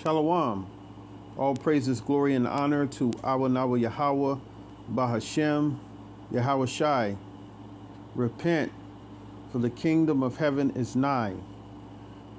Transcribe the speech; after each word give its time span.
Shalom. 0.00 0.70
All 1.36 1.56
praises, 1.56 2.00
glory, 2.00 2.36
and 2.36 2.46
honor 2.46 2.86
to 2.86 3.12
our 3.24 3.48
Nawa 3.48 3.80
Yahweh, 3.80 4.36
Bahashem, 4.94 5.76
Yahweh 6.30 6.66
Shai. 6.66 7.16
Repent, 8.14 8.70
for 9.50 9.58
the 9.58 9.70
kingdom 9.70 10.22
of 10.22 10.36
heaven 10.36 10.70
is 10.76 10.94
nigh. 10.94 11.34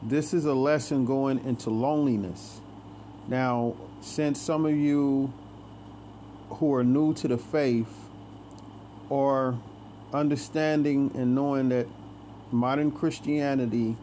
This 0.02 0.34
is 0.34 0.46
a 0.46 0.54
lesson 0.54 1.04
going 1.04 1.44
into 1.44 1.70
loneliness. 1.70 2.62
Now, 3.28 3.76
since 4.00 4.40
some 4.40 4.66
of 4.66 4.78
you 4.78 5.34
who 6.52 6.74
are 6.74 6.84
new 6.86 7.14
to 7.16 7.28
the 7.28 7.38
faith 7.38 7.94
or 9.10 9.60
understanding 10.14 11.12
and 11.14 11.36
knowing 11.36 11.68
that 11.70 11.88
modern 12.52 12.90
Christianity 12.90 13.98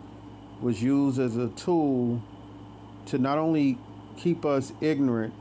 was 0.60 0.82
used 0.82 1.18
as 1.18 1.38
a 1.38 1.48
tool 1.48 2.22
to 3.06 3.18
not 3.18 3.38
only 3.38 3.78
keep 4.16 4.44
us 4.44 4.72
ignorant, 4.80 5.34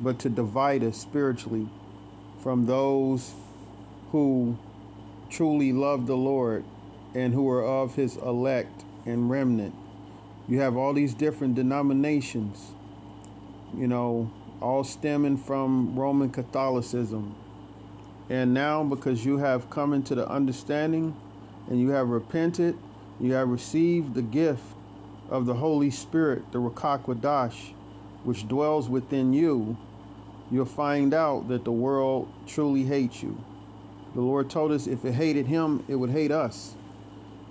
but 0.00 0.18
to 0.20 0.28
divide 0.28 0.82
us 0.82 0.96
spiritually 0.96 1.68
from 2.42 2.66
those 2.66 3.34
who 4.12 4.58
truly 5.28 5.72
love 5.72 6.06
the 6.06 6.16
Lord 6.16 6.64
and 7.14 7.34
who 7.34 7.48
are 7.50 7.64
of 7.64 7.94
his 7.94 8.16
elect 8.16 8.84
and 9.06 9.30
remnant. 9.30 9.74
You 10.48 10.60
have 10.60 10.76
all 10.76 10.92
these 10.92 11.14
different 11.14 11.54
denominations, 11.54 12.72
you 13.76 13.86
know, 13.86 14.30
all 14.60 14.84
stemming 14.84 15.36
from 15.36 15.98
Roman 15.98 16.30
Catholicism. 16.30 17.34
And 18.28 18.54
now, 18.54 18.82
because 18.84 19.24
you 19.24 19.38
have 19.38 19.70
come 19.70 19.92
into 19.92 20.14
the 20.14 20.28
understanding 20.28 21.16
and 21.68 21.80
you 21.80 21.90
have 21.90 22.08
repented, 22.08 22.76
you 23.20 23.32
have 23.32 23.48
received 23.48 24.14
the 24.14 24.22
gift 24.22 24.62
of 25.30 25.46
the 25.46 25.54
Holy 25.54 25.90
Spirit, 25.90 26.50
the 26.52 26.58
Rakakwadash, 26.58 27.72
which 28.24 28.46
dwells 28.48 28.88
within 28.88 29.32
you, 29.32 29.76
you'll 30.50 30.64
find 30.64 31.14
out 31.14 31.48
that 31.48 31.64
the 31.64 31.72
world 31.72 32.30
truly 32.46 32.84
hates 32.84 33.22
you. 33.22 33.42
The 34.14 34.20
Lord 34.20 34.50
told 34.50 34.72
us 34.72 34.88
if 34.88 35.04
it 35.04 35.12
hated 35.12 35.46
him, 35.46 35.84
it 35.88 35.94
would 35.94 36.10
hate 36.10 36.32
us. 36.32 36.74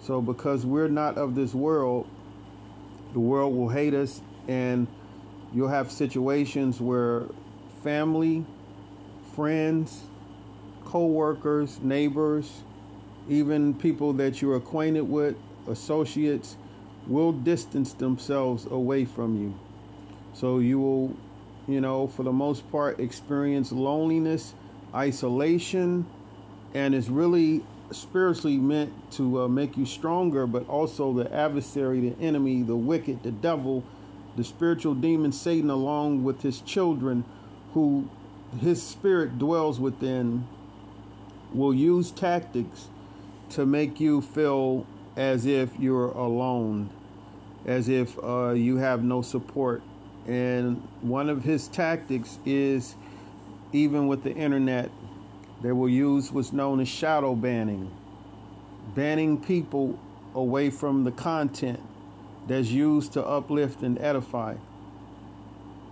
So, 0.04 0.22
because 0.22 0.66
we're 0.66 0.90
not 0.90 1.18
of 1.18 1.36
this 1.36 1.54
world, 1.54 2.08
the 3.14 3.20
world 3.20 3.56
will 3.56 3.70
hate 3.70 3.94
us, 3.94 4.22
and 4.48 4.88
you'll 5.54 5.70
have 5.70 5.92
situations 5.92 6.82
where 6.82 7.24
family, 7.82 8.46
friends, 9.36 10.04
co 10.86 11.06
workers, 11.06 11.80
neighbors, 11.82 12.62
even 13.30 13.74
people 13.74 14.12
that 14.14 14.42
you're 14.42 14.56
acquainted 14.56 15.04
with, 15.04 15.36
associates, 15.68 16.58
will 17.10 17.32
distance 17.32 17.92
themselves 17.94 18.66
away 18.68 19.04
from 19.04 19.42
you. 19.42 19.60
So 20.34 20.60
you 20.60 20.80
will, 20.80 21.18
you 21.68 21.82
know, 21.82 22.08
for 22.08 22.24
the 22.24 22.32
most 22.32 22.72
part, 22.72 23.00
experience 23.00 23.72
loneliness, 23.72 24.54
isolation, 24.94 26.06
and 26.74 26.94
it's 26.94 27.10
really 27.10 27.64
spiritually 27.92 28.58
meant 28.58 28.94
to 29.12 29.42
uh, 29.42 29.48
make 29.48 29.76
you 29.76 29.86
stronger, 29.86 30.46
but 30.46 30.70
also 30.70 31.12
the 31.12 31.34
adversary, 31.34 32.00
the 32.00 32.24
enemy, 32.24 32.62
the 32.62 32.76
wicked, 32.76 33.24
the 33.24 33.32
devil, 33.32 33.84
the 34.38 34.44
spiritual 34.44 34.94
demon 34.94 35.32
Satan, 35.32 35.72
along 35.72 36.24
with 36.24 36.44
his 36.44 36.62
children, 36.62 37.26
who 37.74 38.08
his 38.62 38.82
spirit 38.84 39.40
dwells 39.40 39.80
within, 39.80 40.48
will 41.52 41.74
use 41.74 42.12
tactics 42.12 42.88
to 43.50 43.66
make 43.66 44.00
you 44.00 44.22
feel 44.22 44.86
as 45.16 45.48
if 45.48 45.72
you're 45.80 46.12
alone 46.12 46.92
as 47.66 47.90
if 47.90 48.18
uh, 48.24 48.52
you 48.52 48.78
have 48.78 49.04
no 49.04 49.22
support. 49.22 49.82
And 50.28 50.88
one 51.02 51.30
of 51.30 51.44
his 51.44 51.68
tactics 51.68 52.38
is 52.46 52.96
even 53.72 54.08
with 54.08 54.24
the 54.24 54.34
internet, 54.34 54.90
they 55.62 55.72
will 55.72 55.90
use 55.90 56.32
what's 56.32 56.54
known 56.54 56.80
as 56.80 56.88
shadow 56.88 57.36
banning, 57.36 57.92
banning 58.96 59.42
people 59.42 60.00
away 60.34 60.70
from 60.70 61.04
the 61.04 61.12
content 61.12 61.80
that's 62.48 62.70
used 62.70 63.14
to 63.14 63.26
uplift 63.26 63.82
and 63.82 64.00
edify. 64.00 64.56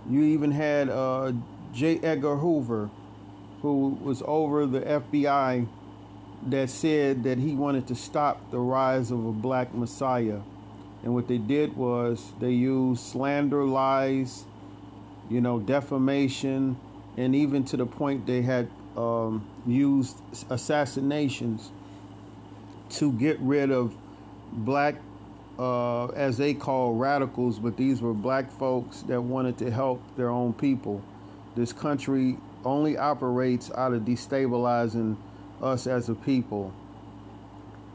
You 0.08 0.22
even 0.22 0.52
had 0.52 0.88
uh, 0.88 1.32
J. 1.72 1.98
Edgar 2.00 2.36
Hoover, 2.36 2.90
who 3.62 3.98
was 4.02 4.22
over 4.26 4.66
the 4.66 4.80
FBI, 4.80 5.68
that 6.46 6.70
said 6.70 7.24
that 7.24 7.38
he 7.38 7.54
wanted 7.54 7.86
to 7.88 7.94
stop 7.94 8.50
the 8.50 8.58
rise 8.58 9.10
of 9.10 9.24
a 9.24 9.32
black 9.32 9.74
messiah. 9.74 10.40
And 11.08 11.14
what 11.14 11.26
they 11.26 11.38
did 11.38 11.74
was 11.74 12.32
they 12.38 12.50
used 12.50 13.02
slander, 13.02 13.64
lies, 13.64 14.44
you 15.30 15.40
know, 15.40 15.58
defamation, 15.58 16.78
and 17.16 17.34
even 17.34 17.64
to 17.64 17.78
the 17.78 17.86
point 17.86 18.26
they 18.26 18.42
had 18.42 18.68
um, 18.94 19.48
used 19.66 20.18
assassinations 20.50 21.72
to 22.90 23.10
get 23.10 23.40
rid 23.40 23.70
of 23.70 23.96
black, 24.52 24.96
uh, 25.58 26.08
as 26.08 26.36
they 26.36 26.52
call 26.52 26.92
radicals, 26.92 27.58
but 27.58 27.78
these 27.78 28.02
were 28.02 28.12
black 28.12 28.50
folks 28.50 29.00
that 29.04 29.22
wanted 29.22 29.56
to 29.56 29.70
help 29.70 30.02
their 30.18 30.28
own 30.28 30.52
people. 30.52 31.02
This 31.56 31.72
country 31.72 32.36
only 32.66 32.98
operates 32.98 33.70
out 33.70 33.94
of 33.94 34.02
destabilizing 34.02 35.16
us 35.62 35.86
as 35.86 36.10
a 36.10 36.14
people. 36.14 36.74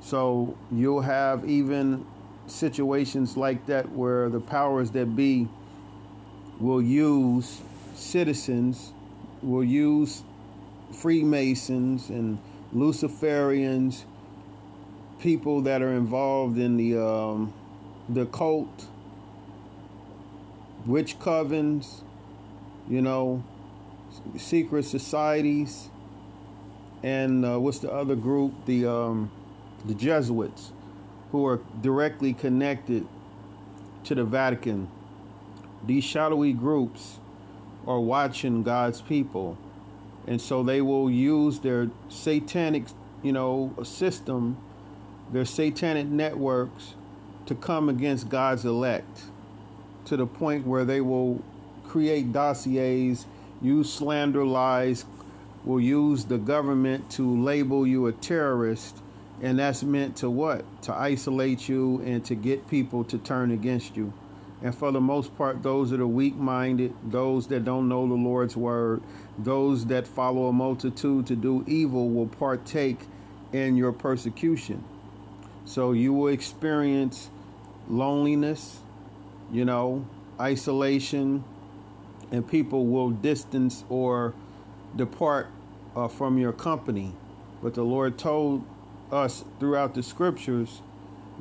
So 0.01 0.57
you'll 0.72 1.01
have 1.01 1.47
even 1.47 2.07
situations 2.48 3.38
like 3.38 3.66
that 3.68 3.92
where 3.92 4.30
the 4.30 4.40
powers 4.40 4.92
that 4.92 5.16
be 5.16 5.48
will 6.59 6.81
use 6.81 7.62
citizens, 7.96 8.94
will 9.42 9.64
use 9.64 10.24
Freemasons 10.92 12.09
and 12.09 12.40
Luciferians, 12.74 14.04
people 15.20 15.62
that 15.62 15.81
are 15.81 15.94
involved 15.94 16.58
in 16.58 16.78
the 16.78 16.98
um, 16.98 17.54
the 18.09 18.26
cult, 18.26 18.88
witch 20.86 21.18
covens, 21.20 22.02
you 22.90 23.02
know, 23.02 23.44
secret 24.38 24.84
societies, 24.84 25.90
and 27.02 27.46
uh, 27.46 27.60
what's 27.60 27.80
the 27.80 27.92
other 27.92 28.16
group? 28.16 28.54
The 28.66 28.86
um, 28.86 29.31
the 29.86 29.94
Jesuits 29.94 30.72
who 31.34 31.48
are 31.48 31.60
directly 31.82 32.32
connected 32.32 33.08
to 34.04 34.14
the 34.14 34.24
Vatican. 34.24 34.88
These 35.84 36.04
shadowy 36.04 36.54
groups 36.54 37.18
are 37.88 38.00
watching 38.00 38.62
God's 38.62 39.02
people. 39.02 39.58
And 40.28 40.40
so 40.40 40.62
they 40.62 40.80
will 40.80 41.10
use 41.10 41.60
their 41.62 41.90
satanic, 42.08 42.84
you 43.24 43.32
know, 43.32 43.74
system, 43.84 44.58
their 45.32 45.44
satanic 45.44 46.06
networks 46.06 46.94
to 47.48 47.56
come 47.56 47.90
against 47.90 48.30
God's 48.30 48.64
elect 48.64 49.24
to 50.06 50.16
the 50.16 50.28
point 50.28 50.68
where 50.68 50.86
they 50.86 51.02
will 51.02 51.42
create 51.84 52.32
dossiers, 52.32 53.26
use 53.60 53.92
slander 53.92 54.46
lies, 54.46 55.06
will 55.66 55.82
use 55.82 56.26
the 56.26 56.38
government 56.38 57.10
to 57.10 57.42
label 57.44 57.88
you 57.88 58.06
a 58.06 58.12
terrorist 58.12 59.00
and 59.44 59.59
that's 59.59 59.84
meant 59.84 60.16
to 60.16 60.30
what? 60.30 60.64
To 60.84 60.94
isolate 60.94 61.68
you 61.68 62.02
and 62.06 62.24
to 62.26 62.34
get 62.34 62.70
people 62.70 63.04
to 63.04 63.18
turn 63.18 63.52
against 63.52 63.98
you. 63.98 64.14
And 64.62 64.74
for 64.74 64.94
the 64.94 65.02
most 65.02 65.38
part, 65.38 65.62
those 65.62 65.90
that 65.90 66.00
are 66.00 66.08
weak 66.08 66.36
minded, 66.36 66.94
those 67.04 67.48
that 67.48 67.66
don't 67.66 67.90
know 67.90 68.08
the 68.08 68.14
Lord's 68.14 68.56
word, 68.56 69.04
those 69.38 69.88
that 69.88 70.08
follow 70.08 70.48
a 70.48 70.54
multitude 70.54 71.28
to 71.28 71.36
do 71.36 71.66
evil 71.68 72.09
will 72.09 72.28
partake 72.28 73.02
in 73.52 73.76
your 73.76 73.92
persecution. 73.92 74.81
So 75.66 75.92
you 75.92 76.14
will 76.14 76.30
experience 76.30 77.30
loneliness, 77.90 78.80
you 79.52 79.66
know, 79.66 80.06
isolation, 80.40 81.44
and 82.31 82.48
people 82.48 82.86
will 82.86 83.10
distance 83.10 83.84
or 83.90 84.34
depart 84.95 85.48
uh, 85.98 86.07
from 86.07 86.38
your 86.38 86.54
company. 86.54 87.13
But 87.62 87.74
the 87.74 87.84
Lord 87.84 88.18
told 88.18 88.63
us 89.12 89.44
throughout 89.60 89.94
the 89.94 90.04
scriptures 90.04 90.82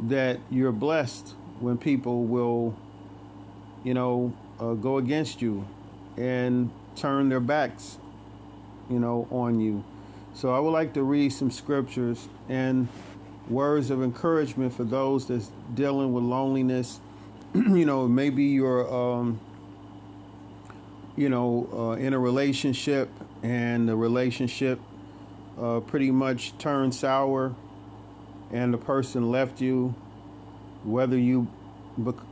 that 0.08 0.40
you're 0.50 0.72
blessed 0.72 1.34
when 1.60 1.78
people 1.78 2.24
will, 2.24 2.76
you 3.84 3.94
know, 3.94 4.32
uh, 4.58 4.74
go 4.74 4.98
against 4.98 5.42
you 5.42 5.66
and 6.16 6.70
turn 6.96 7.28
their 7.28 7.40
backs, 7.40 7.98
you 8.90 8.98
know, 8.98 9.26
on 9.30 9.60
you. 9.60 9.84
So 10.34 10.54
I 10.54 10.58
would 10.58 10.70
like 10.70 10.92
to 10.94 11.02
read 11.02 11.32
some 11.32 11.50
scriptures 11.50 12.28
and 12.48 12.88
words 13.48 13.90
of 13.90 14.02
encouragement 14.02 14.74
for 14.74 14.84
those 14.84 15.28
that's 15.28 15.50
dealing 15.74 16.12
with 16.12 16.24
loneliness. 16.24 17.00
you 17.54 17.84
know, 17.84 18.08
maybe 18.08 18.44
you're, 18.44 18.92
um, 18.92 19.40
you 21.16 21.28
know, 21.28 21.68
uh, 21.72 21.90
in 22.00 22.14
a 22.14 22.18
relationship 22.18 23.10
and 23.42 23.88
the 23.88 23.96
relationship 23.96 24.80
uh, 25.62 25.80
pretty 25.80 26.10
much 26.10 26.56
turned 26.58 26.94
sour 26.94 27.54
and 28.52 28.74
the 28.74 28.78
person 28.78 29.30
left 29.30 29.60
you, 29.60 29.94
whether 30.84 31.16
you 31.16 31.48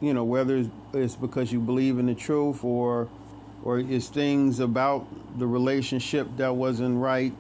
you 0.01 0.15
know, 0.15 0.25
whether 0.25 0.65
it's 0.95 1.17
because 1.17 1.53
you 1.53 1.61
believe 1.61 1.99
in 1.99 2.07
the 2.07 2.15
truth 2.15 2.65
or 2.65 3.09
or 3.63 3.79
it's 3.79 4.09
things 4.09 4.59
about 4.59 5.07
the 5.39 5.47
relationship 5.47 6.27
that 6.39 6.57
wasn't 6.57 6.99
right, 6.99 7.33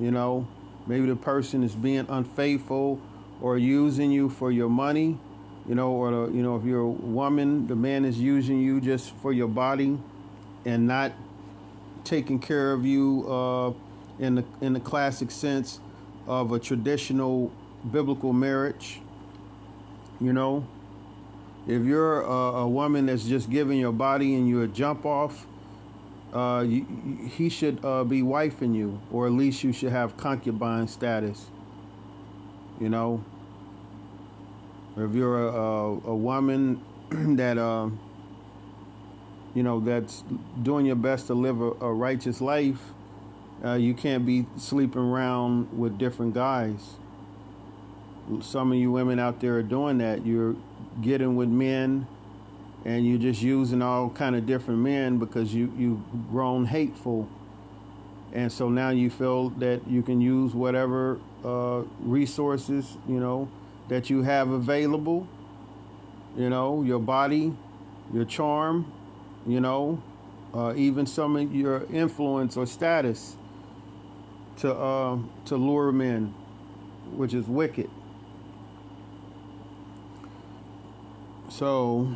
you 0.00 0.10
know, 0.10 0.48
maybe 0.86 1.06
the 1.06 1.16
person 1.16 1.62
is 1.62 1.74
being 1.74 2.06
unfaithful 2.08 3.00
or 3.40 3.58
using 3.58 4.10
you 4.10 4.30
for 4.30 4.50
your 4.50 4.70
money, 4.70 5.18
you 5.68 5.74
know, 5.74 5.92
or 5.92 6.30
you 6.30 6.42
know, 6.42 6.56
if 6.56 6.64
you're 6.64 6.80
a 6.80 6.88
woman, 6.88 7.66
the 7.66 7.76
man 7.76 8.04
is 8.04 8.18
using 8.18 8.60
you 8.60 8.80
just 8.80 9.14
for 9.16 9.32
your 9.32 9.48
body 9.48 9.98
and 10.64 10.86
not 10.86 11.12
taking 12.02 12.38
care 12.38 12.72
of 12.72 12.84
you 12.84 13.26
uh, 13.28 13.91
in 14.18 14.36
the 14.36 14.44
in 14.60 14.72
the 14.72 14.80
classic 14.80 15.30
sense 15.30 15.80
of 16.26 16.52
a 16.52 16.58
traditional 16.58 17.52
biblical 17.90 18.32
marriage. 18.32 19.00
You 20.20 20.32
know, 20.32 20.66
if 21.66 21.82
you're 21.82 22.22
a, 22.22 22.60
a 22.60 22.68
woman 22.68 23.06
that's 23.06 23.24
just 23.24 23.50
giving 23.50 23.78
your 23.78 23.92
body 23.92 24.34
and 24.34 24.48
you're 24.48 24.64
a 24.64 24.68
jump 24.68 25.04
off, 25.04 25.46
uh, 26.32 26.64
you, 26.66 26.86
he 27.36 27.48
should 27.48 27.84
uh, 27.84 28.04
be 28.04 28.22
wifing 28.22 28.74
you, 28.74 29.00
or 29.10 29.26
at 29.26 29.32
least 29.32 29.62
you 29.62 29.72
should 29.72 29.92
have 29.92 30.16
concubine 30.16 30.88
status. 30.88 31.46
You 32.80 32.88
know, 32.88 33.24
if 34.96 35.14
you're 35.14 35.48
a, 35.48 35.52
a, 35.52 35.90
a 36.10 36.16
woman 36.16 36.82
that, 37.10 37.58
uh, 37.58 37.90
you 39.54 39.62
know, 39.62 39.80
that's 39.80 40.24
doing 40.62 40.86
your 40.86 40.96
best 40.96 41.26
to 41.26 41.34
live 41.34 41.60
a, 41.60 41.70
a 41.80 41.92
righteous 41.92 42.40
life, 42.40 42.91
uh, 43.64 43.74
you 43.74 43.94
can't 43.94 44.26
be 44.26 44.46
sleeping 44.56 45.02
around 45.02 45.78
with 45.78 45.98
different 45.98 46.34
guys. 46.34 46.94
Some 48.40 48.72
of 48.72 48.78
you 48.78 48.90
women 48.92 49.18
out 49.18 49.40
there 49.40 49.56
are 49.58 49.62
doing 49.62 49.98
that. 49.98 50.24
You're 50.24 50.56
getting 51.00 51.36
with 51.36 51.48
men 51.48 52.06
and 52.84 53.06
you're 53.06 53.18
just 53.18 53.42
using 53.42 53.82
all 53.82 54.10
kind 54.10 54.34
of 54.34 54.46
different 54.46 54.80
men 54.80 55.18
because 55.18 55.54
you 55.54 55.72
you've 55.76 56.30
grown 56.30 56.66
hateful. 56.66 57.28
And 58.32 58.50
so 58.50 58.68
now 58.68 58.90
you 58.90 59.10
feel 59.10 59.50
that 59.50 59.86
you 59.86 60.02
can 60.02 60.20
use 60.20 60.54
whatever 60.54 61.18
uh, 61.44 61.82
resources 62.00 62.96
you 63.08 63.18
know 63.18 63.48
that 63.88 64.08
you 64.08 64.22
have 64.22 64.50
available 64.50 65.26
you 66.36 66.48
know 66.48 66.82
your 66.82 67.00
body 67.00 67.52
your 68.12 68.24
charm 68.24 68.90
you 69.46 69.60
know 69.60 70.00
uh, 70.54 70.72
even 70.76 71.04
some 71.04 71.36
of 71.36 71.54
your 71.54 71.84
influence 71.92 72.56
or 72.56 72.64
status 72.64 73.36
to 74.58 74.72
uh, 74.74 75.18
to 75.44 75.56
lure 75.56 75.92
men 75.92 76.34
which 77.16 77.34
is 77.34 77.46
wicked 77.46 77.90
So, 81.52 82.08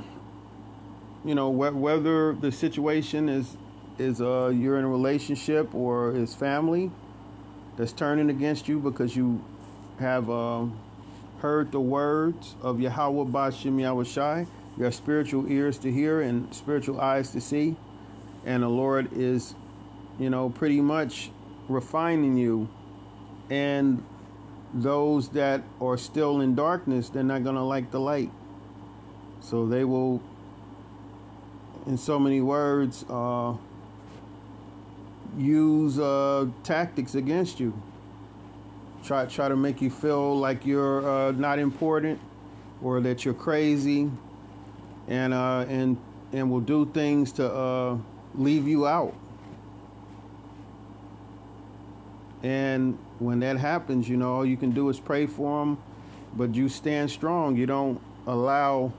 you 1.22 1.34
know, 1.34 1.52
wh- 1.52 1.78
whether 1.78 2.32
the 2.32 2.50
situation 2.50 3.28
is 3.28 3.58
is 3.98 4.20
uh, 4.20 4.48
you're 4.48 4.78
in 4.78 4.84
a 4.84 4.88
relationship 4.88 5.74
or 5.74 6.16
is 6.16 6.34
family 6.34 6.90
that's 7.76 7.92
turning 7.92 8.30
against 8.30 8.66
you 8.66 8.78
because 8.78 9.14
you 9.14 9.44
have 9.98 10.30
uh, 10.30 10.64
heard 11.40 11.70
the 11.70 11.80
words 11.80 12.54
of 12.62 12.80
Yahweh 12.80 13.30
Bashim 13.30 13.76
Yahushai. 13.76 14.46
You 14.78 14.84
have 14.84 14.94
spiritual 14.94 15.50
ears 15.52 15.76
to 15.78 15.92
hear 15.92 16.22
and 16.22 16.54
spiritual 16.54 16.98
eyes 16.98 17.30
to 17.32 17.40
see. 17.40 17.76
And 18.46 18.62
the 18.62 18.68
Lord 18.68 19.10
is, 19.12 19.54
you 20.18 20.30
know, 20.30 20.48
pretty 20.48 20.80
much 20.80 21.30
refining 21.68 22.36
you. 22.36 22.68
And 23.50 24.04
those 24.72 25.28
that 25.30 25.62
are 25.80 25.96
still 25.96 26.40
in 26.40 26.54
darkness, 26.54 27.08
they're 27.08 27.22
not 27.22 27.44
going 27.44 27.56
to 27.56 27.62
like 27.62 27.90
the 27.90 28.00
light. 28.00 28.30
So 29.40 29.66
they 29.66 29.84
will, 29.84 30.22
in 31.86 31.96
so 31.96 32.18
many 32.18 32.40
words, 32.40 33.04
uh, 33.08 33.54
use 35.38 35.98
uh, 35.98 36.46
tactics 36.64 37.14
against 37.14 37.60
you. 37.60 37.80
Try 39.04 39.26
try 39.26 39.48
to 39.48 39.56
make 39.56 39.80
you 39.80 39.90
feel 39.90 40.36
like 40.36 40.66
you're 40.66 41.08
uh, 41.08 41.30
not 41.32 41.60
important 41.60 42.18
or 42.82 43.00
that 43.00 43.24
you're 43.24 43.34
crazy, 43.34 44.10
and 45.06 45.32
uh, 45.32 45.64
and 45.68 45.96
and 46.32 46.50
will 46.50 46.60
do 46.60 46.86
things 46.86 47.30
to 47.32 47.52
uh, 47.52 47.98
leave 48.34 48.66
you 48.66 48.86
out. 48.86 49.14
And 52.46 52.96
when 53.18 53.40
that 53.40 53.56
happens, 53.56 54.08
you 54.08 54.16
know, 54.16 54.32
all 54.32 54.46
you 54.46 54.56
can 54.56 54.70
do 54.70 54.88
is 54.88 55.00
pray 55.00 55.26
for 55.26 55.64
them, 55.64 55.78
but 56.32 56.54
you 56.54 56.68
stand 56.68 57.10
strong. 57.10 57.56
You 57.56 57.66
don't 57.66 58.00
allow 58.24 58.92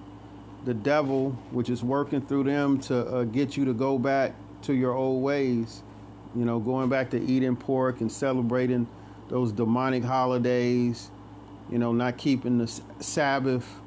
the 0.65 0.73
devil, 0.73 1.29
which 1.51 1.69
is 1.69 1.81
working 1.81 2.19
through 2.19 2.43
them 2.43 2.77
to 2.81 3.07
uh, 3.07 3.23
get 3.23 3.55
you 3.55 3.63
to 3.63 3.73
go 3.73 3.97
back 3.97 4.33
to 4.63 4.73
your 4.73 4.91
old 4.91 5.23
ways. 5.23 5.81
You 6.35 6.43
know, 6.43 6.59
going 6.59 6.89
back 6.89 7.09
to 7.11 7.21
eating 7.21 7.55
pork 7.55 8.01
and 8.01 8.11
celebrating 8.11 8.85
those 9.29 9.53
demonic 9.53 10.03
holidays. 10.03 11.09
You 11.71 11.77
know, 11.77 11.93
not 11.93 12.17
keeping 12.17 12.57
the 12.57 12.67
Sabbath, 12.99 13.79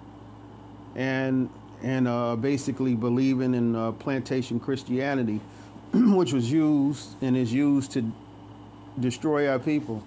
and 0.94 1.50
and 1.82 2.08
uh, 2.08 2.36
basically 2.36 2.94
believing 2.94 3.54
in 3.54 3.76
uh, 3.76 3.92
plantation 3.92 4.58
Christianity, 4.58 5.42
which 5.92 6.32
was 6.32 6.50
used 6.50 7.22
and 7.22 7.36
is 7.36 7.52
used 7.52 7.90
to 7.92 8.10
destroy 8.98 9.48
our 9.48 9.58
people 9.58 10.04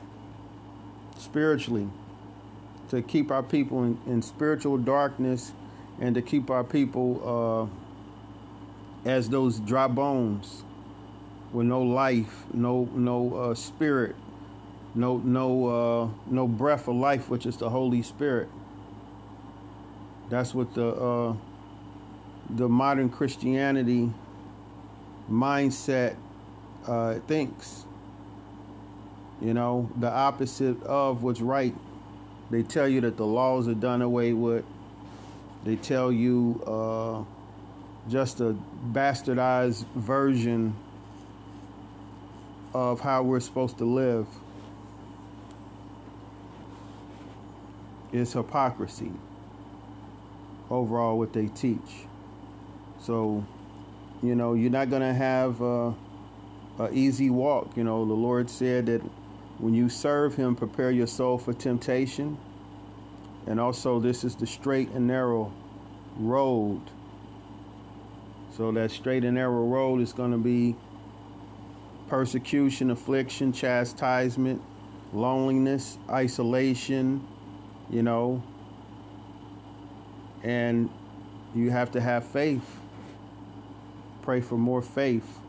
spiritually, 1.18 1.88
to 2.90 3.02
keep 3.02 3.32
our 3.32 3.44
people 3.44 3.84
in, 3.84 3.98
in 4.06 4.22
spiritual 4.22 4.78
darkness 4.78 5.54
and 6.00 6.16
to 6.16 6.22
keep 6.22 6.50
our 6.50 6.64
people 6.64 7.70
uh, 9.06 9.10
as 9.10 9.30
those 9.30 9.60
dry 9.60 9.88
bones 9.88 10.64
with 11.52 11.68
no 11.68 11.82
life, 11.82 12.46
no 12.54 12.90
no 12.94 13.36
uh, 13.36 13.56
spirit, 13.56 14.16
no 14.96 15.18
no 15.18 15.68
uh, 15.68 16.10
no 16.28 16.48
breath 16.48 16.88
of 16.88 16.96
life, 16.96 17.30
which 17.30 17.46
is 17.46 17.58
the 17.58 17.70
Holy 17.70 18.02
Spirit. 18.02 18.50
That's 20.30 20.54
what 20.54 20.74
the 20.74 20.88
uh, 20.88 21.36
the 22.50 22.68
modern 22.68 23.10
Christianity 23.10 24.12
mindset 25.30 26.16
uh, 26.88 27.16
thinks. 27.28 27.86
You 29.44 29.54
know, 29.54 29.90
the 30.00 30.10
opposite 30.10 30.82
of 30.84 31.22
what's 31.22 31.42
right. 31.42 31.76
They 32.50 32.64
tell 32.64 32.88
you 32.88 33.02
that 33.02 33.18
the 33.18 33.26
laws 33.26 33.68
are 33.68 33.74
done 33.74 34.02
away 34.02 34.34
with 34.34 34.64
they 35.64 35.78
tell 35.78 36.12
you 36.12 36.62
uh, 36.68 37.24
just 38.10 38.42
a 38.42 38.56
bastardized 38.92 39.86
version 39.96 40.76
of 42.74 43.00
how 43.00 43.24
we're 43.24 43.40
supposed 43.40 43.78
to 43.78 43.86
live. 43.86 44.28
It's 48.12 48.34
hypocrisy 48.34 49.12
overall 50.70 51.18
what 51.18 51.32
they 51.32 51.48
teach. 51.48 52.08
So, 53.00 53.46
you 54.22 54.36
know, 54.36 54.54
you're 54.54 54.70
not 54.70 54.90
going 54.90 55.02
to 55.02 55.14
have 55.14 55.62
a, 55.62 55.96
a 56.80 56.92
easy 56.92 57.30
walk. 57.30 57.78
You 57.78 57.86
know, 57.86 58.06
the 58.06 58.14
Lord 58.14 58.50
said 58.50 58.88
that 58.88 59.02
when 59.60 59.74
you 59.74 59.90
serve 59.90 60.36
Him, 60.36 60.56
prepare 60.56 60.92
your 60.92 61.08
soul 61.08 61.38
for 61.38 61.54
temptation 61.54 62.38
and 63.46 63.60
also, 63.60 64.00
this 64.00 64.24
is 64.24 64.36
the 64.36 64.48
straight 64.48 64.90
and 64.90 65.08
narrow 65.08 65.52
road. 66.18 66.82
So, 68.56 68.72
that 68.72 68.92
straight 68.92 69.24
and 69.24 69.36
narrow 69.36 69.66
road 69.66 70.00
is 70.00 70.14
going 70.14 70.32
to 70.32 70.38
be 70.38 70.76
persecution, 72.08 72.92
affliction, 72.92 73.52
chastisement, 73.52 74.62
loneliness, 75.12 75.98
isolation, 76.10 77.28
you 77.90 78.04
know. 78.04 78.44
And 80.44 80.90
you 81.54 81.72
have 81.72 81.92
to 81.92 82.02
have 82.02 82.26
faith. 82.26 82.80
Pray 84.22 84.40
for 84.40 84.58
more 84.58 84.82
faith. 84.82 85.40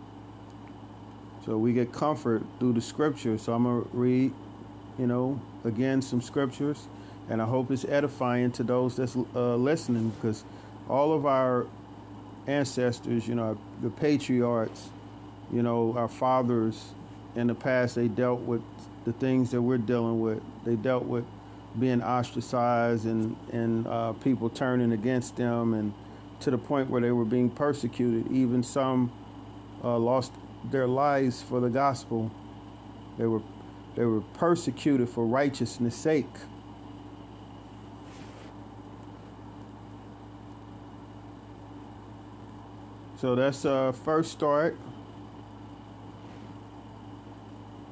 So 1.45 1.59
we 1.59 1.73
get 1.73 1.93
comfort 1.93 2.43
through 2.59 2.73
the 2.75 2.81
scriptures. 2.81 3.43
So 3.43 3.53
I'm 3.53 3.65
going 3.65 3.83
to 3.83 3.89
read, 3.93 4.33
you 4.99 5.07
know, 5.07 5.41
again 5.65 6.03
some 6.03 6.21
scriptures 6.21 6.87
and 7.29 7.41
I 7.41 7.47
hope 7.47 7.71
it's 7.71 7.85
edifying 7.85 8.53
to 8.53 8.63
those 8.63 8.97
that's 8.97 9.17
uh, 9.35 9.57
listening 9.57 10.11
because 10.11 10.45
all 10.89 11.13
of 11.13 11.25
our 11.25 11.67
ancestors, 12.47 13.27
you 13.27 13.35
know, 13.35 13.59
the 13.81 13.91
patriarchs, 13.91 14.91
you 15.51 15.63
know, 15.63 15.95
our 15.97 16.09
fathers 16.09 16.93
in 17.35 17.47
the 17.47 17.55
past, 17.55 17.95
they 17.95 18.09
dealt 18.09 18.41
with 18.41 18.63
the 19.05 19.13
things 19.13 19.51
that 19.53 19.63
we're 19.63 19.79
dealing 19.79 20.21
with. 20.21 20.43
They 20.65 20.77
dealt 20.77 21.05
with 21.05 21.25
being 21.79 22.03
ostracized 22.03 23.07
and 23.07 23.37
and 23.53 23.87
uh, 23.87 24.13
people 24.13 24.49
turning 24.51 24.93
against 24.93 25.37
them, 25.37 25.75
and 25.75 25.93
to 26.41 26.51
the 26.51 26.59
point 26.59 26.91
where 26.91 27.01
they 27.01 27.11
were 27.11 27.25
being 27.25 27.51
persecuted. 27.51 28.31
Even 28.31 28.63
some 28.63 29.11
uh, 29.83 29.99
lost 29.99 30.33
their 30.71 30.87
lives 30.87 31.43
for 31.43 31.61
the 31.61 31.69
gospel. 31.69 32.31
They 33.19 33.27
were 33.27 33.43
they 33.95 34.05
were 34.05 34.21
persecuted 34.21 35.09
for 35.09 35.25
righteousness' 35.25 35.95
sake. 35.95 36.27
So 43.21 43.35
that's 43.35 43.65
uh 43.65 43.93
first 43.93 44.33
start 44.33 44.77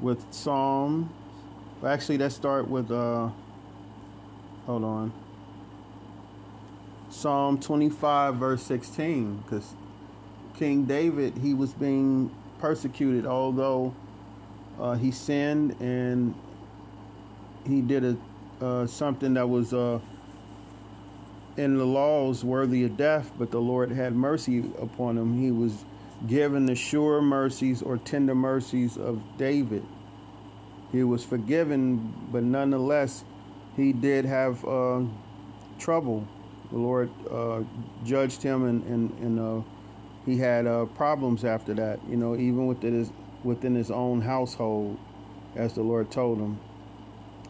with 0.00 0.32
Psalm. 0.32 1.12
Well, 1.80 1.92
actually, 1.92 2.18
let's 2.18 2.34
start 2.34 2.68
with 2.68 2.90
uh. 2.90 3.30
Hold 4.66 4.84
on. 4.84 5.12
Psalm 7.10 7.58
25, 7.60 8.36
verse 8.36 8.62
16, 8.62 9.38
because 9.38 9.74
King 10.56 10.84
David 10.84 11.38
he 11.38 11.52
was 11.52 11.72
being 11.72 12.30
persecuted, 12.62 13.26
although 13.26 13.92
uh, 14.80 14.94
he 14.94 15.10
sinned 15.10 15.74
and 15.80 16.32
he 17.66 17.80
did 17.80 18.04
a 18.04 18.16
uh, 18.64 18.86
something 18.86 19.34
that 19.34 19.48
was 19.48 19.74
uh, 19.74 19.98
in 21.56 21.76
the 21.76 21.84
laws 21.84 22.44
worthy 22.44 22.84
of 22.84 22.96
death, 22.96 23.32
but 23.36 23.50
the 23.50 23.60
Lord 23.60 23.90
had 23.90 24.14
mercy 24.14 24.60
upon 24.80 25.18
him. 25.18 25.36
He 25.36 25.50
was 25.50 25.84
given 26.28 26.66
the 26.66 26.76
sure 26.76 27.20
mercies 27.20 27.82
or 27.82 27.98
tender 27.98 28.36
mercies 28.36 28.96
of 28.96 29.20
David. 29.36 29.84
He 30.92 31.02
was 31.02 31.24
forgiven, 31.24 32.14
but 32.30 32.44
nonetheless, 32.44 33.24
he 33.74 33.92
did 33.92 34.24
have 34.24 34.64
uh, 34.64 35.00
trouble. 35.80 36.28
The 36.70 36.78
Lord 36.78 37.10
uh, 37.28 37.62
judged 38.04 38.40
him, 38.40 38.64
and 38.66 38.84
and, 38.84 39.10
and 39.18 39.40
uh, 39.40 39.62
he 40.24 40.38
had 40.38 40.66
uh, 40.66 40.86
problems 40.86 41.44
after 41.44 41.74
that. 41.74 42.00
You 42.08 42.16
know, 42.16 42.36
even 42.36 42.66
within 42.66 42.94
his 42.94 43.10
within 43.44 43.74
his 43.74 43.90
own 43.90 44.20
household, 44.20 44.98
as 45.56 45.74
the 45.74 45.82
Lord 45.82 46.10
told 46.10 46.38
him. 46.38 46.60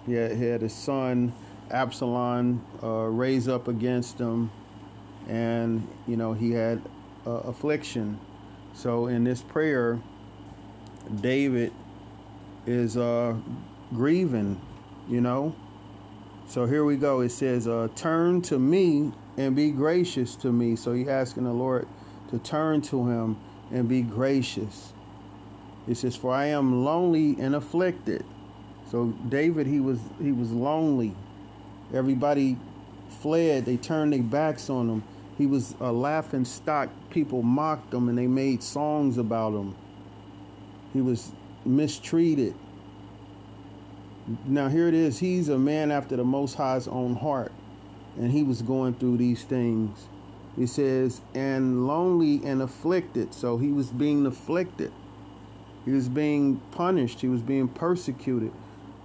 He 0.07 0.15
had, 0.15 0.37
he 0.37 0.45
had 0.45 0.63
his 0.63 0.75
son 0.75 1.33
Absalom 1.71 2.65
uh, 2.83 2.87
raise 3.07 3.49
up 3.49 3.69
against 3.69 4.19
him, 4.19 4.51
and 5.29 5.87
you 6.07 6.17
know 6.17 6.33
he 6.33 6.53
had 6.53 6.83
uh, 7.27 7.31
affliction. 7.31 8.19
So 8.75 9.07
in 9.07 9.25
this 9.25 9.43
prayer, 9.43 10.01
David 11.21 11.73
is 12.67 12.97
uh, 12.97 13.37
grieving, 13.95 14.61
you 15.09 15.21
know. 15.21 15.55
So 16.47 16.67
here 16.67 16.85
we 16.85 16.97
go. 16.97 17.21
It 17.21 17.31
says, 17.31 17.67
uh, 17.67 17.89
"Turn 17.95 18.43
to 18.43 18.59
me 18.59 19.13
and 19.39 19.57
be 19.57 19.71
gracious 19.71 20.35
to 20.37 20.53
me." 20.53 20.77
So 20.77 20.93
he's 20.93 21.09
asking 21.09 21.45
the 21.45 21.53
Lord 21.53 21.87
to 22.33 22.39
turn 22.39 22.81
to 22.83 23.09
him 23.09 23.37
and 23.71 23.89
be 23.89 24.03
gracious. 24.03 24.93
It 25.87 25.97
says, 25.97 26.17
"For 26.17 26.33
I 26.35 26.47
am 26.47 26.85
lonely 26.85 27.37
and 27.39 27.55
afflicted." 27.55 28.25
So 28.91 29.15
David, 29.29 29.67
he 29.67 29.79
was 29.79 30.01
he 30.21 30.33
was 30.33 30.51
lonely. 30.51 31.15
Everybody 31.95 32.57
fled. 33.21 33.65
They 33.65 33.77
turned 33.77 34.13
their 34.13 34.23
backs 34.23 34.69
on 34.69 34.89
him. 34.89 35.03
He 35.39 35.47
was 35.47 35.75
a 35.81 35.93
laughing 35.93 36.45
stock. 36.45 36.89
People 37.11 37.43
mocked 37.43 37.95
him 37.95 38.09
and 38.09 38.19
they 38.19 38.27
made 38.27 38.63
songs 38.63 39.17
about 39.19 39.53
him. 39.55 39.75
He 40.93 41.01
was 41.01 41.33
mistreated. 41.65 42.55
Now 44.47 44.69
here 44.69 44.89
it 44.89 44.95
is. 44.95 45.19
He's 45.19 45.49
a 45.49 45.59
man 45.59 45.91
after 45.91 46.17
the 46.17 46.25
Most 46.25 46.55
High's 46.55 46.87
own 46.87 47.17
heart, 47.17 47.53
and 48.19 48.31
he 48.31 48.43
was 48.43 48.63
going 48.63 48.95
through 48.95 49.17
these 49.17 49.43
things. 49.43 50.07
He 50.57 50.67
says, 50.67 51.23
and 51.35 51.87
lonely 51.87 52.45
and 52.45 52.61
afflicted. 52.61 53.33
So 53.33 53.59
he 53.59 53.69
was 53.69 53.89
being 53.89 54.27
afflicted. 54.27 54.93
He 55.85 55.93
was 55.93 56.09
being 56.09 56.61
punished. 56.73 57.21
He 57.21 57.29
was 57.29 57.41
being 57.41 57.69
persecuted. 57.69 58.53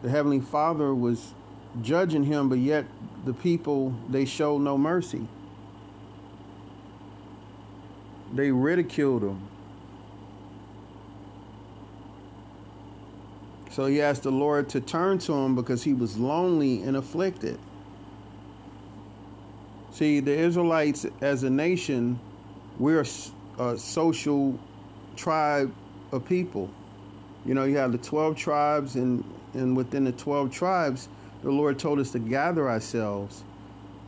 The 0.04 0.10
Heavenly 0.10 0.42
Father 0.42 0.94
was 0.94 1.34
judging 1.82 2.24
him, 2.24 2.50
but 2.50 2.60
yet 2.60 2.86
the 3.26 3.34
people, 3.34 3.96
they 4.10 4.26
showed 4.26 4.60
no 4.60 4.78
mercy. 4.78 5.28
They 8.34 8.52
ridiculed 8.52 9.24
him. 9.24 9.48
So 13.72 13.86
he 13.86 14.02
asked 14.02 14.24
the 14.24 14.32
Lord 14.32 14.70
to 14.70 14.82
turn 14.82 15.20
to 15.20 15.34
him 15.34 15.56
because 15.56 15.84
he 15.84 15.94
was 15.94 16.18
lonely 16.18 16.82
and 16.82 16.98
afflicted. 16.98 17.60
See, 19.98 20.20
the 20.20 20.32
Israelites 20.32 21.08
as 21.22 21.42
a 21.42 21.50
nation, 21.50 22.20
we're 22.78 23.04
a 23.58 23.78
social 23.80 24.60
tribe 25.16 25.74
of 26.12 26.24
people. 26.24 26.70
You 27.48 27.56
know, 27.56 27.64
you 27.64 27.78
have 27.78 27.94
the 27.94 27.98
12 27.98 28.38
tribes, 28.38 28.94
and, 28.94 29.24
and 29.56 29.76
within 29.76 30.04
the 30.04 30.12
12 30.12 30.52
tribes, 30.52 31.10
the 31.42 31.50
Lord 31.50 31.80
told 31.80 31.98
us 31.98 32.12
to 32.12 32.20
gather 32.20 32.70
ourselves. 32.70 33.44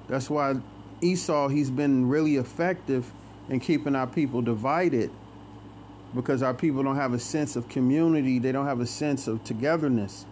That's 0.07 0.29
why 0.29 0.57
Esau, 1.01 1.47
he's 1.47 1.71
been 1.71 2.07
really 2.07 2.35
effective 2.35 3.11
in 3.49 3.59
keeping 3.59 3.95
our 3.95 4.05
people 4.05 4.43
divided 4.43 5.09
because 6.13 6.43
our 6.43 6.53
people 6.53 6.83
don't 6.83 6.97
have 6.97 7.13
a 7.13 7.19
sense 7.19 7.55
of 7.55 7.67
community, 7.67 8.37
they 8.37 8.51
don't 8.51 8.67
have 8.67 8.79
a 8.79 8.85
sense 8.85 9.27
of 9.27 9.43
togetherness. 9.43 10.27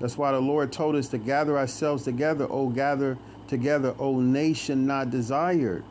That's 0.00 0.18
why 0.18 0.32
the 0.32 0.40
Lord 0.40 0.70
told 0.70 0.96
us 0.96 1.08
to 1.08 1.18
gather 1.18 1.56
ourselves 1.56 2.04
together, 2.04 2.46
oh 2.50 2.68
gather 2.68 3.16
together, 3.50 3.94
oh 3.98 4.20
nation 4.20 4.86
not 4.86 5.10
desired. 5.10 5.84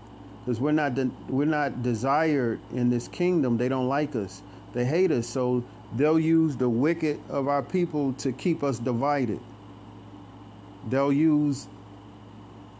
Because 0.43 0.59
we're 0.59 0.71
not 0.71 0.95
de- 0.95 1.11
we're 1.27 1.45
not 1.45 1.83
desired 1.83 2.59
in 2.73 2.89
this 2.89 3.07
kingdom. 3.07 3.57
They 3.57 3.69
don't 3.69 3.87
like 3.87 4.15
us. 4.15 4.41
They 4.73 4.85
hate 4.85 5.11
us. 5.11 5.27
So 5.27 5.63
they'll 5.95 6.19
use 6.19 6.55
the 6.55 6.69
wicked 6.69 7.19
of 7.29 7.47
our 7.47 7.61
people 7.61 8.13
to 8.13 8.31
keep 8.31 8.63
us 8.63 8.79
divided. 8.79 9.39
They'll 10.89 11.13
use, 11.13 11.67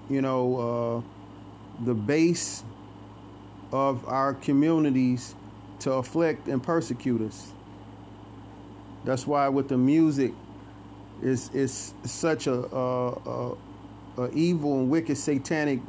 you 0.10 0.22
know, 0.22 1.04
uh, 1.84 1.86
the 1.86 1.94
base 1.94 2.64
of 3.72 4.08
our 4.08 4.34
communities 4.34 5.36
to 5.82 5.94
afflict 5.94 6.48
and 6.48 6.64
persecute 6.64 7.22
us. 7.22 7.52
That's 9.06 9.28
why 9.28 9.50
with 9.50 9.70
the 9.70 9.78
music 9.78 10.34
is 11.22 11.50
is 11.54 11.94
such 12.06 12.48
a, 12.48 12.54
a, 12.54 13.10
a, 13.10 13.58
evil 14.34 14.80
and 14.80 14.90
wicked 14.90 15.18
satanic 15.18 15.80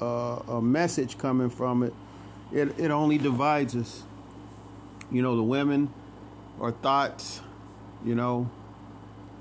uh, 0.00 0.60
message 0.60 1.18
coming 1.18 1.50
from 1.50 1.82
it. 1.82 1.92
It 2.52 2.78
it 2.78 2.90
only 2.90 3.18
divides 3.18 3.74
us. 3.74 4.04
You 5.10 5.22
know, 5.22 5.36
the 5.36 5.42
women 5.42 5.92
are 6.60 6.72
thoughts, 6.72 7.40
you 8.04 8.14
know, 8.14 8.50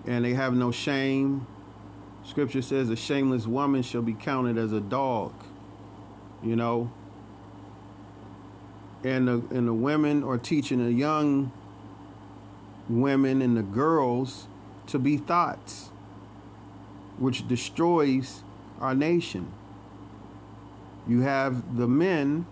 and 0.05 0.25
they 0.25 0.33
have 0.33 0.53
no 0.53 0.71
shame. 0.71 1.47
Scripture 2.25 2.61
says 2.61 2.89
a 2.89 2.95
shameless 2.95 3.47
woman 3.47 3.83
shall 3.83 4.01
be 4.01 4.13
counted 4.13 4.57
as 4.57 4.71
a 4.71 4.79
dog. 4.79 5.33
You 6.41 6.55
know, 6.55 6.91
and 9.03 9.27
the, 9.27 9.33
and 9.51 9.67
the 9.67 9.73
women 9.73 10.23
are 10.23 10.37
teaching 10.37 10.83
the 10.83 10.91
young 10.91 11.51
women 12.89 13.41
and 13.41 13.55
the 13.55 13.63
girls 13.63 14.47
to 14.87 14.99
be 14.99 15.17
thoughts, 15.17 15.89
which 17.23 17.47
destroys 17.47 18.43
our 18.81 18.93
nation. 18.93 19.47
You 21.07 21.21
have 21.21 21.77
the 21.77 21.87
men 21.87 22.45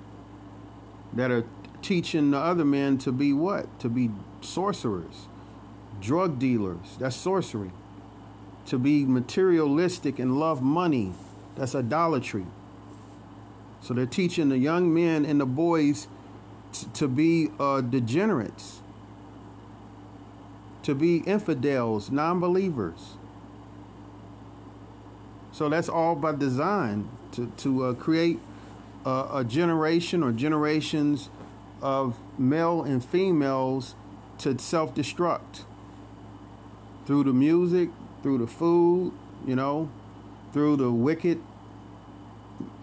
that 1.11 1.29
are 1.29 1.43
teaching 1.81 2.31
the 2.31 2.37
other 2.37 2.63
men 2.63 2.97
to 2.99 3.11
be 3.11 3.33
what? 3.33 3.79
To 3.81 3.89
be 3.89 4.11
sorcerers, 4.39 5.27
drug 5.99 6.39
dealers. 6.39 6.95
That's 6.99 7.17
sorcery. 7.17 7.71
To 8.67 8.79
be 8.79 9.03
materialistic 9.03 10.19
and 10.19 10.39
love 10.39 10.61
money. 10.61 11.13
That's 11.57 11.75
idolatry. 11.75 12.45
So 13.81 13.93
they're 13.93 14.05
teaching 14.05 14.47
the 14.47 14.57
young 14.57 14.93
men 14.93 15.25
and 15.25 15.41
the 15.41 15.45
boys 15.45 16.07
to 16.93 17.09
be 17.09 17.49
uh, 17.59 17.81
degenerates, 17.81 18.79
to 20.83 20.95
be 20.95 21.17
infidels, 21.25 22.09
non 22.09 22.39
believers. 22.39 23.17
So 25.51 25.69
that's 25.69 25.89
all 25.89 26.15
by 26.15 26.33
design 26.33 27.09
to, 27.33 27.51
to 27.57 27.85
uh, 27.85 27.93
create 27.93 28.39
a, 29.05 29.27
a 29.35 29.45
generation 29.47 30.23
or 30.23 30.31
generations 30.31 31.29
of 31.81 32.17
male 32.37 32.83
and 32.83 33.03
females 33.03 33.95
to 34.39 34.57
self 34.57 34.95
destruct 34.95 35.63
through 37.05 37.23
the 37.23 37.33
music, 37.33 37.89
through 38.21 38.37
the 38.37 38.47
food, 38.47 39.11
you 39.45 39.55
know, 39.55 39.89
through 40.53 40.77
the 40.77 40.91
wicked 40.91 41.41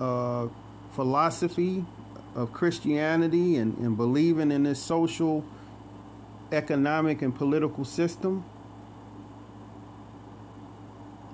uh, 0.00 0.48
philosophy 0.92 1.84
of 2.34 2.52
Christianity 2.52 3.56
and, 3.56 3.76
and 3.78 3.96
believing 3.96 4.50
in 4.50 4.64
this 4.64 4.82
social, 4.82 5.44
economic, 6.52 7.22
and 7.22 7.34
political 7.34 7.84
system. 7.84 8.44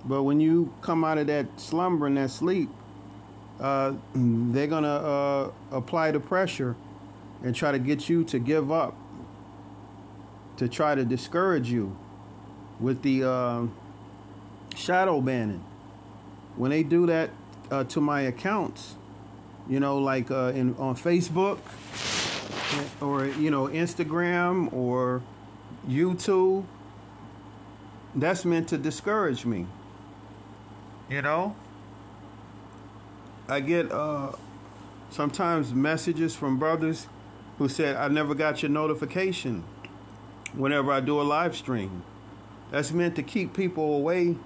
But 0.05 0.23
when 0.25 0.41
you 0.41 0.73
come 0.83 1.05
out 1.05 1.19
of 1.19 1.27
that 1.29 1.47
slumber 1.59 2.07
and 2.07 2.17
that 2.17 2.31
sleep, 2.31 2.69
uh, 3.59 3.95
they're 4.15 4.67
going 4.67 4.83
to 4.83 4.89
uh, 4.89 5.51
apply 5.73 6.11
the 6.11 6.21
pressure 6.21 6.77
and 7.43 7.55
try 7.55 7.73
to 7.73 7.79
get 7.79 8.09
you 8.09 8.25
to 8.25 8.39
give 8.39 8.71
up, 8.71 8.97
to 10.57 10.69
try 10.69 10.95
to 10.95 11.05
discourage 11.05 11.71
you 11.71 11.97
with 12.81 13.03
the 13.03 13.25
uh, 13.25 13.67
shadow 14.77 15.21
banning. 15.21 15.65
When 16.57 16.71
they 16.71 16.83
do 16.83 17.07
that 17.07 17.31
uh, 17.71 17.85
to 17.85 18.01
my 18.01 18.23
accounts, 18.23 18.95
you 19.69 19.81
know, 19.81 19.99
like 19.99 20.31
uh, 20.31 20.53
in 20.55 20.75
on 20.77 20.95
Facebook 20.95 21.59
or 23.01 23.27
you 23.27 23.51
know 23.51 23.69
Instagram 23.69 24.73
or 24.73 25.23
YouTube, 25.89 26.65
that's 28.15 28.45
meant 28.45 28.69
to 28.69 28.79
discourage 28.79 29.45
me. 29.47 29.67
You 31.09 31.21
know, 31.21 31.55
I 33.47 33.61
get 33.61 33.93
uh, 33.93 34.33
sometimes 35.11 35.75
messages 35.75 36.35
from 36.35 36.59
brothers 36.59 37.09
who 37.59 37.69
said, 37.69 37.97
"I 37.97 38.09
never 38.09 38.35
got 38.35 38.63
your 38.63 38.71
notification." 38.71 39.65
Whenever 40.55 40.93
I 40.93 41.01
do 41.01 41.21
a 41.21 41.23
live 41.23 41.57
stream, 41.57 42.05
that's 42.71 42.93
meant 42.93 43.17
to 43.17 43.23
keep 43.23 43.55
people 43.55 43.97
away 43.97 44.37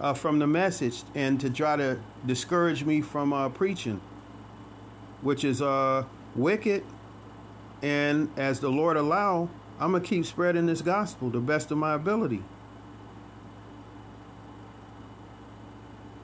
uh, 0.00 0.14
from 0.14 0.38
the 0.38 0.46
message 0.46 1.02
and 1.14 1.38
to 1.40 1.50
try 1.50 1.76
to 1.76 1.98
discourage 2.26 2.82
me 2.82 3.02
from 3.02 3.32
uh, 3.32 3.50
preaching, 3.50 4.00
which 5.20 5.44
is 5.44 5.60
uh, 5.60 6.04
wicked. 6.34 6.82
And 7.82 8.30
as 8.36 8.60
the 8.60 8.70
Lord 8.70 8.96
allow, 8.96 9.48
I'm 9.78 9.92
gonna 9.92 10.02
keep 10.02 10.26
spreading 10.26 10.66
this 10.66 10.82
gospel 10.82 11.30
the 11.30 11.40
best 11.40 11.70
of 11.70 11.78
my 11.78 11.94
ability. 11.94 12.42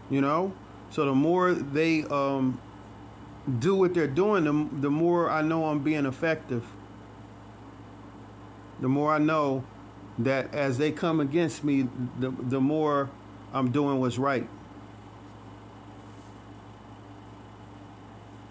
You 0.08 0.20
know, 0.20 0.52
so 0.90 1.04
the 1.04 1.14
more 1.14 1.52
they 1.52 2.04
um, 2.04 2.60
do 3.58 3.74
what 3.74 3.92
they're 3.94 4.06
doing, 4.06 4.44
the, 4.44 4.80
the 4.80 4.90
more 4.90 5.30
I 5.30 5.42
know 5.42 5.66
I'm 5.66 5.80
being 5.80 6.06
effective. 6.06 6.64
The 8.80 8.88
more 8.88 9.12
I 9.12 9.18
know 9.18 9.64
that 10.18 10.54
as 10.54 10.78
they 10.78 10.92
come 10.92 11.20
against 11.20 11.64
me, 11.64 11.88
the 12.18 12.30
the 12.30 12.60
more 12.60 13.10
I'm 13.52 13.70
doing 13.70 14.00
what's 14.00 14.18
right. 14.18 14.46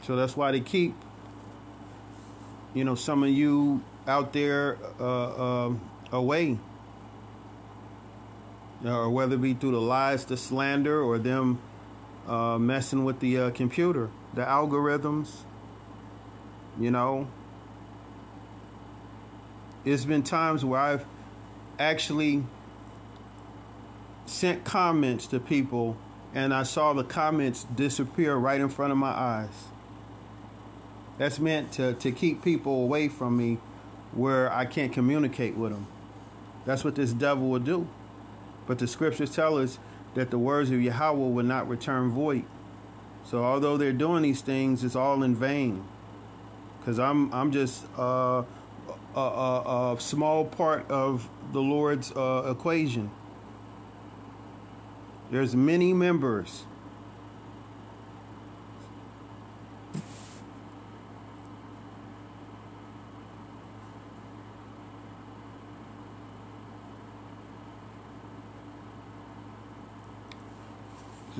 So 0.01 0.15
that's 0.15 0.37
why 0.37 0.51
they 0.51 0.59
keep, 0.59 0.93
you 2.75 2.83
know, 2.83 2.93
some 2.93 3.23
of 3.23 3.29
you 3.29 3.83
out 4.07 4.33
there 4.33 4.77
uh, 4.99 5.65
uh, 5.67 5.73
away. 6.11 6.59
Or 8.85 9.09
whether 9.09 9.35
it 9.35 9.41
be 9.41 9.53
through 9.53 9.71
the 9.71 9.81
lies, 9.81 10.25
the 10.25 10.37
slander, 10.37 11.01
or 11.01 11.17
them 11.17 11.59
uh, 12.27 12.57
messing 12.59 13.03
with 13.03 13.19
the 13.19 13.37
uh, 13.39 13.49
computer, 13.51 14.09
the 14.33 14.43
algorithms, 14.43 15.37
you 16.79 16.91
know. 16.91 17.27
It's 19.83 20.05
been 20.05 20.23
times 20.23 20.63
where 20.63 20.79
I've 20.79 21.05
actually 21.79 22.43
sent 24.25 24.63
comments 24.63 25.27
to 25.27 25.39
people 25.39 25.97
and 26.33 26.53
I 26.53 26.63
saw 26.63 26.93
the 26.93 27.03
comments 27.03 27.63
disappear 27.63 28.35
right 28.35 28.59
in 28.59 28.69
front 28.69 28.91
of 28.91 28.97
my 28.97 29.11
eyes. 29.11 29.67
That's 31.17 31.39
meant 31.39 31.71
to, 31.73 31.93
to 31.93 32.11
keep 32.11 32.43
people 32.43 32.83
away 32.83 33.07
from 33.07 33.37
me 33.37 33.59
where 34.11 34.51
I 34.51 34.65
can't 34.65 34.91
communicate 34.91 35.55
with 35.55 35.71
them. 35.71 35.87
That's 36.65 36.83
what 36.83 36.95
this 36.95 37.13
devil 37.13 37.49
will 37.49 37.59
do. 37.59 37.87
But 38.67 38.79
the 38.79 38.87
scriptures 38.87 39.33
tell 39.33 39.57
us 39.57 39.79
that 40.15 40.31
the 40.31 40.39
words 40.39 40.71
of 40.71 40.81
Yahweh 40.81 41.17
will 41.17 41.43
not 41.43 41.67
return 41.67 42.09
void. 42.09 42.45
So 43.25 43.43
although 43.43 43.77
they're 43.77 43.93
doing 43.93 44.23
these 44.23 44.41
things, 44.41 44.83
it's 44.83 44.95
all 44.95 45.23
in 45.23 45.35
vain. 45.35 45.83
Because 46.79 46.99
I'm 46.99 47.33
I'm 47.33 47.51
just 47.51 47.85
uh, 47.97 48.43
a, 49.15 49.19
a, 49.19 49.95
a, 49.95 49.99
small 49.99 50.45
part 50.45 50.89
of 50.91 51.27
the 51.51 51.61
Lord's 51.61 52.11
uh, 52.11 52.47
equation. 52.51 53.09
There's 55.31 55.55
many 55.55 55.93
members. 55.93 56.65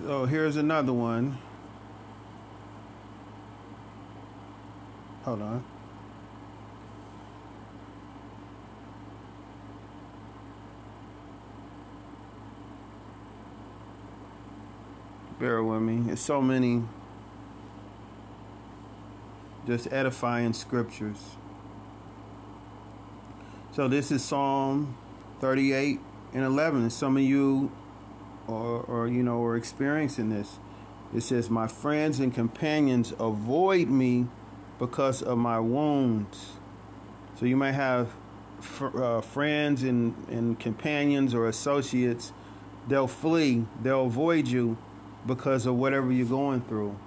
So 0.06 0.28
here's 0.28 0.56
another 0.56 0.94
one. 0.94 1.40
Hold 5.24 5.42
on. 5.42 5.64
Bear 15.40 15.64
with 15.64 15.82
me. 15.82 16.02
There's 16.02 16.20
so 16.20 16.40
many 16.40 16.84
just 19.66 19.92
edifying 19.92 20.54
scriptures. 20.54 21.18
So 23.72 23.88
this 23.88 24.12
is 24.12 24.24
Psalm 24.24 24.96
38 25.40 26.00
and 26.32 26.44
11. 26.44 26.84
And 26.84 26.94
some 26.94 27.18
of 27.18 27.24
you 27.24 27.72
or, 28.48 28.82
or 28.82 29.08
you 29.08 29.24
know 29.24 29.44
are 29.44 29.56
experiencing 29.56 30.30
this. 30.30 30.60
It 31.14 31.22
says, 31.22 31.50
"My 31.50 31.68
friends 31.68 32.20
and 32.20 32.34
companions 32.34 33.14
avoid 33.20 33.90
me 33.90 34.28
because 34.80 35.22
of 35.22 35.38
my 35.38 35.60
wounds." 35.60 36.54
So 37.40 37.46
you 37.46 37.58
might 37.58 37.74
have 37.74 38.14
fr- 38.60 39.04
uh, 39.04 39.22
friends 39.22 39.84
and, 39.84 40.16
and 40.30 40.60
companions 40.60 41.34
or 41.34 41.48
associates. 41.48 42.32
They'll 42.88 43.08
flee. 43.08 43.66
They'll 43.82 44.06
avoid 44.06 44.48
you 44.48 44.78
because 45.26 45.66
of 45.66 45.76
whatever 45.76 46.12
you're 46.12 46.28
going 46.28 46.62
through. 46.62 46.98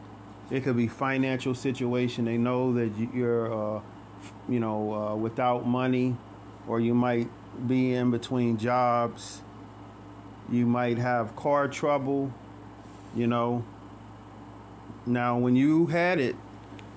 It 0.51 0.64
could 0.64 0.77
be 0.77 0.88
financial 0.88 1.55
situation. 1.55 2.24
They 2.24 2.38
know 2.38 2.72
that 2.74 2.90
you're, 3.14 3.53
uh, 3.53 3.81
you 4.48 4.61
know, 4.61 4.94
uh, 4.94 5.16
without 5.16 5.66
money, 5.66 6.16
or 6.66 6.81
you 6.81 6.94
might 6.94 7.29
be 7.66 7.92
in 7.94 8.11
between 8.11 8.59
jobs. 8.59 9.42
You 10.50 10.66
might 10.66 10.98
have 10.98 11.37
car 11.37 11.68
trouble, 11.68 12.32
you 13.14 13.26
know. 13.26 13.64
Now, 15.06 15.38
when 15.38 15.56
you 15.56 15.87
had 15.87 16.18
it, 16.18 16.37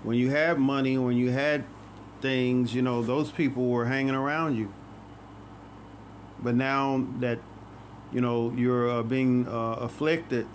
when 0.04 0.18
you 0.18 0.30
had 0.30 0.58
money, 0.58 0.98
when 0.98 1.18
you 1.18 1.32
had 1.32 1.64
things, 2.22 2.74
you 2.74 2.82
know, 2.82 3.02
those 3.02 3.32
people 3.32 3.68
were 3.68 3.86
hanging 3.86 4.16
around 4.16 4.58
you. 4.58 4.72
But 6.42 6.56
now 6.56 7.06
that, 7.20 7.40
you 8.12 8.22
know, 8.22 8.54
you're 8.56 8.90
uh, 8.90 9.04
being 9.04 9.48
uh, 9.48 9.74
afflicted 9.80 10.48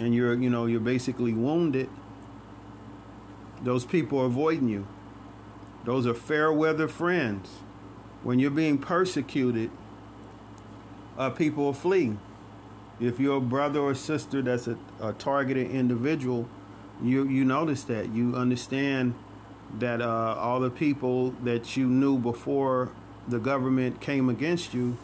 and 0.00 0.14
you're 0.14 0.34
you 0.34 0.50
know 0.50 0.66
you're 0.66 0.80
basically 0.80 1.32
wounded 1.32 1.88
those 3.62 3.84
people 3.84 4.18
are 4.20 4.26
avoiding 4.26 4.68
you 4.68 4.86
those 5.84 6.06
are 6.06 6.14
fair 6.14 6.52
weather 6.52 6.88
friends 6.88 7.50
when 8.22 8.38
you're 8.38 8.50
being 8.50 8.78
persecuted 8.78 9.70
uh, 11.18 11.30
people 11.30 11.64
will 11.64 11.72
flee 11.72 12.16
if 13.00 13.18
you're 13.18 13.38
a 13.38 13.40
brother 13.40 13.80
or 13.80 13.94
sister 13.94 14.42
that's 14.42 14.66
a, 14.66 14.76
a 15.00 15.12
targeted 15.14 15.70
individual 15.70 16.48
you 17.02 17.26
you 17.26 17.44
notice 17.44 17.84
that 17.84 18.10
you 18.10 18.34
understand 18.36 19.14
that 19.78 20.02
uh, 20.02 20.36
all 20.38 20.60
the 20.60 20.70
people 20.70 21.30
that 21.42 21.76
you 21.76 21.86
knew 21.86 22.18
before 22.18 22.90
the 23.26 23.38
government 23.38 24.00
came 24.00 24.28
against 24.28 24.74
you 24.74 24.96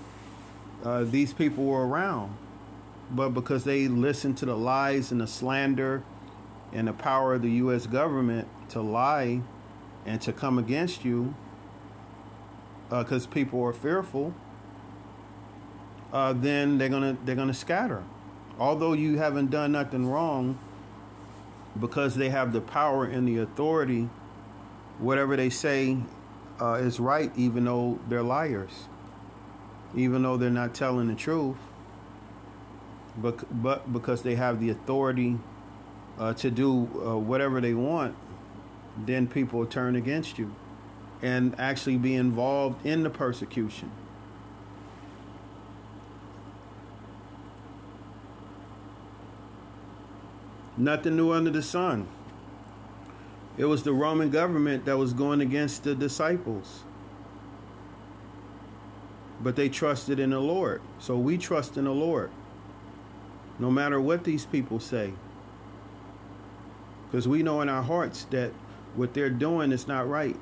uh, 0.84 1.02
these 1.04 1.32
people 1.32 1.64
were 1.64 1.86
around 1.86 2.36
but 3.10 3.30
because 3.30 3.64
they 3.64 3.88
listen 3.88 4.34
to 4.34 4.44
the 4.44 4.56
lies 4.56 5.10
and 5.10 5.20
the 5.20 5.26
slander 5.26 6.02
and 6.72 6.88
the 6.88 6.92
power 6.92 7.34
of 7.34 7.42
the 7.42 7.50
U.S. 7.52 7.86
government 7.86 8.48
to 8.70 8.80
lie 8.80 9.40
and 10.04 10.20
to 10.22 10.32
come 10.32 10.58
against 10.58 11.04
you, 11.04 11.34
because 12.90 13.26
uh, 13.26 13.30
people 13.30 13.62
are 13.62 13.72
fearful, 13.72 14.34
uh, 16.12 16.32
then 16.32 16.78
they're 16.78 16.88
gonna 16.88 17.16
they're 17.24 17.36
gonna 17.36 17.54
scatter. 17.54 18.02
Although 18.58 18.92
you 18.92 19.18
haven't 19.18 19.50
done 19.50 19.72
nothing 19.72 20.06
wrong, 20.06 20.58
because 21.78 22.16
they 22.16 22.30
have 22.30 22.52
the 22.52 22.60
power 22.60 23.04
and 23.04 23.26
the 23.28 23.38
authority, 23.38 24.08
whatever 24.98 25.36
they 25.36 25.50
say 25.50 25.98
uh, 26.60 26.74
is 26.74 26.98
right, 26.98 27.30
even 27.36 27.64
though 27.64 27.98
they're 28.08 28.22
liars, 28.22 28.88
even 29.94 30.22
though 30.22 30.36
they're 30.36 30.50
not 30.50 30.74
telling 30.74 31.08
the 31.08 31.14
truth 31.14 31.56
but, 33.20 33.62
but 33.62 33.92
because 33.92 34.22
they 34.22 34.36
have 34.36 34.60
the 34.60 34.70
authority 34.70 35.38
uh, 36.18 36.34
to 36.34 36.50
do 36.50 36.88
uh, 37.04 37.16
whatever 37.16 37.60
they 37.60 37.74
want, 37.74 38.14
then 38.96 39.26
people 39.26 39.64
turn 39.66 39.96
against 39.96 40.38
you 40.38 40.54
and 41.22 41.54
actually 41.58 41.96
be 41.96 42.14
involved 42.14 42.84
in 42.86 43.02
the 43.02 43.10
persecution. 43.10 43.90
Nothing 50.78 51.16
new 51.16 51.32
under 51.32 51.50
the 51.50 51.62
sun. 51.62 52.08
It 53.58 53.66
was 53.66 53.82
the 53.82 53.92
Roman 53.92 54.30
government 54.30 54.84
that 54.84 54.96
was 54.96 55.12
going 55.12 55.40
against 55.40 55.82
the 55.84 55.94
disciples. 55.94 56.84
But 59.42 59.56
they 59.56 59.68
trusted 59.68 60.18
in 60.18 60.30
the 60.30 60.40
Lord. 60.40 60.80
So 60.98 61.18
we 61.18 61.36
trust 61.36 61.76
in 61.76 61.84
the 61.84 61.92
Lord 61.92 62.30
no 63.58 63.70
matter 63.70 64.00
what 64.00 64.24
these 64.24 64.46
people 64.46 64.78
say. 64.78 65.12
Because 67.06 67.26
we 67.26 67.42
know 67.42 67.60
in 67.60 67.68
our 67.68 67.82
hearts 67.82 68.24
that 68.30 68.52
what 68.94 69.14
they're 69.14 69.30
doing 69.30 69.72
is 69.72 69.88
not 69.88 70.08
right. 70.08 70.36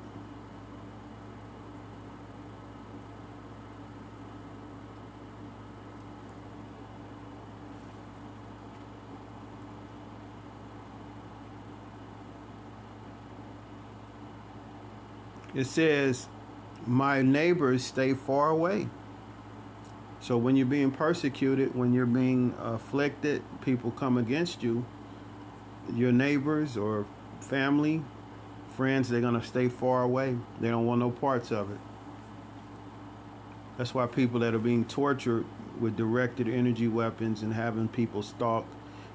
It 15.57 15.65
says, 15.65 16.27
My 16.85 17.23
neighbors 17.23 17.83
stay 17.83 18.13
far 18.13 18.51
away. 18.51 18.89
So 20.21 20.37
when 20.37 20.55
you're 20.55 20.67
being 20.67 20.91
persecuted, 20.91 21.73
when 21.73 21.93
you're 21.93 22.05
being 22.05 22.53
afflicted, 22.61 23.41
people 23.61 23.89
come 23.89 24.19
against 24.19 24.61
you, 24.61 24.85
your 25.91 26.11
neighbors 26.11 26.77
or 26.77 27.07
family, 27.41 28.03
friends, 28.75 29.09
they're 29.09 29.21
going 29.21 29.39
to 29.39 29.45
stay 29.45 29.67
far 29.67 30.03
away. 30.03 30.37
They 30.61 30.69
don't 30.69 30.85
want 30.85 30.99
no 30.99 31.09
parts 31.09 31.51
of 31.51 31.71
it. 31.71 31.79
That's 33.79 33.95
why 33.95 34.05
people 34.05 34.39
that 34.41 34.53
are 34.53 34.59
being 34.59 34.85
tortured 34.85 35.45
with 35.79 35.97
directed 35.97 36.47
energy 36.47 36.87
weapons 36.87 37.41
and 37.41 37.53
having 37.53 37.87
people 37.87 38.21
stalk 38.21 38.65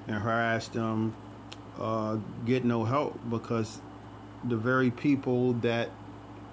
and 0.07 0.17
harass 0.17 0.67
them 0.67 1.15
uh, 1.79 2.17
get 2.45 2.65
no 2.65 2.83
help 2.83 3.17
because 3.29 3.79
the 4.43 4.57
very 4.57 4.91
people 4.91 5.53
that 5.53 5.89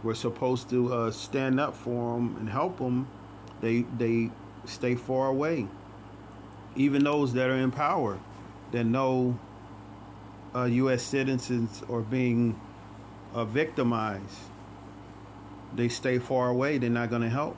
were 0.02 0.14
supposed 0.14 0.70
to 0.70 0.92
uh, 0.92 1.10
stand 1.10 1.60
up 1.60 1.76
for 1.76 2.14
them 2.14 2.36
and 2.38 2.48
help 2.48 2.78
them, 2.78 3.08
they 3.60 3.82
they 3.96 4.30
stay 4.64 4.94
far 4.94 5.28
away. 5.28 5.66
Even 6.76 7.04
those 7.04 7.32
that 7.32 7.50
are 7.50 7.56
in 7.56 7.70
power, 7.70 8.18
that 8.72 8.84
know 8.84 9.38
uh, 10.54 10.64
U.S. 10.64 11.02
citizens 11.02 11.82
are 11.88 12.00
being 12.00 12.60
uh, 13.34 13.44
victimized, 13.44 14.38
they 15.74 15.88
stay 15.88 16.18
far 16.18 16.48
away. 16.48 16.78
They're 16.78 16.90
not 16.90 17.10
going 17.10 17.22
to 17.22 17.28
help. 17.28 17.56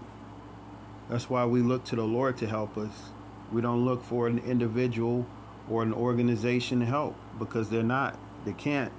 That's 1.08 1.28
why 1.28 1.44
we 1.44 1.60
look 1.60 1.84
to 1.86 1.96
the 1.96 2.04
Lord 2.04 2.38
to 2.38 2.46
help 2.46 2.78
us. 2.78 3.10
We 3.52 3.60
don't 3.60 3.84
look 3.84 4.02
for 4.02 4.26
an 4.26 4.38
individual 4.38 5.26
or 5.68 5.82
an 5.82 5.92
organization 5.92 6.80
to 6.80 6.86
help 6.86 7.14
because 7.38 7.68
they're 7.68 7.82
not. 7.82 8.18
They 8.44 8.52
can't. 8.52 8.92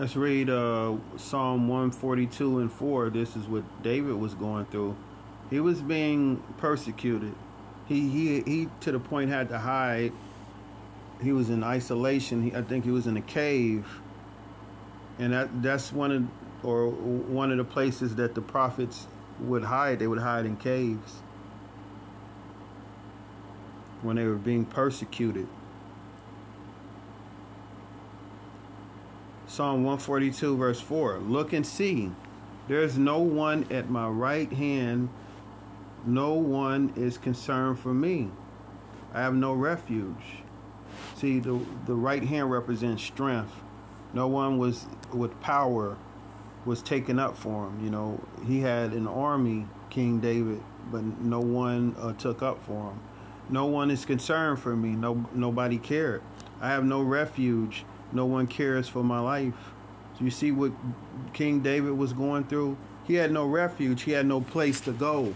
Let's 0.00 0.16
read 0.16 0.48
uh, 0.48 0.96
Psalm 1.18 1.68
142 1.68 2.60
and 2.60 2.72
4. 2.72 3.10
This 3.10 3.36
is 3.36 3.46
what 3.46 3.82
David 3.82 4.14
was 4.14 4.32
going 4.32 4.64
through. 4.64 4.96
He 5.50 5.60
was 5.60 5.82
being 5.82 6.42
persecuted. 6.56 7.34
He 7.86 8.08
he 8.08 8.40
he 8.40 8.68
to 8.80 8.92
the 8.92 8.98
point 8.98 9.28
had 9.28 9.50
to 9.50 9.58
hide. 9.58 10.12
He 11.22 11.32
was 11.32 11.50
in 11.50 11.62
isolation. 11.62 12.44
He, 12.44 12.54
I 12.54 12.62
think 12.62 12.86
he 12.86 12.90
was 12.90 13.06
in 13.06 13.14
a 13.18 13.20
cave. 13.20 14.00
And 15.18 15.34
that 15.34 15.62
that's 15.62 15.92
one 15.92 16.12
of 16.12 16.66
or 16.66 16.88
one 16.88 17.50
of 17.50 17.58
the 17.58 17.64
places 17.64 18.14
that 18.14 18.34
the 18.34 18.40
prophets 18.40 19.06
would 19.38 19.64
hide. 19.64 19.98
They 19.98 20.06
would 20.06 20.20
hide 20.20 20.46
in 20.46 20.56
caves 20.56 21.16
when 24.00 24.16
they 24.16 24.24
were 24.24 24.36
being 24.36 24.64
persecuted. 24.64 25.46
Psalm 29.60 29.84
142, 29.84 30.56
verse 30.56 30.80
4 30.80 31.18
Look 31.18 31.52
and 31.52 31.66
see, 31.66 32.12
there 32.66 32.80
is 32.80 32.96
no 32.96 33.18
one 33.18 33.66
at 33.70 33.90
my 33.90 34.08
right 34.08 34.50
hand, 34.50 35.10
no 36.06 36.32
one 36.32 36.94
is 36.96 37.18
concerned 37.18 37.78
for 37.78 37.92
me. 37.92 38.30
I 39.12 39.20
have 39.20 39.34
no 39.34 39.52
refuge. 39.52 40.38
See, 41.14 41.40
the, 41.40 41.60
the 41.84 41.92
right 41.92 42.22
hand 42.22 42.50
represents 42.50 43.02
strength. 43.02 43.52
No 44.14 44.26
one 44.28 44.56
was 44.56 44.86
with 45.12 45.38
power 45.42 45.98
was 46.64 46.80
taken 46.80 47.18
up 47.18 47.36
for 47.36 47.66
him. 47.66 47.84
You 47.84 47.90
know, 47.90 48.20
he 48.46 48.60
had 48.60 48.94
an 48.94 49.06
army, 49.06 49.66
King 49.90 50.20
David, 50.20 50.62
but 50.90 51.02
no 51.02 51.40
one 51.40 51.94
uh, 52.00 52.14
took 52.14 52.42
up 52.42 52.62
for 52.62 52.92
him. 52.92 53.00
No 53.50 53.66
one 53.66 53.90
is 53.90 54.06
concerned 54.06 54.58
for 54.60 54.74
me. 54.74 54.92
No, 54.92 55.26
nobody 55.34 55.76
cared. 55.76 56.22
I 56.62 56.70
have 56.70 56.82
no 56.82 57.02
refuge 57.02 57.84
no 58.12 58.26
one 58.26 58.46
cares 58.46 58.88
for 58.88 59.02
my 59.02 59.20
life. 59.20 59.54
So 60.18 60.24
you 60.24 60.30
see 60.30 60.52
what 60.52 60.72
King 61.32 61.60
David 61.60 61.92
was 61.92 62.12
going 62.12 62.44
through? 62.44 62.76
He 63.06 63.14
had 63.14 63.32
no 63.32 63.46
refuge, 63.46 64.02
he 64.02 64.12
had 64.12 64.26
no 64.26 64.40
place 64.40 64.80
to 64.82 64.92
go. 64.92 65.34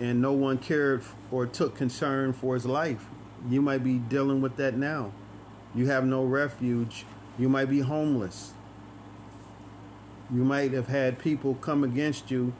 And 0.00 0.20
no 0.20 0.32
one 0.32 0.58
cared 0.58 1.04
or 1.30 1.46
took 1.46 1.76
concern 1.76 2.32
for 2.32 2.54
his 2.54 2.66
life. 2.66 3.06
You 3.48 3.62
might 3.62 3.84
be 3.84 3.98
dealing 3.98 4.40
with 4.40 4.56
that 4.56 4.76
now. 4.76 5.12
You 5.74 5.86
have 5.86 6.04
no 6.04 6.24
refuge. 6.24 7.04
You 7.38 7.48
might 7.48 7.68
be 7.70 7.80
homeless. 7.80 8.52
You 10.32 10.44
might 10.44 10.72
have 10.72 10.88
had 10.88 11.18
people 11.18 11.54
come 11.54 11.84
against 11.84 12.30
you 12.30 12.54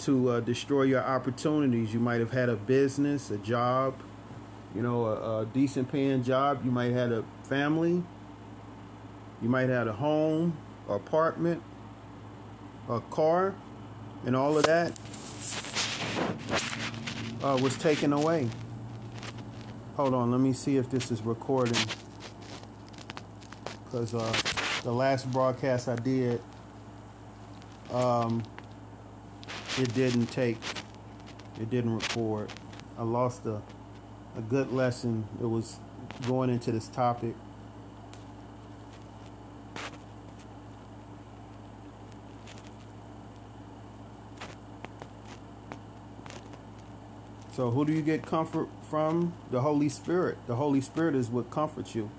to 0.00 0.30
uh, 0.30 0.40
destroy 0.40 0.82
your 0.82 1.02
opportunities. 1.02 1.92
You 1.94 2.00
might 2.00 2.20
have 2.20 2.32
had 2.32 2.48
a 2.48 2.56
business, 2.56 3.30
a 3.30 3.38
job, 3.38 3.94
you 4.74 4.82
know, 4.82 5.06
a, 5.06 5.40
a 5.40 5.46
decent 5.46 5.90
paying 5.90 6.22
job. 6.22 6.64
You 6.64 6.70
might 6.70 6.92
have 6.92 7.10
had 7.10 7.12
a 7.12 7.24
family. 7.44 8.02
You 9.42 9.48
might 9.48 9.68
have 9.70 9.86
a 9.86 9.92
home, 9.92 10.56
apartment, 10.88 11.62
a 12.88 13.00
car, 13.00 13.54
and 14.26 14.36
all 14.36 14.58
of 14.58 14.64
that 14.64 14.98
uh, 17.42 17.58
was 17.62 17.76
taken 17.78 18.12
away. 18.12 18.50
Hold 19.96 20.14
on, 20.14 20.30
let 20.30 20.40
me 20.40 20.52
see 20.52 20.76
if 20.76 20.90
this 20.90 21.10
is 21.10 21.22
recording. 21.22 21.76
Because 23.84 24.14
uh, 24.14 24.32
the 24.82 24.92
last 24.92 25.30
broadcast 25.32 25.88
I 25.88 25.96
did, 25.96 26.40
um, 27.92 28.42
it 29.78 29.92
didn't 29.94 30.26
take, 30.26 30.58
it 31.60 31.70
didn't 31.70 31.94
record. 31.94 32.50
I 32.98 33.04
lost 33.04 33.46
a, 33.46 33.62
a 34.36 34.42
good 34.48 34.70
lesson 34.72 35.26
that 35.40 35.48
was 35.48 35.78
going 36.26 36.50
into 36.50 36.72
this 36.72 36.88
topic. 36.88 37.34
So, 47.60 47.70
who 47.70 47.84
do 47.84 47.92
you 47.92 48.00
get 48.00 48.24
comfort 48.24 48.70
from? 48.88 49.34
The 49.50 49.60
Holy 49.60 49.90
Spirit. 49.90 50.38
The 50.46 50.56
Holy 50.56 50.80
Spirit 50.80 51.14
is 51.14 51.28
what 51.28 51.50
comforts 51.50 51.94
you. 51.94 52.10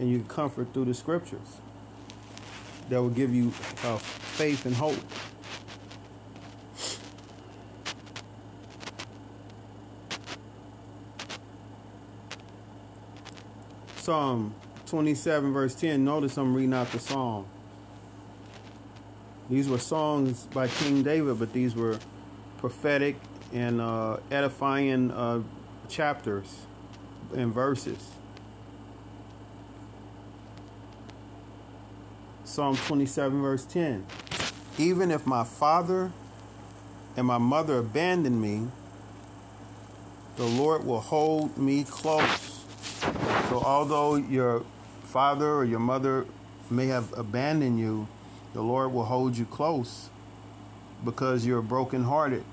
And 0.00 0.08
you 0.08 0.24
comfort 0.28 0.72
through 0.72 0.86
the 0.86 0.94
scriptures 0.94 1.58
that 2.88 3.02
will 3.02 3.10
give 3.10 3.34
you 3.34 3.48
uh, 3.84 3.98
faith 3.98 4.64
and 4.64 4.74
hope. 4.74 4.96
Psalm 13.96 14.54
27, 14.86 15.52
verse 15.52 15.74
10. 15.74 16.02
Notice 16.02 16.38
I'm 16.38 16.54
reading 16.54 16.72
out 16.72 16.90
the 16.92 16.98
psalm. 16.98 17.44
These 19.50 19.68
were 19.68 19.76
songs 19.76 20.44
by 20.44 20.68
King 20.68 21.02
David, 21.02 21.38
but 21.38 21.52
these 21.52 21.76
were 21.76 21.98
prophetic 22.56 23.16
and 23.52 23.80
uh, 23.80 24.16
edifying 24.30 25.10
uh, 25.10 25.42
chapters 25.88 26.60
and 27.34 27.52
verses. 27.52 28.12
Psalm 32.44 32.76
27, 32.76 33.40
verse 33.40 33.64
10. 33.64 34.06
Even 34.78 35.10
if 35.10 35.26
my 35.26 35.44
father 35.44 36.12
and 37.16 37.26
my 37.26 37.38
mother 37.38 37.78
abandon 37.78 38.40
me, 38.40 38.68
the 40.36 40.44
Lord 40.44 40.84
will 40.84 41.00
hold 41.00 41.56
me 41.58 41.84
close. 41.84 42.64
So, 43.48 43.62
although 43.64 44.16
your 44.16 44.64
father 45.04 45.52
or 45.52 45.64
your 45.64 45.78
mother 45.78 46.26
may 46.70 46.86
have 46.86 47.12
abandoned 47.18 47.78
you, 47.78 48.08
the 48.54 48.62
Lord 48.62 48.92
will 48.92 49.04
hold 49.04 49.36
you 49.36 49.44
close 49.44 50.08
because 51.04 51.44
you're 51.44 51.62
brokenhearted 51.62 52.44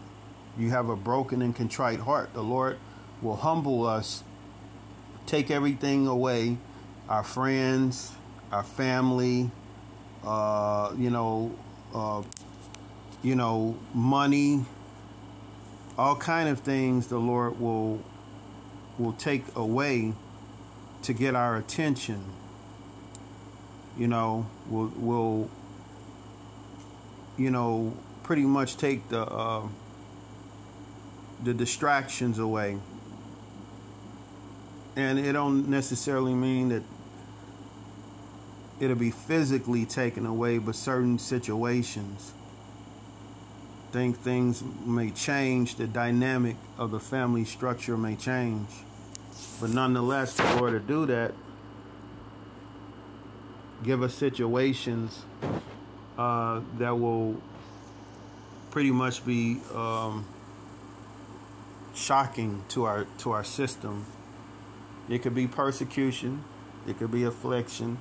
you 0.59 0.69
have 0.71 0.89
a 0.89 0.95
broken 0.95 1.41
and 1.41 1.55
contrite 1.55 2.01
heart, 2.01 2.33
the 2.33 2.43
Lord 2.43 2.77
will 3.21 3.37
humble 3.37 3.85
us, 3.85 4.23
take 5.25 5.49
everything 5.49 6.05
away 6.05 6.57
our 7.07 7.23
friends, 7.23 8.11
our 8.51 8.63
family, 8.63 9.49
uh, 10.23 10.93
you 10.97 11.09
know, 11.09 11.51
uh, 11.93 12.21
you 13.23 13.35
know, 13.35 13.77
money, 13.93 14.65
all 15.97 16.15
kind 16.15 16.47
of 16.47 16.59
things 16.59 17.07
the 17.07 17.17
Lord 17.17 17.59
will 17.59 18.01
will 18.97 19.13
take 19.13 19.43
away 19.55 20.13
to 21.01 21.13
get 21.13 21.35
our 21.35 21.57
attention. 21.57 22.23
You 23.97 24.07
know, 24.07 24.45
will 24.69 24.93
will 24.95 25.49
you 27.37 27.49
know 27.49 27.93
pretty 28.23 28.43
much 28.43 28.77
take 28.77 29.09
the 29.09 29.23
uh, 29.23 29.67
the 31.43 31.53
distractions 31.53 32.39
away. 32.39 32.77
And 34.95 35.17
it 35.17 35.33
don't 35.33 35.69
necessarily 35.69 36.33
mean 36.33 36.69
that 36.69 36.83
it'll 38.79 38.95
be 38.95 39.11
physically 39.11 39.85
taken 39.85 40.25
away, 40.25 40.57
but 40.57 40.75
certain 40.75 41.19
situations 41.19 42.33
think 43.91 44.17
things 44.19 44.63
may 44.85 45.09
change, 45.11 45.75
the 45.75 45.87
dynamic 45.87 46.55
of 46.77 46.91
the 46.91 46.99
family 46.99 47.43
structure 47.43 47.97
may 47.97 48.15
change. 48.15 48.67
But 49.59 49.71
nonetheless, 49.71 50.39
in 50.39 50.59
order 50.59 50.79
to 50.79 50.85
do 50.85 51.05
that, 51.07 51.33
give 53.83 54.03
us 54.03 54.13
situations 54.13 55.23
uh, 56.17 56.61
that 56.77 56.97
will 56.97 57.41
pretty 58.71 58.91
much 58.91 59.25
be 59.25 59.59
um, 59.73 60.25
shocking 61.99 62.63
to 62.69 62.85
our 62.85 63.05
to 63.19 63.31
our 63.31 63.43
system. 63.43 64.05
It 65.09 65.21
could 65.21 65.35
be 65.35 65.47
persecution, 65.47 66.43
it 66.87 66.97
could 66.97 67.11
be 67.11 67.23
affliction, 67.23 67.97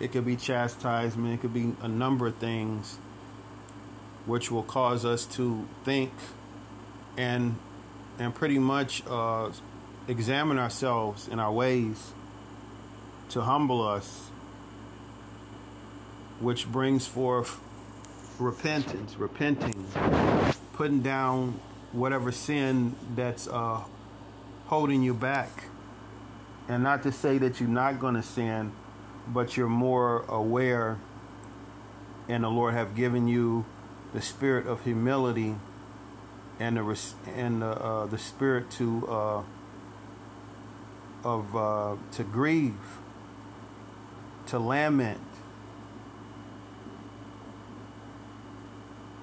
it 0.00 0.12
could 0.12 0.26
be 0.26 0.36
chastisement, 0.36 1.34
it 1.34 1.40
could 1.40 1.54
be 1.54 1.72
a 1.82 1.88
number 1.88 2.26
of 2.26 2.36
things 2.36 2.98
which 4.26 4.50
will 4.50 4.62
cause 4.62 5.04
us 5.04 5.24
to 5.24 5.66
think 5.84 6.12
and 7.16 7.56
and 8.18 8.34
pretty 8.34 8.58
much 8.58 9.02
uh, 9.06 9.50
examine 10.06 10.58
ourselves 10.58 11.28
in 11.28 11.38
our 11.38 11.52
ways 11.52 12.12
to 13.30 13.42
humble 13.42 13.86
us, 13.86 14.30
which 16.40 16.66
brings 16.66 17.06
forth 17.06 17.60
repentance, 18.38 19.16
repenting, 19.16 19.86
putting 20.72 21.00
down 21.00 21.60
whatever 21.92 22.32
sin 22.32 22.94
that's 23.14 23.48
uh, 23.48 23.82
holding 24.66 25.02
you 25.02 25.14
back. 25.14 25.64
And 26.68 26.82
not 26.82 27.02
to 27.04 27.12
say 27.12 27.38
that 27.38 27.60
you're 27.60 27.68
not 27.68 27.98
going 27.98 28.14
to 28.14 28.22
sin, 28.22 28.72
but 29.26 29.56
you're 29.56 29.68
more 29.68 30.24
aware, 30.28 30.98
and 32.28 32.44
the 32.44 32.48
Lord 32.48 32.74
have 32.74 32.94
given 32.94 33.26
you 33.26 33.64
the 34.12 34.20
spirit 34.20 34.66
of 34.66 34.84
humility 34.84 35.54
and 36.60 36.76
the 36.76 36.98
and 37.36 37.62
the, 37.62 37.66
uh, 37.66 38.06
the 38.06 38.18
spirit 38.18 38.70
to 38.72 39.06
uh, 39.08 39.42
of 41.24 41.56
uh, 41.56 41.96
to 42.12 42.24
grieve, 42.24 42.98
to 44.46 44.58
lament, 44.58 45.20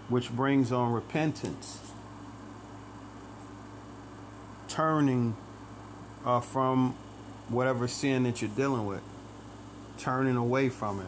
which 0.09 0.31
brings 0.31 0.71
on 0.71 0.91
repentance, 0.91 1.91
turning 4.75 5.33
uh, 6.25 6.41
from 6.41 6.93
whatever 7.47 7.87
sin 7.87 8.23
that 8.23 8.41
you're 8.41 8.51
dealing 8.51 8.85
with, 8.85 9.01
turning 9.97 10.35
away 10.35 10.67
from 10.67 10.99
it. 10.99 11.07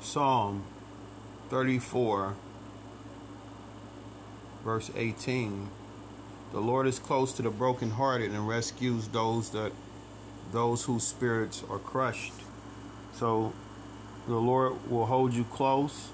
Psalm 0.00 0.64
34, 1.50 2.34
verse 4.64 4.90
18. 4.96 5.68
The 6.50 6.60
Lord 6.60 6.88
is 6.88 6.98
close 6.98 7.32
to 7.34 7.42
the 7.42 7.50
brokenhearted 7.50 8.32
and 8.32 8.48
rescues 8.48 9.06
those 9.08 9.50
that 9.50 9.70
those 10.50 10.84
whose 10.84 11.04
spirits 11.04 11.62
are 11.70 11.78
crushed. 11.78 12.43
So 13.14 13.52
the 14.26 14.34
Lord 14.34 14.90
will 14.90 15.06
hold 15.06 15.34
you 15.34 15.44
close 15.44 16.08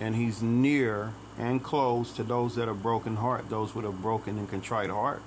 and 0.00 0.14
he's 0.14 0.42
near 0.42 1.12
and 1.38 1.62
close 1.62 2.12
to 2.12 2.22
those 2.22 2.54
that 2.56 2.68
are 2.68 2.74
broken 2.74 3.16
heart, 3.16 3.48
those 3.50 3.74
with 3.74 3.84
a 3.84 3.90
broken 3.90 4.38
and 4.38 4.48
contrite 4.48 4.90
heart. 4.90 5.22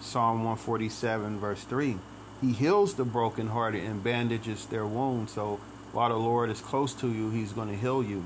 Psalm 0.00 0.38
147 0.38 1.38
verse 1.38 1.64
3. 1.64 1.96
He 2.40 2.52
heals 2.52 2.94
the 2.94 3.04
brokenhearted 3.04 3.82
and 3.82 4.04
bandages 4.04 4.66
their 4.66 4.86
wounds. 4.86 5.32
So 5.32 5.60
while 5.92 6.10
the 6.10 6.16
Lord 6.16 6.50
is 6.50 6.60
close 6.60 6.92
to 6.94 7.10
you, 7.10 7.30
He's 7.30 7.52
going 7.52 7.68
to 7.68 7.76
heal 7.76 8.02
you. 8.02 8.24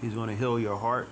He's 0.00 0.14
going 0.14 0.28
to 0.28 0.36
heal 0.36 0.58
your 0.58 0.76
heart, 0.76 1.08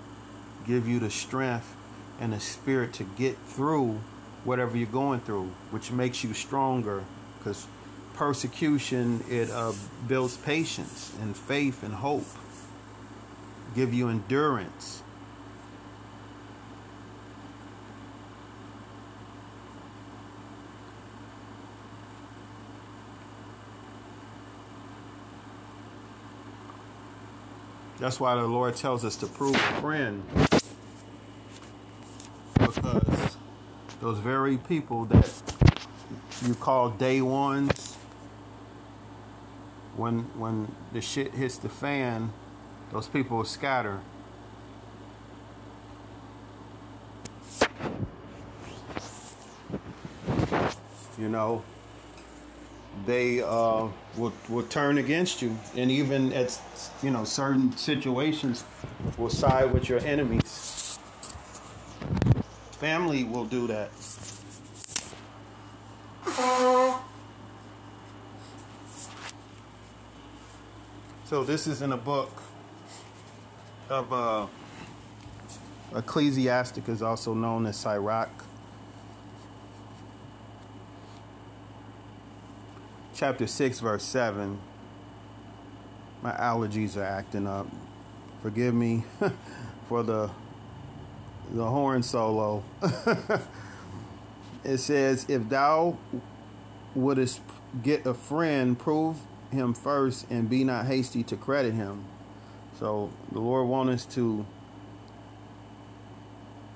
give 0.67 0.87
you 0.89 0.99
the 0.99 1.11
strength 1.11 1.75
and 2.21 2.33
the 2.33 2.41
spirit 2.41 2.93
to 2.95 3.05
get 3.05 3.39
through 3.39 4.01
whatever 4.45 4.77
you're 4.77 4.87
going 4.87 5.21
through, 5.21 5.51
which 5.71 5.91
makes 5.93 6.25
you 6.25 6.35
stronger. 6.35 7.05
Because 7.39 7.67
persecution 8.21 9.25
it 9.31 9.49
uh, 9.51 9.73
builds 10.07 10.37
patience 10.37 11.11
and 11.23 11.35
faith 11.35 11.83
and 11.83 11.95
hope, 11.95 12.27
give 13.75 13.95
you 13.95 14.11
endurance. 14.11 15.03
That's 27.99 28.21
why 28.21 28.35
the 28.35 28.43
Lord 28.43 28.77
tells 28.77 29.03
us 29.03 29.17
to 29.17 29.27
prove 29.27 29.55
a 29.55 29.81
friend. 29.81 30.23
Because 32.53 33.39
those 34.03 34.19
very 34.19 34.59
people 34.59 35.07
that 35.07 35.43
you 36.47 36.55
call 36.55 36.91
day 36.91 37.23
ones, 37.23 37.97
when 39.97 40.21
when 40.39 40.75
the 40.93 41.01
shit 41.01 41.33
hits 41.33 41.57
the 41.57 41.69
fan, 41.69 42.33
those 42.93 43.07
people 43.09 43.39
will 43.39 43.45
scatter. 43.45 44.01
You 51.19 51.29
know, 51.29 51.63
they 53.05 53.43
uh, 53.43 53.89
will 54.17 54.33
will 54.49 54.63
turn 54.63 54.99
against 54.99 55.43
you, 55.43 55.57
and 55.77 55.91
even 55.91 56.33
at 56.33 56.59
you 57.03 57.11
know 57.11 57.25
certain 57.25 57.77
situations, 57.77 58.65
will 59.19 59.31
side 59.31 59.73
with 59.73 59.89
your 59.89 60.01
enemies. 60.01 60.99
Family 62.73 63.25
will 63.25 63.45
do 63.45 63.67
that. 63.67 63.91
So 71.31 71.45
this 71.45 71.69
is 71.69 71.81
in 71.81 71.93
a 71.93 71.97
book 71.97 72.43
of 73.89 74.13
uh, 74.13 74.47
Ecclesiasticus, 75.95 77.03
also 77.03 77.35
known 77.35 77.67
as 77.67 77.77
Sirach. 77.77 78.31
chapter 83.15 83.47
6, 83.47 83.79
verse 83.79 84.03
7. 84.03 84.59
My 86.21 86.33
allergies 86.33 86.97
are 86.97 87.05
acting 87.05 87.47
up. 87.47 87.69
Forgive 88.43 88.75
me 88.75 89.05
for 89.89 90.03
the 90.03 90.31
the 91.53 91.65
horn 91.65 92.03
solo. 92.03 92.65
it 94.65 94.79
says, 94.79 95.27
If 95.29 95.49
thou 95.49 95.97
wouldest 96.97 97.41
get 97.85 98.05
a 98.05 98.15
friend, 98.15 98.77
prove 98.77 99.17
him 99.51 99.75
first 99.75 100.31
and 100.31 100.49
be 100.49 100.65
not 100.65 100.87
hasty 100.87 101.23
to 101.25 101.37
credit 101.37 101.75
him. 101.75 102.05
So 102.79 103.11
the 103.31 103.41
Lord 103.41 103.69
wants 103.69 104.07
us 104.07 104.15
to 104.15 104.47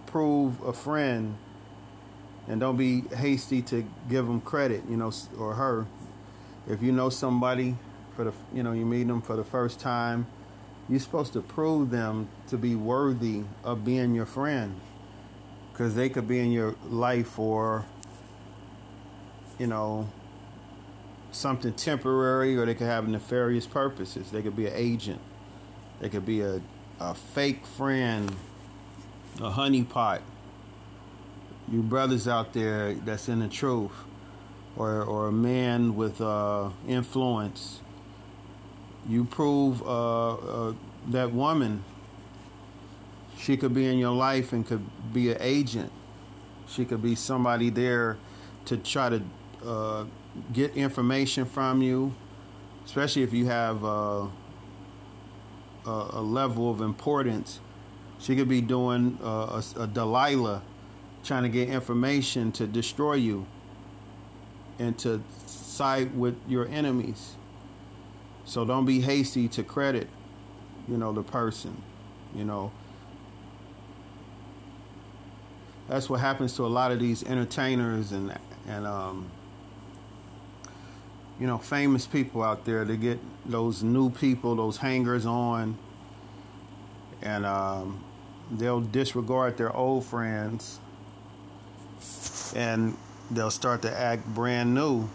prove 0.06 0.60
a 0.62 0.72
friend 0.72 1.36
and 2.46 2.60
don't 2.60 2.76
be 2.76 3.02
hasty 3.16 3.62
to 3.62 3.86
give 4.08 4.26
him 4.28 4.40
credit, 4.40 4.82
you 4.88 4.96
know, 4.96 5.12
or 5.38 5.54
her 5.54 5.86
if 6.68 6.82
you 6.82 6.92
know 6.92 7.10
somebody 7.10 7.76
for 8.16 8.24
the 8.24 8.32
you 8.52 8.62
know 8.62 8.72
you 8.72 8.86
meet 8.86 9.06
them 9.06 9.20
for 9.20 9.36
the 9.36 9.44
first 9.44 9.80
time 9.80 10.26
you're 10.88 11.00
supposed 11.00 11.32
to 11.32 11.40
prove 11.40 11.90
them 11.90 12.28
to 12.48 12.56
be 12.56 12.74
worthy 12.74 13.42
of 13.62 13.84
being 13.84 14.14
your 14.14 14.26
friend 14.26 14.80
because 15.72 15.94
they 15.94 16.08
could 16.08 16.28
be 16.28 16.38
in 16.38 16.52
your 16.52 16.74
life 16.88 17.26
for 17.26 17.84
you 19.58 19.66
know 19.66 20.08
something 21.34 21.72
temporary 21.72 22.56
or 22.56 22.66
they 22.66 22.74
could 22.74 22.86
have 22.86 23.08
nefarious 23.08 23.66
purposes 23.66 24.30
they 24.30 24.42
could 24.42 24.56
be 24.56 24.66
an 24.66 24.72
agent 24.74 25.20
they 26.00 26.08
could 26.08 26.24
be 26.24 26.40
a, 26.40 26.60
a 27.00 27.14
fake 27.14 27.66
friend 27.66 28.34
a 29.38 29.50
honeypot 29.50 30.20
you 31.70 31.82
brothers 31.82 32.28
out 32.28 32.52
there 32.52 32.94
that's 32.94 33.28
in 33.28 33.40
the 33.40 33.48
truth, 33.48 33.92
or 34.76 35.02
or 35.02 35.28
a 35.28 35.32
man 35.32 35.96
with 35.96 36.20
uh, 36.20 36.70
influence, 36.86 37.80
you 39.08 39.24
prove 39.24 39.82
uh, 39.82 40.34
uh, 40.34 40.72
that 41.08 41.32
woman. 41.32 41.84
She 43.38 43.56
could 43.56 43.74
be 43.74 43.86
in 43.86 43.98
your 43.98 44.14
life 44.14 44.52
and 44.52 44.66
could 44.66 44.84
be 45.12 45.30
an 45.30 45.38
agent. 45.40 45.90
She 46.68 46.84
could 46.84 47.02
be 47.02 47.14
somebody 47.14 47.68
there 47.68 48.16
to 48.66 48.76
try 48.76 49.10
to 49.10 49.22
uh, 49.66 50.04
get 50.52 50.76
information 50.76 51.44
from 51.44 51.82
you, 51.82 52.14
especially 52.84 53.22
if 53.22 53.32
you 53.32 53.46
have 53.46 53.84
uh, 53.84 54.26
a, 55.86 55.90
a, 55.90 56.20
level 56.20 56.70
of 56.70 56.80
importance. 56.80 57.60
She 58.18 58.34
could 58.36 58.48
be 58.48 58.60
doing 58.60 59.18
uh, 59.22 59.62
a, 59.76 59.82
a 59.82 59.86
Delilah, 59.86 60.62
trying 61.24 61.42
to 61.44 61.48
get 61.48 61.68
information 61.68 62.52
to 62.52 62.66
destroy 62.66 63.14
you 63.14 63.46
and 64.78 64.98
to 64.98 65.22
side 65.46 66.16
with 66.16 66.36
your 66.48 66.66
enemies. 66.68 67.34
So 68.44 68.64
don't 68.64 68.84
be 68.84 69.00
hasty 69.00 69.48
to 69.48 69.62
credit, 69.62 70.08
you 70.88 70.96
know, 70.96 71.12
the 71.12 71.22
person, 71.22 71.82
you 72.34 72.44
know. 72.44 72.72
That's 75.88 76.08
what 76.08 76.20
happens 76.20 76.54
to 76.56 76.64
a 76.64 76.68
lot 76.68 76.92
of 76.92 76.98
these 76.98 77.22
entertainers 77.24 78.12
and 78.12 78.36
and 78.66 78.86
um, 78.86 79.30
you 81.40 81.46
know 81.46 81.58
famous 81.58 82.06
people 82.06 82.42
out 82.42 82.64
there. 82.64 82.84
They 82.84 82.96
get 82.96 83.18
those 83.44 83.82
new 83.82 84.10
people, 84.10 84.54
those 84.56 84.78
hangers 84.78 85.26
on, 85.26 85.76
and 87.22 87.44
um, 87.44 88.04
they'll 88.50 88.80
disregard 88.80 89.56
their 89.56 89.74
old 89.74 90.04
friends, 90.04 90.78
and 92.54 92.96
they'll 93.30 93.50
start 93.50 93.82
to 93.82 93.92
act 93.92 94.26
brand 94.26 94.74
new. 94.74 95.08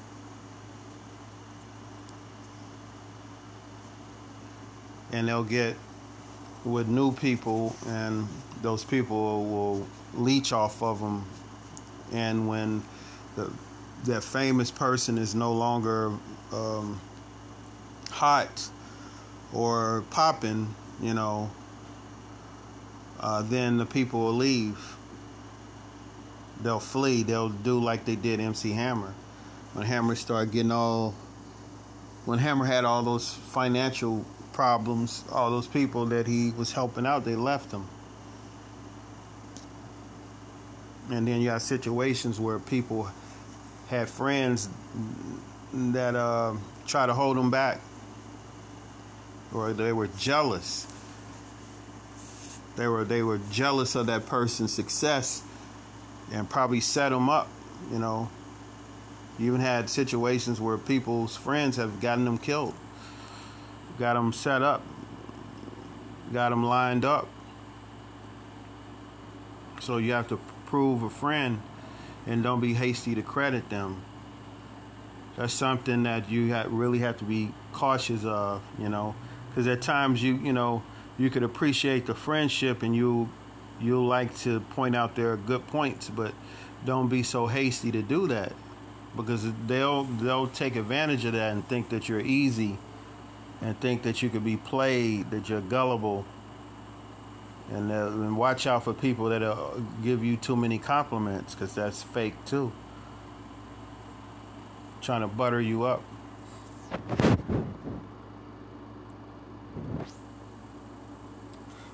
And 5.11 5.27
they'll 5.27 5.43
get 5.43 5.75
with 6.63 6.87
new 6.87 7.11
people, 7.11 7.75
and 7.87 8.27
those 8.61 8.83
people 8.83 9.45
will 9.45 9.87
leech 10.13 10.53
off 10.53 10.83
of 10.83 10.99
them. 10.99 11.25
And 12.11 12.47
when 12.47 12.83
the 13.35 13.51
that 14.05 14.23
famous 14.23 14.71
person 14.71 15.17
is 15.17 15.35
no 15.35 15.53
longer 15.53 16.11
um, 16.53 16.99
hot 18.09 18.69
or 19.53 20.03
popping, 20.09 20.73
you 21.01 21.13
know, 21.13 21.49
uh, 23.19 23.41
then 23.43 23.77
the 23.77 23.85
people 23.85 24.21
will 24.21 24.33
leave. 24.33 24.95
They'll 26.61 26.79
flee. 26.79 27.23
They'll 27.23 27.49
do 27.49 27.79
like 27.79 28.05
they 28.05 28.15
did 28.15 28.39
MC 28.39 28.71
Hammer. 28.71 29.13
When 29.73 29.85
Hammer 29.85 30.15
started 30.15 30.51
getting 30.51 30.71
all, 30.71 31.13
when 32.25 32.39
Hammer 32.39 32.65
had 32.65 32.85
all 32.85 33.03
those 33.03 33.33
financial 33.33 34.25
problems, 34.53 35.23
all 35.31 35.51
those 35.51 35.67
people 35.67 36.05
that 36.07 36.27
he 36.27 36.51
was 36.51 36.71
helping 36.71 37.05
out, 37.05 37.23
they 37.23 37.35
left 37.35 37.71
him. 37.71 37.85
And 41.11 41.27
then 41.27 41.41
you 41.41 41.49
have 41.49 41.61
situations 41.61 42.39
where 42.39 42.59
people 42.59 43.09
had 43.89 44.07
friends 44.07 44.69
that 45.73 46.15
uh, 46.15 46.53
try 46.85 47.07
to 47.07 47.13
hold 47.13 47.37
them 47.37 47.49
back, 47.49 47.81
or 49.53 49.73
they 49.73 49.91
were 49.91 50.07
jealous. 50.17 50.85
They 52.75 52.87
were 52.87 53.03
they 53.03 53.23
were 53.23 53.39
jealous 53.51 53.95
of 53.95 54.05
that 54.05 54.27
person's 54.27 54.71
success, 54.71 55.43
and 56.31 56.47
probably 56.47 56.79
set 56.79 57.09
them 57.09 57.29
up. 57.29 57.49
You 57.91 57.97
know, 57.97 58.29
you 59.39 59.47
even 59.47 59.61
had 59.61 59.89
situations 59.89 60.61
where 60.61 60.77
people's 60.77 61.35
friends 61.35 61.77
have 61.77 61.99
gotten 61.99 62.25
them 62.25 62.37
killed, 62.37 62.75
got 63.97 64.13
them 64.13 64.33
set 64.33 64.61
up, 64.61 64.83
got 66.31 66.49
them 66.49 66.63
lined 66.63 67.05
up. 67.05 67.27
So 69.81 69.97
you 69.97 70.11
have 70.11 70.27
to 70.27 70.39
prove 70.67 71.01
a 71.01 71.09
friend 71.09 71.61
and 72.27 72.43
don't 72.43 72.59
be 72.59 72.73
hasty 72.73 73.15
to 73.15 73.21
credit 73.21 73.69
them. 73.69 74.01
That's 75.35 75.53
something 75.53 76.03
that 76.03 76.29
you 76.29 76.53
really 76.67 76.99
have 76.99 77.17
to 77.19 77.23
be 77.23 77.51
cautious 77.71 78.25
of, 78.25 78.61
you 78.77 78.89
know, 78.89 79.15
because 79.49 79.67
at 79.67 79.81
times 79.81 80.21
you 80.21 80.35
you 80.35 80.53
know 80.53 80.83
you 81.17 81.29
could 81.29 81.43
appreciate 81.43 82.05
the 82.05 82.15
friendship 82.15 82.83
and 82.83 82.95
you 82.95 83.29
you 83.79 84.03
like 84.03 84.37
to 84.39 84.59
point 84.59 84.95
out 84.95 85.15
their 85.15 85.37
good 85.37 85.65
points, 85.67 86.09
but 86.09 86.33
don't 86.85 87.07
be 87.07 87.23
so 87.23 87.47
hasty 87.47 87.91
to 87.91 88.01
do 88.01 88.27
that. 88.27 88.53
Because 89.15 89.45
they'll 89.67 90.03
they'll 90.03 90.47
take 90.47 90.75
advantage 90.75 91.25
of 91.25 91.33
that 91.33 91.53
and 91.53 91.67
think 91.67 91.89
that 91.89 92.09
you're 92.09 92.19
easy 92.19 92.77
and 93.61 93.79
think 93.79 94.03
that 94.03 94.21
you 94.21 94.29
could 94.29 94.45
be 94.45 94.57
played, 94.57 95.31
that 95.31 95.49
you're 95.49 95.61
gullible 95.61 96.25
and, 97.71 97.91
uh, 97.91 98.07
and 98.07 98.37
watch 98.37 98.65
out 98.65 98.83
for 98.83 98.93
people 98.93 99.29
that 99.29 99.41
give 100.03 100.23
you 100.23 100.37
too 100.37 100.55
many 100.55 100.79
compliments 100.79 101.53
because 101.53 101.75
that's 101.75 102.01
fake 102.01 102.33
too. 102.45 102.71
Trying 105.01 105.21
to 105.21 105.27
butter 105.27 105.61
you 105.61 105.83
up. 105.83 106.03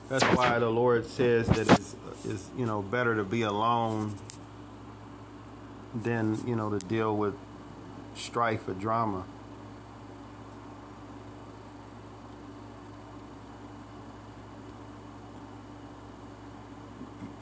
That's 0.07 0.23
why 0.23 0.59
the 0.59 0.69
Lord 0.69 1.07
says 1.07 1.47
that 1.47 1.69
it's, 1.69 1.95
it's 2.23 2.49
you 2.57 2.65
know 2.65 2.81
better 2.81 3.15
to 3.15 3.23
be 3.23 3.41
alone 3.41 4.15
than 5.93 6.47
you 6.47 6.55
know 6.55 6.69
to 6.69 6.79
deal 6.79 7.15
with 7.15 7.35
strife 8.15 8.67
or 8.67 8.73
drama. 8.73 9.25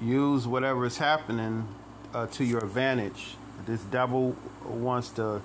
Use 0.03 0.45
whatever 0.47 0.85
is 0.85 0.97
happening 0.97 1.67
uh, 2.13 2.27
to 2.27 2.43
your 2.43 2.63
advantage. 2.63 3.35
This 3.65 3.81
devil 3.81 4.35
wants 4.65 5.09
to 5.11 5.41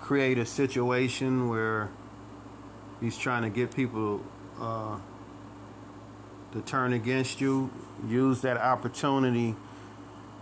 create 0.00 0.38
a 0.38 0.46
situation 0.46 1.48
where 1.48 1.90
he's 3.00 3.18
trying 3.18 3.42
to 3.42 3.50
get 3.50 3.74
people 3.74 4.22
uh, 4.60 4.96
to 6.52 6.60
turn 6.62 6.92
against 6.92 7.40
you. 7.40 7.70
Use 8.08 8.40
that 8.42 8.56
opportunity 8.56 9.54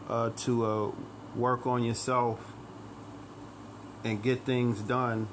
uh, 0.09 0.31
to 0.38 0.64
uh, 0.64 0.90
work 1.35 1.66
on 1.66 1.83
yourself 1.83 2.53
and 4.05 4.23
get 4.23 4.42
things 4.42 4.81
done. 4.81 5.29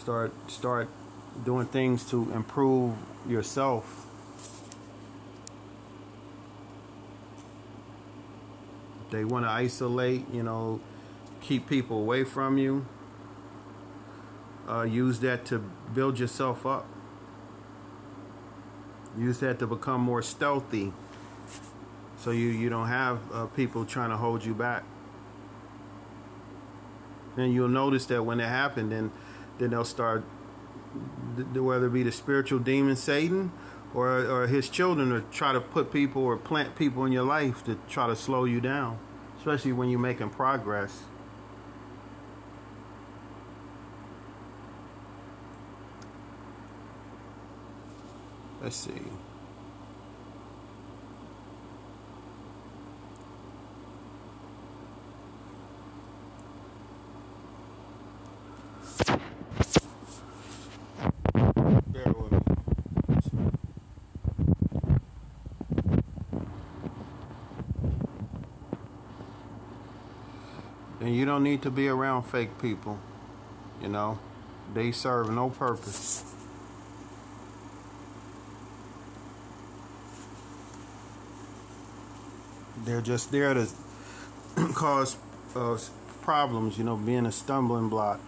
Start 0.00 0.32
start 0.50 0.88
doing 1.44 1.66
things 1.66 2.08
to 2.10 2.30
improve 2.32 2.94
yourself 3.26 4.07
They 9.10 9.24
want 9.24 9.44
to 9.46 9.50
isolate, 9.50 10.28
you 10.32 10.42
know, 10.42 10.80
keep 11.40 11.68
people 11.68 11.98
away 11.98 12.24
from 12.24 12.58
you. 12.58 12.86
Uh, 14.68 14.82
use 14.82 15.20
that 15.20 15.46
to 15.46 15.58
build 15.94 16.18
yourself 16.18 16.66
up. 16.66 16.86
Use 19.16 19.38
that 19.40 19.58
to 19.58 19.66
become 19.66 20.00
more 20.00 20.22
stealthy 20.22 20.92
so 22.18 22.32
you, 22.32 22.48
you 22.48 22.68
don't 22.68 22.88
have 22.88 23.20
uh, 23.32 23.46
people 23.46 23.84
trying 23.84 24.10
to 24.10 24.16
hold 24.16 24.44
you 24.44 24.52
back. 24.52 24.82
And 27.36 27.54
you'll 27.54 27.68
notice 27.68 28.06
that 28.06 28.24
when 28.24 28.40
it 28.40 28.48
happens, 28.48 28.90
then, 28.90 29.12
then 29.58 29.70
they'll 29.70 29.84
start, 29.84 30.24
whether 31.54 31.86
it 31.86 31.92
be 31.92 32.02
the 32.02 32.10
spiritual 32.10 32.58
demon 32.58 32.96
Satan 32.96 33.52
or, 33.94 34.26
or 34.26 34.46
his 34.46 34.68
children 34.68 35.10
to 35.10 35.20
try 35.30 35.52
to 35.52 35.60
put 35.60 35.92
people 35.92 36.22
or 36.22 36.36
plant 36.36 36.76
people 36.76 37.04
in 37.04 37.12
your 37.12 37.24
life 37.24 37.64
to 37.64 37.78
try 37.88 38.06
to 38.06 38.16
slow 38.16 38.44
you 38.44 38.60
down, 38.60 38.98
especially 39.38 39.72
when 39.72 39.88
you're 39.88 39.98
making 39.98 40.30
progress. 40.30 41.04
Let's 48.60 48.76
see. 48.76 49.00
And 71.00 71.14
you 71.14 71.24
don't 71.24 71.42
need 71.42 71.62
to 71.62 71.70
be 71.70 71.88
around 71.88 72.24
fake 72.24 72.60
people. 72.60 72.98
You 73.80 73.88
know, 73.88 74.18
they 74.74 74.90
serve 74.90 75.30
no 75.30 75.50
purpose. 75.50 76.24
They're 82.84 83.00
just 83.00 83.30
there 83.30 83.54
to 83.54 83.68
cause 84.74 85.16
uh, 85.54 85.78
problems. 86.22 86.78
You 86.78 86.84
know, 86.84 86.96
being 86.96 87.26
a 87.26 87.32
stumbling 87.32 87.88
block. 87.88 88.20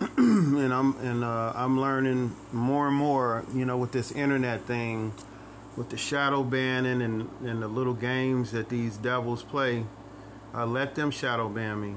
and 0.16 0.72
I'm 0.72 0.98
and 0.98 1.24
uh, 1.24 1.52
I'm 1.54 1.80
learning 1.80 2.34
more 2.52 2.88
and 2.88 2.96
more. 2.96 3.44
You 3.54 3.64
know, 3.64 3.78
with 3.78 3.92
this 3.92 4.12
internet 4.12 4.62
thing, 4.62 5.12
with 5.76 5.90
the 5.90 5.96
shadow 5.96 6.42
banning 6.42 7.00
and 7.00 7.28
and 7.44 7.62
the 7.62 7.68
little 7.68 7.94
games 7.94 8.52
that 8.52 8.68
these 8.68 8.96
devils 8.96 9.42
play. 9.42 9.84
I 10.52 10.64
let 10.64 10.94
them 10.96 11.10
shadow 11.10 11.48
ban 11.48 11.80
me, 11.80 11.94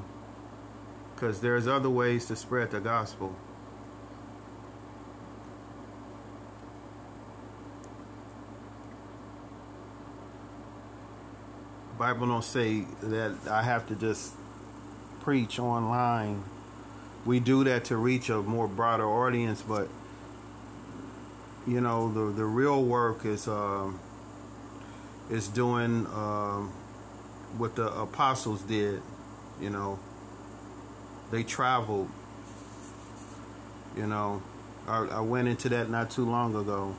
because 1.16 1.42
there's 1.42 1.68
other 1.68 1.90
ways 1.90 2.28
to 2.28 2.36
spread 2.36 2.72
the 2.72 2.80
gospel. 2.80 3.36
Bible 11.98 12.28
don't 12.28 12.44
say 12.44 12.86
that 13.02 13.38
I 13.50 13.64
have 13.64 13.88
to 13.88 13.96
just 13.96 14.34
preach 15.22 15.58
online. 15.58 16.44
We 17.26 17.40
do 17.40 17.64
that 17.64 17.86
to 17.86 17.98
reach 17.98 18.30
a 18.30 18.42
more 18.42 18.68
broader 18.68 19.06
audience, 19.06 19.62
but 19.62 19.88
you 21.66 21.80
know 21.80 22.12
the 22.12 22.32
the 22.32 22.46
real 22.46 22.84
work 22.84 23.26
is 23.26 23.48
uh, 23.48 23.90
is 25.30 25.48
doing 25.48 26.06
uh, 26.08 26.64
what 27.58 27.76
the 27.76 27.88
apostles 27.94 28.62
did. 28.62 29.02
You 29.62 29.70
know, 29.70 30.00
they 31.32 31.44
traveled. 31.44 32.10
You 33.96 34.08
know, 34.08 34.42
I, 34.88 35.06
I 35.06 35.20
went 35.22 35.48
into 35.48 35.70
that 35.70 35.90
not 35.90 36.12
too 36.12 36.26
long 36.26 36.56
ago. 36.56 36.96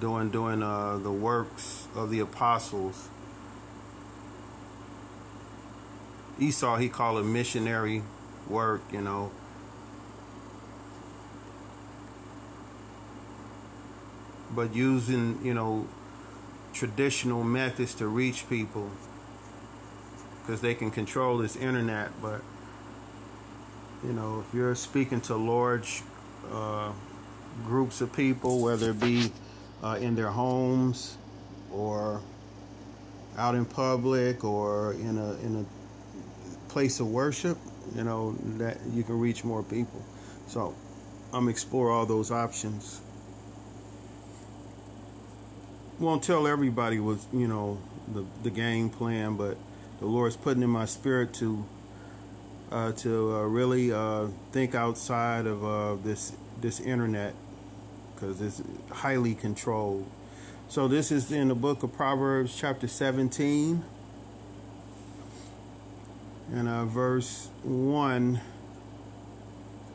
Doing 0.00 0.30
doing 0.30 0.62
uh, 0.62 0.98
the 0.98 1.12
works 1.12 1.86
of 1.94 2.10
the 2.10 2.20
apostles 2.20 3.08
Esau, 6.38 6.76
he 6.76 6.88
called 6.88 7.18
it 7.18 7.24
missionary 7.24 8.02
work, 8.48 8.82
you 8.92 9.00
know. 9.00 9.30
But 14.50 14.74
using, 14.74 15.40
you 15.44 15.54
know, 15.54 15.86
traditional 16.74 17.42
methods 17.44 17.94
to 17.94 18.06
reach 18.06 18.48
people 18.50 18.90
because 20.40 20.60
they 20.60 20.74
can 20.74 20.90
control 20.90 21.38
this 21.38 21.56
internet. 21.56 22.10
But, 22.20 22.42
you 24.04 24.12
know, 24.12 24.44
if 24.46 24.54
you're 24.54 24.74
speaking 24.74 25.20
to 25.22 25.36
large 25.36 26.02
uh, 26.52 26.92
groups 27.64 28.00
of 28.00 28.12
people, 28.12 28.60
whether 28.60 28.90
it 28.90 29.00
be 29.00 29.32
uh, 29.82 29.98
in 30.00 30.14
their 30.14 30.30
homes 30.30 31.16
or 31.72 32.20
out 33.38 33.54
in 33.54 33.64
public 33.64 34.44
or 34.44 34.92
in 34.94 35.18
a 35.18 35.32
in 35.46 35.64
a 35.64 36.70
place 36.72 37.00
of 37.00 37.08
worship, 37.08 37.56
you 37.94 38.04
know, 38.04 38.36
that 38.58 38.78
you 38.92 39.02
can 39.02 39.18
reach 39.18 39.44
more 39.44 39.62
people. 39.62 40.04
So 40.48 40.74
I'm 41.32 41.48
explore 41.48 41.90
all 41.90 42.06
those 42.06 42.30
options. 42.30 43.00
Won't 45.98 46.22
tell 46.22 46.46
everybody 46.46 46.98
what 46.98 47.18
you 47.32 47.46
know 47.46 47.78
the 48.12 48.24
the 48.42 48.50
game 48.50 48.90
plan, 48.90 49.36
but 49.36 49.56
the 50.00 50.06
Lord's 50.06 50.36
putting 50.36 50.62
in 50.62 50.70
my 50.70 50.86
spirit 50.86 51.32
to 51.34 51.64
uh, 52.72 52.92
to 52.92 53.32
uh, 53.32 53.42
really 53.42 53.92
uh, 53.92 54.26
think 54.50 54.74
outside 54.74 55.46
of 55.46 55.64
uh, 55.64 55.94
this 56.02 56.32
this 56.60 56.80
internet 56.80 57.34
because 58.14 58.40
it's 58.40 58.62
highly 58.90 59.34
controlled. 59.34 60.10
So 60.68 60.88
this 60.88 61.12
is 61.12 61.30
in 61.30 61.48
the 61.48 61.54
book 61.54 61.82
of 61.82 61.92
Proverbs, 61.92 62.56
chapter 62.56 62.88
17 62.88 63.84
and 66.52 66.68
uh, 66.68 66.84
verse 66.84 67.48
1 67.62 68.40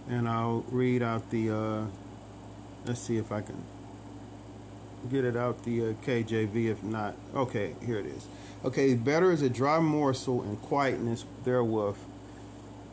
and 0.10 0.28
I'll 0.28 0.66
read 0.70 1.04
out 1.04 1.30
the 1.30 1.52
uh, 1.52 1.86
let's 2.86 3.00
see 3.00 3.18
if 3.18 3.32
I 3.32 3.42
can 3.42 3.62
get 5.10 5.24
it 5.26 5.36
out 5.36 5.64
the 5.64 5.82
uh, 5.82 5.94
KJV 6.06 6.70
if 6.70 6.84
not 6.84 7.16
okay 7.36 7.76
here 7.86 7.98
it 7.98 8.06
is 8.06 8.28
okay 8.66 8.94
better 8.94 9.32
is 9.32 9.42
a 9.42 9.50
dry 9.50 9.80
morsel 9.80 10.42
and 10.42 10.62
quietness 10.62 11.26
therewith 11.44 11.98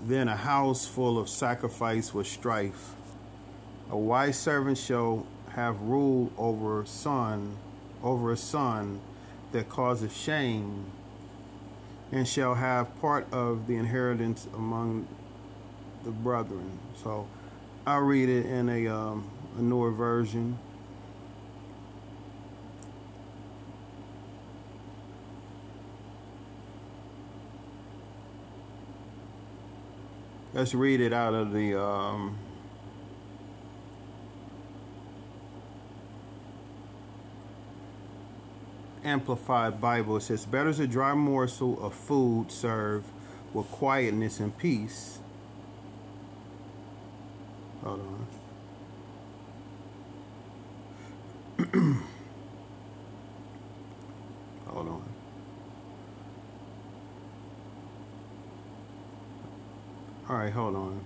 than 0.04 0.28
a 0.28 0.36
house 0.36 0.86
full 0.86 1.18
of 1.18 1.28
sacrifice 1.28 2.14
with 2.14 2.26
strife 2.26 2.94
a 3.90 3.96
wise 3.96 4.38
servant 4.38 4.78
shall 4.78 5.26
have 5.54 5.80
rule 5.80 6.32
over 6.36 6.82
a 6.82 6.86
son 6.86 7.56
over 8.02 8.30
a 8.30 8.36
son 8.36 9.00
that 9.52 9.68
causeth 9.68 10.14
shame 10.14 10.84
and 12.12 12.26
shall 12.26 12.54
have 12.54 13.00
part 13.00 13.26
of 13.32 13.66
the 13.66 13.76
inheritance 13.76 14.46
among 14.54 15.06
the 16.04 16.10
brethren. 16.10 16.78
So 17.02 17.26
I'll 17.86 18.00
read 18.00 18.28
it 18.28 18.46
in 18.46 18.68
a, 18.68 18.86
um, 18.88 19.28
a 19.58 19.62
newer 19.62 19.90
version. 19.90 20.58
Let's 30.56 30.72
read 30.72 31.02
it 31.02 31.12
out 31.12 31.34
of 31.34 31.52
the 31.52 31.78
um, 31.78 32.38
Amplified 39.04 39.82
Bible, 39.82 40.16
it 40.16 40.22
says, 40.22 40.46
Better 40.46 40.70
is 40.70 40.80
a 40.80 40.86
dry 40.86 41.12
morsel 41.12 41.78
of 41.84 41.92
food 41.92 42.50
served 42.50 43.04
with 43.52 43.66
quietness 43.66 44.40
and 44.40 44.56
peace. 44.56 45.18
Hold 47.84 48.00
on. 48.00 48.26
Hold 54.68 54.88
on. 54.88 55.15
All 60.28 60.34
right, 60.34 60.52
hold 60.52 60.74
on. 60.74 61.00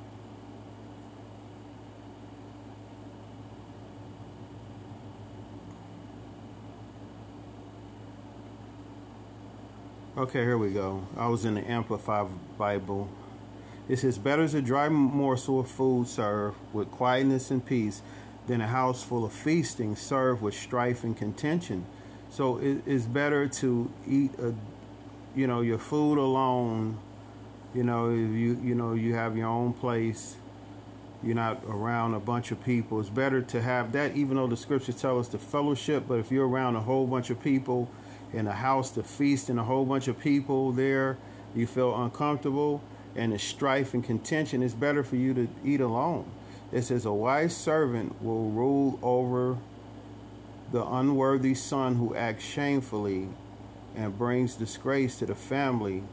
Okay, 10.17 10.41
here 10.41 10.57
we 10.57 10.71
go. 10.71 11.03
I 11.19 11.29
was 11.29 11.45
in 11.45 11.55
the 11.55 11.71
Amplified 11.71 12.29
Bible. 12.57 13.11
It 13.91 13.99
says, 13.99 14.17
Better 14.17 14.43
is 14.43 14.55
a 14.55 14.63
dry 14.63 14.89
morsel 14.89 15.61
of 15.61 15.69
food 15.69 16.09
served 16.09 16.57
with 16.73 16.91
quietness 16.91 17.51
and 17.51 17.65
peace 17.65 18.01
than 18.47 18.61
a 18.61 18.69
house 18.69 19.03
full 19.03 19.25
of 19.25 19.33
feasting 19.33 19.97
served 19.97 20.41
with 20.41 20.55
strife 20.55 21.05
and 21.05 21.17
contention. 21.17 21.85
So 22.31 22.59
it, 22.59 22.83
it's 22.87 23.05
better 23.05 23.49
to 23.49 23.93
eat 24.09 24.33
a, 24.39 24.55
you 25.35 25.47
know, 25.47 25.61
your 25.61 25.79
food 25.79 26.19
alone. 26.19 26.99
You 27.75 27.85
know, 27.85 28.11
you 28.11 28.59
you 28.63 28.75
know 28.75 28.95
you 28.95 29.15
have 29.15 29.37
your 29.37 29.49
own 29.49 29.73
place. 29.73 30.37
You're 31.23 31.37
not 31.37 31.63
around 31.69 32.15
a 32.15 32.21
bunch 32.21 32.51
of 32.51 32.65
people. 32.65 32.99
It's 32.99 33.11
better 33.11 33.43
to 33.43 33.63
have 33.63 33.93
that, 33.93 34.17
even 34.17 34.37
though 34.37 34.47
the 34.47 34.57
scriptures 34.57 35.01
tell 35.01 35.19
us 35.19 35.29
to 35.29 35.39
fellowship. 35.39 36.05
But 36.09 36.19
if 36.19 36.33
you're 36.33 36.49
around 36.49 36.77
a 36.77 36.81
whole 36.81 37.07
bunch 37.07 37.29
of 37.29 37.43
people 37.43 37.91
in 38.33 38.47
a 38.47 38.53
house 38.53 38.91
to 38.93 39.03
feast 39.03 39.51
and 39.51 39.61
a 39.61 39.65
whole 39.65 39.85
bunch 39.85 40.09
of 40.09 40.19
people 40.19 40.73
there, 40.73 41.19
you 41.55 41.67
feel 41.67 41.95
uncomfortable 42.03 42.83
and 43.15 43.33
it's 43.33 43.45
strife 43.45 43.93
and 43.93 44.05
contention, 44.05 44.63
it's 44.63 44.75
better 44.75 45.03
for 45.03 45.17
you 45.17 45.35
to 45.35 45.49
eat 45.65 45.81
alone. 45.81 46.31
It 46.73 46.83
says, 46.83 47.05
A 47.05 47.13
wise 47.13 47.57
servant 47.57 48.23
will 48.23 48.51
rule 48.51 48.99
over 49.03 49.59
the 50.71 50.85
unworthy 50.85 51.55
son 51.55 51.97
who 51.97 52.15
acts 52.15 52.45
shamefully 52.45 53.29
and 53.97 54.17
brings 54.17 54.55
disgrace 54.55 55.19
to 55.19 55.27
the 55.27 55.35
family, 55.35 56.05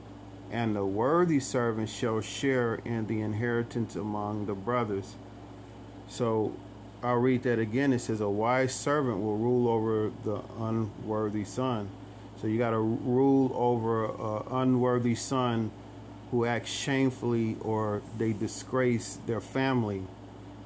and 0.51 0.75
the 0.75 0.85
worthy 0.85 1.39
servant 1.39 1.89
shall 1.89 2.21
share 2.21 2.75
in 2.85 3.07
the 3.07 3.21
inheritance 3.21 3.95
among 3.95 4.45
the 4.45 4.53
brothers. 4.53 5.15
So 6.07 6.53
I'll 7.03 7.15
read 7.15 7.43
that 7.43 7.59
again. 7.59 7.93
It 7.93 7.99
says, 7.99 8.21
A 8.21 8.29
wise 8.29 8.73
servant 8.73 9.19
will 9.19 9.37
rule 9.37 9.67
over 9.67 10.11
the 10.23 10.41
unworthy 10.59 11.43
son. 11.43 11.89
So 12.41 12.47
you 12.47 12.57
got 12.57 12.71
to 12.71 12.79
rule 12.79 13.51
over 13.55 14.05
an 14.05 14.43
unworthy 14.51 15.15
son 15.15 15.71
who 16.31 16.45
acts 16.45 16.71
shamefully 16.71 17.57
or 17.61 18.01
they 18.17 18.33
disgrace 18.33 19.17
their 19.25 19.41
family. 19.41 20.03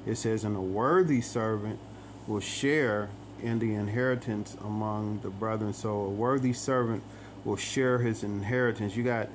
It 0.05 0.15
says, 0.15 0.43
and 0.43 0.55
a 0.55 0.61
worthy 0.61 1.21
servant 1.21 1.79
will 2.27 2.39
share 2.39 3.09
in 3.41 3.59
the 3.59 3.73
inheritance 3.73 4.57
among 4.63 5.19
the 5.21 5.29
brethren. 5.29 5.73
So 5.73 6.01
a 6.01 6.09
worthy 6.09 6.53
servant 6.53 7.03
will 7.45 7.57
share 7.57 7.99
his 7.99 8.23
inheritance. 8.23 8.95
You 8.95 9.03
got 9.03 9.29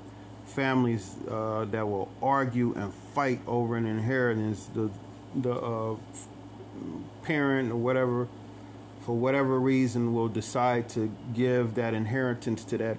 families 0.47 1.15
uh, 1.31 1.67
that 1.67 1.87
will 1.89 2.09
argue 2.23 2.75
and 2.75 2.93
fight 3.15 3.41
over 3.47 3.77
an 3.77 3.87
inheritance. 3.87 4.67
The 4.75 4.91
the 5.35 5.53
uh, 5.53 5.97
parent 7.23 7.73
or 7.73 7.77
whatever 7.77 8.29
for 9.07 9.17
whatever 9.17 9.61
reason 9.61 10.13
will 10.15 10.29
decide 10.29 10.89
to 10.89 11.13
give 11.33 11.77
that 11.77 11.95
inheritance 11.95 12.65
to 12.65 12.77
that 12.79 12.97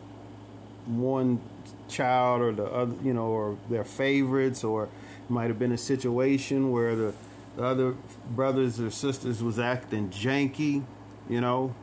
one 0.85 1.41
child 1.89 2.41
or 2.41 2.53
the 2.53 2.65
other, 2.65 2.95
you 3.03 3.13
know, 3.13 3.25
or 3.25 3.57
their 3.69 3.83
favorites, 3.83 4.63
or 4.63 4.85
it 4.85 4.89
might 5.29 5.49
have 5.49 5.59
been 5.59 5.73
a 5.73 5.77
situation 5.77 6.71
where 6.71 6.95
the, 6.95 7.13
the 7.57 7.63
other 7.63 7.95
brothers 8.29 8.79
or 8.79 8.89
sisters 8.89 9.43
was 9.43 9.59
acting 9.59 10.09
janky, 10.09 10.83
you 11.29 11.41
know. 11.41 11.75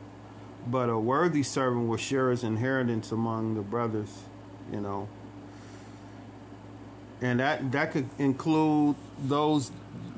But 0.65 0.89
a 0.89 0.97
worthy 0.97 1.43
servant 1.43 1.87
will 1.87 1.97
share 1.97 2.31
his 2.31 2.43
inheritance 2.43 3.11
among 3.11 3.53
the 3.53 3.61
brothers, 3.61 4.23
you 4.73 4.81
know. 4.81 5.07
And 7.21 7.39
that 7.39 7.71
that 7.71 7.91
could 7.91 8.09
include 8.17 8.95
those 9.19 9.71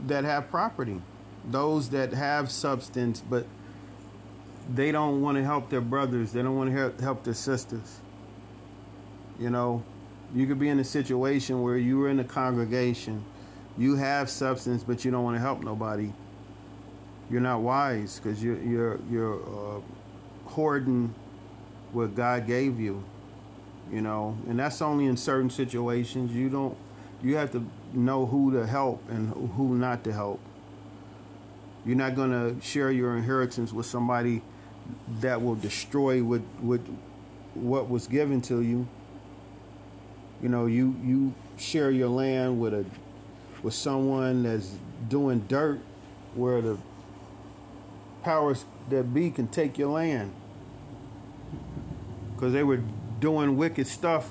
that 0.08 0.24
have 0.24 0.50
property, 0.50 1.02
those 1.46 1.90
that 1.90 2.14
have 2.14 2.52
substance, 2.52 3.22
but 3.22 3.46
they 4.74 4.92
don't 4.92 5.22
want 5.22 5.38
to 5.38 5.44
help 5.44 5.70
their 5.70 5.82
brothers. 5.82 6.34
They 6.34 6.42
don't 6.42 6.58
want 6.58 6.74
to 6.74 7.04
help 7.04 7.24
their 7.24 7.34
sisters. 7.34 8.00
You 9.40 9.50
know, 9.50 9.84
you 10.34 10.48
could 10.48 10.60
be 10.60 10.70
in 10.70 10.80
a 10.80 10.84
situation 10.84 11.62
where 11.62 11.78
you 11.78 12.00
were 12.00 12.10
in 12.10 12.20
a 12.20 12.24
congregation, 12.24 13.24
you 13.78 13.96
have 13.96 14.30
substance, 14.30 14.84
but 14.84 15.06
you 15.06 15.12
don't 15.12 15.24
want 15.24 15.36
to 15.36 15.42
help 15.42 15.64
nobody. 15.64 16.12
You're 17.30 17.42
not 17.42 17.62
wise 17.62 18.20
because 18.20 18.44
you're 18.44 18.62
you're 18.62 19.00
you're 19.10 19.42
uh, 19.42 19.82
hoarding 20.50 21.14
what 21.92 22.16
God 22.16 22.48
gave 22.48 22.80
you. 22.80 23.04
You 23.92 24.02
know, 24.02 24.38
and 24.48 24.60
that's 24.60 24.82
only 24.82 25.06
in 25.06 25.16
certain 25.16 25.50
situations. 25.50 26.34
You 26.34 26.50
don't. 26.50 26.78
You 27.24 27.36
have 27.36 27.52
to 27.54 27.66
know 27.94 28.26
who 28.26 28.52
to 28.54 28.68
help 28.68 29.10
and 29.10 29.34
who 29.54 29.76
not 29.76 30.04
to 30.04 30.14
help. 30.14 30.40
You're 31.86 31.96
not 31.96 32.16
going 32.16 32.32
to 32.32 32.62
share 32.64 32.92
your 32.92 33.16
inheritance 33.18 33.72
with 33.72 33.86
somebody 33.86 34.42
that 35.22 35.42
will 35.42 35.56
destroy 35.56 36.24
what 36.24 36.42
what 36.62 36.82
what 37.54 37.90
was 37.90 38.08
given 38.08 38.42
to 38.42 38.62
you. 38.62 38.88
You 40.42 40.50
know, 40.50 40.66
you 40.66 40.96
you 41.04 41.34
share 41.58 41.92
your 41.92 42.10
land 42.10 42.60
with 42.60 42.74
a 42.74 42.86
with 43.64 43.74
someone 43.74 44.44
that's 44.44 44.72
doing 45.08 45.40
dirt 45.48 45.80
where 46.36 46.62
the 46.62 46.78
powers 48.24 48.66
that 48.90 49.14
be 49.14 49.32
can 49.32 49.48
take 49.48 49.78
your 49.78 49.90
land 49.90 50.32
because 52.36 52.54
they 52.54 52.64
were 52.64 52.82
doing 53.20 53.58
wicked 53.58 53.88
stuff 53.88 54.30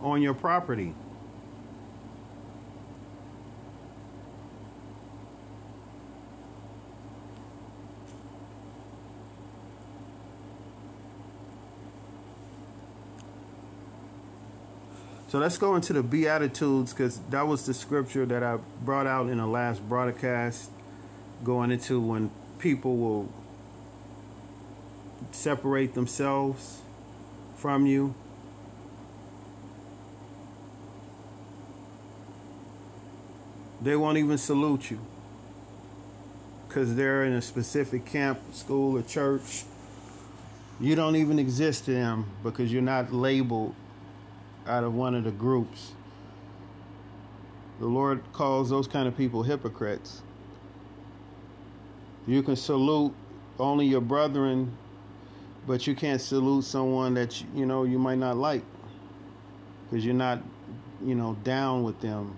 on 0.00 0.22
your 0.22 0.34
property. 0.34 0.94
So 15.28 15.38
let's 15.38 15.58
go 15.58 15.76
into 15.76 15.92
the 15.92 16.02
Beatitudes 16.02 16.94
because 16.94 17.18
that 17.28 17.46
was 17.46 17.66
the 17.66 17.74
scripture 17.74 18.24
that 18.24 18.42
I 18.42 18.58
brought 18.82 19.06
out 19.06 19.28
in 19.28 19.36
the 19.36 19.46
last 19.46 19.86
broadcast, 19.86 20.70
going 21.44 21.70
into 21.70 22.00
when 22.00 22.30
people 22.58 22.96
will 22.96 23.28
separate 25.30 25.92
themselves 25.92 26.80
from 27.56 27.84
you. 27.84 28.14
They 33.82 33.96
won't 33.96 34.16
even 34.16 34.38
salute 34.38 34.90
you 34.90 34.98
because 36.66 36.94
they're 36.94 37.24
in 37.24 37.34
a 37.34 37.42
specific 37.42 38.06
camp, 38.06 38.40
school, 38.54 38.96
or 38.96 39.02
church. 39.02 39.64
You 40.80 40.94
don't 40.94 41.16
even 41.16 41.38
exist 41.38 41.84
to 41.84 41.90
them 41.90 42.30
because 42.42 42.72
you're 42.72 42.80
not 42.80 43.12
labeled 43.12 43.74
out 44.68 44.84
of 44.84 44.94
one 44.94 45.14
of 45.14 45.24
the 45.24 45.30
groups. 45.30 45.92
The 47.80 47.86
Lord 47.86 48.22
calls 48.32 48.70
those 48.70 48.86
kind 48.86 49.08
of 49.08 49.16
people 49.16 49.42
hypocrites. 49.42 50.22
You 52.26 52.42
can 52.42 52.56
salute 52.56 53.14
only 53.58 53.86
your 53.86 54.00
brethren, 54.00 54.76
but 55.66 55.86
you 55.86 55.94
can't 55.94 56.20
salute 56.20 56.64
someone 56.64 57.14
that 57.14 57.42
you 57.54 57.64
know 57.66 57.84
you 57.84 57.98
might 57.98 58.18
not 58.18 58.36
like 58.36 58.62
because 59.88 60.04
you're 60.04 60.14
not, 60.14 60.42
you 61.02 61.14
know, 61.14 61.36
down 61.44 61.82
with 61.82 62.00
them. 62.00 62.36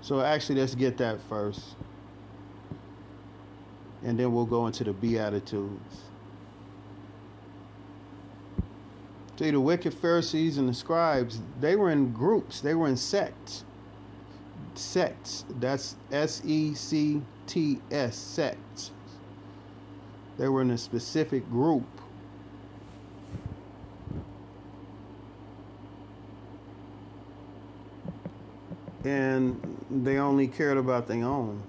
So 0.00 0.20
actually, 0.20 0.60
let's 0.60 0.74
get 0.74 0.96
that 0.98 1.20
first, 1.20 1.60
and 4.02 4.18
then 4.18 4.32
we'll 4.32 4.46
go 4.46 4.66
into 4.66 4.82
the 4.82 4.92
beatitudes. 4.92 6.07
See, 9.38 9.52
the 9.52 9.60
wicked 9.60 9.94
Pharisees 9.94 10.58
and 10.58 10.68
the 10.68 10.74
scribes, 10.74 11.40
they 11.60 11.76
were 11.76 11.90
in 11.90 12.12
groups, 12.12 12.60
they 12.60 12.74
were 12.74 12.88
in 12.88 12.96
sects. 12.96 13.64
Sects. 14.74 15.44
That's 15.48 15.94
S 16.10 16.42
E 16.44 16.74
C 16.74 17.22
T 17.46 17.80
S, 17.88 18.16
sects. 18.16 18.90
They 20.38 20.48
were 20.48 20.60
in 20.60 20.72
a 20.72 20.78
specific 20.78 21.48
group. 21.50 21.86
And 29.04 29.84
they 29.88 30.18
only 30.18 30.48
cared 30.48 30.78
about 30.78 31.06
their 31.06 31.24
own. 31.24 31.62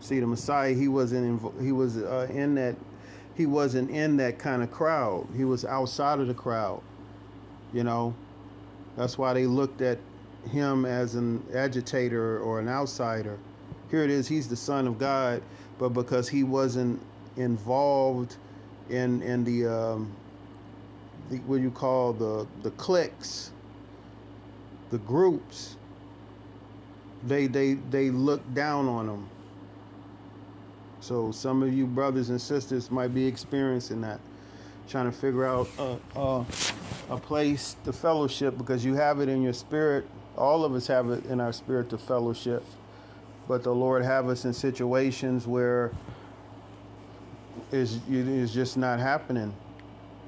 See, 0.00 0.18
the 0.18 0.26
Messiah, 0.26 0.72
he 0.72 0.88
wasn't 0.88 1.42
in, 1.42 1.64
he 1.64 1.72
was 1.72 1.98
uh, 1.98 2.26
in 2.30 2.54
that 2.54 2.76
he 3.34 3.46
wasn't 3.46 3.90
in 3.90 4.16
that 4.18 4.38
kind 4.38 4.62
of 4.62 4.70
crowd. 4.70 5.26
He 5.36 5.44
was 5.44 5.64
outside 5.64 6.18
of 6.20 6.28
the 6.28 6.34
crowd. 6.34 6.82
You 7.72 7.84
know, 7.84 8.14
that's 8.96 9.16
why 9.16 9.32
they 9.32 9.46
looked 9.46 9.80
at 9.80 9.98
him 10.50 10.84
as 10.84 11.14
an 11.14 11.42
agitator 11.54 12.40
or 12.40 12.60
an 12.60 12.68
outsider. 12.68 13.38
Here 13.90 14.02
it 14.02 14.10
is, 14.10 14.28
he's 14.28 14.48
the 14.48 14.56
son 14.56 14.86
of 14.86 14.98
God, 14.98 15.42
but 15.78 15.90
because 15.90 16.28
he 16.28 16.44
wasn't 16.44 17.00
involved 17.36 18.36
in 18.90 19.22
in 19.22 19.44
the, 19.44 19.66
um, 19.66 20.12
the 21.30 21.38
what 21.38 21.60
you 21.60 21.70
call 21.70 22.12
the 22.12 22.46
the 22.62 22.70
cliques, 22.72 23.52
the 24.90 24.98
groups, 24.98 25.76
they 27.26 27.46
they 27.46 27.74
they 27.74 28.10
looked 28.10 28.52
down 28.54 28.88
on 28.88 29.08
him 29.08 29.28
so 31.02 31.32
some 31.32 31.64
of 31.64 31.74
you 31.74 31.84
brothers 31.84 32.30
and 32.30 32.40
sisters 32.40 32.88
might 32.88 33.12
be 33.12 33.26
experiencing 33.26 34.02
that, 34.02 34.20
trying 34.88 35.06
to 35.06 35.12
figure 35.12 35.44
out 35.44 35.68
a, 35.76 35.98
a, 36.14 36.46
a 37.10 37.16
place 37.18 37.74
to 37.84 37.92
fellowship 37.92 38.56
because 38.56 38.84
you 38.84 38.94
have 38.94 39.18
it 39.18 39.28
in 39.28 39.42
your 39.42 39.52
spirit. 39.52 40.06
All 40.36 40.64
of 40.64 40.74
us 40.74 40.86
have 40.86 41.10
it 41.10 41.26
in 41.26 41.40
our 41.40 41.52
spirit 41.52 41.90
to 41.90 41.98
fellowship, 41.98 42.64
but 43.48 43.64
the 43.64 43.74
Lord 43.74 44.04
have 44.04 44.28
us 44.28 44.44
in 44.44 44.52
situations 44.52 45.44
where 45.44 45.90
is 47.72 47.98
is 48.08 48.54
just 48.54 48.76
not 48.76 49.00
happening, 49.00 49.52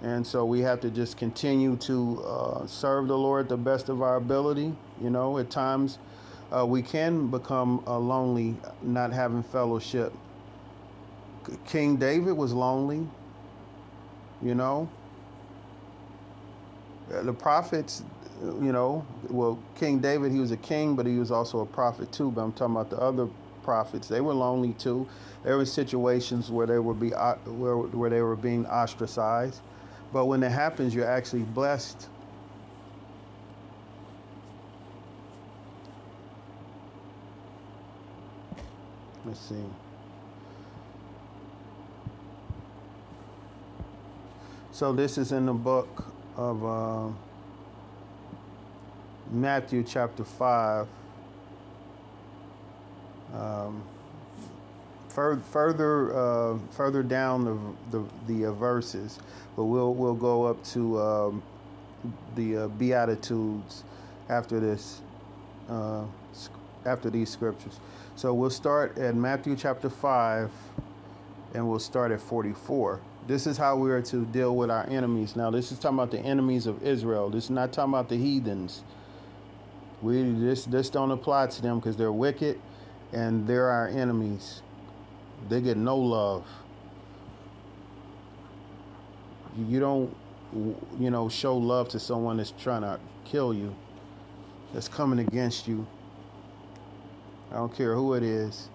and 0.03 0.27
so 0.27 0.45
we 0.45 0.61
have 0.61 0.81
to 0.81 0.91
just 0.91 1.17
continue 1.17 1.77
to 1.77 2.21
uh, 2.25 2.67
serve 2.67 3.07
the 3.07 3.17
Lord 3.17 3.49
the 3.49 3.57
best 3.57 3.89
of 3.89 4.03
our 4.03 4.17
ability. 4.17 4.75
You 5.01 5.11
know, 5.11 5.39
at 5.39 5.51
times 5.51 5.99
uh, 6.51 6.67
we 6.67 6.83
can 6.83 7.29
become 7.29 7.85
uh, 7.87 7.97
lonely, 7.97 8.57
not 8.83 9.13
having 9.13 9.45
fellowship 9.45 10.13
King 11.67 11.97
David 11.97 12.33
was 12.35 12.53
lonely, 12.53 13.07
you 14.43 14.55
know. 14.55 14.89
Uh, 17.13 17.23
the 17.23 17.33
prophets, 17.33 18.03
you 18.43 18.73
know, 18.73 19.07
well, 19.29 19.59
King 19.77 20.01
David, 20.01 20.33
he 20.33 20.41
was 20.41 20.51
a 20.51 20.57
king, 20.57 20.97
but 20.97 21.07
he 21.07 21.19
was 21.19 21.31
also 21.31 21.61
a 21.61 21.67
prophet 21.67 22.13
too. 22.13 22.31
But 22.31 22.43
I'm 22.43 22.53
talking 22.53 22.77
about 22.77 22.91
the 22.91 22.99
other 22.99 23.29
prophets. 23.63 24.09
They 24.09 24.21
were 24.21 24.35
lonely 24.35 24.73
too. 24.75 25.07
There 25.45 25.57
were 25.57 25.67
situations 25.67 26.51
where 26.51 26.67
they 26.67 26.79
were 26.79 26.95
be 26.95 27.15
uh, 27.15 27.35
where 27.47 27.77
where 27.77 28.11
they 28.11 28.23
were 28.23 28.37
being 28.37 28.67
ostracized, 28.67 29.61
but 30.13 30.27
when 30.27 30.43
it 30.43 30.51
happens, 30.51 30.95
you're 30.95 31.09
actually 31.09 31.43
blessed. 31.43 32.09
Let's 39.25 39.41
see. 39.41 39.65
So 44.75 44.93
this 44.93 45.19
is 45.19 45.31
in 45.31 45.47
the 45.47 45.53
book 45.53 46.05
of 46.37 46.65
uh, 46.67 47.09
Matthew 49.31 49.85
chapter 49.85 50.25
five. 50.25 50.89
Um, 53.33 53.85
further 55.11 55.41
further 55.43 56.19
uh, 56.19 56.59
further 56.73 57.05
down 57.05 57.45
the 57.45 57.57
the, 57.97 58.05
the 58.27 58.47
uh, 58.47 58.53
verses, 58.55 59.21
but 59.55 59.67
we'll 59.67 59.95
we'll 59.95 60.13
go 60.13 60.43
up 60.43 60.61
to 60.73 61.01
um, 61.01 61.43
the 62.35 62.57
uh, 62.57 62.67
beatitudes 62.67 63.85
after 64.29 64.59
this 64.59 65.03
uh, 65.69 66.03
after 66.85 67.11
these 67.11 67.31
scriptures. 67.31 67.79
So 68.17 68.35
we'll 68.35 68.51
start 68.51 68.99
at 68.99 69.15
Matthew 69.15 69.55
chapter 69.55 69.89
five 69.89 70.51
and 71.55 71.69
we'll 71.69 71.79
start 71.79 72.11
at 72.11 72.21
44. 72.21 73.01
This 73.27 73.47
is 73.47 73.57
how 73.57 73.77
we 73.77 73.91
are 73.91 74.03
to 74.03 74.27
deal 74.27 74.55
with 74.55 74.71
our 74.71 74.87
enemies. 74.89 75.35
Now, 75.35 75.51
this 75.51 75.73
is 75.73 75.79
talking 75.79 75.99
about 75.99 76.11
the 76.11 76.21
enemies 76.21 76.67
of 76.67 76.83
Israel. 76.83 77.31
This 77.31 77.45
is 77.45 77.51
not 77.51 77.73
talking 77.73 77.95
about 77.95 78.09
the 78.11 78.17
heathens. 78.17 78.83
We 80.03 80.23
this 80.23 80.67
this 80.67 80.91
don't 80.91 81.11
apply 81.11 81.47
to 81.47 81.63
them 81.63 81.79
because 81.79 81.97
they're 81.97 82.13
wicked 82.13 82.61
and 83.13 83.47
they're 83.47 83.71
our 83.71 83.89
enemies. 83.89 84.61
They 85.49 85.63
get 85.63 85.79
no 85.79 85.97
love. 85.97 86.45
You 89.57 89.81
don't 89.81 90.15
you 90.99 91.11
know 91.11 91.31
show 91.31 91.57
love 91.57 91.89
to 91.91 91.99
someone 91.99 92.37
that's 92.37 92.53
trying 92.53 92.83
to 92.83 93.01
kill 93.25 93.55
you. 93.55 93.75
That's 94.75 94.89
coming 94.89 95.21
against 95.21 95.67
you. 95.67 95.87
I 97.51 97.57
don't 97.57 97.75
care 97.75 97.95
who 97.95 98.15
it 98.15 98.23
is. 98.23 98.69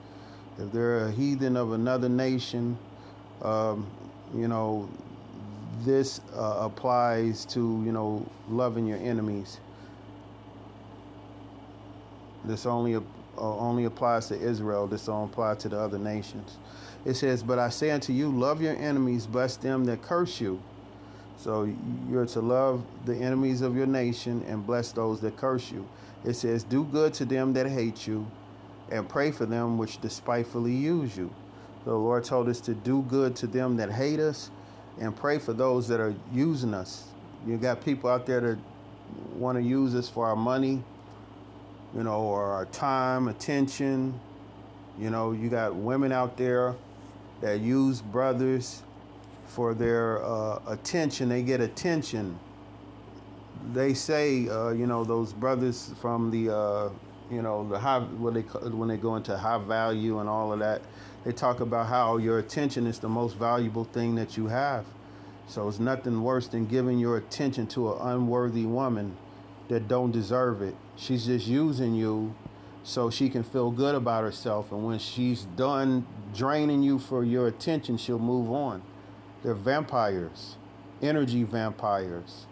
If 0.58 0.72
they're 0.72 1.06
a 1.06 1.12
heathen 1.12 1.56
of 1.56 1.74
another 1.74 2.10
nation, 2.10 2.78
um, 3.42 3.88
you 4.36 4.48
know, 4.48 4.90
this 5.84 6.22
uh, 6.36 6.58
applies 6.60 7.46
to, 7.46 7.60
you 7.86 7.92
know, 7.92 8.26
loving 8.50 8.86
your 8.86 8.98
enemies. 8.98 9.60
This 12.46 12.66
only 12.66 12.96
uh, 12.96 13.02
only 13.38 13.86
applies 13.86 14.28
to 14.28 14.40
Israel. 14.40 14.88
This 14.88 15.06
don't 15.06 15.30
apply 15.30 15.56
to 15.56 15.70
the 15.70 15.80
other 15.80 15.98
nations. 15.98 16.58
It 17.06 17.16
says, 17.16 17.44
"But 17.44 17.60
I 17.60 17.70
say 17.70 17.92
unto 17.92 18.14
you, 18.14 18.30
love 18.30 18.62
your 18.62 18.76
enemies, 18.76 19.26
bless 19.26 19.56
them 19.56 19.86
that 19.86 20.02
curse 20.02 20.40
you." 20.42 20.62
So 21.38 21.74
you're 22.10 22.26
to 22.28 22.42
love 22.42 22.84
the 23.06 23.16
enemies 23.16 23.62
of 23.62 23.76
your 23.76 23.88
nation 23.88 24.44
and 24.48 24.66
bless 24.66 24.92
those 24.92 25.22
that 25.22 25.38
curse 25.38 25.72
you. 25.72 25.88
It 26.26 26.34
says, 26.34 26.64
"Do 26.64 26.84
good 26.84 27.14
to 27.16 27.26
them 27.26 27.54
that 27.54 27.68
hate 27.68 28.06
you, 28.08 28.26
and 28.92 29.08
pray 29.08 29.32
for 29.32 29.46
them 29.46 29.78
which 29.78 30.02
despitefully 30.02 30.74
use 30.74 31.16
you." 31.16 31.30
The 31.90 31.96
Lord 31.96 32.24
told 32.24 32.50
us 32.50 32.60
to 32.62 32.76
do 32.76 33.02
good 33.10 33.36
to 33.38 33.48
them 33.48 33.78
that 33.78 33.92
hate 33.92 34.20
us, 34.20 34.52
and 35.00 35.16
pray 35.16 35.40
for 35.40 35.54
those 35.54 35.88
that 35.88 36.00
are 36.00 36.14
using 36.32 36.74
us. 36.74 37.06
You 37.48 37.58
got 37.58 37.84
people 37.84 38.10
out 38.10 38.26
there 38.26 38.42
that 38.42 38.58
want 39.34 39.58
to 39.58 39.64
use 39.64 39.96
us 39.96 40.08
for 40.08 40.28
our 40.28 40.36
money 40.36 40.84
you 41.96 42.04
know, 42.04 42.22
or 42.22 42.44
our 42.44 42.66
time, 42.66 43.28
attention. 43.28 44.20
You 45.00 45.10
know, 45.10 45.32
you 45.32 45.50
got 45.50 45.76
women 45.76 46.12
out 46.12 46.38
there 46.38 46.76
that 47.42 47.60
use 47.62 48.02
brothers 48.02 48.84
for 49.48 49.74
their 49.74 50.24
uh, 50.24 50.60
attention. 50.68 51.30
They 51.30 51.42
get 51.42 51.62
attention. 51.62 52.38
They 53.74 53.94
say, 53.94 54.48
uh, 54.48 54.70
you 54.70 54.86
know, 54.86 55.04
those 55.04 55.34
brothers 55.34 55.92
from 56.00 56.32
the, 56.32 56.56
uh, 56.56 56.90
you 57.32 57.42
know, 57.42 57.68
the 57.68 57.80
high 57.80 58.00
what 58.00 58.34
they 58.34 58.42
when 58.42 58.90
they 58.90 58.98
go 58.98 59.16
into 59.16 59.38
high 59.38 59.58
value 59.58 60.20
and 60.20 60.30
all 60.30 60.54
of 60.54 60.60
that. 60.60 60.82
They 61.24 61.32
talk 61.32 61.60
about 61.60 61.88
how 61.88 62.18
your 62.18 62.40
attention 62.40 62.88
is 62.88 63.00
the 63.00 63.10
most 63.10 63.36
valuable 63.36 63.84
thing 63.84 64.16
that 64.16 64.38
you 64.38 64.48
have. 64.48 64.86
So 65.48 65.68
it's 65.68 65.80
nothing 65.80 66.22
worse 66.22 66.48
than 66.48 66.66
giving 66.68 67.00
your 67.00 67.18
attention 67.18 67.68
to 67.68 67.94
an 67.94 68.08
unworthy 68.08 68.66
woman 68.66 69.18
that 69.68 69.88
don't 69.88 70.12
deserve 70.12 70.62
it. 70.62 70.76
She's 70.96 71.26
just 71.26 71.48
using 71.48 71.96
you 71.96 72.36
so 72.84 73.10
she 73.10 73.30
can 73.30 73.44
feel 73.44 73.72
good 73.72 73.96
about 73.96 74.24
herself. 74.24 74.72
And 74.72 74.86
when 74.86 75.00
she's 75.00 75.44
done 75.44 76.08
draining 76.34 76.84
you 76.84 77.00
for 77.00 77.24
your 77.24 77.48
attention, 77.48 77.98
she'll 77.98 78.20
move 78.20 78.52
on. 78.52 78.82
They're 79.44 79.54
vampires, 79.54 80.56
energy 81.02 81.44
vampires. 81.44 82.46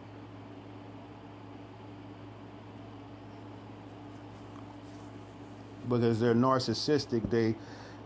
Because 5.88 6.20
they're 6.20 6.36
narcissistic, 6.36 7.30
they, 7.30 7.56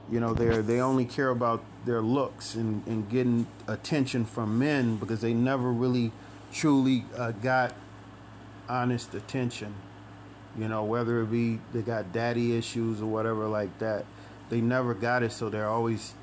you 0.10 0.20
know, 0.20 0.34
they 0.34 0.62
they 0.62 0.80
only 0.80 1.06
care 1.06 1.30
about 1.30 1.64
their 1.86 2.02
looks 2.02 2.56
and, 2.56 2.86
and 2.88 3.10
getting 3.10 3.48
attention 3.68 4.26
from 4.26 4.58
men 4.58 4.98
because 4.98 5.22
they 5.22 5.34
never 5.34 5.72
really 5.72 6.12
truly 6.52 7.06
uh, 7.18 7.32
got 7.32 7.74
honest 8.68 9.14
attention. 9.14 9.76
You 10.58 10.68
know, 10.68 10.84
whether 10.84 11.22
it 11.22 11.32
be 11.32 11.60
they 11.74 11.82
got 11.82 12.12
daddy 12.12 12.58
issues 12.58 13.02
or 13.02 13.06
whatever 13.06 13.48
like 13.48 13.78
that. 13.80 14.06
They 14.50 14.60
never 14.60 14.94
got 14.94 15.24
it, 15.24 15.32
so 15.32 15.50
they're 15.50 15.70
always 15.70 16.14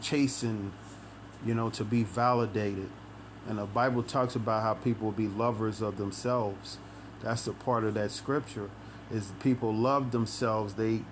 chasing, 0.00 0.72
you 1.44 1.54
know, 1.54 1.68
to 1.70 1.84
be 1.84 2.02
validated. 2.02 2.88
And 3.46 3.58
the 3.58 3.66
Bible 3.66 4.02
talks 4.02 4.34
about 4.34 4.62
how 4.62 4.72
people 4.72 5.12
be 5.12 5.28
lovers 5.28 5.82
of 5.82 5.98
themselves. 5.98 6.78
That's 7.22 7.46
a 7.46 7.52
part 7.52 7.84
of 7.84 7.92
that 7.94 8.10
scripture. 8.10 8.70
Is 9.12 9.32
people 9.40 9.74
love 9.74 10.10
themselves. 10.10 10.74
They 10.74 11.02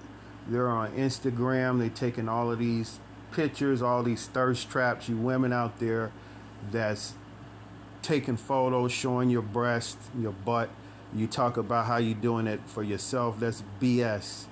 they're 0.48 0.68
on 0.68 0.92
Instagram, 0.92 1.78
They're 1.78 1.88
taking 1.88 2.28
all 2.28 2.50
of 2.50 2.58
these 2.58 2.98
pictures, 3.32 3.82
all 3.82 4.02
these 4.02 4.26
thirst 4.26 4.70
traps, 4.70 5.08
you 5.08 5.16
women 5.16 5.52
out 5.52 5.78
there 5.78 6.12
that's 6.70 7.14
taking 8.02 8.36
photos 8.36 8.92
showing 8.92 9.30
your 9.30 9.42
breast, 9.42 9.96
your 10.18 10.32
butt. 10.32 10.68
You 11.14 11.26
talk 11.26 11.56
about 11.56 11.86
how 11.86 11.98
you're 11.98 12.14
doing 12.14 12.46
it 12.46 12.60
for 12.66 12.82
yourself. 12.82 13.38
That's 13.38 13.62
BS. 13.80 14.46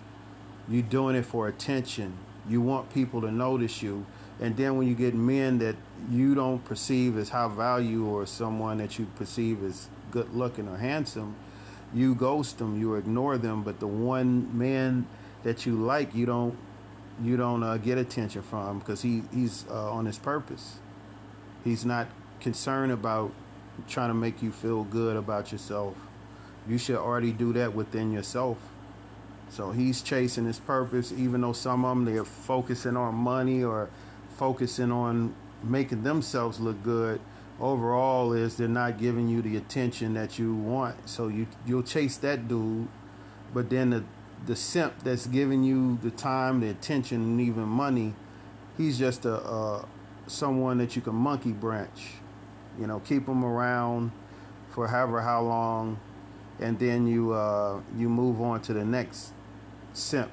You're 0.69 0.83
doing 0.83 1.17
it 1.17 1.25
for 1.25 1.49
attention. 1.49 2.15
You 2.49 2.61
want 2.61 2.93
people 2.93 3.21
to 3.23 3.31
notice 3.31 3.83
you. 3.83 4.07
And 4.41 4.57
then 4.57 4.77
when 4.77 4.87
you 4.87 4.95
get 4.95 5.15
men 5.15 5.59
that 5.59 5.77
you 6.11 6.35
don't 6.35 6.65
perceive 6.65 7.19
as 7.19 7.31
high 7.31 7.49
value 7.49 8.07
or 8.07 8.27
someone 8.27 8.79
that 8.79 8.99
you 8.99 9.07
perceive 9.17 9.63
as 9.65 9.89
good 10.11 10.35
looking 10.35 10.69
or 10.69 10.79
handsome, 10.79 11.35
you 11.93 12.15
ghost 12.15 12.59
them, 12.59 12.79
you 12.81 12.95
ignore 12.95 13.37
them. 13.37 13.63
But 13.63 13.81
the 13.81 13.87
one 13.87 14.57
man 14.57 15.07
that 15.43 15.67
you 15.67 15.75
like, 15.75 16.15
you 16.15 16.27
don't 16.27 16.57
you 17.23 17.37
don't 17.37 17.63
uh, 17.63 17.77
get 17.77 17.99
attention 17.99 18.43
from 18.43 18.79
because 18.79 19.03
he 19.03 19.23
he's 19.33 19.65
uh, 19.71 19.93
on 19.93 20.07
his 20.07 20.19
purpose. 20.19 20.79
He's 21.65 21.85
not 21.85 22.07
concerned 22.41 22.93
about 22.93 23.33
trying 23.89 24.09
to 24.09 24.15
make 24.15 24.43
you 24.43 24.51
feel 24.51 24.85
good 24.85 25.17
about 25.17 25.53
yourself. 25.53 25.97
You 26.67 26.79
should 26.79 26.97
already 26.97 27.33
do 27.33 27.53
that 27.55 27.75
within 27.75 28.13
yourself. 28.13 28.59
So 29.51 29.73
he's 29.73 30.01
chasing 30.01 30.45
his 30.47 30.59
purpose, 30.59 31.13
even 31.13 31.41
though 31.41 31.53
some 31.53 31.85
of 31.85 31.97
them 31.97 32.05
they're 32.05 32.25
focusing 32.25 32.97
on 32.97 33.15
money 33.15 33.65
or 33.65 33.91
focusing 34.37 34.93
on 34.93 35.35
making 35.63 36.03
themselves 36.03 36.61
look 36.61 36.83
good. 36.83 37.21
Overall, 37.61 38.33
is 38.33 38.57
they're 38.57 38.69
not 38.69 38.99
giving 38.99 39.29
you 39.29 39.43
the 39.43 39.55
attention 39.57 40.15
that 40.15 40.39
you 40.39 40.55
want. 40.55 41.09
So 41.09 41.29
you 41.29 41.47
you'll 41.67 41.83
chase 41.83 42.17
that 42.19 42.49
dude, 42.49 42.89
but 43.53 43.69
then 43.69 43.91
the 43.91 44.05
the 44.47 44.57
simp 44.57 44.95
that's 45.03 45.27
giving 45.27 45.63
you 45.63 45.99
the 46.03 46.11
time, 46.11 46.61
the 46.61 46.69
attention, 46.69 47.19
and 47.23 47.41
even 47.41 47.65
money, 47.65 48.15
he's 48.77 48.99
just 48.99 49.25
a, 49.25 49.35
a 49.35 49.87
someone 50.27 50.79
that 50.79 50.97
you 50.97 51.03
can 51.03 51.15
monkey 51.15 51.53
branch. 51.53 52.15
You 52.79 52.87
know, 52.87 53.01
keep 53.01 53.27
him 53.27 53.45
around 53.45 54.13
for 54.71 54.89
however 54.89 55.21
how 55.21 55.43
long, 55.43 55.99
and 56.59 56.79
then 56.79 57.07
you 57.07 57.33
uh, 57.33 57.81
you 57.97 58.09
move 58.09 58.41
on 58.41 58.63
to 58.63 58.73
the 58.73 58.85
next 58.85 59.33
simp. 59.93 60.31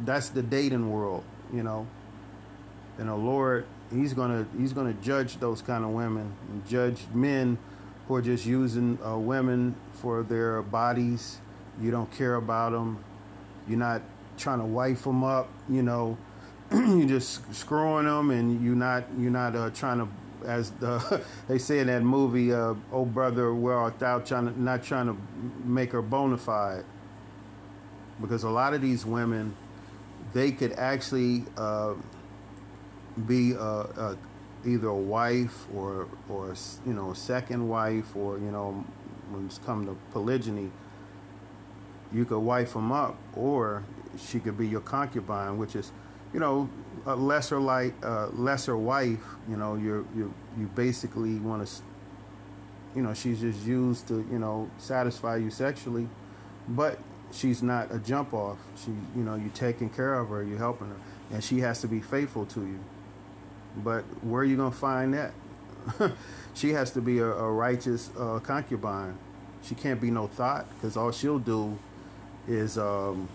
That's 0.00 0.28
the 0.28 0.42
dating 0.42 0.90
world, 0.90 1.24
you 1.52 1.62
know. 1.62 1.86
And 2.98 3.08
the 3.08 3.14
Lord, 3.14 3.66
He's 3.92 4.12
gonna 4.12 4.46
He's 4.58 4.72
gonna 4.72 4.94
judge 4.94 5.38
those 5.38 5.62
kind 5.62 5.84
of 5.84 5.90
women, 5.90 6.34
and 6.50 6.66
judge 6.68 7.04
men 7.14 7.58
who 8.06 8.14
are 8.14 8.22
just 8.22 8.46
using 8.46 8.98
uh, 9.04 9.16
women 9.16 9.76
for 9.92 10.22
their 10.22 10.62
bodies. 10.62 11.38
You 11.80 11.90
don't 11.90 12.10
care 12.12 12.34
about 12.34 12.72
them. 12.72 13.04
You're 13.68 13.78
not 13.78 14.02
trying 14.36 14.58
to 14.58 14.64
wife 14.64 15.04
them 15.04 15.22
up. 15.24 15.48
You 15.68 15.82
know, 15.82 16.18
you're 16.72 17.08
just 17.08 17.54
screwing 17.54 18.06
them, 18.06 18.30
and 18.30 18.62
you're 18.64 18.74
not 18.74 19.04
you're 19.16 19.30
not 19.30 19.54
uh, 19.54 19.70
trying 19.70 19.98
to 19.98 20.08
as 20.44 20.70
the, 20.72 21.22
they 21.48 21.58
say 21.58 21.80
in 21.80 21.86
that 21.88 22.02
movie, 22.02 22.52
uh, 22.52 22.74
"Oh 22.92 23.04
Brother, 23.04 23.54
Where 23.54 23.74
Art 23.74 23.98
Thou?" 23.98 24.20
Trying 24.20 24.52
to, 24.52 24.60
not 24.60 24.82
trying 24.82 25.06
to 25.06 25.16
make 25.64 25.92
her 25.92 26.02
bona 26.02 26.38
fide, 26.38 26.84
because 28.20 28.42
a 28.42 28.50
lot 28.50 28.74
of 28.74 28.82
these 28.82 29.04
women, 29.04 29.54
they 30.32 30.52
could 30.52 30.72
actually 30.72 31.44
uh, 31.56 31.94
be 33.26 33.52
a, 33.52 33.58
a, 33.58 34.16
either 34.66 34.88
a 34.88 34.96
wife 34.96 35.66
or 35.74 36.08
or 36.28 36.54
you 36.86 36.92
know 36.92 37.10
a 37.10 37.16
second 37.16 37.68
wife, 37.68 38.14
or 38.16 38.38
you 38.38 38.50
know 38.50 38.84
when 39.30 39.46
it's 39.46 39.58
come 39.58 39.86
to 39.86 39.96
polygyny, 40.12 40.70
you 42.12 42.24
could 42.24 42.40
wife 42.40 42.74
them 42.74 42.92
up, 42.92 43.16
or 43.36 43.84
she 44.18 44.40
could 44.40 44.58
be 44.58 44.66
your 44.66 44.80
concubine, 44.80 45.58
which 45.58 45.76
is 45.76 45.92
you 46.32 46.40
know, 46.40 46.68
a 47.06 47.16
lesser 47.16 47.58
like 47.58 47.94
uh, 48.02 48.28
lesser 48.28 48.76
wife, 48.76 49.24
you 49.48 49.56
know, 49.56 49.76
you're 49.76 50.04
you 50.14 50.32
you 50.58 50.66
basically 50.74 51.36
want 51.36 51.66
to, 51.66 51.74
you 52.94 53.02
know, 53.02 53.14
she's 53.14 53.40
just 53.40 53.64
used 53.64 54.08
to 54.08 54.26
you 54.30 54.38
know 54.38 54.70
satisfy 54.78 55.36
you 55.36 55.50
sexually, 55.50 56.08
but 56.68 56.98
she's 57.32 57.62
not 57.62 57.94
a 57.94 57.98
jump 57.98 58.34
off. 58.34 58.58
She 58.76 58.90
you 59.16 59.22
know 59.22 59.36
you're 59.36 59.48
taking 59.50 59.88
care 59.88 60.14
of 60.14 60.28
her, 60.28 60.42
you're 60.42 60.58
helping 60.58 60.88
her, 60.88 60.96
and 61.32 61.42
she 61.42 61.60
has 61.60 61.80
to 61.80 61.88
be 61.88 62.00
faithful 62.00 62.44
to 62.46 62.60
you. 62.60 62.80
But 63.76 64.02
where 64.22 64.42
are 64.42 64.44
you 64.44 64.56
gonna 64.56 64.70
find 64.70 65.14
that? 65.14 65.32
she 66.54 66.70
has 66.70 66.90
to 66.90 67.00
be 67.00 67.18
a, 67.18 67.26
a 67.26 67.50
righteous 67.50 68.10
uh, 68.18 68.40
concubine. 68.40 69.16
She 69.62 69.74
can't 69.74 70.00
be 70.00 70.10
no 70.10 70.26
thought 70.26 70.66
because 70.74 70.96
all 70.96 71.12
she'll 71.12 71.38
do 71.38 71.78
is 72.48 72.78
um, 72.78 73.28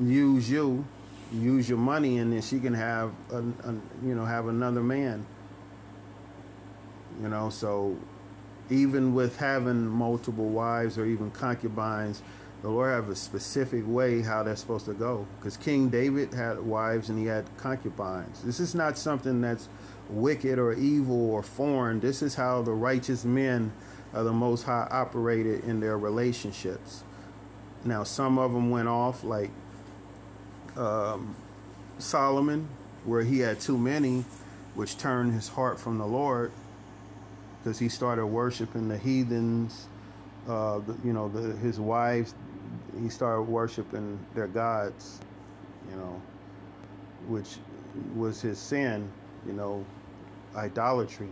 use 0.00 0.50
you 0.50 0.84
use 1.32 1.68
your 1.68 1.78
money 1.78 2.18
and 2.18 2.32
then 2.32 2.40
she 2.40 2.60
can 2.60 2.74
have 2.74 3.12
a, 3.30 3.38
a, 3.38 3.72
you 4.04 4.14
know 4.14 4.24
have 4.24 4.46
another 4.46 4.82
man. 4.82 5.26
You 7.20 7.28
know 7.28 7.50
so 7.50 7.96
even 8.70 9.14
with 9.14 9.38
having 9.38 9.86
multiple 9.86 10.48
wives 10.48 10.98
or 10.98 11.06
even 11.06 11.30
concubines 11.30 12.20
the 12.62 12.68
lord 12.68 12.92
have 12.92 13.08
a 13.08 13.14
specific 13.14 13.84
way 13.86 14.22
how 14.22 14.42
that's 14.42 14.60
supposed 14.60 14.86
to 14.86 14.94
go. 14.94 15.26
Because 15.38 15.56
king 15.56 15.88
david 15.88 16.34
had 16.34 16.60
wives 16.60 17.08
and 17.08 17.18
he 17.18 17.26
had 17.26 17.44
concubines. 17.56 18.42
This 18.42 18.60
is 18.60 18.74
not 18.74 18.96
something 18.98 19.40
that's 19.40 19.68
wicked 20.08 20.58
or 20.58 20.72
evil 20.72 21.30
or 21.30 21.42
foreign. 21.42 22.00
This 22.00 22.22
is 22.22 22.36
how 22.36 22.62
the 22.62 22.72
righteous 22.72 23.24
men 23.24 23.72
of 24.12 24.24
the 24.24 24.32
most 24.32 24.64
high 24.64 24.86
operated 24.90 25.64
in 25.64 25.80
their 25.80 25.98
relationships 25.98 27.02
now 27.84 28.02
some 28.02 28.38
of 28.38 28.52
them 28.52 28.70
went 28.70 28.88
off 28.88 29.24
like 29.24 29.50
um, 30.76 31.34
Solomon, 31.98 32.68
where 33.04 33.22
he 33.22 33.40
had 33.40 33.60
too 33.60 33.78
many, 33.78 34.24
which 34.74 34.98
turned 34.98 35.32
his 35.32 35.48
heart 35.48 35.78
from 35.78 35.98
the 35.98 36.06
Lord, 36.06 36.52
because 37.58 37.78
he 37.78 37.88
started 37.88 38.26
worshiping 38.26 38.88
the 38.88 38.98
heathens, 38.98 39.86
uh, 40.48 40.78
the, 40.78 40.96
you 41.04 41.12
know, 41.12 41.28
the, 41.28 41.56
his 41.56 41.80
wives. 41.80 42.34
He 43.00 43.08
started 43.08 43.42
worshiping 43.42 44.18
their 44.34 44.46
gods, 44.46 45.20
you 45.90 45.96
know, 45.96 46.20
which 47.28 47.56
was 48.14 48.40
his 48.40 48.58
sin, 48.58 49.10
you 49.46 49.52
know, 49.52 49.84
idolatry. 50.54 51.28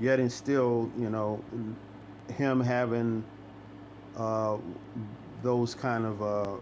Yet 0.00 0.20
and 0.20 0.30
still, 0.30 0.90
you 0.98 1.10
know, 1.10 1.42
him 2.32 2.60
having 2.60 3.24
uh, 4.16 4.58
those 5.42 5.74
kind 5.74 6.04
of 6.04 6.22
uh, 6.22 6.56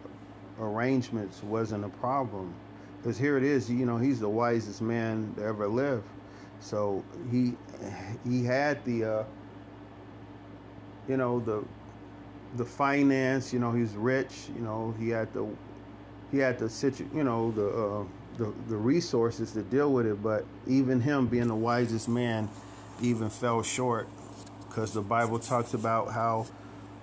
arrangements 0.60 1.42
wasn't 1.42 1.84
a 1.84 1.88
problem. 1.88 2.54
Because 2.98 3.18
here 3.18 3.36
it 3.36 3.44
is 3.44 3.70
you 3.70 3.86
know 3.86 3.98
he's 3.98 4.20
the 4.20 4.28
wisest 4.28 4.82
man 4.82 5.32
to 5.36 5.44
ever 5.44 5.68
live. 5.68 6.02
So 6.60 7.04
he 7.30 7.54
he 8.28 8.44
had 8.44 8.84
the 8.84 9.04
uh, 9.04 9.24
you 11.08 11.16
know 11.16 11.40
the 11.40 11.64
the 12.56 12.64
finance 12.64 13.52
you 13.52 13.58
know 13.58 13.72
he's 13.72 13.92
rich 13.92 14.48
you 14.54 14.62
know 14.62 14.94
he 14.98 15.10
had 15.10 15.32
the 15.34 15.46
he 16.32 16.38
had 16.38 16.58
the 16.58 16.68
situ 16.68 17.06
you 17.14 17.22
know 17.22 17.50
the 17.52 17.68
uh, 17.68 18.04
the 18.38 18.52
the 18.68 18.76
resources 18.76 19.52
to 19.52 19.62
deal 19.62 19.92
with 19.92 20.06
it. 20.06 20.22
But 20.22 20.44
even 20.66 21.00
him 21.00 21.26
being 21.26 21.48
the 21.48 21.54
wisest 21.54 22.08
man 22.08 22.48
even 23.00 23.30
fell 23.30 23.62
short. 23.62 24.08
Because 24.68 24.92
the 24.92 25.02
bible 25.02 25.38
talks 25.38 25.74
about 25.74 26.12
how 26.12 26.46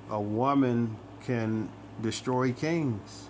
a 0.09 0.19
woman 0.19 0.97
can 1.26 1.69
destroy 2.01 2.51
kings 2.51 3.30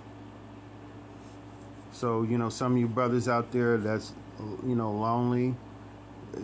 so, 1.94 2.24
you 2.24 2.40
know, 2.40 2.50
some 2.50 2.74
of 2.74 2.80
you 2.80 2.88
brothers 2.88 3.28
out 3.28 3.52
there 3.52 3.78
that's, 3.78 4.14
you 4.66 4.76
know, 4.76 4.92
lonely, 4.92 5.56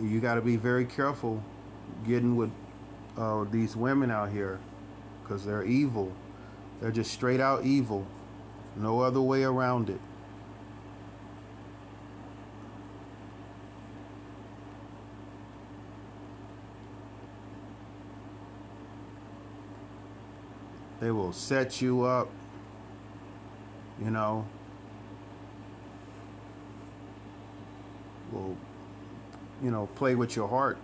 you 0.00 0.20
got 0.20 0.36
to 0.36 0.40
be 0.40 0.56
very 0.56 0.84
careful 0.84 1.42
getting 2.06 2.36
with 2.36 2.52
uh, 3.18 3.44
these 3.50 3.74
women 3.74 4.12
out 4.12 4.30
here 4.30 4.60
because 5.22 5.44
they're 5.44 5.64
evil. 5.64 6.12
They're 6.80 6.92
just 6.92 7.10
straight 7.10 7.40
out 7.40 7.64
evil. 7.64 8.06
No 8.76 9.00
other 9.00 9.20
way 9.20 9.42
around 9.42 9.90
it. 9.90 10.00
They 21.00 21.10
will 21.10 21.32
set 21.32 21.80
you 21.80 22.02
up, 22.02 22.28
you 24.02 24.10
know, 24.10 24.46
will, 28.30 28.56
you 29.62 29.70
know, 29.70 29.88
play 29.96 30.14
with 30.14 30.36
your 30.36 30.48
heart. 30.48 30.76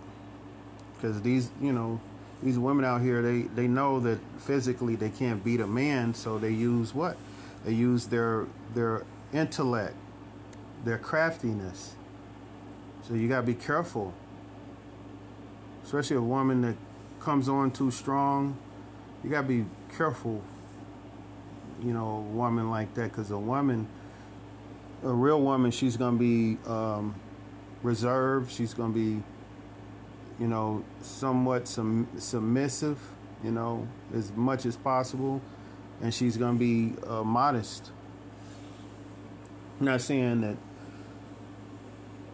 Because 0.95 1.21
these, 1.21 1.51
you 1.61 1.71
know, 1.71 2.01
these 2.41 2.57
women 2.57 2.83
out 2.83 3.01
here, 3.01 3.21
they, 3.21 3.43
they 3.43 3.67
know 3.67 3.99
that 3.99 4.19
physically 4.39 4.95
they 4.95 5.09
can't 5.09 5.43
beat 5.43 5.59
a 5.59 5.67
man, 5.67 6.15
so 6.15 6.39
they 6.39 6.51
use 6.51 6.93
what? 6.93 7.17
They 7.65 7.73
use 7.73 8.07
their 8.07 8.45
their 8.73 9.03
intellect, 9.33 9.95
their 10.83 10.97
craftiness. 10.97 11.95
So 13.07 13.13
you 13.13 13.27
gotta 13.27 13.45
be 13.45 13.53
careful. 13.53 14.13
Especially 15.83 16.17
a 16.17 16.21
woman 16.21 16.61
that 16.61 16.75
comes 17.19 17.47
on 17.47 17.71
too 17.71 17.91
strong. 17.91 18.57
You 19.27 19.33
gotta 19.33 19.47
be 19.49 19.65
careful, 19.97 20.41
you 21.83 21.91
know, 21.91 22.07
a 22.07 22.21
woman 22.21 22.69
like 22.69 22.93
that, 22.93 23.11
because 23.11 23.29
a 23.29 23.37
woman, 23.37 23.89
a 25.03 25.09
real 25.09 25.41
woman, 25.41 25.71
she's 25.71 25.97
gonna 25.97 26.15
be 26.15 26.57
um, 26.65 27.13
reserved. 27.83 28.49
She's 28.53 28.73
to 28.93 28.97
be, 28.97 29.21
you 30.39 30.47
know, 30.47 30.81
somewhat 31.01 31.67
sum- 31.67 32.07
submissive, 32.17 33.01
you 33.43 33.51
know, 33.51 33.85
as 34.15 34.31
much 34.31 34.65
as 34.65 34.77
possible. 34.77 35.41
And 36.01 36.13
she's 36.13 36.37
to 36.53 36.59
be 36.59 36.93
uh, 37.05 37.25
modest. 37.25 37.91
Not 39.81 39.99
saying 39.99 40.39
that 40.39 40.55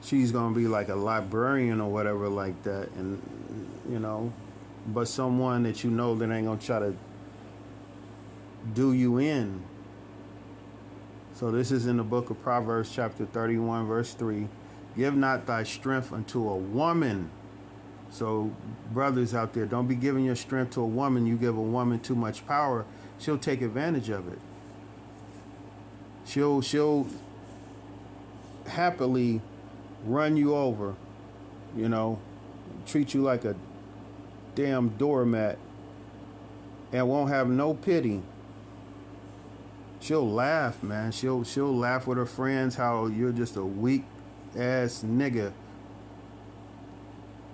she's 0.03 0.31
to 0.53 0.59
be 0.59 0.67
like 0.67 0.89
a 0.89 0.95
librarian 0.95 1.81
or 1.81 1.89
whatever 1.89 2.29
like 2.29 2.61
that. 2.65 2.91
And, 2.91 3.19
you 3.89 3.97
know, 3.97 4.31
but 4.87 5.07
someone 5.07 5.63
that 5.63 5.83
you 5.83 5.89
know 5.89 6.15
that 6.15 6.31
ain't 6.31 6.59
to 6.59 6.65
try 6.65 6.79
to 6.79 6.95
do 8.73 8.93
you 8.93 9.17
in. 9.17 9.61
So 11.35 11.51
this 11.51 11.71
is 11.71 11.87
in 11.87 11.97
the 11.97 12.03
book 12.03 12.29
of 12.29 12.41
Proverbs, 12.41 12.91
chapter 12.93 13.25
31, 13.25 13.87
verse 13.87 14.13
3. 14.13 14.47
Give 14.95 15.15
not 15.15 15.45
thy 15.45 15.63
strength 15.63 16.13
unto 16.13 16.47
a 16.47 16.55
woman. 16.55 17.31
So, 18.11 18.51
brothers 18.91 19.33
out 19.33 19.53
there, 19.53 19.65
don't 19.65 19.87
be 19.87 19.95
giving 19.95 20.23
your 20.23 20.35
strength 20.35 20.73
to 20.75 20.81
a 20.81 20.85
woman. 20.85 21.25
You 21.25 21.35
give 21.35 21.57
a 21.57 21.61
woman 21.61 21.99
too 21.99 22.15
much 22.15 22.45
power, 22.45 22.85
she'll 23.17 23.39
take 23.39 23.61
advantage 23.61 24.09
of 24.09 24.31
it. 24.31 24.37
She'll 26.25 26.61
she'll 26.61 27.07
happily 28.67 29.41
run 30.05 30.37
you 30.37 30.55
over, 30.55 30.95
you 31.75 31.89
know, 31.89 32.19
treat 32.85 33.15
you 33.15 33.23
like 33.23 33.45
a 33.45 33.55
damn 34.55 34.89
doormat 34.89 35.57
and 36.91 37.09
won't 37.09 37.29
have 37.29 37.47
no 37.49 37.73
pity. 37.73 38.21
She'll 39.99 40.29
laugh, 40.29 40.83
man. 40.83 41.11
She'll 41.11 41.43
she'll 41.43 41.75
laugh 41.75 42.05
with 42.05 42.17
her 42.17 42.25
friends 42.25 42.75
how 42.75 43.07
you're 43.07 43.31
just 43.31 43.55
a 43.55 43.63
weak 43.63 44.03
ass 44.57 45.03
nigga. 45.05 45.53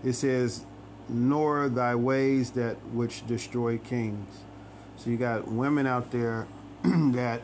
It 0.04 0.14
says, 0.14 0.66
nor 1.08 1.70
thy 1.70 1.96
ways 1.96 2.52
that 2.52 2.78
which 2.94 3.26
destroy 3.28 3.78
kings. 3.78 4.40
So 4.98 5.10
you 5.10 5.18
got 5.18 5.48
women 5.48 5.88
out 5.88 6.12
there 6.12 6.48
that 6.84 7.42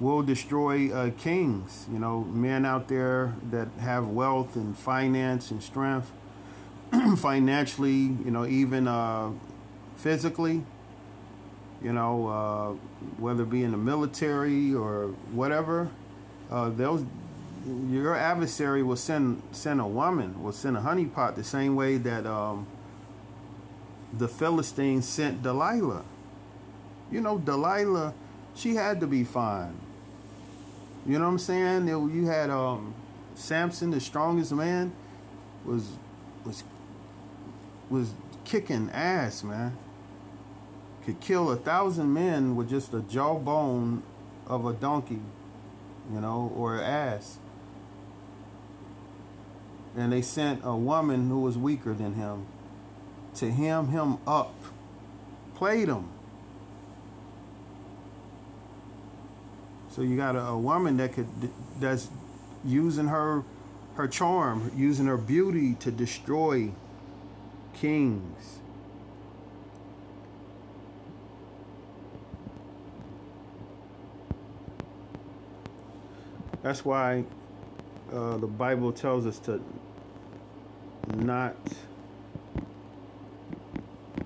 will 0.00 0.22
destroy 0.22 0.92
uh, 0.92 1.10
kings. 1.18 1.86
You 1.90 1.98
know, 1.98 2.20
men 2.24 2.64
out 2.64 2.88
there 2.88 3.34
that 3.50 3.68
have 3.80 4.08
wealth 4.08 4.56
and 4.56 4.76
finance 4.76 5.50
and 5.50 5.62
strength, 5.62 6.10
financially, 7.16 7.90
you 8.24 8.30
know, 8.30 8.46
even 8.46 8.86
uh, 8.86 9.30
physically. 9.96 10.64
You 11.82 11.92
know, 11.92 12.28
uh, 12.28 13.00
whether 13.18 13.42
it 13.42 13.50
be 13.50 13.64
in 13.64 13.72
the 13.72 13.76
military 13.76 14.72
or 14.72 15.08
whatever, 15.32 15.90
uh, 16.50 16.68
those 16.68 17.04
your 17.66 18.14
adversary 18.14 18.82
will 18.82 18.96
send 18.96 19.42
send 19.52 19.80
a 19.80 19.86
woman, 19.86 20.42
will 20.42 20.52
send 20.52 20.76
a 20.76 20.80
honeypot 20.80 21.34
the 21.34 21.44
same 21.44 21.74
way 21.74 21.96
that 21.96 22.26
um, 22.26 22.66
the 24.12 24.28
Philistines 24.28 25.08
sent 25.08 25.42
Delilah. 25.42 26.04
You 27.10 27.20
know, 27.20 27.38
Delilah, 27.38 28.14
she 28.54 28.74
had 28.76 29.00
to 29.00 29.06
be 29.06 29.24
fine. 29.24 29.76
You 31.06 31.18
know 31.18 31.24
what 31.24 31.32
I'm 31.32 31.38
saying? 31.38 31.88
You 31.88 32.26
had 32.26 32.48
um, 32.50 32.94
Samson, 33.34 33.90
the 33.90 34.00
strongest 34.00 34.52
man, 34.52 34.92
was 35.64 35.88
was 36.44 36.62
was 37.92 38.12
kicking 38.44 38.90
ass, 38.90 39.44
man. 39.44 39.76
Could 41.04 41.20
kill 41.20 41.50
a 41.50 41.56
thousand 41.56 42.12
men 42.12 42.56
with 42.56 42.68
just 42.68 42.94
a 42.94 43.00
jawbone 43.00 44.02
of 44.46 44.66
a 44.66 44.72
donkey, 44.72 45.20
you 46.12 46.20
know, 46.20 46.52
or 46.56 46.80
ass 46.80 47.38
and 49.96 50.12
they 50.12 50.22
sent 50.22 50.60
a 50.64 50.74
woman 50.74 51.28
who 51.28 51.40
was 51.40 51.58
weaker 51.58 51.92
than 51.92 52.14
him 52.14 52.46
to 53.34 53.50
hem 53.50 53.88
him 53.88 54.18
up, 54.26 54.54
played 55.54 55.88
him. 55.88 56.08
So 59.90 60.02
you 60.02 60.16
got 60.16 60.36
a, 60.36 60.42
a 60.42 60.58
woman 60.58 60.96
that 60.98 61.12
could 61.12 61.28
that's 61.78 62.08
using 62.64 63.08
her 63.08 63.44
her 63.94 64.08
charm, 64.08 64.72
using 64.74 65.06
her 65.06 65.18
beauty 65.18 65.74
to 65.74 65.90
destroy 65.90 66.72
kings. 67.74 68.60
That's 76.62 76.84
why 76.84 77.24
uh, 78.12 78.36
the 78.36 78.46
Bible 78.46 78.92
tells 78.92 79.26
us 79.26 79.38
to 79.40 79.60
not. 81.16 81.56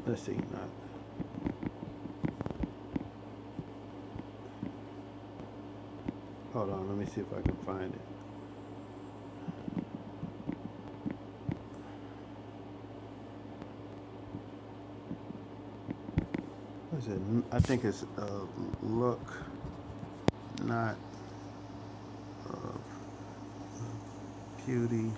Let's 0.07 0.23
see, 0.23 0.33
not. 0.53 0.69
Hold 6.53 6.71
on, 6.71 6.89
let 6.89 6.97
me 6.97 7.07
see 7.07 7.21
if 7.21 7.27
I 7.37 7.43
can 7.43 7.57
find 7.67 7.93
it. 7.93 8.01
What 16.91 17.03
is 17.03 17.09
it? 17.09 17.36
I 17.53 17.61
think 17.61 17.85
it's 17.85 18.05
uh, 18.19 18.41
look, 18.83 19.21
not 20.63 20.97
uh, 22.49 22.53
beauty 24.67 25.11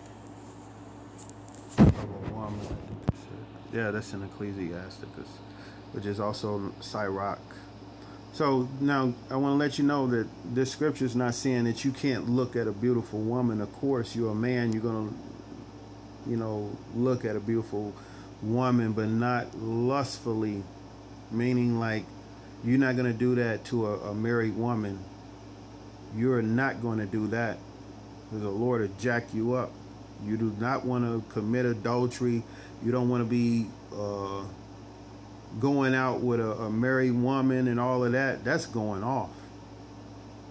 of 1.78 1.88
a 1.88 2.34
woman. 2.34 2.60
That's. 2.60 3.18
Yeah, 3.72 3.90
that's 3.90 4.12
in 4.12 4.22
Ecclesiasticus, 4.22 5.28
which 5.92 6.06
is 6.06 6.20
also 6.20 6.72
Sirach. 6.80 7.40
So 8.32 8.68
now 8.80 9.12
I 9.30 9.36
want 9.36 9.54
to 9.54 9.56
let 9.56 9.78
you 9.78 9.84
know 9.84 10.06
that 10.08 10.28
this 10.44 10.70
scripture 10.70 11.06
is 11.06 11.16
not 11.16 11.34
saying 11.34 11.64
that 11.64 11.84
you 11.84 11.90
can't 11.92 12.28
look 12.28 12.56
at 12.56 12.66
a 12.66 12.72
beautiful 12.72 13.20
woman. 13.20 13.60
Of 13.60 13.72
course, 13.72 14.14
you're 14.14 14.30
a 14.30 14.34
man, 14.34 14.72
you're 14.72 14.82
going 14.82 15.08
to, 15.08 16.30
you 16.30 16.36
know, 16.36 16.70
look 16.94 17.24
at 17.24 17.36
a 17.36 17.40
beautiful 17.40 17.94
woman, 18.42 18.92
but 18.92 19.08
not 19.08 19.56
lustfully, 19.58 20.62
meaning 21.30 21.80
like 21.80 22.04
you're 22.64 22.78
not 22.78 22.96
going 22.96 23.10
to 23.10 23.18
do 23.18 23.34
that 23.36 23.64
to 23.66 23.86
a, 23.86 24.10
a 24.10 24.14
married 24.14 24.56
woman. 24.56 24.98
You're 26.16 26.42
not 26.42 26.82
going 26.82 26.98
to 26.98 27.06
do 27.06 27.26
that 27.28 27.58
the 28.32 28.50
Lord 28.50 28.82
will 28.82 28.96
jack 28.98 29.32
you 29.32 29.54
up. 29.54 29.70
You 30.24 30.36
do 30.36 30.54
not 30.58 30.84
want 30.84 31.04
to 31.04 31.26
commit 31.32 31.64
adultery. 31.64 32.42
You 32.84 32.92
don't 32.92 33.08
want 33.08 33.22
to 33.22 33.28
be. 33.28 33.66
Uh, 33.94 34.44
going 35.60 35.94
out 35.94 36.20
with 36.20 36.40
a, 36.40 36.52
a 36.52 36.70
married 36.70 37.12
woman 37.12 37.68
and 37.68 37.80
all 37.80 38.04
of 38.04 38.12
that, 38.12 38.44
that's 38.44 38.66
going 38.66 39.02
off. 39.02 39.30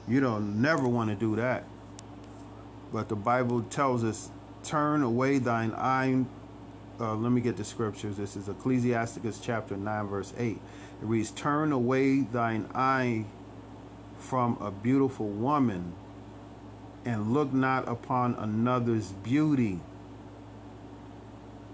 You 0.07 0.19
don't 0.19 0.59
never 0.59 0.87
want 0.87 1.11
to 1.11 1.15
do 1.15 1.35
that. 1.35 1.65
But 2.91 3.07
the 3.07 3.15
Bible 3.15 3.61
tells 3.61 4.03
us, 4.03 4.29
turn 4.63 5.03
away 5.03 5.37
thine 5.37 5.71
eye. 5.73 6.25
Uh, 6.99 7.13
let 7.13 7.31
me 7.31 7.41
get 7.41 7.57
the 7.57 7.63
scriptures. 7.63 8.17
This 8.17 8.35
is 8.35 8.49
Ecclesiasticus 8.49 9.39
chapter 9.39 9.77
9, 9.77 10.07
verse 10.07 10.33
8. 10.37 10.59
It 11.01 11.05
reads, 11.05 11.31
Turn 11.31 11.71
away 11.71 12.21
thine 12.21 12.67
eye 12.73 13.25
from 14.17 14.57
a 14.59 14.71
beautiful 14.71 15.27
woman 15.27 15.93
and 17.05 17.33
look 17.33 17.53
not 17.53 17.87
upon 17.87 18.35
another's 18.35 19.11
beauty. 19.11 19.79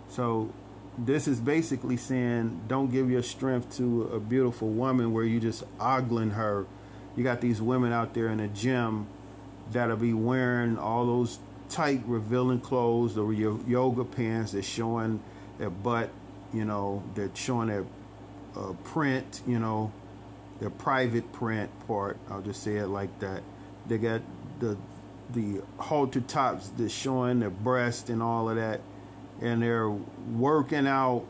So 0.09 0.51
this 0.97 1.27
is 1.27 1.39
basically 1.39 1.97
saying 1.97 2.61
don't 2.67 2.91
give 2.91 3.09
your 3.09 3.23
strength 3.23 3.75
to 3.77 4.03
a 4.13 4.19
beautiful 4.19 4.69
woman 4.69 5.11
where 5.11 5.23
you 5.23 5.39
just 5.39 5.63
ogling 5.79 6.31
her. 6.31 6.65
You 7.15 7.23
got 7.23 7.41
these 7.41 7.61
women 7.61 7.91
out 7.91 8.13
there 8.13 8.27
in 8.27 8.37
the 8.37 8.47
gym 8.47 9.07
that'll 9.71 9.97
be 9.97 10.13
wearing 10.13 10.77
all 10.77 11.05
those 11.05 11.39
tight, 11.69 12.01
revealing 12.05 12.59
clothes, 12.59 13.15
the 13.15 13.25
yoga 13.67 14.03
pants 14.03 14.51
that's 14.51 14.67
showing 14.67 15.19
their 15.57 15.69
butt, 15.69 16.09
you 16.53 16.65
know, 16.65 17.03
they're 17.15 17.31
showing 17.33 17.69
their 17.69 17.85
uh, 18.55 18.73
print, 18.83 19.41
you 19.47 19.59
know, 19.59 19.91
their 20.59 20.69
private 20.69 21.31
print 21.31 21.69
part. 21.87 22.17
I'll 22.29 22.41
just 22.41 22.63
say 22.63 22.77
it 22.77 22.87
like 22.87 23.19
that. 23.19 23.43
They 23.87 23.97
got 23.97 24.21
the 24.59 24.77
the 25.31 25.61
halter 25.77 26.21
tops 26.21 26.69
that's 26.69 26.93
showing 26.93 27.39
their 27.39 27.49
breast 27.49 28.09
and 28.09 28.21
all 28.21 28.49
of 28.49 28.55
that 28.55 28.81
and 29.41 29.61
they're 29.61 29.89
working 29.89 30.87
out 30.87 31.23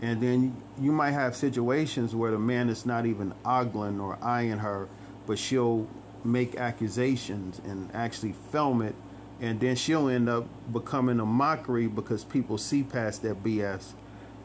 and 0.00 0.20
then 0.20 0.56
you 0.80 0.92
might 0.92 1.10
have 1.10 1.36
situations 1.36 2.14
where 2.14 2.30
the 2.30 2.38
man 2.38 2.68
is 2.68 2.86
not 2.86 3.04
even 3.04 3.34
ogling 3.44 4.00
or 4.00 4.18
eyeing 4.22 4.58
her 4.58 4.88
but 5.26 5.38
she'll 5.38 5.86
make 6.24 6.56
accusations 6.56 7.60
and 7.64 7.90
actually 7.94 8.32
film 8.50 8.80
it 8.80 8.94
and 9.40 9.60
then 9.60 9.76
she'll 9.76 10.08
end 10.08 10.28
up 10.28 10.46
becoming 10.72 11.20
a 11.20 11.26
mockery 11.26 11.86
because 11.86 12.24
people 12.24 12.56
see 12.56 12.82
past 12.82 13.22
that 13.22 13.42
bs 13.42 13.92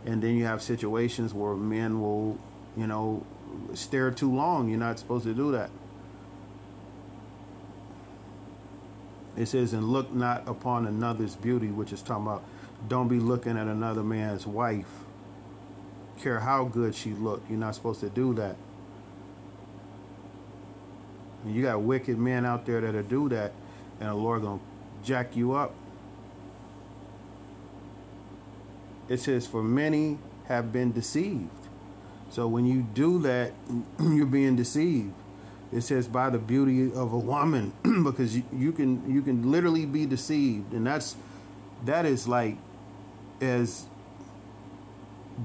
and 0.06 0.22
then 0.22 0.36
you 0.36 0.45
have 0.45 0.62
situations 0.62 1.34
where 1.34 1.54
men 1.54 2.01
will 2.01 2.38
you 2.76 2.88
know 2.88 3.26
stare 3.74 4.12
too 4.12 4.34
long 4.34 4.70
you're 4.70 4.80
not 4.80 4.99
supposed 4.99 5.26
to 5.26 5.34
do 5.34 5.51
that 5.51 5.70
it 9.36 9.47
says 9.47 9.74
and 9.74 9.89
look 9.89 10.14
not 10.14 10.47
upon 10.47 10.86
another's 10.86 11.36
beauty 11.36 11.68
which 11.68 11.91
is 11.91 12.01
talking 12.01 12.26
about 12.26 12.43
don't 12.88 13.08
be 13.08 13.20
looking 13.20 13.58
at 13.58 13.68
another 13.68 14.04
man's 14.04 14.45
wife. 14.45 14.89
Care 16.20 16.41
how 16.41 16.66
good 16.66 16.95
she 16.95 17.12
looked. 17.12 17.49
You're 17.49 17.60
not 17.60 17.76
supposed 17.76 18.01
to 18.01 18.10
do 18.10 18.34
that. 18.36 18.56
And 21.43 21.56
you 21.56 21.64
got 21.64 21.82
wicked 21.82 22.18
men 22.18 22.45
out 22.45 22.66
there 22.66 22.82
that'll 22.82 23.04
do 23.04 23.30
that, 23.30 23.54
and 23.99 24.10
the 24.10 24.14
Lord 24.14 24.41
gonna 24.41 24.60
jack 25.04 25.36
you 25.36 25.54
up. 25.54 25.74
It 29.10 29.20
says, 29.20 29.47
"For 29.47 29.64
many 29.64 30.20
have 30.47 30.72
been 30.72 30.91
deceived." 30.91 31.49
So 32.30 32.47
when 32.47 32.66
you 32.66 32.82
do 32.82 33.20
that, 33.20 33.54
you're 33.99 34.26
being 34.26 34.56
deceived. 34.56 35.14
It 35.72 35.82
says 35.82 36.08
by 36.08 36.30
the 36.30 36.38
beauty 36.38 36.91
of 36.93 37.14
a 37.14 37.18
woman, 37.18 37.74
because 38.04 38.38
you, 38.38 38.43
you 38.51 38.72
can 38.72 39.12
you 39.12 39.22
can 39.22 39.51
literally 39.51 39.86
be 39.86 40.06
deceived, 40.06 40.74
and 40.74 40.86
that's 40.86 41.16
that 41.86 42.06
is 42.06 42.28
like 42.28 42.58
as 43.41 43.86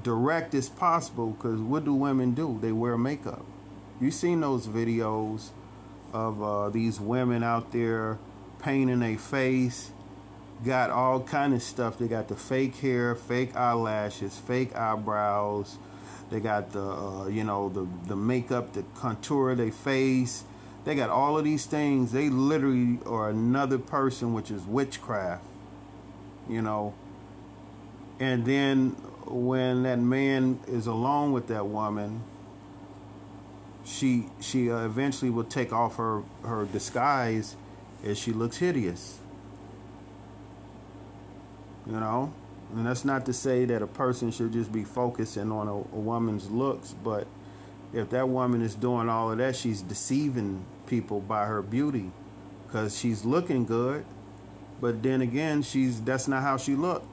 direct 0.03 0.53
as 0.53 0.69
possible 0.69 1.31
because 1.31 1.59
what 1.59 1.83
do 1.85 1.93
women 1.93 2.33
do? 2.33 2.59
They 2.61 2.71
wear 2.71 2.97
makeup. 2.97 3.45
You 3.99 4.11
seen 4.11 4.41
those 4.41 4.67
videos 4.67 5.49
of 6.13 6.41
uh, 6.41 6.69
these 6.69 6.99
women 6.99 7.43
out 7.43 7.71
there 7.71 8.17
painting 8.59 9.01
a 9.01 9.17
face, 9.17 9.91
got 10.65 10.89
all 10.89 11.21
kind 11.21 11.53
of 11.53 11.61
stuff. 11.61 11.97
They 11.97 12.07
got 12.07 12.27
the 12.27 12.35
fake 12.35 12.77
hair, 12.77 13.15
fake 13.15 13.55
eyelashes, 13.55 14.37
fake 14.37 14.75
eyebrows. 14.75 15.77
They 16.29 16.39
got 16.39 16.71
the 16.71 16.83
uh, 16.83 17.27
you 17.27 17.43
know 17.43 17.69
the 17.69 17.87
the 18.07 18.15
makeup, 18.15 18.73
the 18.73 18.83
contour 18.95 19.55
their 19.55 19.71
face. 19.71 20.43
They 20.85 20.95
got 20.95 21.09
all 21.09 21.37
of 21.37 21.43
these 21.43 21.65
things. 21.65 22.11
They 22.11 22.29
literally 22.29 22.99
are 23.05 23.29
another 23.29 23.77
person, 23.77 24.33
which 24.33 24.51
is 24.51 24.63
witchcraft. 24.63 25.43
You 26.47 26.61
know, 26.61 26.93
and 28.19 28.45
then 28.45 28.89
when 29.25 29.83
that 29.83 29.99
man 29.99 30.59
is 30.67 30.87
alone 30.87 31.31
with 31.31 31.47
that 31.47 31.67
woman, 31.67 32.23
she 33.85 34.27
she 34.39 34.71
uh, 34.71 34.85
eventually 34.85 35.31
will 35.31 35.43
take 35.43 35.73
off 35.73 35.97
her 35.97 36.23
her 36.43 36.65
disguise 36.65 37.55
as 38.03 38.17
she 38.17 38.31
looks 38.31 38.57
hideous. 38.57 39.19
You 41.89 41.99
know, 41.99 42.31
and 42.75 42.85
that's 42.85 43.03
not 43.03 43.25
to 43.25 43.33
say 43.33 43.65
that 43.65 43.81
a 43.81 43.87
person 43.87 44.31
should 44.31 44.53
just 44.53 44.71
be 44.71 44.83
focusing 44.83 45.51
on 45.51 45.67
a, 45.67 45.73
a 45.73 45.99
woman's 45.99 46.51
looks, 46.51 46.93
but 47.03 47.25
if 47.93 48.11
that 48.11 48.29
woman 48.29 48.61
is 48.61 48.75
doing 48.75 49.09
all 49.09 49.31
of 49.31 49.39
that, 49.39 49.55
she's 49.55 49.81
deceiving 49.81 50.63
people 50.85 51.19
by 51.19 51.45
her 51.45 51.63
beauty 51.63 52.11
because 52.67 52.97
she's 52.97 53.25
looking 53.25 53.65
good, 53.65 54.05
but 54.79 55.01
then 55.01 55.21
again, 55.21 55.63
she's 55.63 55.99
that's 56.01 56.27
not 56.27 56.43
how 56.43 56.57
she 56.57 56.75
looked 56.75 57.07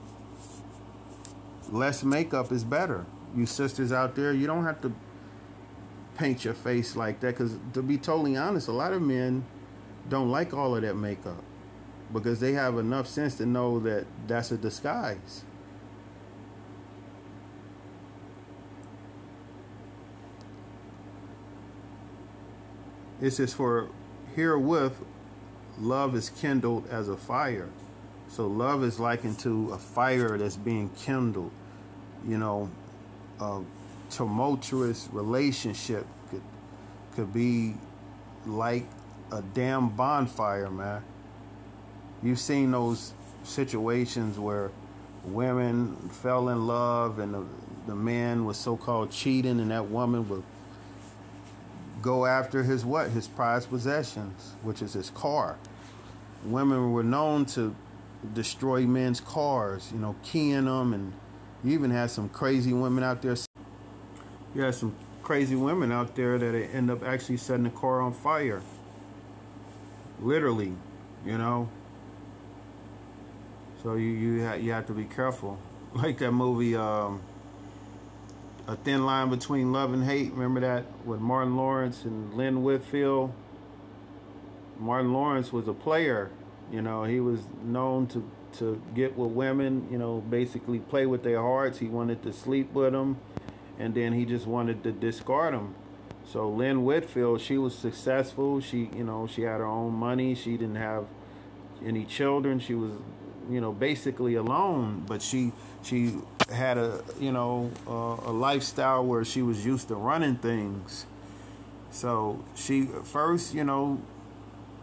less 1.71 2.05
makeup 2.05 2.53
is 2.53 2.65
better. 2.65 3.05
You 3.35 3.47
sisters 3.47 3.93
out 3.93 4.15
there, 4.15 4.33
you 4.33 4.47
don't 4.47 4.65
have 4.65 4.81
to 4.83 4.93
paint 6.17 6.45
your 6.45 6.55
face 6.55 6.97
like 6.97 7.21
that 7.21 7.37
because 7.37 7.57
to 7.75 7.83
be 7.83 7.99
totally 7.99 8.37
honest, 8.37 8.69
a 8.69 8.73
lot 8.73 8.93
of 8.93 9.03
men 9.03 9.45
don't 10.09 10.31
like 10.31 10.55
all 10.55 10.77
of 10.77 10.83
that 10.83 10.95
makeup 10.95 11.43
because 12.13 12.41
they 12.41 12.53
have 12.53 12.79
enough 12.79 13.07
sense 13.07 13.37
to 13.37 13.47
know 13.47 13.81
that 13.81 14.07
that's 14.27 14.51
a 14.51 14.57
disguise. 14.57 15.45
It 23.21 23.31
says, 23.31 23.55
For 23.55 23.89
herewith 24.35 24.99
love 25.79 26.15
is 26.15 26.31
kindled 26.31 26.87
as 26.89 27.09
a 27.09 27.17
fire. 27.17 27.69
So 28.29 28.47
love 28.47 28.83
is 28.83 28.99
likened 28.99 29.39
to 29.41 29.71
a 29.73 29.79
fire 29.79 30.37
that's 30.37 30.57
being 30.57 30.91
kindled. 30.91 31.53
You 32.27 32.39
know, 32.39 32.71
a 33.41 33.63
tumultuous 34.11 35.09
relationship 35.13 36.07
could 36.31 36.43
could 37.15 37.33
be 37.33 37.75
like 38.45 38.87
a 39.33 39.43
damn 39.43 39.89
bonfire, 39.89 40.71
man. 40.71 41.03
You've 42.27 42.39
seen 42.39 42.73
those 42.73 43.13
situations 43.45 44.39
where 44.39 44.71
women 45.25 45.97
fell 46.11 46.49
in 46.49 46.67
love 46.67 47.19
and 47.19 47.35
the, 47.35 47.45
the 47.87 47.95
man 47.95 48.45
was 48.45 48.57
so-called 48.57 49.11
cheating 49.11 49.61
and 49.61 49.71
that 49.71 49.89
woman 49.89 50.29
would 50.29 50.43
go 52.03 52.27
after 52.27 52.63
his 52.63 52.85
what? 52.85 53.11
His 53.11 53.29
prized 53.29 53.69
possessions, 53.71 54.55
which 54.63 54.83
is 54.83 54.93
his 54.93 55.11
car 55.11 55.57
women 56.47 56.93
were 56.93 57.03
known 57.03 57.45
to 57.45 57.75
destroy 58.35 58.83
men's 58.83 59.21
cars, 59.21 59.91
you 59.93 59.99
know, 59.99 60.17
keying 60.23 60.65
them, 60.65 60.95
and 60.95 61.13
you 61.65 61.73
even 61.73 61.91
had 61.91 62.11
some 62.11 62.29
crazy 62.29 62.73
women 62.73 63.05
out 63.05 63.23
there. 63.23 63.37
You 64.55 64.63
had 64.63 64.75
some 64.75 64.95
crazy 65.23 65.57
women 65.57 65.93
out 65.93 66.15
there 66.15 66.39
that 66.39 66.55
end 66.55 66.91
up 66.91 67.03
actually 67.03 67.37
setting 67.37 67.65
the 67.65 67.71
car 67.71 68.01
on 68.01 68.13
fire. 68.13 68.63
Literally, 70.21 70.73
you 71.25 71.37
know. 71.37 71.69
So 73.87 73.95
you 73.95 74.09
you 74.09 74.45
ha- 74.45 74.55
you 74.55 74.73
have 74.73 74.87
to 74.89 74.93
be 74.93 75.05
careful. 75.05 75.59
Like 75.95 76.19
that 76.19 76.33
movie, 76.33 76.75
um, 76.75 77.21
A 78.67 78.75
Thin 78.75 79.07
Line 79.07 79.31
Between 79.31 79.71
Love 79.71 79.95
and 79.95 80.05
Hate. 80.05 80.33
Remember 80.33 80.59
that 80.61 80.85
with 81.07 81.21
Martin 81.21 81.57
Lawrence 81.57 82.05
and 82.05 82.35
Lynn 82.35 82.65
Whitfield. 82.65 83.33
Martin 84.79 85.13
Lawrence 85.13 85.53
was 85.53 85.69
a 85.69 85.73
player. 85.73 86.33
You 86.73 86.83
know, 86.83 87.05
he 87.05 87.21
was 87.21 87.43
known 87.63 88.09
to 88.09 88.29
to 88.59 88.83
get 88.93 89.17
with 89.17 89.31
women. 89.31 89.87
You 89.89 89.99
know, 89.99 90.21
basically 90.21 90.81
play 90.81 91.07
with 91.07 91.23
their 91.23 91.41
hearts. 91.41 91.79
He 91.79 91.87
wanted 91.87 92.25
to 92.25 92.33
sleep 92.33 92.73
with 92.73 92.93
them, 92.93 93.19
and 93.79 93.95
then 93.95 94.15
he 94.15 94.25
just 94.25 94.49
wanted 94.49 94.83
to 94.83 94.91
discard 94.91 95.55
them. 95.55 95.77
So 96.25 96.49
Lynn 96.49 96.85
Whitfield, 96.85 97.41
she 97.41 97.57
was 97.57 97.79
successful. 97.79 98.61
She, 98.61 98.91
you 98.97 99.05
know, 99.05 99.29
she 99.29 99.43
had 99.43 99.61
her 99.61 99.67
own 99.67 99.93
money. 99.93 100.35
She 100.35 100.57
didn't 100.57 100.75
have 100.75 101.07
any 101.85 102.05
children. 102.05 102.59
She 102.59 102.75
was, 102.75 102.93
you 103.49 103.61
know, 103.61 103.73
basically 103.73 104.35
alone. 104.35 105.05
But 105.07 105.23
she 105.23 105.53
she 105.83 106.19
had 106.51 106.79
a, 106.79 107.03
you 107.21 107.33
know, 107.33 107.71
uh, 107.87 108.31
a 108.31 108.33
lifestyle 108.33 109.05
where 109.05 109.25
she 109.25 109.43
was 109.43 109.65
used 109.65 109.89
to 109.89 109.95
running 109.95 110.37
things. 110.37 111.07
So 111.91 112.45
she 112.55 112.83
first, 113.05 113.55
you 113.55 113.65
know, 113.65 114.01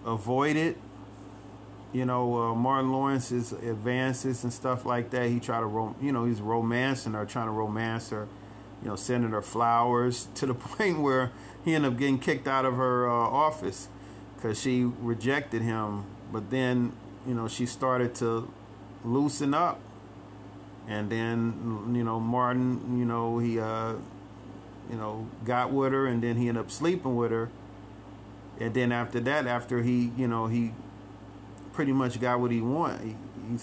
avoided, 0.06 0.78
you 1.92 2.06
know, 2.06 2.36
uh, 2.42 2.56
Martin 2.56 2.92
Lawrence's 2.92 3.52
advances 3.52 4.44
and 4.44 4.52
stuff 4.52 4.86
like 4.86 5.12
that. 5.12 5.30
He 5.30 5.40
tried 5.40 5.60
to, 5.60 5.66
rom- 5.68 5.96
you 6.02 6.12
know, 6.12 6.26
he's 6.26 6.42
romancing 6.42 7.14
her, 7.14 7.26
trying 7.26 7.48
to 7.48 7.52
romance 7.52 8.10
her, 8.10 8.28
you 8.82 8.90
know, 8.90 8.96
sending 8.96 9.32
her 9.32 9.42
flowers 9.42 10.28
to 10.36 10.46
the 10.48 10.56
point 10.56 11.00
where 11.02 11.32
he 11.64 11.76
ended 11.76 11.94
up 11.94 12.00
getting 12.00 12.20
kicked 12.20 12.48
out 12.48 12.66
of 12.66 12.76
her 12.76 13.08
uh, 13.08 13.14
office 13.14 13.88
because 14.36 14.60
she 14.60 14.84
rejected 14.84 15.62
him. 15.62 16.06
But 16.32 16.50
then, 16.50 16.94
you 17.28 17.34
know, 17.34 17.48
she 17.48 17.66
started 17.66 18.16
to 18.16 18.52
loosen 19.04 19.54
up. 19.54 19.80
And 20.88 21.10
then, 21.10 21.94
you 21.96 22.04
know, 22.04 22.20
Martin, 22.20 23.00
you 23.00 23.06
know, 23.06 23.38
he, 23.40 23.60
uh, 23.60 23.94
you 24.90 24.98
know, 24.98 25.28
got 25.46 25.72
with 25.72 25.94
her 25.94 26.08
and 26.08 26.22
then 26.22 26.36
he 26.36 26.50
ended 26.50 26.66
up 26.66 26.72
sleeping 26.72 27.16
with 27.16 27.32
her 27.32 27.50
and 28.60 28.74
then 28.74 28.92
after 28.92 29.20
that, 29.22 29.48
after 29.48 29.82
he, 29.82 30.12
you 30.16 30.28
know, 30.28 30.48
he 30.48 30.72
pretty 31.74 31.92
much 31.92 32.20
got 32.20 32.40
what 32.40 32.52
he 32.52 32.62
wanted, 32.62 33.02
he, 33.02 33.16
he 33.52 33.58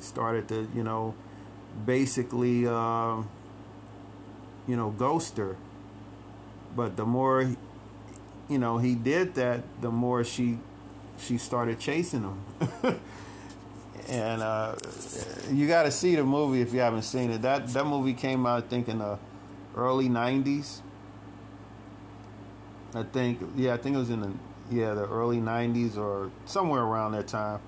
started 0.00 0.48
to, 0.48 0.68
you 0.74 0.82
know, 0.82 1.14
basically, 1.84 2.66
uh, 2.66 3.22
you 4.66 4.76
know, 4.76 4.90
ghost 4.90 5.36
her. 5.36 5.56
But 6.74 6.96
the 6.96 7.04
more, 7.04 7.54
you 8.48 8.58
know, 8.58 8.78
he 8.78 8.94
did 8.94 9.34
that, 9.34 9.62
the 9.82 9.90
more 9.90 10.24
she, 10.24 10.58
she 11.18 11.38
started 11.38 11.78
chasing 11.78 12.22
him. 12.22 12.44
and 14.08 14.42
uh, 14.42 14.74
you 15.50 15.66
got 15.68 15.84
to 15.84 15.90
see 15.90 16.16
the 16.16 16.24
movie 16.24 16.60
if 16.60 16.72
you 16.72 16.80
haven't 16.80 17.02
seen 17.02 17.30
it. 17.30 17.42
That 17.42 17.68
that 17.68 17.86
movie 17.86 18.14
came 18.14 18.46
out, 18.46 18.64
I 18.64 18.66
think, 18.66 18.88
in 18.88 18.98
the 18.98 19.18
early 19.76 20.08
'90s 20.08 20.80
I 22.94 23.02
think 23.04 23.40
yeah, 23.56 23.74
I 23.74 23.76
think 23.78 23.96
it 23.96 23.98
was 23.98 24.10
in 24.10 24.20
the 24.20 24.32
yeah 24.70 24.94
the 24.94 25.08
early 25.08 25.38
'90s 25.38 25.96
or 25.96 26.30
somewhere 26.44 26.82
around 26.82 27.12
that 27.12 27.28
time. 27.28 27.60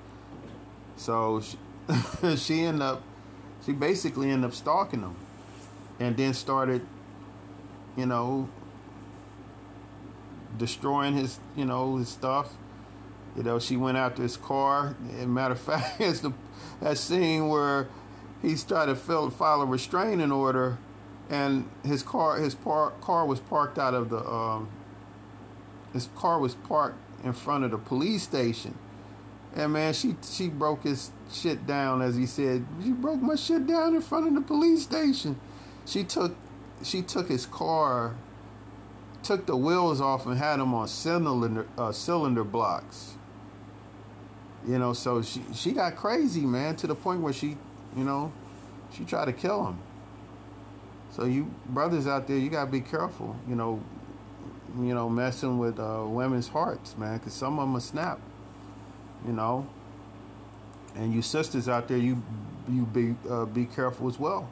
So 0.97 1.40
she, 1.40 1.57
she 2.36 2.61
ended 2.62 2.82
up, 2.82 3.03
she 3.64 3.72
basically 3.72 4.30
ended 4.30 4.51
up 4.51 4.55
stalking 4.55 5.01
him, 5.01 5.16
and 5.99 6.16
then 6.16 6.34
started, 6.34 6.86
you 7.97 8.07
know, 8.07 8.51
destroying 10.59 11.14
his 11.14 11.38
you 11.57 11.64
know 11.64 11.97
his 11.97 12.11
stuff. 12.11 12.55
You 13.37 13.43
know, 13.43 13.59
she 13.59 13.76
went 13.76 13.97
out 13.97 14.16
to 14.16 14.22
his 14.22 14.37
car. 14.37 14.97
And 15.18 15.35
matter 15.35 15.53
of 15.53 15.61
fact, 15.61 16.01
it's 16.01 16.20
the 16.20 16.32
that 16.80 16.99
scene 16.99 17.49
where 17.49 17.89
he 18.43 18.57
started 18.57 18.95
to 18.97 19.30
file 19.30 19.62
a 19.62 19.66
restraining 19.66 20.32
order, 20.32 20.78
and 21.30 21.68
his 21.85 22.03
car 22.03 22.37
his 22.39 22.55
par- 22.55 22.93
car 23.01 23.26
was 23.26 23.41
parked 23.41 23.78
out 23.78 23.95
of 23.95 24.11
the 24.11 24.18
um, 24.18 24.68
his 25.93 26.09
car 26.14 26.39
was 26.39 26.55
parked 26.55 26.99
in 27.24 27.32
front 27.32 27.64
of 27.64 27.70
the 27.70 27.78
police 27.78 28.22
station. 28.22 28.76
And 29.55 29.72
man, 29.72 29.95
she 29.95 30.16
she 30.28 30.49
broke 30.49 30.82
his 30.82 31.11
shit 31.32 31.66
down 31.66 32.03
as 32.03 32.16
he 32.16 32.26
said, 32.26 32.66
"You 32.80 32.95
broke 32.95 33.22
my 33.22 33.37
shit 33.37 33.66
down 33.66 33.95
in 33.95 34.03
front 34.03 34.26
of 34.26 34.35
the 34.35 34.41
police 34.41 34.82
station." 34.82 35.39
She 35.87 36.03
took 36.05 36.35
she 36.82 37.03
took 37.03 37.28
his 37.28 37.47
car, 37.47 38.14
took 39.22 39.47
the 39.47 39.57
wheels 39.57 40.01
off 40.01 40.26
and 40.26 40.39
had 40.39 40.59
them 40.59 40.74
on 40.74 40.89
cylinder 40.89 41.66
uh, 41.78 41.93
cylinder 41.93 42.45
blocks. 42.45 43.14
You 44.67 44.79
know, 44.79 44.93
so 44.93 45.23
she 45.23 45.43
she 45.55 45.73
got 45.73 45.97
crazy, 45.97 46.41
man, 46.43 46.77
to 46.77 46.87
the 46.87 46.95
point 46.95 47.21
where 47.21 47.33
she, 47.33 47.57
you 47.97 48.05
know, 48.05 48.33
she 48.93 49.05
tried 49.05 49.27
to 49.27 49.33
kill 49.33 49.67
him. 49.67 49.79
So 51.11 51.25
you 51.25 51.53
brothers 51.67 52.07
out 52.07 52.27
there, 52.27 52.39
you 52.39 52.49
gotta 52.49 52.71
be 52.71 52.81
careful. 52.81 53.37
You 53.49 53.57
know, 53.57 53.83
you 54.79 54.95
know, 54.95 55.09
messing 55.09 55.59
with 55.59 55.79
uh, 55.79 56.05
women's 56.07 56.49
hearts, 56.49 56.97
man, 56.97 57.19
because 57.19 57.35
some 57.35 57.59
of 57.59 57.69
them 57.69 57.77
are 57.77 57.81
snap, 57.81 58.19
you 59.27 59.33
know. 59.33 59.67
And 60.97 61.12
you 61.12 61.23
sisters 61.23 61.69
out 61.69 61.89
there, 61.89 61.99
you 61.99 62.23
you 62.69 62.87
be 62.87 63.15
uh, 63.29 63.45
be 63.45 63.67
careful 63.67 64.09
as 64.09 64.19
well. 64.19 64.49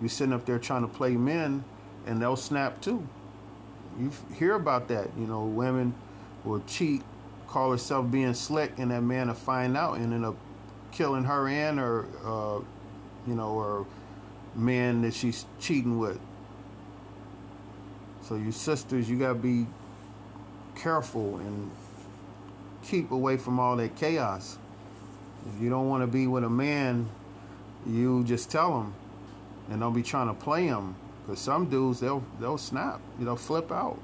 You're 0.00 0.08
sitting 0.08 0.32
up 0.32 0.46
there 0.46 0.58
trying 0.58 0.82
to 0.82 0.88
play 0.88 1.16
men, 1.16 1.64
and 2.06 2.22
they'll 2.22 2.36
snap 2.36 2.80
too. 2.80 3.06
You 3.98 4.12
hear 4.32 4.54
about 4.54 4.88
that, 4.88 5.08
you 5.18 5.26
know, 5.26 5.44
women 5.44 5.94
will 6.44 6.62
cheat, 6.66 7.02
call 7.48 7.70
herself 7.72 8.10
being 8.10 8.34
slick, 8.34 8.78
and 8.78 8.90
that 8.90 9.02
man 9.02 9.28
to 9.28 9.34
find 9.34 9.76
out 9.76 9.96
and 9.96 10.12
end 10.12 10.24
up 10.24 10.36
killing 10.92 11.24
her 11.24 11.48
and 11.48 11.78
her, 11.78 12.06
uh, 12.24 12.60
you 13.26 13.34
know, 13.34 13.50
or 13.50 13.86
man 14.54 15.02
that 15.02 15.14
she's 15.14 15.46
cheating 15.58 15.98
with. 15.98 16.20
So 18.22 18.34
you 18.34 18.52
sisters, 18.52 19.08
you 19.08 19.18
gotta 19.18 19.34
be 19.34 19.66
careful 20.74 21.38
and 21.38 21.70
keep 22.84 23.10
away 23.10 23.36
from 23.36 23.58
all 23.58 23.76
that 23.76 23.96
chaos. 23.96 24.58
If 25.54 25.62
you 25.62 25.70
don't 25.70 25.88
want 25.88 26.02
to 26.02 26.06
be 26.06 26.26
with 26.26 26.44
a 26.44 26.50
man, 26.50 27.08
you 27.86 28.24
just 28.24 28.50
tell 28.50 28.80
him, 28.80 28.94
and 29.70 29.80
don't 29.80 29.94
be 29.94 30.02
trying 30.02 30.28
to 30.28 30.34
play 30.34 30.66
him. 30.66 30.96
Cause 31.26 31.38
some 31.38 31.68
dudes 31.68 32.00
they'll 32.00 32.24
they'll 32.40 32.58
snap, 32.58 33.00
you 33.18 33.26
know, 33.26 33.36
flip 33.36 33.70
out. 33.70 33.98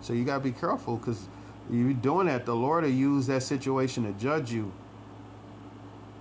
So 0.00 0.12
you 0.12 0.24
gotta 0.24 0.42
be 0.42 0.52
careful, 0.52 0.98
cause 0.98 1.26
you 1.70 1.94
doing 1.94 2.26
that, 2.26 2.46
the 2.46 2.54
Lord 2.54 2.84
will 2.84 2.90
use 2.90 3.26
that 3.26 3.42
situation 3.42 4.04
to 4.04 4.12
judge 4.18 4.52
you, 4.52 4.72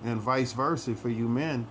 and 0.04 0.20
vice 0.20 0.54
versa 0.54 0.96
for 0.96 1.10
you 1.10 1.28
men. 1.28 1.68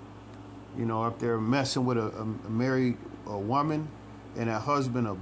You 0.77 0.87
know, 0.87 1.03
up 1.03 1.19
there 1.19 1.39
messing 1.39 1.85
with 1.85 1.99
a, 1.99 2.09
a 2.09 2.25
married 2.51 2.97
a 3.27 3.39
woman, 3.39 3.89
and 4.37 4.49
a 4.49 4.59
husband 4.59 5.07
a 5.07 5.17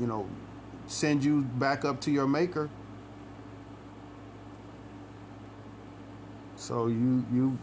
you 0.00 0.06
know, 0.06 0.26
send 0.86 1.24
you 1.24 1.42
back 1.42 1.84
up 1.84 2.00
to 2.02 2.10
your 2.10 2.26
maker. 2.26 2.70
So 6.56 6.86
you 6.86 7.24
you 7.32 7.58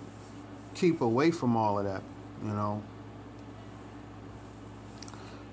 keep 0.73 1.01
away 1.01 1.31
from 1.31 1.55
all 1.55 1.79
of 1.79 1.85
that, 1.85 2.01
you 2.43 2.49
know. 2.49 2.81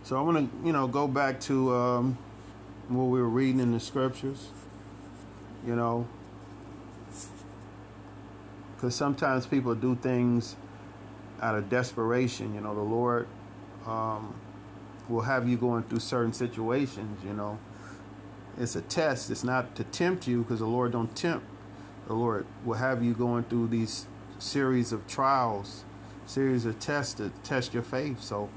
So 0.05 0.16
I 0.16 0.20
want 0.22 0.38
to, 0.38 0.66
you 0.66 0.72
know, 0.72 0.86
go 0.86 1.07
back 1.07 1.40
to 1.43 1.74
um, 1.74 2.18
what 2.97 3.05
we 3.05 3.20
were 3.20 3.28
reading 3.28 3.61
in 3.61 3.72
the 3.72 3.80
scriptures, 3.80 4.49
you 5.66 5.74
know, 5.74 6.07
because 8.74 8.95
sometimes 8.95 9.47
people 9.47 9.74
do 9.74 9.95
things 9.95 10.57
out 11.40 11.55
of 11.55 11.68
desperation. 11.68 12.55
You 12.55 12.61
know, 12.61 12.74
the 12.74 12.80
Lord 12.80 13.26
um, 13.86 14.34
will 15.09 15.22
have 15.22 15.49
you 15.49 15.57
going 15.57 15.84
through 15.84 16.01
certain 16.01 16.32
situations, 16.32 17.24
you 17.24 17.32
know. 17.32 17.59
It's 18.59 18.76
a 18.76 18.82
test. 18.82 19.30
It's 19.30 19.45
not 19.45 19.74
to 19.76 19.84
tempt 19.84 20.26
you 20.26 20.43
because 20.43 20.59
the 20.59 20.66
Lord 20.66 20.93
don't 20.93 21.14
tempt. 21.16 21.47
The 22.07 22.14
Lord 22.14 22.47
will 22.64 22.74
have 22.74 23.03
you 23.03 23.14
going 23.14 23.45
through 23.45 23.68
these 23.68 24.07
series 24.38 24.93
of 24.93 25.07
trials, 25.07 25.84
series 26.26 26.66
of 26.66 26.78
tests 26.78 27.14
to 27.14 27.30
test 27.45 27.72
your 27.72 27.82
faith. 27.82 28.20
So 28.22 28.51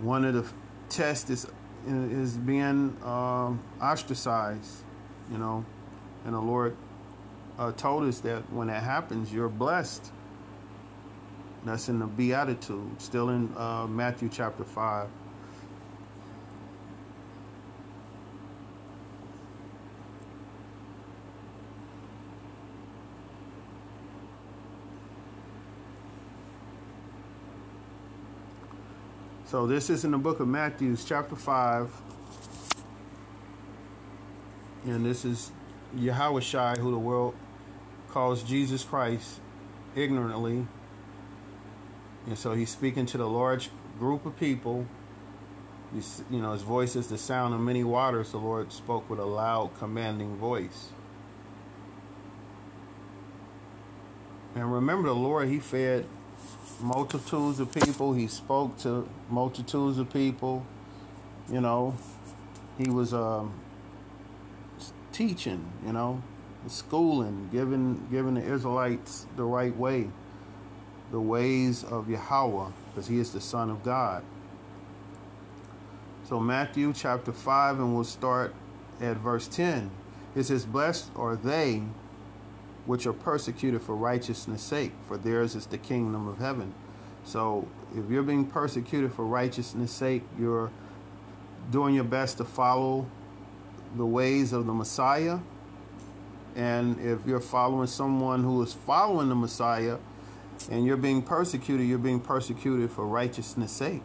one 0.00 0.24
of 0.24 0.34
the 0.34 0.46
tests 0.88 1.30
is 1.30 1.46
is 1.86 2.36
being 2.36 2.96
um, 3.02 3.60
ostracized, 3.80 4.82
you 5.30 5.38
know, 5.38 5.64
and 6.24 6.34
the 6.34 6.40
Lord 6.40 6.76
uh, 7.58 7.72
told 7.72 8.04
us 8.04 8.20
that 8.20 8.50
when 8.52 8.68
that 8.68 8.82
happens, 8.82 9.32
you're 9.32 9.48
blessed. 9.48 10.10
That's 11.64 11.88
in 11.88 11.98
the 11.98 12.06
Beatitude, 12.06 13.00
still 13.00 13.30
in 13.30 13.54
uh, 13.56 13.86
Matthew 13.86 14.28
chapter 14.30 14.64
5. 14.64 15.08
So 29.54 29.68
this 29.68 29.88
is 29.88 30.04
in 30.04 30.10
the 30.10 30.18
book 30.18 30.40
of 30.40 30.48
Matthew, 30.48 30.96
chapter 30.96 31.36
5. 31.36 31.88
And 34.84 35.06
this 35.06 35.24
is 35.24 35.52
Yahweh 35.96 36.74
who 36.78 36.90
the 36.90 36.98
world 36.98 37.36
calls 38.08 38.42
Jesus 38.42 38.82
Christ 38.82 39.38
ignorantly. 39.94 40.66
And 42.26 42.36
so 42.36 42.54
he's 42.54 42.70
speaking 42.70 43.06
to 43.06 43.16
the 43.16 43.28
large 43.28 43.70
group 43.96 44.26
of 44.26 44.36
people. 44.40 44.86
He's, 45.94 46.24
you 46.28 46.42
know, 46.42 46.50
his 46.50 46.62
voice 46.62 46.96
is 46.96 47.06
the 47.06 47.16
sound 47.16 47.54
of 47.54 47.60
many 47.60 47.84
waters. 47.84 48.32
The 48.32 48.38
Lord 48.38 48.72
spoke 48.72 49.08
with 49.08 49.20
a 49.20 49.24
loud, 49.24 49.70
commanding 49.78 50.36
voice. 50.36 50.88
And 54.56 54.72
remember, 54.72 55.10
the 55.10 55.14
Lord, 55.14 55.48
He 55.48 55.60
fed 55.60 56.06
multitudes 56.80 57.60
of 57.60 57.72
people. 57.72 58.12
He 58.14 58.26
spoke 58.26 58.78
to 58.78 59.08
multitudes 59.30 59.98
of 59.98 60.12
people. 60.12 60.64
You 61.50 61.60
know, 61.60 61.94
He 62.78 62.90
was 62.90 63.12
um, 63.14 63.52
teaching. 65.12 65.64
You 65.86 65.92
know, 65.92 66.22
schooling, 66.66 67.48
giving 67.52 68.06
giving 68.10 68.34
the 68.34 68.42
Israelites 68.42 69.26
the 69.36 69.44
right 69.44 69.76
way, 69.76 70.08
the 71.10 71.20
ways 71.20 71.84
of 71.84 72.08
Yahweh, 72.08 72.70
because 72.90 73.08
He 73.08 73.18
is 73.18 73.32
the 73.32 73.40
Son 73.40 73.70
of 73.70 73.82
God. 73.82 74.22
So 76.28 76.40
Matthew 76.40 76.92
chapter 76.92 77.32
five, 77.32 77.78
and 77.78 77.94
we'll 77.94 78.04
start 78.04 78.54
at 79.00 79.16
verse 79.18 79.46
ten. 79.46 79.90
It 80.34 80.44
says, 80.44 80.64
"Blessed 80.64 81.10
are 81.16 81.36
they." 81.36 81.82
Which 82.86 83.06
are 83.06 83.12
persecuted 83.12 83.82
for 83.82 83.94
righteousness' 83.94 84.62
sake, 84.62 84.92
for 85.06 85.16
theirs 85.16 85.54
is 85.54 85.66
the 85.66 85.78
kingdom 85.78 86.28
of 86.28 86.38
heaven. 86.38 86.74
So 87.24 87.66
if 87.96 88.10
you're 88.10 88.22
being 88.22 88.46
persecuted 88.46 89.12
for 89.12 89.24
righteousness' 89.24 89.92
sake, 89.92 90.22
you're 90.38 90.70
doing 91.70 91.94
your 91.94 92.04
best 92.04 92.36
to 92.38 92.44
follow 92.44 93.06
the 93.96 94.04
ways 94.04 94.52
of 94.52 94.66
the 94.66 94.74
Messiah. 94.74 95.38
And 96.54 97.00
if 97.00 97.26
you're 97.26 97.40
following 97.40 97.86
someone 97.86 98.44
who 98.44 98.62
is 98.62 98.74
following 98.74 99.28
the 99.28 99.34
Messiah 99.34 99.98
and 100.70 100.84
you're 100.84 100.96
being 100.96 101.22
persecuted, 101.22 101.86
you're 101.86 101.98
being 101.98 102.20
persecuted 102.20 102.90
for 102.90 103.06
righteousness' 103.06 103.72
sake 103.72 104.02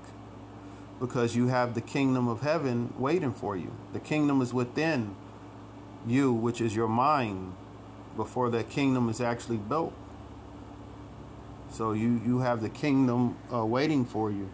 because 1.00 1.36
you 1.36 1.48
have 1.48 1.76
the 1.76 1.82
kingdom 1.82 2.28
of 2.28 2.42
heaven 2.42 2.94
waiting 2.98 3.34
for 3.34 3.56
you. 3.56 3.72
The 3.94 4.00
kingdom 4.00 4.42
is 4.42 4.54
within 4.54 5.16
you, 6.06 6.34
which 6.34 6.60
is 6.60 6.76
your 6.76 6.88
mind, 6.88 7.54
before 8.20 8.50
that 8.50 8.70
kingdom 8.70 9.08
is 9.08 9.22
actually 9.22 9.56
built. 9.56 9.94
So 11.72 11.94
you, 11.94 12.22
you 12.26 12.40
have 12.40 12.62
the 12.62 12.68
kingdom 12.68 13.38
uh, 13.54 13.66
waiting 13.66 14.04
for 14.04 14.30
you. 14.30 14.50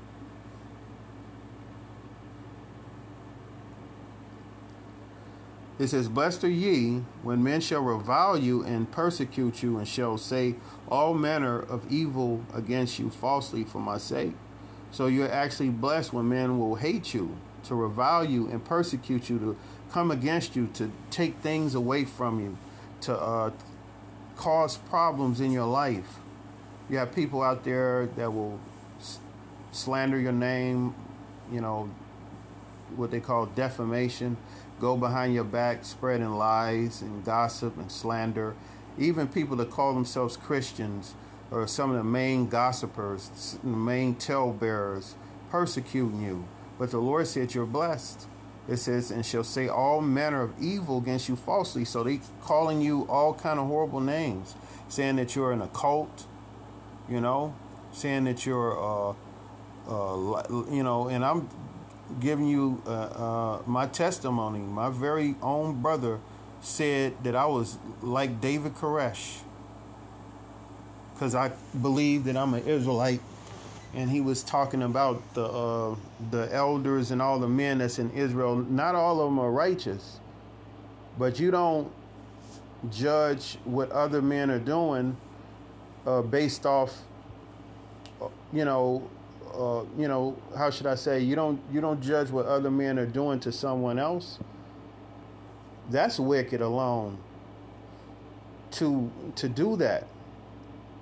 It 5.80 5.88
says, 5.88 6.08
Blessed 6.08 6.44
are 6.44 6.50
ye 6.50 7.02
when 7.24 7.44
men 7.44 7.60
shall 7.60 7.82
revile 7.82 8.38
you 8.38 8.64
and 8.64 8.92
persecute 8.92 9.64
you, 9.64 9.80
and 9.80 9.88
shall 9.88 10.20
say 10.20 10.56
all 10.88 11.16
manner 11.16 11.60
of 11.60 11.92
evil 11.92 12.46
against 12.54 13.00
you 13.00 13.10
falsely 13.10 13.64
for 13.64 13.80
my 13.80 13.98
sake. 13.98 14.34
So 14.92 15.08
you're 15.08 15.32
actually 15.32 15.70
blessed 15.70 16.14
when 16.14 16.30
men 16.30 16.60
will 16.60 16.76
hate 16.76 17.16
you, 17.16 17.36
to 17.64 17.74
revile 17.74 18.24
you 18.24 18.48
and 18.48 18.64
persecute 18.64 19.28
you, 19.28 19.40
to 19.40 19.58
come 19.92 20.12
against 20.12 20.56
you, 20.56 20.68
to 20.76 20.92
take 21.10 21.38
things 21.38 21.74
away 21.74 22.06
from 22.06 22.40
you, 22.40 22.58
to 23.06 23.16
uh, 23.16 23.52
cause 24.36 24.78
problems 24.78 25.40
in 25.40 25.52
your 25.52 25.66
life. 25.66 26.18
You 26.90 26.98
have 26.98 27.16
people 27.16 27.42
out 27.42 27.64
there 27.64 28.08
that 28.16 28.32
will 28.32 28.60
slander 29.72 30.20
your 30.20 30.32
name, 30.32 30.94
you 31.52 31.62
know, 31.62 31.90
what 32.96 33.12
they 33.12 33.20
call 33.20 33.46
defamation, 33.48 34.38
go 34.80 34.96
behind 34.96 35.34
your 35.34 35.44
back 35.44 35.84
spreading 35.86 36.36
lies 36.36 37.02
and 37.02 37.26
gossip 37.26 37.78
and 37.78 37.92
slander. 37.92 38.56
Even 38.98 39.28
people 39.28 39.56
that 39.58 39.72
call 39.72 39.94
themselves 39.94 40.38
Christians 40.38 41.14
or 41.52 41.68
some 41.68 41.92
of 41.92 41.98
the 41.98 42.04
main 42.04 42.48
gossipers, 42.48 43.58
the 43.64 43.70
main 43.70 44.16
talebearers, 44.16 45.16
persecuting 45.50 46.22
you. 46.22 46.46
But 46.80 46.92
the 46.92 47.00
Lord 47.00 47.28
said 47.28 47.54
you're 47.54 47.66
blessed. 47.66 48.28
It 48.68 48.78
says, 48.78 49.12
and 49.12 49.26
shall 49.26 49.44
say 49.44 49.68
all 49.68 50.02
manner 50.02 50.42
of 50.42 50.54
evil 50.60 50.98
against 50.98 51.30
you 51.30 51.36
falsely. 51.36 51.86
So 51.86 52.04
they 52.04 52.22
calling 52.42 52.82
you 52.82 53.06
all 53.08 53.34
kind 53.34 53.60
of 53.60 53.68
horrible 53.68 54.00
names, 54.00 54.56
saying 54.90 55.18
that 55.18 55.36
you're 55.36 55.52
an 55.52 55.62
occult, 55.62 56.26
you 57.08 57.22
know, 57.22 57.54
saying 57.94 58.24
that 58.24 58.46
you're, 58.46 58.78
uh, 58.78 59.14
uh, 59.88 60.44
you 60.72 60.82
know, 60.82 61.08
and 61.10 61.24
I'm 61.24 61.48
giving 62.20 62.48
you 62.48 62.82
uh, 62.88 62.90
uh, 62.90 63.62
my 63.68 63.86
testimony. 63.86 64.60
My 64.60 64.90
very 64.90 65.36
own 65.42 65.82
brother 65.82 66.20
said 66.62 67.14
that 67.24 67.36
I 67.36 67.46
was 67.46 67.78
like 68.02 68.42
David 68.42 68.74
Koresh 68.74 69.42
because 71.14 71.36
I 71.36 71.52
believe 71.80 72.26
that 72.26 72.36
I'm 72.36 72.54
an 72.54 72.66
Israelite 72.66 73.22
and 73.96 74.10
he 74.10 74.20
was 74.20 74.44
talking 74.44 74.84
about 74.84 75.22
the 75.34 75.46
uh, 75.46 75.96
the 76.30 76.54
elders 76.54 77.12
and 77.12 77.22
all 77.22 77.40
the 77.40 77.48
men 77.48 77.78
that's 77.78 77.98
in 77.98 78.12
Israel. 78.12 78.56
Not 78.58 78.94
all 78.94 79.22
of 79.22 79.28
them 79.28 79.40
are 79.40 79.52
righteous, 79.52 80.20
but 81.18 81.40
you 81.40 81.50
don't 81.50 81.92
judge 82.92 83.58
what 83.64 83.90
other 83.92 84.22
men 84.22 84.52
are 84.52 84.60
doing 84.60 85.16
uh, 86.06 86.22
based 86.22 86.66
off, 86.66 87.02
you 88.52 88.66
know, 88.66 89.10
uh, 89.54 89.84
you 89.98 90.08
know, 90.08 90.38
how 90.58 90.70
should 90.70 90.88
I 90.88 90.96
say? 90.96 91.22
You 91.22 91.36
don't 91.36 91.62
you 91.72 91.80
don't 91.80 92.02
judge 92.02 92.30
what 92.30 92.46
other 92.46 92.70
men 92.70 93.00
are 93.00 93.06
doing 93.06 93.40
to 93.42 93.52
someone 93.52 93.98
else. 93.98 94.40
That's 95.90 96.20
wicked 96.20 96.60
alone. 96.60 97.18
To 98.72 99.10
to 99.38 99.48
do 99.48 99.78
that, 99.78 100.08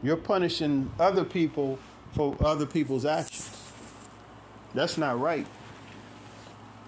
you're 0.03 0.15
punishing 0.15 0.91
other 0.99 1.23
people 1.23 1.79
for 2.13 2.35
other 2.43 2.65
people's 2.65 3.05
actions. 3.05 3.59
That's 4.73 4.97
not 4.97 5.19
right. 5.19 5.45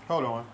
Hold 0.08 0.26
on. 0.26 0.46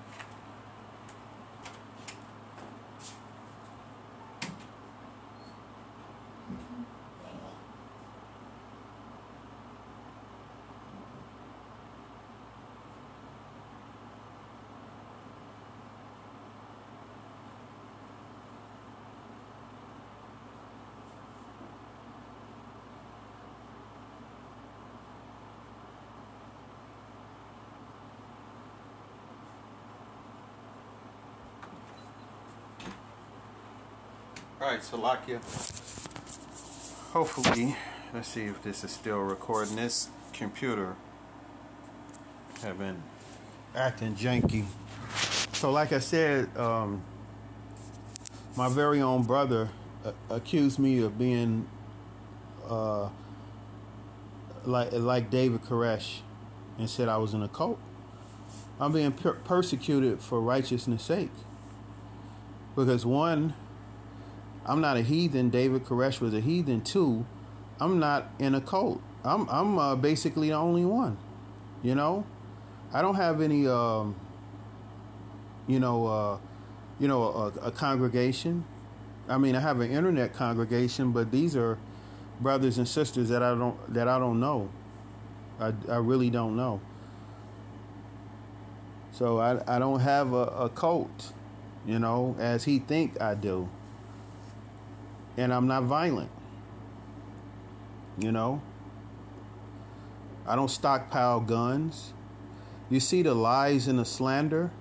All 34.61 34.67
right, 34.67 34.83
so 34.83 34.95
Salakia. 34.95 35.39
Hopefully, 37.13 37.75
let's 38.13 38.27
see 38.27 38.43
if 38.43 38.61
this 38.61 38.83
is 38.83 38.91
still 38.91 39.17
recording. 39.17 39.75
This 39.75 40.09
computer 40.33 40.95
have 42.61 42.77
been 42.77 43.01
acting 43.75 44.13
janky. 44.13 44.65
So, 45.53 45.71
like 45.71 45.91
I 45.91 45.97
said, 45.97 46.55
um, 46.55 47.01
my 48.55 48.69
very 48.69 49.01
own 49.01 49.23
brother 49.23 49.69
uh, 50.05 50.11
accused 50.29 50.77
me 50.77 50.99
of 50.99 51.17
being 51.17 51.67
uh, 52.69 53.09
like 54.63 54.91
like 54.91 55.31
David 55.31 55.63
Koresh 55.63 56.19
and 56.77 56.87
said 56.87 57.09
I 57.09 57.17
was 57.17 57.33
in 57.33 57.41
a 57.41 57.49
cult. 57.49 57.79
I'm 58.79 58.91
being 58.93 59.11
per- 59.11 59.33
persecuted 59.33 60.19
for 60.19 60.39
righteousness' 60.39 61.01
sake 61.01 61.31
because 62.75 63.07
one 63.07 63.55
I'm 64.65 64.81
not 64.81 64.97
a 64.97 65.01
heathen. 65.01 65.49
David 65.49 65.85
Koresh 65.85 66.19
was 66.19 66.33
a 66.33 66.39
heathen 66.39 66.81
too. 66.81 67.25
I'm 67.79 67.99
not 67.99 68.29
in 68.39 68.53
a 68.53 68.61
cult. 68.61 69.01
I'm 69.23 69.49
I'm 69.49 69.77
uh, 69.77 69.95
basically 69.95 70.49
the 70.49 70.55
only 70.55 70.85
one. 70.85 71.17
You 71.81 71.95
know, 71.95 72.25
I 72.93 73.01
don't 73.01 73.15
have 73.15 73.41
any. 73.41 73.67
Um, 73.67 74.15
you 75.67 75.79
know, 75.79 76.07
uh, 76.07 76.37
you 76.99 77.07
know, 77.07 77.23
a, 77.23 77.67
a 77.67 77.71
congregation. 77.71 78.65
I 79.29 79.37
mean, 79.37 79.55
I 79.55 79.59
have 79.59 79.79
an 79.79 79.91
internet 79.91 80.33
congregation, 80.33 81.11
but 81.11 81.31
these 81.31 81.55
are 81.55 81.77
brothers 82.39 82.77
and 82.77 82.87
sisters 82.87 83.29
that 83.29 83.41
I 83.41 83.55
don't 83.55 83.93
that 83.93 84.07
I 84.07 84.19
don't 84.19 84.39
know. 84.39 84.69
I, 85.59 85.73
I 85.89 85.97
really 85.97 86.29
don't 86.29 86.55
know. 86.55 86.81
So 89.11 89.39
I 89.39 89.75
I 89.75 89.79
don't 89.79 90.01
have 90.01 90.33
a, 90.33 90.43
a 90.45 90.69
cult, 90.69 91.33
you 91.85 91.97
know, 91.97 92.35
as 92.37 92.65
he 92.65 92.77
think 92.79 93.19
I 93.19 93.33
do 93.33 93.69
and 95.37 95.53
I'm 95.53 95.67
not 95.67 95.83
violent. 95.83 96.29
You 98.17 98.31
know, 98.31 98.61
I 100.45 100.55
don't 100.55 100.69
stockpile 100.69 101.39
guns. 101.39 102.13
You 102.89 102.99
see 102.99 103.21
the 103.21 103.33
lies 103.33 103.87
and 103.87 103.97
the 103.97 104.05
slander, 104.05 104.71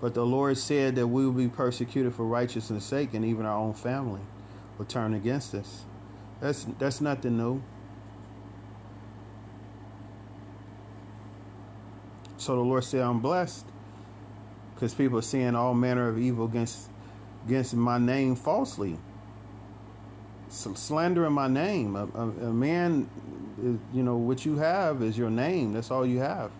but 0.00 0.14
the 0.14 0.24
Lord 0.24 0.56
said 0.56 0.96
that 0.96 1.08
we 1.08 1.24
will 1.26 1.32
be 1.32 1.48
persecuted 1.48 2.14
for 2.14 2.24
righteousness' 2.24 2.84
sake, 2.84 3.12
and 3.14 3.24
even 3.24 3.44
our 3.44 3.56
own 3.56 3.74
family 3.74 4.22
will 4.78 4.86
turn 4.86 5.14
against 5.14 5.54
us. 5.54 5.84
That's 6.40 6.64
that's 6.78 7.00
nothing 7.00 7.36
new. 7.36 7.62
So 12.42 12.56
the 12.56 12.62
Lord 12.62 12.82
said, 12.82 13.02
I'm 13.02 13.20
blessed 13.20 13.66
because 14.74 14.94
people 14.94 15.18
are 15.18 15.22
saying 15.22 15.54
all 15.54 15.74
manner 15.74 16.08
of 16.08 16.18
evil 16.18 16.46
against 16.46 16.88
against 17.46 17.74
my 17.74 17.98
name 17.98 18.34
falsely, 18.34 18.98
slandering 20.52 21.32
my 21.32 21.48
name. 21.48 21.96
A, 21.96 22.06
a, 22.14 22.28
a 22.48 22.52
man, 22.52 23.08
is, 23.62 23.78
you 23.92 24.02
know, 24.02 24.16
what 24.16 24.44
you 24.44 24.58
have 24.58 25.02
is 25.02 25.16
your 25.16 25.30
name. 25.30 25.72
That's 25.72 25.90
all 25.90 26.06
you 26.06 26.18
have. 26.20 26.50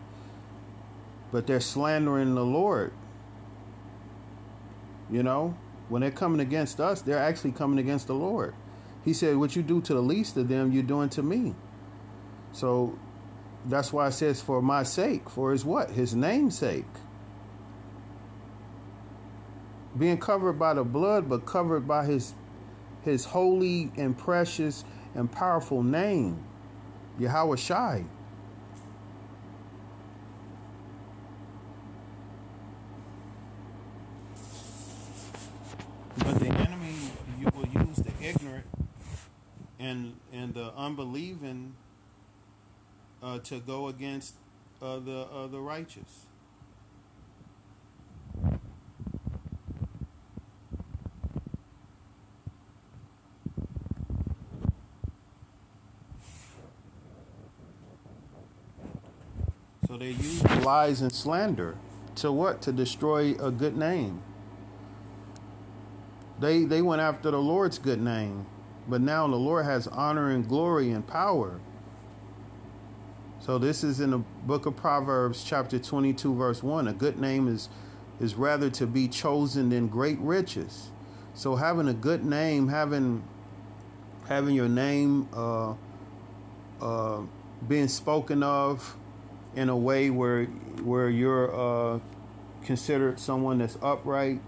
But 1.31 1.47
they're 1.47 1.61
slandering 1.61 2.35
the 2.35 2.45
Lord. 2.45 2.93
You 5.11 5.23
know, 5.23 5.57
when 5.89 6.01
they're 6.01 6.11
coming 6.11 6.41
against 6.41 6.81
us, 6.81 7.03
they're 7.03 7.19
actually 7.19 7.53
coming 7.53 7.79
against 7.79 8.07
the 8.07 8.15
Lord. 8.15 8.55
He 9.05 9.13
said, 9.13 9.37
What 9.37 9.57
you 9.57 9.63
do 9.63 9.81
to 9.83 9.95
the 9.95 10.03
least 10.03 10.37
of 10.37 10.49
them, 10.49 10.73
you're 10.73 10.83
doing 10.83 11.09
to 11.11 11.23
me. 11.23 11.55
So 12.53 12.99
that's 13.67 13.93
why 13.93 14.09
it 14.09 14.13
says, 14.13 14.41
For 14.41 14.63
my 14.63 14.83
sake, 14.83 15.29
for 15.29 15.53
his 15.53 15.65
what? 15.65 15.91
His 15.91 16.15
name's 16.15 16.59
sake. 16.59 16.87
Being 19.99 20.19
covered 20.19 20.55
by 20.55 20.73
the 20.75 20.85
blood, 20.85 21.29
but 21.29 21.45
covered 21.45 21.87
by 21.87 22.07
his 22.07 22.33
his 23.05 23.27
holy 23.27 23.91
and 23.97 24.17
precious 24.17 24.85
and 25.15 25.31
powerful 25.31 25.83
name, 25.83 26.43
Yahweh 27.19 27.57
Shai. 27.57 28.05
But 36.19 36.39
the 36.39 36.47
enemy, 36.47 36.95
you 37.41 37.49
will 37.55 37.67
use 37.67 37.97
the 37.97 38.13
ignorant 38.23 38.67
and 39.79 40.15
and 40.33 40.55
the 40.55 40.73
unbelieving 40.77 41.75
uh, 43.23 43.39
to 43.41 43.61
go 43.61 43.89
against 43.89 44.35
uh, 44.81 44.99
the 44.99 45.27
uh, 45.33 45.47
the 45.49 45.61
righteous. 45.61 46.27
They 60.03 60.11
use 60.11 60.43
lies 60.65 61.01
and 61.01 61.13
slander 61.13 61.77
to 62.17 62.33
what? 62.33 62.61
To 62.63 62.73
destroy 62.73 63.37
a 63.39 63.53
good 63.53 63.77
name. 63.77 64.21
They 66.41 66.65
they 66.65 66.83
went 66.83 67.01
after 67.01 67.31
the 67.31 67.39
Lord's 67.39 67.79
good 67.79 68.03
name, 68.03 68.47
but 68.89 69.01
now 69.01 69.29
the 69.29 69.37
Lord 69.37 69.65
has 69.65 69.87
honor 69.87 70.29
and 70.29 70.49
glory 70.49 70.91
and 70.91 71.07
power. 71.07 71.61
So 73.39 73.59
this 73.59 73.85
is 73.85 74.01
in 74.01 74.11
the 74.11 74.19
book 74.19 74.67
of 74.67 74.75
Proverbs 74.75 75.45
chapter 75.45 75.79
22 75.79 76.35
verse 76.35 76.65
1. 76.65 76.89
A 76.89 76.93
good 76.93 77.21
name 77.21 77.47
is 77.47 77.69
is 78.19 78.35
rather 78.35 78.71
to 78.71 78.89
be 78.89 79.07
chosen 79.07 79.69
than 79.69 79.87
great 79.87 80.19
riches. 80.19 80.91
So 81.35 81.55
having 81.55 81.87
a 81.87 81.95
good 81.95 82.25
name, 82.25 82.69
having 82.69 83.23
having 84.29 84.57
your 84.57 84.69
name 84.69 85.29
uh, 85.33 85.75
uh, 86.81 87.21
being 87.69 87.87
spoken 87.87 88.43
of 88.43 88.97
in 89.55 89.69
a 89.69 89.77
way 89.77 90.11
where 90.11 90.45
where 90.83 91.09
you're 91.09 91.55
uh, 91.55 91.99
considered 92.65 93.21
someone 93.21 93.59
that's 93.59 93.77
upright. 93.83 94.41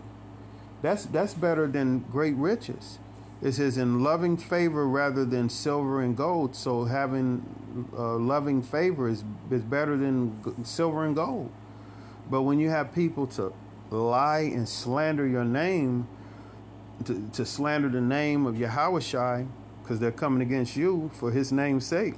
That's 0.83 1.07
that's 1.07 1.35
better 1.35 1.67
than 1.67 2.01
great 2.11 2.37
riches. 2.37 2.99
It 3.43 3.53
says 3.53 3.77
in 3.77 4.03
loving 4.03 4.37
favor 4.37 4.87
rather 4.89 5.25
than 5.25 5.49
silver 5.49 6.01
and 6.01 6.17
gold. 6.17 6.57
So 6.57 6.85
having 6.85 7.89
uh, 7.97 8.17
loving 8.17 8.63
favor 8.63 9.09
is 9.09 9.25
is 9.51 9.63
better 9.63 9.97
than 9.97 10.65
silver 10.65 11.05
and 11.05 11.15
gold. 11.15 11.51
But 12.31 12.43
when 12.43 12.59
you 12.59 12.71
have 12.71 12.95
people 12.95 13.27
to 13.29 13.53
lie 13.91 14.41
and 14.41 14.69
slander 14.69 15.27
your 15.27 15.45
name, 15.45 16.09
to, 17.05 17.29
to 17.35 17.45
slander 17.45 17.91
the 17.91 18.01
name 18.01 18.47
of 18.47 18.59
Yahweh 18.59 19.01
Shai, 19.01 19.47
because 19.83 20.01
they're 20.01 20.11
coming 20.11 20.41
against 20.41 20.75
you 20.75 21.11
for 21.13 21.31
his 21.31 21.53
name's 21.53 21.87
sake, 21.87 22.15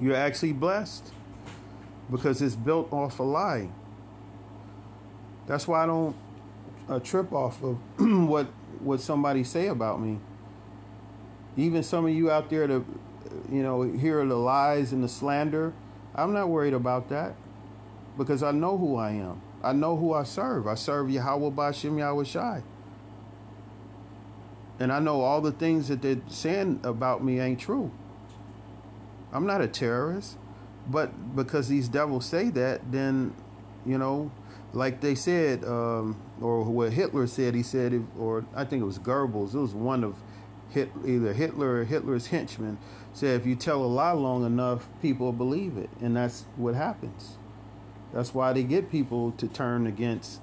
you're 0.00 0.16
actually 0.16 0.54
blessed 0.54 1.12
because 2.10 2.40
it's 2.42 2.54
built 2.54 2.92
off 2.92 3.18
a 3.18 3.22
lie. 3.22 3.68
That's 5.46 5.66
why 5.66 5.84
I 5.84 5.86
don't 5.86 6.16
uh, 6.88 6.98
trip 7.00 7.32
off 7.32 7.62
of 7.62 7.78
what 7.98 8.46
what 8.80 9.00
somebody 9.00 9.44
say 9.44 9.66
about 9.66 10.00
me. 10.00 10.18
Even 11.56 11.82
some 11.82 12.06
of 12.06 12.12
you 12.12 12.30
out 12.30 12.50
there 12.50 12.66
that 12.66 12.84
you 13.50 13.62
know 13.62 13.82
hear 13.82 14.24
the 14.24 14.36
lies 14.36 14.92
and 14.92 15.02
the 15.02 15.08
slander, 15.08 15.72
I'm 16.14 16.32
not 16.32 16.48
worried 16.48 16.74
about 16.74 17.08
that 17.08 17.34
because 18.16 18.42
I 18.42 18.52
know 18.52 18.76
who 18.76 18.96
I 18.96 19.10
am. 19.12 19.40
I 19.62 19.72
know 19.72 19.96
who 19.96 20.12
I 20.12 20.22
serve. 20.22 20.66
I 20.66 20.74
serve 20.74 21.10
Yahweh 21.10 21.50
Bashem 21.50 21.98
Yahweh 21.98 22.24
Shai. 22.24 22.62
And 24.80 24.92
I 24.92 25.00
know 25.00 25.22
all 25.22 25.40
the 25.40 25.50
things 25.50 25.88
that 25.88 26.02
they're 26.02 26.20
saying 26.28 26.80
about 26.84 27.24
me 27.24 27.40
ain't 27.40 27.58
true. 27.58 27.90
I'm 29.32 29.46
not 29.46 29.60
a 29.60 29.66
terrorist. 29.66 30.36
But 30.88 31.36
because 31.36 31.68
these 31.68 31.88
devils 31.88 32.24
say 32.24 32.48
that, 32.50 32.90
then, 32.90 33.34
you 33.84 33.98
know, 33.98 34.30
like 34.72 35.00
they 35.00 35.14
said, 35.14 35.64
um, 35.64 36.20
or 36.40 36.64
what 36.64 36.92
Hitler 36.92 37.26
said, 37.26 37.54
he 37.54 37.62
said, 37.62 37.92
if, 37.92 38.02
or 38.18 38.46
I 38.54 38.64
think 38.64 38.82
it 38.82 38.86
was 38.86 38.98
Goebbels, 38.98 39.54
it 39.54 39.58
was 39.58 39.74
one 39.74 40.02
of 40.02 40.16
Hit, 40.70 40.90
either 41.06 41.32
Hitler 41.32 41.80
or 41.80 41.84
Hitler's 41.84 42.26
henchmen, 42.26 42.76
said 43.14 43.40
if 43.40 43.46
you 43.46 43.56
tell 43.56 43.82
a 43.82 43.86
lie 43.86 44.12
long 44.12 44.44
enough, 44.44 44.86
people 45.00 45.32
believe 45.32 45.78
it. 45.78 45.88
And 46.00 46.16
that's 46.16 46.44
what 46.56 46.74
happens. 46.74 47.38
That's 48.12 48.34
why 48.34 48.52
they 48.52 48.62
get 48.64 48.90
people 48.90 49.32
to 49.32 49.48
turn 49.48 49.86
against, 49.86 50.40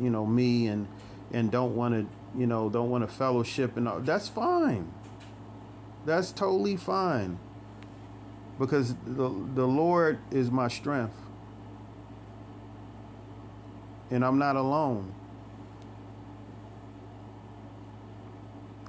you 0.00 0.08
know, 0.08 0.24
me 0.24 0.66
and 0.66 0.88
and 1.32 1.50
don't 1.50 1.76
want 1.76 1.94
to, 1.94 2.38
you 2.38 2.46
know, 2.46 2.70
don't 2.70 2.88
want 2.88 3.06
to 3.06 3.14
fellowship 3.14 3.76
and 3.76 3.86
all. 3.86 4.00
That's 4.00 4.28
fine. 4.28 4.90
That's 6.06 6.32
totally 6.32 6.76
fine 6.76 7.38
because 8.58 8.94
the, 9.06 9.28
the 9.54 9.66
Lord 9.66 10.18
is 10.30 10.50
my 10.50 10.68
strength. 10.68 11.16
And 14.10 14.24
I'm 14.24 14.38
not 14.38 14.56
alone. 14.56 15.12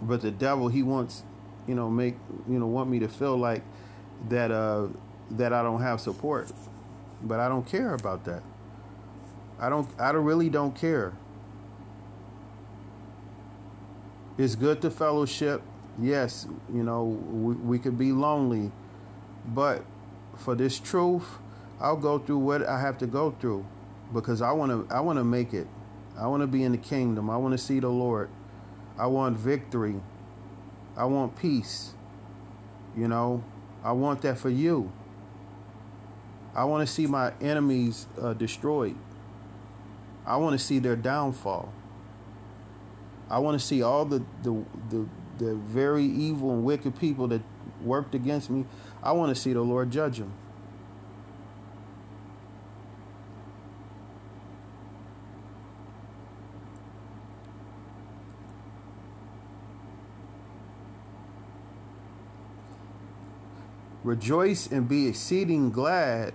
But 0.01 0.21
the 0.21 0.31
devil, 0.31 0.67
he 0.67 0.83
wants, 0.83 1.23
you 1.67 1.73
know, 1.73 1.89
make, 1.89 2.15
you 2.47 2.59
know, 2.59 2.67
want 2.67 2.89
me 2.89 2.99
to 2.99 3.07
feel 3.07 3.35
like 3.35 3.63
that, 4.29 4.51
uh, 4.51 4.87
that 5.31 5.53
I 5.53 5.63
don't 5.63 5.81
have 5.81 5.99
support. 5.99 6.51
But 7.23 7.39
I 7.39 7.49
don't 7.49 7.65
care 7.65 7.93
about 7.93 8.25
that. 8.25 8.43
I 9.59 9.69
don't, 9.69 9.89
I 9.99 10.11
really 10.11 10.49
don't 10.49 10.75
care. 10.75 11.13
It's 14.37 14.53
good 14.53 14.83
to 14.83 14.91
fellowship. 14.91 15.63
Yes, 15.99 16.47
you 16.71 16.83
know, 16.83 17.05
we, 17.05 17.55
we 17.55 17.79
could 17.79 17.97
be 17.97 18.11
lonely 18.11 18.71
but 19.47 19.83
for 20.35 20.55
this 20.55 20.79
truth, 20.79 21.39
I'll 21.79 21.97
go 21.97 22.19
through 22.19 22.39
what 22.39 22.63
I 22.63 22.79
have 22.79 22.97
to 22.99 23.07
go 23.07 23.31
through 23.31 23.65
because 24.13 24.41
I 24.41 24.51
want 24.51 24.71
to 24.89 24.93
I 24.93 24.99
want 24.99 25.17
to 25.19 25.23
make 25.23 25.53
it. 25.53 25.67
I 26.17 26.27
want 26.27 26.41
to 26.41 26.47
be 26.47 26.63
in 26.63 26.71
the 26.71 26.77
kingdom. 26.77 27.29
I 27.29 27.37
want 27.37 27.53
to 27.53 27.57
see 27.57 27.79
the 27.79 27.89
Lord. 27.89 28.29
I 28.97 29.07
want 29.07 29.37
victory. 29.37 30.01
I 30.95 31.05
want 31.05 31.37
peace. 31.37 31.93
You 32.95 33.07
know, 33.07 33.43
I 33.83 33.91
want 33.91 34.21
that 34.23 34.39
for 34.39 34.49
you. 34.49 34.91
I 36.55 36.63
want 36.63 36.87
to 36.87 36.91
see 36.91 37.05
my 37.05 37.33
enemies 37.39 38.07
uh, 38.19 38.33
destroyed. 38.33 38.95
I 40.25 40.37
want 40.37 40.59
to 40.59 40.65
see 40.65 40.79
their 40.79 40.95
downfall. 40.95 41.71
I 43.29 43.39
want 43.39 43.59
to 43.59 43.65
see 43.65 43.83
all 43.83 44.05
the, 44.05 44.23
the 44.41 44.65
the 44.89 45.07
the 45.37 45.55
very 45.55 46.05
evil 46.05 46.51
and 46.51 46.63
wicked 46.63 46.99
people 46.99 47.27
that 47.27 47.41
worked 47.81 48.15
against 48.15 48.49
me. 48.49 48.65
I 49.03 49.11
want 49.11 49.35
to 49.35 49.41
see 49.41 49.53
the 49.53 49.61
Lord 49.61 49.91
judge 49.91 50.17
them. 50.17 50.33
Rejoice 64.03 64.67
and 64.67 64.87
be 64.87 65.05
exceeding 65.05 65.69
glad, 65.69 66.33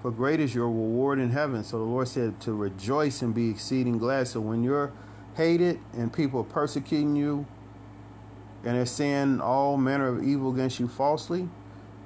for 0.00 0.10
great 0.10 0.40
is 0.40 0.54
your 0.54 0.64
reward 0.64 1.18
in 1.18 1.28
heaven. 1.28 1.62
So 1.62 1.76
the 1.76 1.84
Lord 1.84 2.08
said 2.08 2.40
to 2.40 2.54
rejoice 2.54 3.20
and 3.20 3.34
be 3.34 3.50
exceeding 3.50 3.98
glad. 3.98 4.28
So 4.28 4.40
when 4.40 4.64
you're 4.64 4.90
hated 5.36 5.80
and 5.92 6.10
people 6.10 6.40
are 6.40 6.44
persecuting 6.44 7.16
you 7.16 7.46
and 8.64 8.76
they're 8.76 8.86
saying 8.86 9.40
all 9.40 9.76
manner 9.76 10.08
of 10.08 10.22
evil 10.22 10.52
against 10.52 10.80
you 10.80 10.88
falsely, 10.88 11.48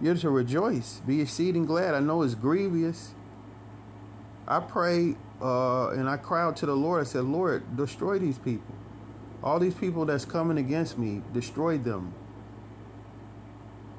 you're 0.00 0.14
to 0.16 0.30
rejoice, 0.30 1.00
be 1.06 1.20
exceeding 1.20 1.66
glad. 1.66 1.94
I 1.94 2.00
know 2.00 2.22
it's 2.22 2.34
grievous, 2.34 3.14
I 4.46 4.60
pray 4.60 5.16
uh, 5.40 5.90
and 5.90 6.08
I 6.08 6.16
cry 6.16 6.42
out 6.42 6.56
to 6.58 6.66
the 6.66 6.74
Lord. 6.74 7.00
I 7.00 7.04
said, 7.04 7.24
Lord, 7.24 7.76
destroy 7.76 8.18
these 8.18 8.38
people. 8.38 8.74
All 9.42 9.58
these 9.58 9.74
people 9.74 10.06
that's 10.06 10.24
coming 10.24 10.58
against 10.58 10.98
me, 10.98 11.22
destroy 11.32 11.76
them. 11.78 12.14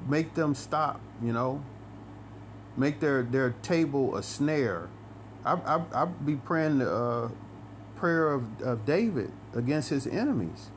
Make 0.08 0.34
them 0.34 0.54
stop, 0.54 1.00
you 1.22 1.32
know. 1.32 1.62
Make 2.76 3.00
their, 3.00 3.22
their 3.22 3.50
table 3.62 4.16
a 4.16 4.22
snare. 4.22 4.88
I, 5.44 5.54
I, 5.54 6.02
I 6.02 6.04
be 6.04 6.36
praying 6.36 6.78
the 6.78 6.92
uh, 6.92 7.28
prayer 7.94 8.32
of, 8.32 8.60
of 8.60 8.84
David 8.84 9.30
against 9.54 9.90
his 9.90 10.06
enemies. 10.06 10.70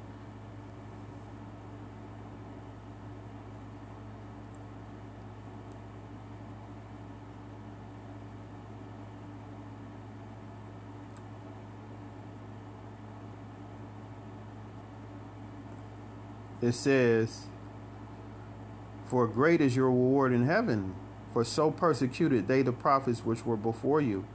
It 16.62 16.74
says, 16.74 17.48
For 19.06 19.28
great 19.28 19.62
is 19.62 19.76
your 19.76 19.86
reward 19.86 20.34
in 20.34 20.46
heaven, 20.46 20.96
for 21.34 21.44
so 21.44 21.72
persecuted 21.72 22.48
they 22.48 22.62
the 22.62 22.72
prophets 22.72 23.26
which 23.26 23.46
were 23.46 23.58
before 23.58 24.02
you. 24.02 24.26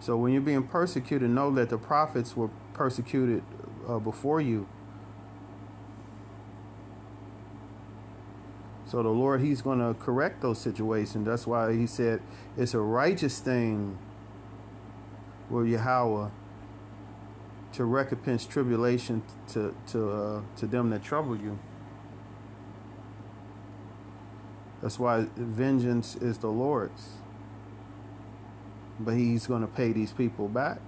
So 0.00 0.16
when 0.16 0.32
you're 0.32 0.42
being 0.42 0.66
persecuted, 0.66 1.30
know 1.30 1.50
that 1.52 1.70
the 1.70 1.78
prophets 1.78 2.36
were 2.36 2.50
persecuted 2.72 3.42
uh, 3.88 3.98
before 3.98 4.40
you. 4.40 4.68
So 8.86 9.02
the 9.02 9.10
Lord, 9.10 9.40
He's 9.42 9.60
going 9.60 9.80
to 9.80 9.94
correct 10.00 10.40
those 10.40 10.60
situations. 10.60 11.26
That's 11.26 11.46
why 11.46 11.74
He 11.74 11.86
said 11.86 12.22
it's 12.56 12.74
a 12.74 12.80
righteous 12.80 13.38
thing 13.38 13.98
with 15.50 15.68
Yahweh 15.68 16.30
to 17.72 17.84
recompense 17.84 18.46
tribulation 18.46 19.22
to 19.48 19.74
to 19.88 20.10
uh, 20.10 20.40
to 20.56 20.66
them 20.66 20.90
that 20.90 21.02
trouble 21.04 21.36
you. 21.36 21.58
That's 24.82 24.98
why 24.98 25.26
vengeance 25.36 26.16
is 26.16 26.38
the 26.38 26.48
Lord's. 26.48 27.08
But 29.00 29.14
he's 29.14 29.46
going 29.46 29.62
to 29.62 29.68
pay 29.68 29.92
these 29.92 30.12
people 30.12 30.48
back. 30.48 30.78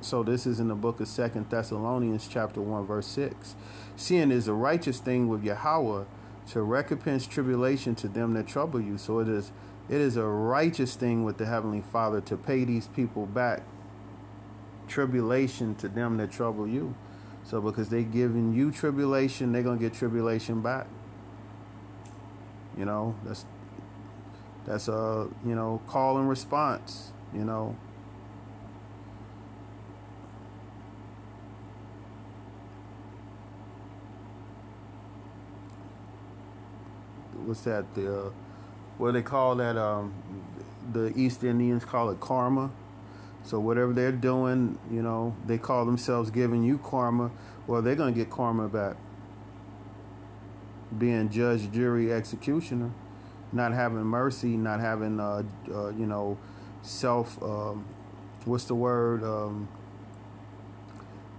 So 0.00 0.22
this 0.22 0.46
is 0.46 0.60
in 0.60 0.68
the 0.68 0.74
book 0.74 1.00
of 1.00 1.08
Second 1.08 1.50
Thessalonians 1.50 2.28
chapter 2.28 2.60
1 2.60 2.86
verse 2.86 3.06
6. 3.06 3.54
Seeing 3.96 4.30
is 4.30 4.46
a 4.46 4.52
righteous 4.52 4.98
thing 4.98 5.28
with 5.28 5.42
Yahweh 5.42 6.04
to 6.50 6.62
recompense 6.62 7.26
tribulation 7.26 7.94
to 7.96 8.08
them 8.08 8.34
that 8.34 8.46
trouble 8.46 8.80
you. 8.80 8.98
So 8.98 9.18
it 9.20 9.28
is 9.28 9.52
it 9.88 10.00
is 10.00 10.16
a 10.16 10.24
righteous 10.24 10.96
thing 10.96 11.24
with 11.24 11.38
the 11.38 11.46
heavenly 11.46 11.80
Father 11.80 12.20
to 12.22 12.36
pay 12.36 12.64
these 12.64 12.88
people 12.88 13.24
back 13.26 13.62
tribulation 14.88 15.74
to 15.76 15.88
them 15.88 16.16
that 16.18 16.30
trouble 16.30 16.66
you. 16.66 16.94
So 17.44 17.60
because 17.60 17.88
they 17.88 18.02
giving 18.02 18.54
you 18.54 18.72
tribulation, 18.72 19.52
they're 19.52 19.62
gonna 19.62 19.78
get 19.78 19.94
tribulation 19.94 20.60
back. 20.60 20.86
You 22.76 22.84
know, 22.84 23.14
that's 23.24 23.44
that's 24.66 24.88
a 24.88 25.28
you 25.44 25.54
know 25.54 25.80
call 25.86 26.18
and 26.18 26.28
response. 26.28 27.12
You 27.34 27.44
know. 27.44 27.76
What's 37.44 37.60
that? 37.62 37.94
The 37.94 38.26
uh, 38.26 38.30
what 38.98 39.12
they 39.12 39.22
call 39.22 39.54
that? 39.56 39.76
Um, 39.76 40.12
the 40.92 41.12
East 41.16 41.44
Indians 41.44 41.84
call 41.84 42.10
it 42.10 42.20
karma. 42.20 42.70
So 43.44 43.60
whatever 43.60 43.92
they're 43.92 44.10
doing, 44.10 44.78
you 44.90 45.02
know, 45.02 45.36
they 45.46 45.56
call 45.56 45.84
themselves 45.84 46.30
giving 46.30 46.64
you 46.64 46.78
karma. 46.78 47.30
Well, 47.68 47.80
they're 47.80 47.94
gonna 47.94 48.10
get 48.10 48.28
karma 48.28 48.68
back 48.68 48.96
being 50.98 51.28
judge, 51.28 51.70
jury, 51.72 52.12
executioner, 52.12 52.90
not 53.52 53.72
having 53.72 53.98
mercy, 53.98 54.56
not 54.56 54.80
having, 54.80 55.20
uh, 55.20 55.42
uh, 55.72 55.88
you 55.90 56.06
know, 56.06 56.38
self, 56.82 57.42
um, 57.42 57.84
what's 58.44 58.64
the 58.64 58.74
word? 58.74 59.22
Um, 59.22 59.68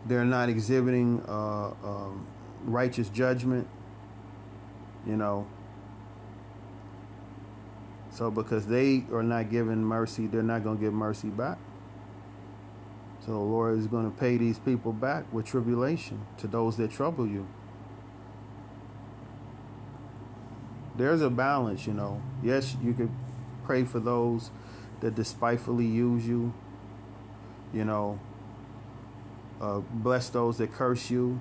they're 0.05 0.25
not 0.25 0.49
exhibiting 0.49 1.23
uh, 1.27 1.71
um, 1.83 2.27
righteous 2.63 3.09
judgment, 3.09 3.67
you 5.05 5.17
know. 5.17 5.47
So 8.11 8.31
because 8.31 8.67
they 8.67 9.03
are 9.11 9.23
not 9.23 9.49
giving 9.49 9.83
mercy, 9.83 10.27
they're 10.27 10.41
not 10.41 10.63
going 10.63 10.77
to 10.77 10.83
give 10.83 10.93
mercy 10.93 11.27
back. 11.27 11.59
So 13.19 13.33
the 13.33 13.37
Lord 13.39 13.77
is 13.77 13.87
going 13.87 14.09
to 14.09 14.17
pay 14.17 14.37
these 14.37 14.57
people 14.57 14.93
back 14.93 15.31
with 15.33 15.45
tribulation 15.45 16.25
to 16.37 16.47
those 16.47 16.77
that 16.77 16.91
trouble 16.91 17.27
you. 17.27 17.47
There's 20.97 21.21
a 21.21 21.29
balance, 21.29 21.87
you 21.87 21.93
know. 21.93 22.21
Yes, 22.43 22.75
you 22.83 22.93
could 22.93 23.11
pray 23.63 23.83
for 23.83 23.99
those 23.99 24.49
that 24.99 25.15
despitefully 25.15 25.85
use 25.85 26.27
you. 26.27 26.53
You 27.73 27.85
know, 27.85 28.19
uh, 29.61 29.79
bless 29.79 30.29
those 30.29 30.57
that 30.57 30.73
curse 30.73 31.09
you. 31.09 31.39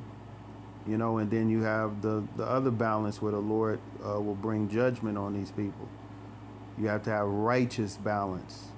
You 0.87 0.97
know, 0.97 1.19
and 1.19 1.31
then 1.31 1.49
you 1.49 1.63
have 1.63 2.03
the 2.03 2.25
the 2.37 2.45
other 2.45 2.71
balance 2.71 3.21
where 3.21 3.33
the 3.33 3.39
Lord 3.39 3.81
uh, 4.05 4.21
will 4.21 4.37
bring 4.37 4.69
judgment 4.69 5.19
on 5.19 5.33
these 5.35 5.51
people. 5.51 5.89
You 6.79 6.89
have 6.89 7.03
to 7.05 7.11
have 7.11 7.27
righteous 7.27 7.97
balance. 7.97 8.69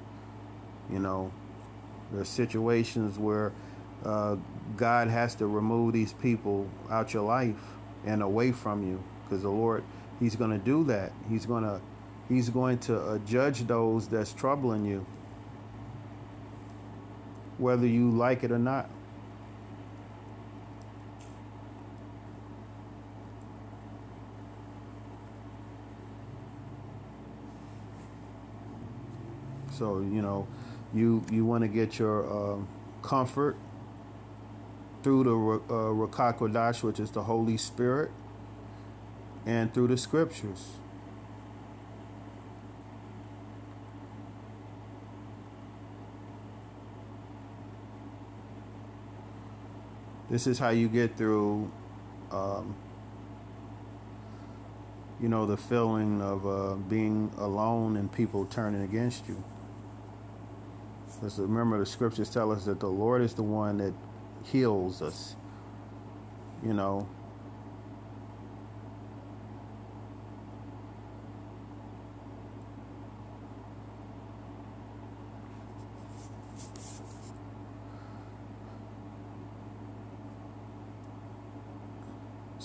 You 0.90 1.00
know, 1.00 1.32
there 2.12 2.22
are 2.22 2.24
situations 2.24 3.18
where 3.18 3.52
uh, 4.04 4.36
God 4.76 5.08
has 5.08 5.34
to 5.36 5.46
remove 5.46 5.92
these 5.92 6.12
people 6.12 6.68
out 6.88 7.12
your 7.12 7.24
life 7.24 7.74
and 8.06 8.22
away 8.22 8.52
from 8.52 8.88
you 8.88 9.02
because 9.24 9.42
the 9.42 9.50
Lord 9.50 9.84
He's 10.20 10.36
going 10.36 10.50
to 10.50 10.58
do 10.58 10.84
that. 10.84 11.12
He's 11.28 11.46
going 11.46 11.64
to 11.64 11.80
he's 12.28 12.50
going 12.50 12.78
to 12.78 13.00
uh, 13.00 13.18
judge 13.18 13.66
those 13.66 14.08
that's 14.08 14.32
troubling 14.32 14.84
you 14.84 15.06
whether 17.58 17.86
you 17.86 18.10
like 18.10 18.44
it 18.44 18.52
or 18.52 18.58
not. 18.58 18.88
So, 29.72 30.00
you 30.00 30.22
know, 30.22 30.48
you 30.92 31.24
you 31.30 31.44
want 31.44 31.62
to 31.62 31.68
get 31.68 31.98
your 31.98 32.26
uh, 32.26 32.58
comfort 33.02 33.56
through 35.02 35.24
the 35.24 35.30
uh, 35.30 35.92
Ruach 35.92 36.82
which 36.82 36.98
is 36.98 37.12
the 37.12 37.22
Holy 37.22 37.56
Spirit 37.56 38.10
and 39.48 39.72
through 39.72 39.86
the 39.88 39.96
scriptures. 39.96 40.72
This 50.28 50.46
is 50.46 50.58
how 50.58 50.68
you 50.68 50.86
get 50.88 51.16
through, 51.16 51.70
um, 52.30 52.76
you 55.18 55.30
know, 55.30 55.46
the 55.46 55.56
feeling 55.56 56.20
of 56.20 56.46
uh, 56.46 56.74
being 56.74 57.32
alone 57.38 57.96
and 57.96 58.12
people 58.12 58.44
turning 58.44 58.82
against 58.82 59.26
you. 59.26 59.42
Because 61.06 61.38
remember, 61.38 61.78
the 61.78 61.86
scriptures 61.86 62.28
tell 62.28 62.52
us 62.52 62.66
that 62.66 62.80
the 62.80 62.88
Lord 62.88 63.22
is 63.22 63.32
the 63.32 63.42
one 63.42 63.78
that 63.78 63.94
heals 64.44 65.00
us. 65.00 65.36
You 66.62 66.74
know, 66.74 67.08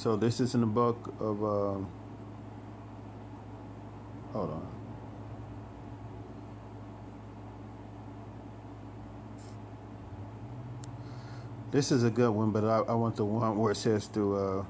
So 0.04 0.18
this 0.18 0.42
is 0.42 0.54
in 0.54 0.60
the 0.60 0.68
book 0.68 1.14
of. 1.22 1.42
Um, 1.42 1.88
hold 4.34 4.50
on. 4.50 4.68
This 11.72 11.90
is 11.90 12.04
a 12.04 12.10
good 12.10 12.32
one, 12.32 12.52
but 12.52 12.66
I, 12.66 12.80
I 12.80 12.94
want 12.96 13.16
the 13.16 13.24
one 13.24 13.58
where 13.58 13.72
it 13.72 13.76
says 13.76 14.08
through 14.08 14.36
uh, 14.36 14.66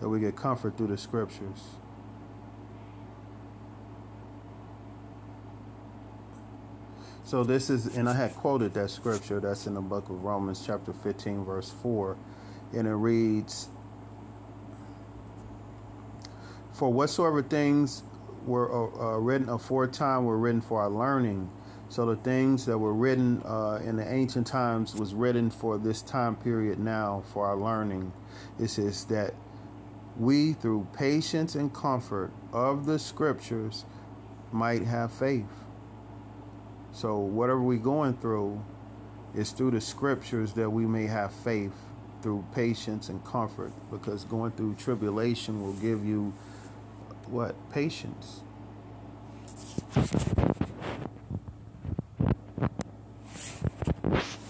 that 0.00 0.08
we 0.08 0.18
get 0.18 0.34
comfort 0.34 0.76
through 0.76 0.88
the 0.88 0.98
scriptures. 0.98 1.60
So 7.22 7.44
this 7.44 7.70
is, 7.70 7.96
and 7.96 8.08
I 8.08 8.14
had 8.14 8.34
quoted 8.34 8.74
that 8.74 8.90
scripture 8.90 9.38
that's 9.38 9.68
in 9.68 9.74
the 9.74 9.80
book 9.80 10.10
of 10.10 10.24
Romans, 10.24 10.60
chapter 10.66 10.92
15, 10.92 11.44
verse 11.44 11.70
4, 11.70 12.16
and 12.72 12.88
it 12.88 12.94
reads, 12.94 13.68
For 16.80 16.90
whatsoever 16.90 17.42
things 17.42 18.04
were 18.46 18.72
uh, 18.72 19.14
uh, 19.14 19.18
written 19.18 19.50
aforetime 19.50 20.24
were 20.24 20.38
written 20.38 20.62
for 20.62 20.80
our 20.80 20.88
learning, 20.88 21.50
So 21.90 22.06
the 22.06 22.16
things 22.16 22.64
that 22.64 22.78
were 22.78 22.94
written 22.94 23.42
uh, 23.44 23.80
in 23.84 23.96
the 23.96 24.10
ancient 24.10 24.46
times 24.46 24.94
was 24.94 25.12
written 25.12 25.50
for 25.50 25.76
this 25.76 26.00
time 26.00 26.36
period 26.36 26.78
now 26.78 27.22
for 27.34 27.44
our 27.44 27.54
learning. 27.54 28.14
It 28.58 28.68
says 28.68 29.04
that 29.04 29.34
we, 30.18 30.54
through 30.54 30.86
patience 30.94 31.54
and 31.54 31.70
comfort 31.70 32.30
of 32.50 32.86
the 32.86 32.98
scriptures, 32.98 33.84
might 34.50 34.84
have 34.84 35.12
faith. 35.12 35.52
So 36.92 37.18
whatever 37.18 37.60
we're 37.60 37.76
going 37.76 38.14
through 38.14 38.64
is 39.34 39.50
through 39.50 39.72
the 39.72 39.82
scriptures 39.82 40.54
that 40.54 40.70
we 40.70 40.86
may 40.86 41.08
have 41.08 41.30
faith 41.30 41.74
through 42.22 42.46
patience 42.54 43.10
and 43.10 43.22
comfort 43.22 43.72
because 43.90 44.24
going 44.24 44.52
through 44.52 44.76
tribulation 44.76 45.60
will 45.62 45.74
give 45.74 46.06
you 46.06 46.32
what? 47.30 47.54
Patience. 47.72 48.40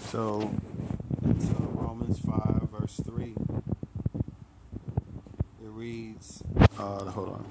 So 0.09 0.51
uh, 1.23 1.33
romans 1.73 2.19
5 2.19 2.69
verse 2.69 2.99
3 3.05 3.33
it 5.63 5.69
reads 5.69 6.43
uh, 6.77 7.05
hold 7.05 7.29
on. 7.29 7.45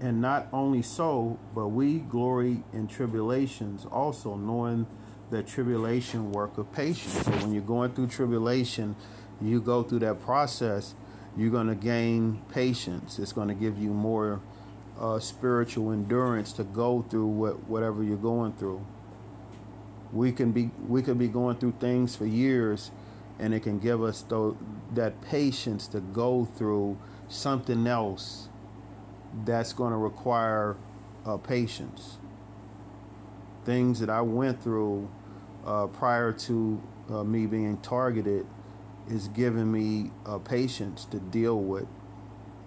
And 0.00 0.20
not 0.20 0.48
only 0.52 0.82
so, 0.82 1.38
but 1.54 1.68
we 1.68 1.98
glory 1.98 2.62
in 2.74 2.88
tribulations 2.88 3.86
also, 3.86 4.36
knowing 4.36 4.86
that 5.30 5.46
tribulation 5.46 6.30
work 6.30 6.58
of 6.58 6.70
patience. 6.72 7.24
So 7.24 7.30
when 7.32 7.52
you're 7.52 7.62
going 7.62 7.92
through 7.92 8.08
tribulation, 8.08 8.96
you 9.40 9.60
go 9.60 9.82
through 9.82 10.00
that 10.00 10.20
process, 10.20 10.94
you're 11.36 11.50
going 11.50 11.66
to 11.66 11.74
gain 11.74 12.42
patience. 12.48 13.18
It's 13.18 13.32
going 13.32 13.48
to 13.48 13.54
give 13.54 13.78
you 13.78 13.90
more 13.90 14.40
uh, 14.98 15.18
spiritual 15.18 15.90
endurance 15.92 16.52
to 16.54 16.64
go 16.64 17.02
through 17.02 17.26
what, 17.26 17.68
whatever 17.68 18.02
you're 18.02 18.16
going 18.16 18.52
through. 18.52 18.84
We 20.12 20.30
can 20.30 20.52
be 20.52 20.70
we 20.86 21.02
could 21.02 21.18
be 21.18 21.26
going 21.26 21.56
through 21.56 21.74
things 21.80 22.14
for 22.14 22.24
years, 22.24 22.92
and 23.40 23.52
it 23.52 23.60
can 23.60 23.80
give 23.80 24.00
us 24.02 24.22
th- 24.22 24.54
that 24.94 25.20
patience 25.22 25.88
to 25.88 26.00
go 26.00 26.44
through 26.44 26.96
something 27.28 27.86
else 27.88 28.48
that's 29.44 29.72
going 29.72 29.90
to 29.90 29.96
require 29.96 30.76
uh, 31.26 31.36
patience. 31.36 32.18
Things 33.64 33.98
that 33.98 34.10
I 34.10 34.20
went 34.20 34.62
through 34.62 35.08
uh, 35.66 35.88
prior 35.88 36.32
to 36.32 36.80
uh, 37.10 37.24
me 37.24 37.46
being 37.46 37.78
targeted 37.78 38.46
is 39.08 39.28
giving 39.28 39.70
me 39.70 40.10
a 40.24 40.38
patience 40.38 41.04
to 41.06 41.18
deal 41.18 41.58
with, 41.58 41.86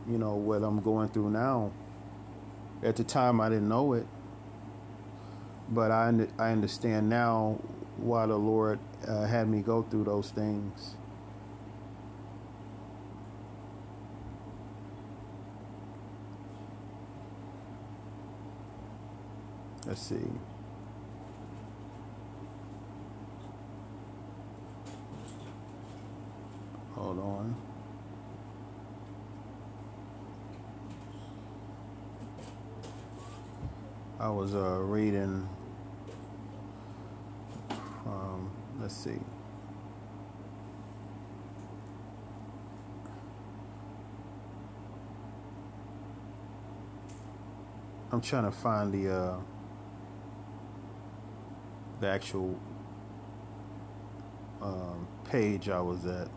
you 0.10 0.18
know, 0.18 0.36
what 0.36 0.64
I'm 0.64 0.82
going 0.82 1.10
through 1.10 1.32
now. 1.32 1.72
At 2.84 2.96
the 2.96 3.04
time, 3.04 3.42
I 3.42 3.50
didn't 3.50 3.70
know 3.70 3.94
it, 3.94 4.08
but 5.70 5.92
I 5.92 6.28
I 6.38 6.52
understand 6.52 7.10
now 7.10 7.60
why 7.98 8.26
the 8.28 8.38
Lord 8.38 8.80
uh, 9.08 9.26
had 9.26 9.50
me 9.50 9.62
go 9.62 9.82
through 9.84 10.06
those 10.06 10.30
things. 10.32 10.96
Let's 19.86 20.02
see. 20.02 20.47
Hold 26.98 27.20
on. 27.20 27.56
I 34.20 34.30
was 34.30 34.56
uh, 34.56 34.80
reading 34.80 35.48
um, 38.08 38.50
let's 38.80 38.96
see. 38.96 39.20
I'm 48.12 48.22
trying 48.22 48.46
to 48.46 48.52
find 48.52 48.94
the 48.94 49.14
uh, 49.14 49.40
the 52.00 52.08
actual 52.08 52.58
um, 54.62 55.08
page 55.26 55.68
I 55.70 55.82
was 55.82 56.06
at. 56.06 56.37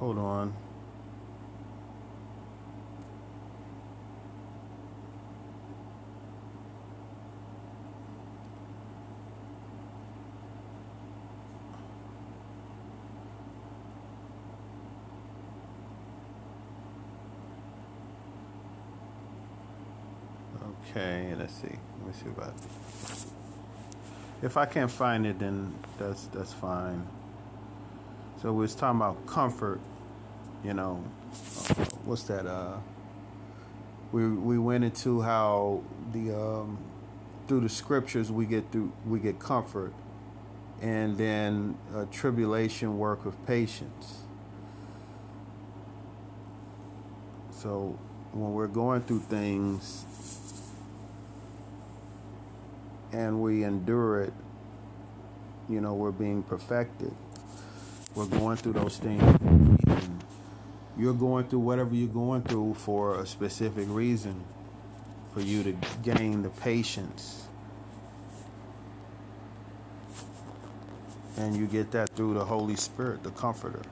Hold 0.00 0.16
on. 0.16 0.54
Okay, 20.90 21.34
let's 21.38 21.52
see. 21.52 21.68
Let 21.68 22.06
me 22.06 22.12
see 22.14 22.30
about. 22.30 22.54
If 24.40 24.56
I 24.56 24.64
can't 24.64 24.90
find 24.90 25.26
it, 25.26 25.38
then 25.38 25.74
that's 25.98 26.24
that's 26.32 26.54
fine. 26.54 27.06
So 28.40 28.52
we 28.52 28.62
was 28.62 28.74
talking 28.74 29.00
about 29.00 29.26
comfort. 29.26 29.80
You 30.64 30.72
know, 30.72 31.04
uh, 31.32 31.84
what's 32.04 32.22
that? 32.24 32.46
Uh, 32.46 32.78
we 34.12 34.26
we 34.28 34.58
went 34.58 34.82
into 34.82 35.20
how 35.20 35.82
the 36.12 36.34
um, 36.34 36.78
through 37.46 37.60
the 37.60 37.68
scriptures 37.68 38.32
we 38.32 38.46
get 38.46 38.72
through 38.72 38.92
we 39.06 39.20
get 39.20 39.38
comfort, 39.38 39.92
and 40.80 41.18
then 41.18 41.76
uh, 41.94 42.06
tribulation 42.10 42.98
work 42.98 43.26
of 43.26 43.46
patience. 43.46 44.22
So 47.50 47.98
when 48.32 48.54
we're 48.54 48.68
going 48.68 49.02
through 49.02 49.20
things 49.20 50.06
and 53.12 53.42
we 53.42 53.64
endure 53.64 54.22
it, 54.22 54.32
you 55.68 55.82
know, 55.82 55.92
we're 55.92 56.10
being 56.10 56.42
perfected. 56.42 57.12
We're 58.14 58.26
going 58.26 58.56
through 58.56 58.74
those 58.74 58.98
things. 58.98 59.22
You're 60.96 61.14
going 61.14 61.48
through 61.48 61.60
whatever 61.60 61.94
you're 61.94 62.08
going 62.08 62.42
through 62.42 62.74
for 62.74 63.20
a 63.20 63.26
specific 63.26 63.86
reason, 63.88 64.44
for 65.32 65.40
you 65.40 65.62
to 65.62 65.76
gain 66.02 66.42
the 66.42 66.50
patience. 66.50 67.48
And 71.36 71.56
you 71.56 71.66
get 71.66 71.90
that 71.92 72.10
through 72.10 72.34
the 72.34 72.44
Holy 72.44 72.76
Spirit, 72.76 73.22
the 73.22 73.30
Comforter. 73.30 73.82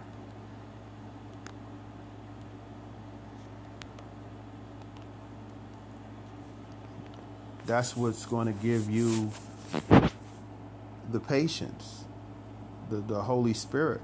that's 7.68 7.94
what's 7.94 8.24
going 8.24 8.46
to 8.46 8.62
give 8.62 8.90
you 8.90 9.30
the 11.12 11.20
patience, 11.20 12.06
the, 12.90 12.96
the 12.96 13.22
Holy 13.22 13.54
Spirit. 13.54 14.00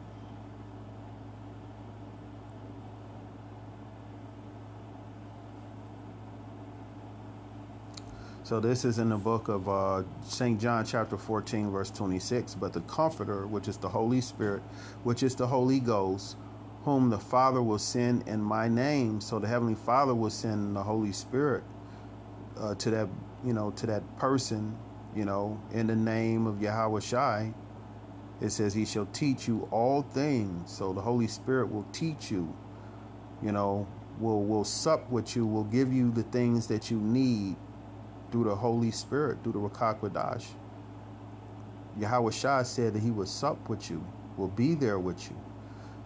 So 8.43 8.61
this 8.61 8.85
is 8.85 8.99
in 8.99 9.09
the 9.09 9.17
book 9.17 9.49
of 9.49 9.69
uh, 9.69 10.03
St. 10.27 10.61
John 10.61 10.85
chapter 10.85 11.17
14 11.17 11.71
verse 11.71 11.91
26. 11.91 12.55
But 12.55 12.75
the 12.75 12.81
Comforter, 12.83 13.47
which 13.47 13.69
is 13.69 13.79
the 13.79 13.89
Holy 13.89 14.21
Spirit, 14.21 14.63
which 15.03 15.23
is 15.23 15.35
the 15.35 15.47
Holy 15.47 15.81
Ghost, 15.81 16.37
whom 16.85 17.09
the 17.09 17.19
Father 17.19 17.63
will 17.63 17.79
send 17.79 18.29
in 18.29 18.43
my 18.43 18.69
name. 18.69 19.23
So 19.23 19.39
the 19.39 19.49
Heavenly 19.49 19.75
Father 19.75 20.15
will 20.15 20.31
send 20.31 20.77
the 20.77 20.83
Holy 20.83 21.13
Spirit 21.13 21.65
uh, 22.59 22.75
to 22.75 22.91
that 22.91 23.09
you 23.45 23.53
know, 23.53 23.71
to 23.73 23.87
that 23.87 24.17
person, 24.17 24.77
you 25.15 25.25
know, 25.25 25.61
in 25.73 25.87
the 25.87 25.97
name 25.97 26.47
of 26.47 26.63
Yahweh 26.63 27.01
Shai, 27.01 27.53
it 28.41 28.51
says 28.51 28.75
he 28.75 28.85
shall 28.85 29.07
teach 29.07 29.49
you 29.49 29.69
all 29.71 30.03
things. 30.03 30.71
So 30.73 30.93
the 30.93 31.03
Holy 31.03 31.29
Spirit 31.29 31.73
will 31.73 31.87
teach 31.93 32.31
you, 32.31 32.55
you 33.43 33.53
know, 33.53 33.87
will 34.19 34.43
will 34.45 34.65
sup 34.65 35.11
with 35.11 35.37
you, 35.37 35.47
will 35.47 35.65
give 35.65 35.93
you 35.93 36.11
the 36.11 36.23
things 36.25 36.67
that 36.69 36.91
you 36.91 36.99
need 36.99 37.57
through 38.31 38.45
the 38.45 38.57
Holy 38.57 38.91
Spirit, 38.91 39.39
through 39.43 39.53
the 39.53 39.59
Ruach 39.59 40.01
HaKodesh. 40.01 40.47
Yahweh 41.99 42.31
Shai 42.33 42.63
said 42.65 42.95
that 42.95 43.03
he 43.03 43.11
will 43.11 43.27
sup 43.27 43.69
with 43.69 43.91
you, 43.91 44.05
will 44.37 44.49
be 44.49 44.75
there 44.75 44.99
with 44.99 45.31
you. 45.31 45.37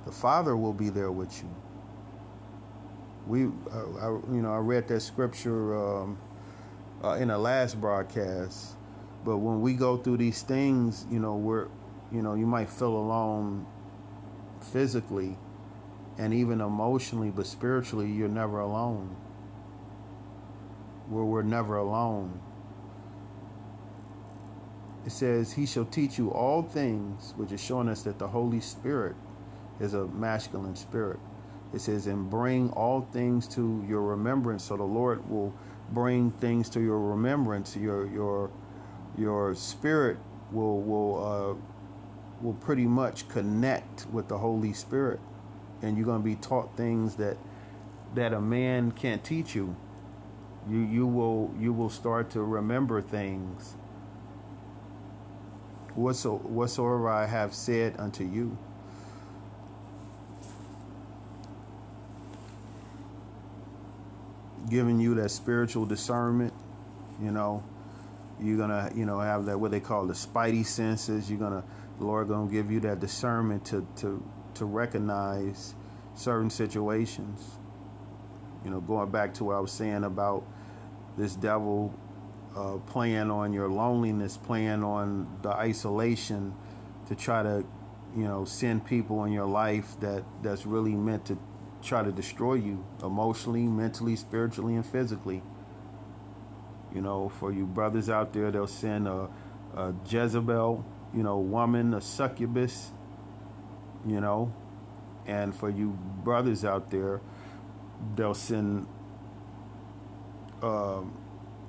The 0.05 0.13
Father 0.13 0.57
will 0.57 0.75
be 0.75 0.91
there 0.91 1.11
with 1.11 1.43
you. 1.43 1.55
We, 3.27 3.45
uh, 3.45 3.99
I, 4.01 4.09
you 4.33 4.43
know, 4.43 4.53
I 4.53 4.59
read 4.59 4.89
that 4.89 5.01
scripture 5.01 5.77
um, 5.77 6.19
uh, 7.03 7.13
in 7.13 7.29
the 7.29 7.39
last 7.39 7.81
broadcast. 7.81 8.77
But 9.25 9.39
when 9.39 9.61
we 9.61 9.75
go 9.75 9.97
through 9.97 10.19
these 10.19 10.43
things, 10.43 11.07
you 11.11 11.19
know, 11.19 11.35
we're 11.37 11.69
you 12.13 12.23
know, 12.23 12.35
you 12.35 12.47
might 12.47 12.71
feel 12.71 12.97
alone 12.97 13.67
physically 14.61 15.37
and 16.17 16.35
even 16.35 16.61
emotionally, 16.61 17.31
but 17.31 17.47
spiritually, 17.47 18.11
you're 18.11 18.29
never 18.29 18.59
alone. 18.59 19.17
Where 21.09 21.25
we're 21.25 21.43
never 21.43 21.77
alone. 21.77 22.41
It 25.07 25.13
says, 25.13 25.53
He 25.53 25.65
shall 25.65 25.85
teach 25.85 26.19
you 26.19 26.31
all 26.31 26.63
things, 26.63 27.33
which 27.37 27.53
is 27.53 27.63
showing 27.63 27.89
us 27.89 28.03
that 28.03 28.19
the 28.19 28.29
Holy 28.29 28.61
Spirit 28.61 29.17
is 29.81 29.95
a 29.95 30.07
masculine 30.07 30.77
spirit. 30.77 31.21
It 31.73 31.81
says, 31.81 32.07
and 32.07 32.29
bring 32.31 32.71
all 32.71 33.03
things 33.13 33.47
to 33.49 33.85
your 33.89 34.03
remembrance. 34.03 34.65
So 34.65 34.77
the 34.77 34.85
Lord 34.85 35.29
will 35.31 35.55
bring 35.91 36.31
things 36.31 36.69
to 36.71 36.81
your 36.81 36.99
remembrance. 36.99 37.77
Your 37.77 38.07
your 38.07 38.51
your 39.17 39.55
spirit 39.55 40.19
will 40.51 40.81
will 40.81 41.25
uh, 41.25 41.78
will 42.43 42.55
pretty 42.55 42.87
much 42.87 43.29
connect 43.29 44.07
with 44.13 44.29
the 44.29 44.39
Holy 44.39 44.73
Spirit, 44.73 45.21
and 45.83 45.97
you're 45.97 46.07
going 46.07 46.21
to 46.23 46.25
be 46.25 46.37
taught 46.37 46.77
things 46.77 47.17
that 47.17 47.37
that 48.15 48.33
a 48.33 48.41
man 48.41 48.91
can't 48.91 49.23
teach 49.23 49.55
you. 49.55 49.77
You 50.69 50.79
you 50.81 51.07
will 51.07 51.55
you 51.59 51.73
will 51.73 51.91
start 51.91 52.31
to 52.31 52.43
remember 52.43 53.03
things. 53.03 53.75
Whatsoever 55.95 57.09
I 57.09 57.27
have 57.27 57.55
said 57.55 57.97
unto 57.99 58.25
you. 58.25 58.57
giving 64.69 65.01
you 65.01 65.15
that 65.17 65.31
spiritual 65.31 65.87
discernment. 65.87 66.53
You 67.21 67.31
know, 67.31 67.63
you're 68.41 68.59
gonna, 68.59 68.91
you 68.95 69.05
know, 69.07 69.19
have 69.19 69.47
that 69.47 69.59
what 69.59 69.71
they 69.71 69.81
call 69.81 70.07
the 70.07 70.15
spidey 70.15 70.65
senses. 70.65 71.31
You're 71.31 71.41
gonna, 71.41 71.65
Lord 71.99 72.29
gonna 72.29 72.51
give 72.51 72.71
you 72.71 72.81
that 72.81 73.01
discernment 73.01 73.65
to 73.67 73.87
to 73.97 74.23
to 74.55 74.65
recognize 74.65 75.75
certain 76.15 76.51
situations. 76.51 77.59
You 78.65 78.71
know, 78.71 78.81
going 78.81 79.11
back 79.11 79.35
to 79.35 79.45
what 79.45 79.57
I 79.57 79.61
was 79.61 79.73
saying 79.73 80.05
about 80.05 80.45
this 81.17 81.35
devil 81.35 81.95
uh, 82.57 82.79
playing 82.87 83.31
on 83.31 83.53
your 83.53 83.69
loneliness, 83.69 84.37
playing 84.37 84.83
on 84.83 85.29
the 85.43 85.51
isolation 85.51 86.55
to 87.07 87.15
try 87.15 87.43
to, 87.43 87.65
you 88.17 88.25
know, 88.25 88.45
send 88.45 88.85
people 88.85 89.25
in 89.25 89.33
your 89.33 89.47
life 89.47 89.99
that 90.01 90.25
that's 90.43 90.67
really 90.67 90.95
meant 90.95 91.25
to 91.27 91.39
try 91.83 92.03
to 92.03 92.11
destroy 92.11 92.55
you 92.55 92.85
emotionally, 93.03 93.63
mentally, 93.63 94.17
spiritually, 94.17 94.75
and 94.75 94.85
physically. 94.85 95.43
You 96.93 97.01
know, 97.01 97.29
for 97.29 97.53
you 97.53 97.67
brothers 97.67 98.09
out 98.09 98.33
there, 98.33 98.51
they'll 98.51 98.67
send 98.67 99.07
a, 99.07 99.29
a 99.77 99.95
Jezebel, 100.09 100.85
you 101.15 101.23
know, 101.23 101.39
woman, 101.39 101.95
a 101.95 102.01
succubus, 102.01 102.91
you 104.07 104.21
know, 104.21 104.53
and 105.27 105.55
for 105.55 105.71
you 105.71 105.99
brothers 106.25 106.65
out 106.65 106.91
there, 106.91 107.21
they'll 108.17 108.35
send. 108.35 108.87
Uh, 110.63 111.03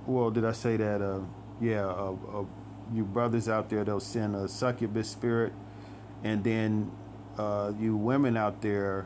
well, 0.05 0.31
did 0.31 0.45
I 0.45 0.51
say 0.51 0.77
that? 0.77 1.01
Uh, 1.01 1.21
yeah, 1.61 1.85
uh, 1.85 2.15
uh, 2.33 2.43
you 2.93 3.03
brothers 3.03 3.47
out 3.49 3.69
there, 3.69 3.83
they'll 3.83 3.99
send 3.99 4.35
a 4.35 4.47
succubus 4.47 5.09
spirit, 5.09 5.53
and 6.23 6.43
then 6.43 6.91
uh, 7.37 7.71
you 7.79 7.95
women 7.95 8.37
out 8.37 8.61
there, 8.61 9.05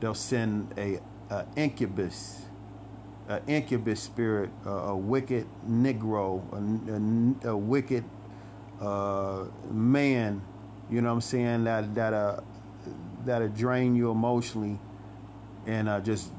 they'll 0.00 0.14
send 0.14 0.74
a, 0.78 1.00
a 1.30 1.46
incubus, 1.54 2.42
an 3.28 3.42
incubus 3.46 4.00
spirit, 4.00 4.50
a, 4.64 4.70
a 4.70 4.96
wicked 4.96 5.46
Negro, 5.68 6.42
a, 7.44 7.48
a, 7.48 7.52
a 7.52 7.56
wicked 7.56 8.04
uh, 8.80 9.44
man. 9.70 10.42
You 10.90 11.00
know 11.00 11.08
what 11.08 11.14
I'm 11.14 11.20
saying? 11.20 11.64
That 11.64 11.94
that 11.94 12.12
uh 12.12 12.40
that'll 13.24 13.48
drain 13.48 13.96
you 13.96 14.10
emotionally, 14.10 14.78
and 15.66 15.88
uh, 15.88 16.00
just 16.00 16.30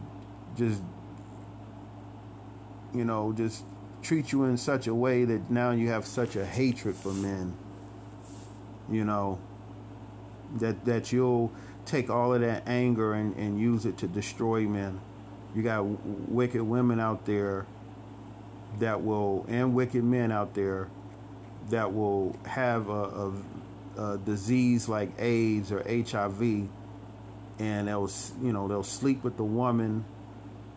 just 0.56 0.82
you 2.94 3.04
know 3.04 3.34
just 3.34 3.64
treat 4.02 4.32
you 4.32 4.46
in 4.46 4.58
such 4.58 4.88
a 4.88 4.96
way 4.96 5.26
that 5.26 5.50
now 5.52 5.72
you 5.72 5.90
have 5.90 6.06
such 6.06 6.36
a 6.36 6.46
hatred 6.46 6.96
for 6.96 7.14
men. 7.14 7.54
You 8.90 9.04
know 9.04 9.40
that 10.60 10.86
that 10.86 11.12
you'll 11.12 11.52
take 11.86 12.10
all 12.10 12.34
of 12.34 12.42
that 12.42 12.68
anger 12.68 13.14
and, 13.14 13.36
and 13.38 13.60
use 13.60 13.86
it 13.86 13.98
to 13.98 14.08
destroy 14.08 14.62
men. 14.62 15.00
You 15.56 15.64
got 15.64 15.78
w- 15.78 15.98
wicked 16.06 16.62
women 16.62 17.00
out 17.00 17.26
there 17.26 17.66
that 18.80 19.02
will, 19.04 19.46
and 19.48 19.74
wicked 19.74 20.04
men 20.04 20.32
out 20.32 20.54
there 20.54 20.90
that 21.70 21.94
will 21.94 22.36
have 22.46 22.90
a, 22.90 23.32
a, 23.98 24.04
a 24.14 24.18
disease 24.20 24.88
like 24.88 25.10
AIDS 25.20 25.72
or 25.72 25.84
HIV, 25.88 26.42
and 27.60 27.88
they'll, 27.88 28.10
you 28.42 28.54
know, 28.54 28.68
they'll 28.68 28.84
sleep 28.84 29.24
with 29.24 29.38
the 29.38 29.44
woman, 29.44 30.06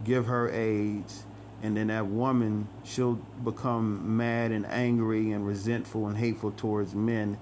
give 0.05 0.27
her 0.27 0.51
AIDS, 0.51 1.25
and 1.63 1.77
then 1.77 1.89
that 1.89 2.07
woman 2.07 2.69
she'll 2.85 3.21
become 3.45 4.17
mad 4.17 4.51
and 4.51 4.67
angry 4.67 5.31
and 5.31 5.47
resentful 5.47 6.07
and 6.07 6.17
hateful 6.17 6.51
towards 6.51 6.95
men, 6.95 7.39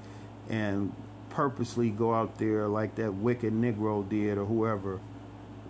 and 0.49 0.93
purposely 1.31 1.91
go 1.91 2.15
out 2.15 2.39
there 2.39 2.67
like 2.67 2.97
that 2.97 3.15
wicked 3.15 3.53
Negro 3.53 4.07
did 4.09 4.39
or 4.39 4.45
whoever, 4.45 5.01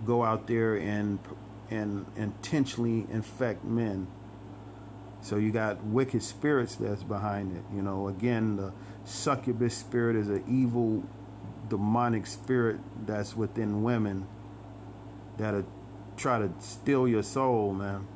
go 0.06 0.24
out 0.24 0.46
there 0.46 0.74
and 0.76 1.18
and 1.70 2.06
intentionally 2.16 3.06
infect 3.10 3.64
men. 3.64 4.06
So 5.20 5.36
you 5.36 5.50
got 5.50 5.84
wicked 5.84 6.22
spirits 6.22 6.76
that's 6.76 7.02
behind 7.02 7.56
it. 7.56 7.64
You 7.74 7.82
know, 7.82 8.08
again, 8.08 8.56
the 8.56 8.72
succubus 9.04 9.76
spirit 9.76 10.16
is 10.16 10.28
an 10.28 10.44
evil, 10.48 11.04
demonic 11.68 12.26
spirit 12.26 12.78
that's 13.04 13.36
within 13.36 13.82
women 13.82 14.26
that'll 15.36 15.66
try 16.16 16.38
to 16.38 16.50
steal 16.60 17.08
your 17.08 17.22
soul, 17.22 17.72
man. 17.72 18.06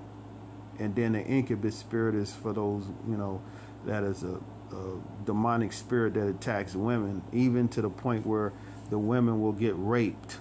And 0.78 0.94
then 0.94 1.12
the 1.12 1.24
incubus 1.24 1.76
spirit 1.76 2.14
is 2.14 2.32
for 2.32 2.52
those, 2.52 2.86
you 3.08 3.16
know, 3.16 3.42
that 3.84 4.04
is 4.04 4.22
a 4.22 4.40
a 4.72 5.24
demonic 5.24 5.72
spirit 5.72 6.14
that 6.14 6.28
attacks 6.28 6.74
women, 6.74 7.22
even 7.32 7.68
to 7.68 7.82
the 7.82 7.90
point 7.90 8.26
where 8.26 8.52
the 8.90 8.98
women 8.98 9.40
will 9.40 9.52
get 9.52 9.74
raped. 9.76 10.38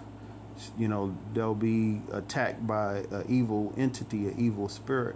You 0.78 0.88
know, 0.88 1.18
they'll 1.34 1.56
be 1.56 2.02
attacked 2.12 2.66
by 2.66 3.04
an 3.12 3.26
evil 3.28 3.74
entity, 3.78 4.28
an 4.28 4.36
evil 4.38 4.70
spirit. 4.70 5.16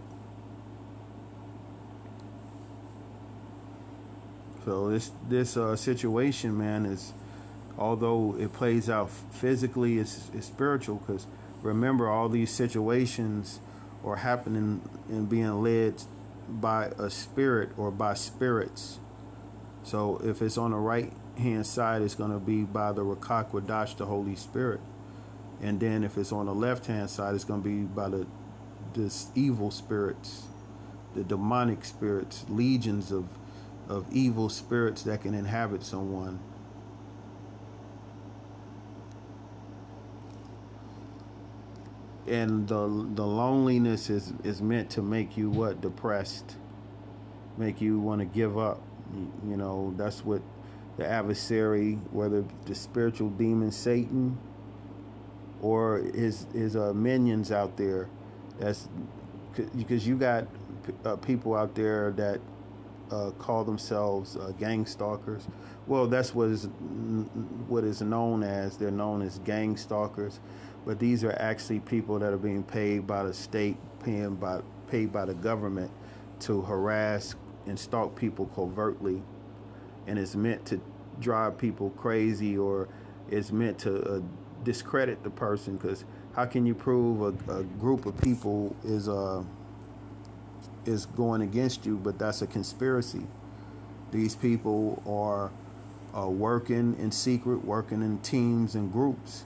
So 4.65 4.89
this 4.89 5.11
this 5.29 5.55
uh, 5.55 5.75
situation, 5.75 6.57
man, 6.57 6.87
is 6.87 7.13
although 7.77 8.35
it 8.39 8.51
plays 8.51 8.89
out 8.89 9.11
physically, 9.11 9.99
it's, 9.99 10.29
it's 10.33 10.47
spiritual. 10.47 10.95
Because 10.95 11.27
remember, 11.61 12.09
all 12.09 12.27
these 12.29 12.49
situations 12.49 13.59
are 14.03 14.17
happening 14.17 14.81
and 15.07 15.29
being 15.29 15.61
led 15.61 16.01
by 16.49 16.85
a 16.97 17.09
spirit 17.11 17.69
or 17.77 17.91
by 17.91 18.15
spirits. 18.15 18.99
So 19.83 20.19
if 20.23 20.41
it's 20.41 20.57
on 20.57 20.71
the 20.71 20.77
right 20.77 21.13
hand 21.37 21.67
side, 21.67 22.01
it's 22.01 22.15
going 22.15 22.31
to 22.31 22.39
be 22.39 22.63
by 22.63 22.91
the 22.91 23.03
HaKodesh, 23.03 23.97
the 23.97 24.05
Holy 24.05 24.35
Spirit. 24.35 24.79
And 25.61 25.79
then 25.79 26.03
if 26.03 26.17
it's 26.17 26.31
on 26.31 26.47
the 26.47 26.55
left 26.55 26.87
hand 26.87 27.09
side, 27.09 27.35
it's 27.35 27.43
going 27.43 27.61
to 27.61 27.69
be 27.69 27.83
by 27.83 28.09
the 28.09 28.25
this 28.93 29.27
evil 29.35 29.69
spirits, 29.69 30.43
the 31.13 31.23
demonic 31.23 31.83
spirits, 31.85 32.45
legions 32.49 33.11
of 33.11 33.27
of 33.87 34.05
evil 34.11 34.49
spirits 34.49 35.03
that 35.03 35.21
can 35.21 35.33
inhabit 35.33 35.83
someone. 35.83 36.39
And 42.27 42.67
the 42.67 42.87
the 43.13 43.25
loneliness 43.25 44.09
is 44.09 44.33
is 44.43 44.61
meant 44.61 44.89
to 44.91 45.03
make 45.03 45.37
you 45.37 45.49
what 45.49 45.81
depressed, 45.81 46.55
make 47.57 47.81
you 47.81 47.99
want 47.99 48.19
to 48.19 48.25
give 48.25 48.57
up. 48.57 48.81
You 49.47 49.57
know, 49.57 49.93
that's 49.95 50.25
what 50.25 50.41
the 50.97 51.05
adversary, 51.05 51.99
whether 52.11 52.43
the 52.65 52.73
spiritual 52.73 53.29
demon 53.29 53.71
Satan 53.71 54.39
or 55.61 55.99
his 55.99 56.47
his 56.51 56.75
uh, 56.75 56.93
minions 56.93 57.51
out 57.51 57.77
there, 57.77 58.09
that's 58.59 58.89
because 59.77 60.07
you 60.07 60.15
got 60.15 60.47
uh, 61.03 61.15
people 61.17 61.53
out 61.53 61.75
there 61.75 62.11
that 62.11 62.39
uh, 63.11 63.31
call 63.31 63.63
themselves 63.63 64.35
uh, 64.37 64.51
gang 64.59 64.85
stalkers. 64.85 65.47
Well, 65.87 66.07
that's 66.07 66.33
what 66.33 66.49
is 66.49 66.65
what 67.67 67.83
is 67.83 68.01
known 68.01 68.43
as. 68.43 68.77
They're 68.77 68.91
known 68.91 69.21
as 69.21 69.39
gang 69.39 69.77
stalkers, 69.77 70.39
but 70.85 70.99
these 70.99 71.23
are 71.23 71.35
actually 71.39 71.79
people 71.81 72.19
that 72.19 72.33
are 72.33 72.37
being 72.37 72.63
paid 72.63 73.05
by 73.05 73.23
the 73.23 73.33
state, 73.33 73.77
paying 74.03 74.35
by 74.35 74.61
paid 74.87 75.11
by 75.11 75.25
the 75.25 75.33
government 75.35 75.91
to 76.41 76.61
harass, 76.61 77.35
and 77.65 77.77
stalk 77.77 78.15
people 78.15 78.47
covertly, 78.55 79.21
and 80.07 80.17
it's 80.17 80.35
meant 80.35 80.65
to 80.65 80.81
drive 81.19 81.57
people 81.57 81.91
crazy 81.91 82.57
or 82.57 82.87
it's 83.29 83.51
meant 83.51 83.79
to 83.79 84.01
uh, 84.03 84.21
discredit 84.63 85.23
the 85.23 85.29
person. 85.29 85.77
Because 85.77 86.05
how 86.35 86.45
can 86.45 86.65
you 86.65 86.75
prove 86.75 87.21
a, 87.21 87.59
a 87.59 87.63
group 87.63 88.05
of 88.05 88.19
people 88.21 88.75
is 88.83 89.07
uh, 89.07 89.43
is 90.85 91.05
going 91.05 91.41
against 91.41 91.85
you? 91.85 91.97
But 91.97 92.19
that's 92.19 92.41
a 92.41 92.47
conspiracy. 92.47 93.27
These 94.11 94.35
people 94.35 95.01
are 95.07 95.51
uh, 96.17 96.29
working 96.29 96.95
in 96.97 97.11
secret, 97.11 97.65
working 97.65 98.01
in 98.01 98.19
teams 98.19 98.75
and 98.75 98.91
groups, 98.91 99.45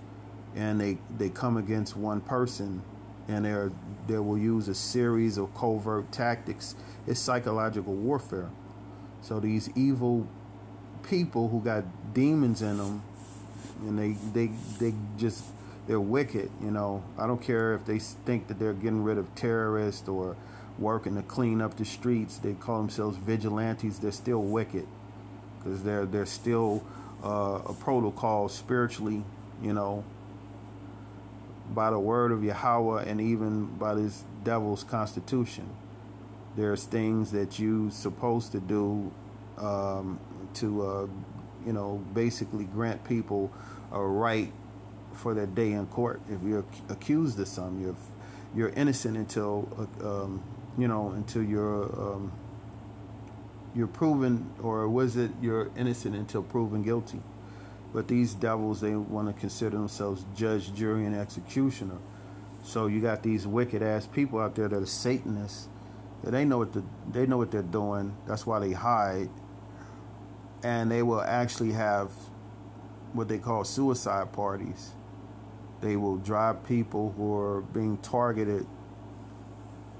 and 0.55 0.79
they 0.79 0.97
they 1.17 1.29
come 1.29 1.57
against 1.57 1.97
one 1.97 2.21
person, 2.21 2.83
and 3.27 3.45
they 3.45 3.69
they 4.07 4.19
will 4.19 4.37
use 4.37 4.67
a 4.67 4.75
series 4.75 5.37
of 5.37 5.53
covert 5.55 6.11
tactics. 6.11 6.75
It's 7.07 7.19
psychological 7.19 7.93
warfare. 7.93 8.49
So 9.21 9.39
these 9.39 9.69
evil 9.75 10.27
people 11.03 11.49
who 11.49 11.61
got 11.61 11.83
demons 12.13 12.61
in 12.61 12.77
them, 12.77 13.03
and 13.81 13.97
they 13.97 14.11
they 14.33 14.53
they 14.79 14.95
just 15.17 15.43
they're 15.87 15.99
wicked. 15.99 16.51
You 16.61 16.71
know, 16.71 17.03
I 17.17 17.25
don't 17.25 17.41
care 17.41 17.73
if 17.73 17.85
they 17.85 17.99
think 17.99 18.47
that 18.47 18.59
they're 18.59 18.73
getting 18.73 19.03
rid 19.03 19.17
of 19.17 19.33
terrorists 19.35 20.07
or 20.07 20.37
working 20.79 21.15
to 21.15 21.21
clean 21.21 21.61
up 21.61 21.77
the 21.77 21.85
streets. 21.85 22.37
They 22.37 22.53
call 22.53 22.79
themselves 22.79 23.17
vigilantes. 23.17 23.99
They're 23.99 24.11
still 24.11 24.41
wicked 24.41 24.87
because 25.57 25.83
they're 25.83 26.05
they're 26.05 26.25
still 26.25 26.83
uh, 27.23 27.61
a 27.65 27.73
protocol 27.73 28.49
spiritually. 28.49 29.23
You 29.61 29.73
know, 29.73 30.03
by 31.73 31.91
the 31.91 31.99
word 31.99 32.31
of 32.31 32.43
Yahweh 32.43 33.03
and 33.03 33.21
even 33.21 33.65
by 33.65 33.95
this 33.95 34.23
devil's 34.43 34.83
constitution. 34.83 35.69
There's 36.55 36.83
things 36.83 37.31
that 37.31 37.59
you're 37.59 37.91
supposed 37.91 38.51
to 38.53 38.59
do 38.59 39.11
um, 39.57 40.19
to, 40.55 40.85
uh, 40.85 41.07
you 41.65 41.73
know, 41.73 42.03
basically 42.13 42.65
grant 42.65 43.03
people 43.03 43.51
a 43.91 44.01
right 44.01 44.51
for 45.13 45.33
their 45.33 45.45
day 45.45 45.71
in 45.73 45.85
court. 45.87 46.21
If 46.29 46.41
you're 46.43 46.65
accused 46.89 47.39
of 47.39 47.47
something, 47.47 47.81
you're 47.81 47.95
you're 48.55 48.69
innocent 48.69 49.15
until, 49.15 49.69
uh, 50.01 50.23
um, 50.23 50.43
you 50.79 50.87
know, 50.87 51.09
until 51.11 51.43
you're 51.43 51.83
um, 51.83 52.31
you're 53.75 53.87
proven, 53.87 54.51
or 54.61 54.87
was 54.87 55.17
it 55.17 55.31
you're 55.41 55.71
innocent 55.77 56.15
until 56.15 56.41
proven 56.41 56.81
guilty? 56.81 57.21
But 57.93 58.07
these 58.07 58.33
devils, 58.33 58.81
they 58.81 58.95
want 58.95 59.33
to 59.33 59.39
consider 59.39 59.77
themselves 59.77 60.25
judge, 60.35 60.73
jury, 60.73 61.05
and 61.05 61.15
executioner. 61.15 61.97
So 62.63 62.87
you 62.87 63.01
got 63.01 63.23
these 63.23 63.47
wicked 63.47 63.81
ass 63.81 64.05
people 64.05 64.39
out 64.39 64.55
there 64.55 64.67
that 64.67 64.81
are 64.81 64.85
Satanists. 64.85 65.67
That 66.23 66.31
they 66.31 66.45
know 66.45 66.59
what 66.59 66.73
the, 66.73 66.83
they 67.09 67.25
know 67.25 67.37
what 67.37 67.51
they're 67.51 67.61
doing. 67.61 68.15
That's 68.27 68.45
why 68.45 68.59
they 68.59 68.73
hide. 68.73 69.29
And 70.63 70.91
they 70.91 71.01
will 71.01 71.21
actually 71.21 71.71
have 71.71 72.11
what 73.13 73.27
they 73.27 73.37
call 73.37 73.63
suicide 73.63 74.33
parties. 74.33 74.91
They 75.81 75.95
will 75.95 76.17
drive 76.17 76.65
people 76.65 77.13
who 77.17 77.33
are 77.37 77.61
being 77.61 77.97
targeted 77.97 78.67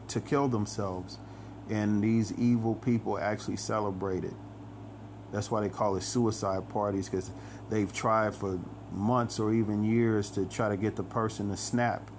to 0.09 0.19
kill 0.19 0.47
themselves. 0.47 1.17
And 1.69 2.03
these 2.03 2.33
evil 2.33 2.75
people 2.75 3.19
actually 3.19 3.57
celebrate 3.57 4.23
it. 4.23 4.33
That's 5.31 5.51
why 5.51 5.61
they 5.61 5.69
call 5.69 5.95
it 5.95 6.01
suicide 6.01 6.69
parties 6.69 7.07
because 7.07 7.31
they've 7.69 7.91
tried 7.93 8.33
for 8.33 8.59
months 8.91 9.39
or 9.39 9.53
even 9.53 9.83
years 9.83 10.31
to 10.31 10.45
try 10.45 10.69
to 10.69 10.77
get 10.77 10.95
the 10.95 11.03
person 11.03 11.49
to 11.51 11.57
snap, 11.57 12.09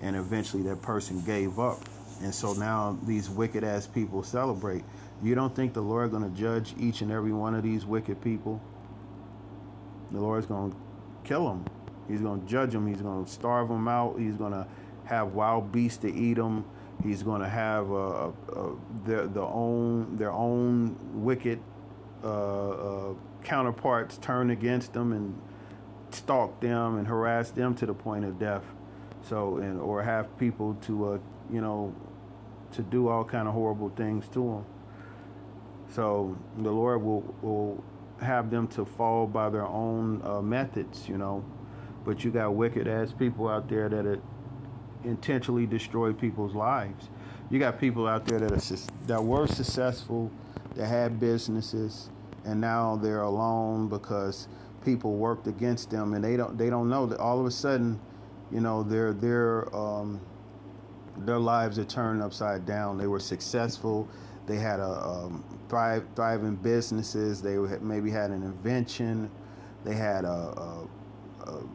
and 0.00 0.16
eventually 0.16 0.62
that 0.62 0.80
person 0.80 1.20
gave 1.22 1.58
up. 1.58 1.80
And 2.22 2.34
so 2.34 2.54
now 2.54 2.98
these 3.02 3.28
wicked 3.28 3.64
ass 3.64 3.86
people 3.86 4.22
celebrate. 4.22 4.84
You 5.22 5.34
don't 5.34 5.54
think 5.54 5.74
the 5.74 5.82
Lord 5.82 6.10
going 6.10 6.22
to 6.22 6.38
judge 6.38 6.74
each 6.78 7.02
and 7.02 7.10
every 7.10 7.32
one 7.32 7.54
of 7.54 7.62
these 7.62 7.84
wicked 7.84 8.22
people? 8.22 8.62
The 10.10 10.20
Lord's 10.20 10.46
going 10.46 10.70
to 10.70 10.76
kill 11.24 11.48
them. 11.48 11.66
He's 12.08 12.20
going 12.20 12.42
to 12.42 12.46
judge 12.46 12.72
them. 12.72 12.86
He's 12.86 13.00
going 13.00 13.24
to 13.24 13.30
starve 13.30 13.68
them 13.68 13.88
out. 13.88 14.16
He's 14.18 14.36
going 14.36 14.52
to 14.52 14.66
have 15.04 15.34
wild 15.34 15.72
beasts 15.72 15.98
to 15.98 16.12
eat 16.12 16.34
them. 16.34 16.64
He's 17.02 17.22
going 17.22 17.42
to 17.42 17.48
have 17.48 17.90
uh, 17.90 18.28
uh, 18.28 18.32
their, 19.04 19.26
their 19.26 19.42
own 19.42 20.16
their 20.16 20.32
own 20.32 20.96
wicked 21.12 21.60
uh, 22.22 22.70
uh, 22.70 23.14
counterparts 23.42 24.16
turn 24.18 24.50
against 24.50 24.94
them 24.94 25.12
and 25.12 25.38
stalk 26.10 26.60
them 26.60 26.96
and 26.96 27.06
harass 27.08 27.50
them 27.50 27.74
to 27.74 27.86
the 27.86 27.94
point 27.94 28.24
of 28.24 28.38
death. 28.38 28.64
So, 29.22 29.56
and 29.56 29.80
or 29.80 30.02
have 30.02 30.36
people 30.38 30.74
to, 30.82 31.14
uh, 31.14 31.18
you 31.50 31.60
know, 31.60 31.94
to 32.72 32.82
do 32.82 33.08
all 33.08 33.24
kind 33.24 33.48
of 33.48 33.54
horrible 33.54 33.90
things 33.90 34.26
to 34.28 34.40
them. 34.40 34.66
So 35.90 36.36
the 36.56 36.70
Lord 36.70 37.02
will 37.02 37.34
will 37.42 37.84
have 38.20 38.50
them 38.50 38.68
to 38.68 38.84
fall 38.84 39.26
by 39.26 39.50
their 39.50 39.66
own 39.66 40.22
uh, 40.24 40.40
methods, 40.40 41.08
you 41.08 41.18
know. 41.18 41.44
But 42.04 42.24
you 42.24 42.30
got 42.30 42.54
wicked 42.54 42.86
ass 42.86 43.12
people 43.12 43.48
out 43.48 43.68
there 43.68 43.88
that 43.88 44.06
are 44.06 44.20
intentionally 45.04 45.66
destroy 45.66 46.12
people's 46.12 46.54
lives. 46.54 47.08
You 47.50 47.58
got 47.58 47.78
people 47.78 48.06
out 48.06 48.26
there 48.26 48.38
that 48.40 48.52
are 48.52 48.76
that 49.06 49.22
were 49.22 49.46
successful, 49.46 50.30
that 50.76 50.86
had 50.86 51.20
businesses, 51.20 52.08
and 52.44 52.60
now 52.60 52.96
they're 52.96 53.22
alone 53.22 53.88
because 53.88 54.48
people 54.84 55.14
worked 55.14 55.46
against 55.46 55.90
them 55.90 56.12
and 56.12 56.22
they 56.22 56.36
don't 56.36 56.58
they 56.58 56.68
don't 56.68 56.88
know 56.88 57.06
that 57.06 57.18
all 57.18 57.40
of 57.40 57.46
a 57.46 57.50
sudden 57.50 57.98
you 58.52 58.60
know 58.60 58.82
their 58.82 59.12
their 59.12 59.74
um, 59.74 60.20
their 61.18 61.38
lives 61.38 61.78
are 61.78 61.84
turned 61.84 62.22
upside 62.22 62.66
down. 62.66 62.98
They 62.98 63.06
were 63.06 63.20
successful. 63.20 64.08
They 64.46 64.56
had 64.56 64.80
a 64.80 65.06
um, 65.06 65.44
thrive 65.68 66.04
thriving 66.14 66.56
businesses. 66.56 67.40
They 67.40 67.56
maybe 67.80 68.10
had 68.10 68.30
an 68.30 68.42
invention. 68.42 69.30
They 69.84 69.94
had 69.94 70.24
a, 70.24 70.28
a, 70.28 70.88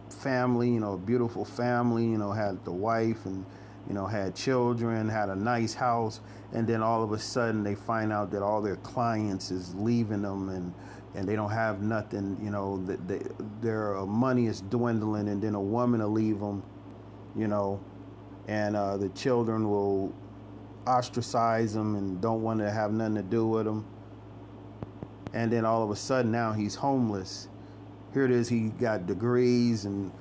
family 0.10 0.70
you 0.70 0.80
know 0.80 0.94
a 0.94 0.98
beautiful 0.98 1.46
family 1.46 2.06
you 2.06 2.18
know 2.18 2.32
had 2.32 2.64
the 2.66 2.72
wife 2.72 3.26
and 3.26 3.46
you 3.90 3.96
know, 3.96 4.06
had 4.06 4.36
children, 4.36 5.10
had 5.10 5.30
a 5.30 5.36
nice 5.36 5.74
house, 5.74 6.22
and 6.54 6.68
then 6.68 6.84
all 6.84 7.04
of 7.04 7.12
a 7.12 7.20
sudden 7.20 7.64
they 7.64 7.74
find 7.76 8.14
out 8.14 8.32
that 8.32 8.44
all 8.44 8.62
their 8.62 8.76
clients 8.78 9.52
is 9.52 9.74
leaving 9.76 10.22
them 10.22 10.50
and 10.50 10.74
and 11.16 11.28
they 11.28 11.36
don't 11.36 11.50
have 11.50 11.82
nothing, 11.82 12.38
you 12.40 12.52
know, 12.52 12.78
that 12.86 13.08
they, 13.08 13.20
their 13.62 13.98
uh, 13.98 14.06
money 14.06 14.46
is 14.46 14.62
dwindling, 14.62 15.28
and 15.28 15.42
then 15.42 15.56
a 15.56 15.62
woman 15.62 16.02
will 16.02 16.12
leave 16.12 16.40
them, 16.40 16.62
you 17.36 17.48
know, 17.48 17.84
and 18.48 18.76
uh, 18.76 18.96
the 18.96 19.10
children 19.10 19.68
will 19.68 20.14
ostracize 20.86 21.74
them 21.74 21.96
and 21.96 22.22
don't 22.22 22.44
want 22.44 22.60
to 22.60 22.70
have 22.70 22.92
nothing 22.92 23.16
to 23.16 23.24
do 23.24 23.48
with 23.48 23.66
them. 23.66 23.88
And 25.34 25.52
then 25.52 25.66
all 25.66 25.84
of 25.84 25.90
a 25.90 25.96
sudden 25.96 26.32
now 26.32 26.54
he's 26.54 26.76
homeless. 26.76 27.49
Here 28.14 28.26
it 28.26 28.32
is, 28.32 28.50
he 28.50 28.70
got 28.70 29.06
degrees 29.06 29.86
and 29.86 30.12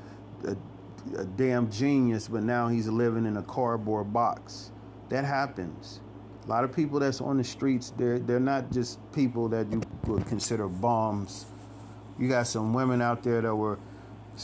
uh, 0.47 0.55
a 1.17 1.25
damn 1.25 1.71
genius, 1.71 2.29
but 2.29 2.43
now 2.43 2.69
he's 2.69 2.87
living 2.89 3.25
in 3.25 3.37
a 3.37 3.43
cardboard 3.43 4.13
box. 4.13 4.71
That 5.09 5.25
happens. 5.25 6.01
A 6.45 6.49
lot 6.49 6.65
of 6.65 6.75
people 6.75 6.99
that's 6.99 7.21
on 7.21 7.37
the 7.37 7.45
streets, 7.45 7.93
they're 7.97 8.19
they're 8.19 8.41
not 8.41 8.71
just 8.73 8.99
people 9.13 9.49
that 9.51 9.71
you 9.71 9.83
would 10.07 10.27
consider 10.27 10.67
bombs. 10.67 11.47
You 12.19 12.29
got 12.29 12.47
some 12.47 12.73
women 12.73 13.01
out 13.01 13.23
there 13.23 13.41
that 13.41 13.55
were 13.55 13.79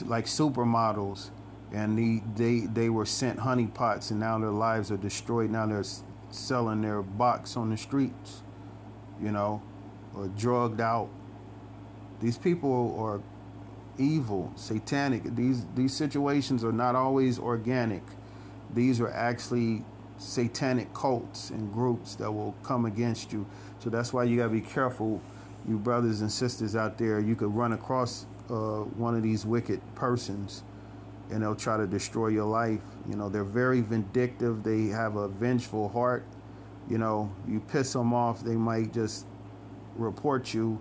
like 0.05 0.27
supermodels, 0.27 1.31
and 1.73 1.99
they 1.99 2.23
they 2.37 2.67
they 2.67 2.89
were 2.89 3.07
sent 3.07 3.41
honeypots, 3.41 4.11
and 4.11 4.21
now 4.21 4.39
their 4.39 4.51
lives 4.51 4.91
are 4.91 4.97
destroyed. 4.97 5.51
Now 5.51 5.67
they're 5.67 5.85
selling 6.31 6.83
their 6.83 7.03
box 7.03 7.57
on 7.57 7.71
the 7.71 7.77
streets, 7.77 8.43
you 9.21 9.33
know, 9.33 9.63
or 10.15 10.29
drugged 10.29 10.81
out. 10.81 11.09
These 12.21 12.39
people 12.39 12.97
are 12.99 13.21
evil, 13.99 14.53
satanic. 14.57 15.37
These 15.37 15.65
these 15.75 15.95
situations 15.95 16.65
are 16.65 16.73
not 16.73 16.95
always 16.95 17.39
organic. 17.39 18.03
These 18.73 19.01
are 19.01 19.11
actually 19.11 19.85
satanic 20.19 20.95
cults 20.95 21.51
and 21.51 21.73
groups 21.73 22.15
that 22.17 22.33
will 22.33 22.55
come 22.63 22.85
against 22.85 23.33
you. 23.33 23.47
So 23.79 23.91
that's 23.91 24.13
why 24.13 24.25
you 24.25 24.39
gotta 24.39 24.51
be 24.51 24.61
careful, 24.61 25.21
you 25.67 25.79
brothers 25.79 26.21
and 26.21 26.31
sisters 26.31 26.75
out 26.75 26.99
there. 26.99 27.21
You 27.21 27.37
could 27.37 27.55
run 27.55 27.73
across 27.73 28.27
uh, 28.49 28.83
one 28.83 29.15
of 29.15 29.23
these 29.23 29.45
wicked 29.45 29.81
persons, 29.95 30.63
and 31.31 31.43
they'll 31.43 31.57
try 31.57 31.77
to 31.77 31.87
destroy 31.87 32.29
your 32.29 32.47
life. 32.47 32.81
You 33.09 33.17
know, 33.17 33.29
they're 33.29 33.45
very 33.45 33.81
vindictive. 33.81 34.63
They 34.63 34.87
have 34.87 35.17
a 35.17 35.29
vengeful 35.29 35.89
heart. 35.89 36.25
You 36.89 36.99
know, 36.99 37.35
you 37.49 37.61
piss 37.61 37.95
them 37.95 38.13
off, 38.13 38.43
they 38.43 38.57
might 38.57 38.93
just 38.93 39.25
report 39.97 40.53
you 40.53 40.79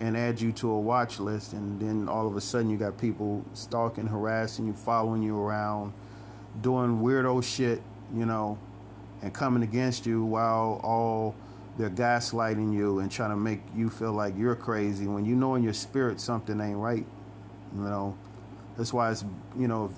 and 0.00 0.16
add 0.16 0.40
you 0.40 0.52
to 0.52 0.70
a 0.70 0.80
watch 0.80 1.20
list 1.20 1.52
and 1.52 1.80
then 1.80 2.08
all 2.08 2.26
of 2.26 2.36
a 2.36 2.40
sudden 2.40 2.70
you 2.70 2.76
got 2.76 2.98
people 2.98 3.44
stalking 3.52 4.06
harassing 4.06 4.66
you 4.66 4.72
following 4.72 5.22
you 5.22 5.38
around 5.38 5.92
doing 6.60 7.00
weirdo 7.00 7.42
shit 7.42 7.82
you 8.14 8.26
know 8.26 8.58
and 9.22 9.32
coming 9.32 9.62
against 9.62 10.06
you 10.06 10.24
while 10.24 10.80
all 10.82 11.34
they're 11.78 11.90
gaslighting 11.90 12.74
you 12.74 12.98
and 12.98 13.10
trying 13.10 13.30
to 13.30 13.36
make 13.36 13.60
you 13.74 13.88
feel 13.88 14.12
like 14.12 14.36
you're 14.36 14.56
crazy 14.56 15.06
when 15.06 15.24
you 15.24 15.34
know 15.34 15.54
in 15.54 15.62
your 15.62 15.72
spirit 15.72 16.20
something 16.20 16.60
ain't 16.60 16.76
right 16.76 17.06
you 17.74 17.82
know? 17.82 18.16
That's 18.76 18.92
why 18.92 19.10
it's 19.10 19.24
you 19.58 19.68
know 19.68 19.92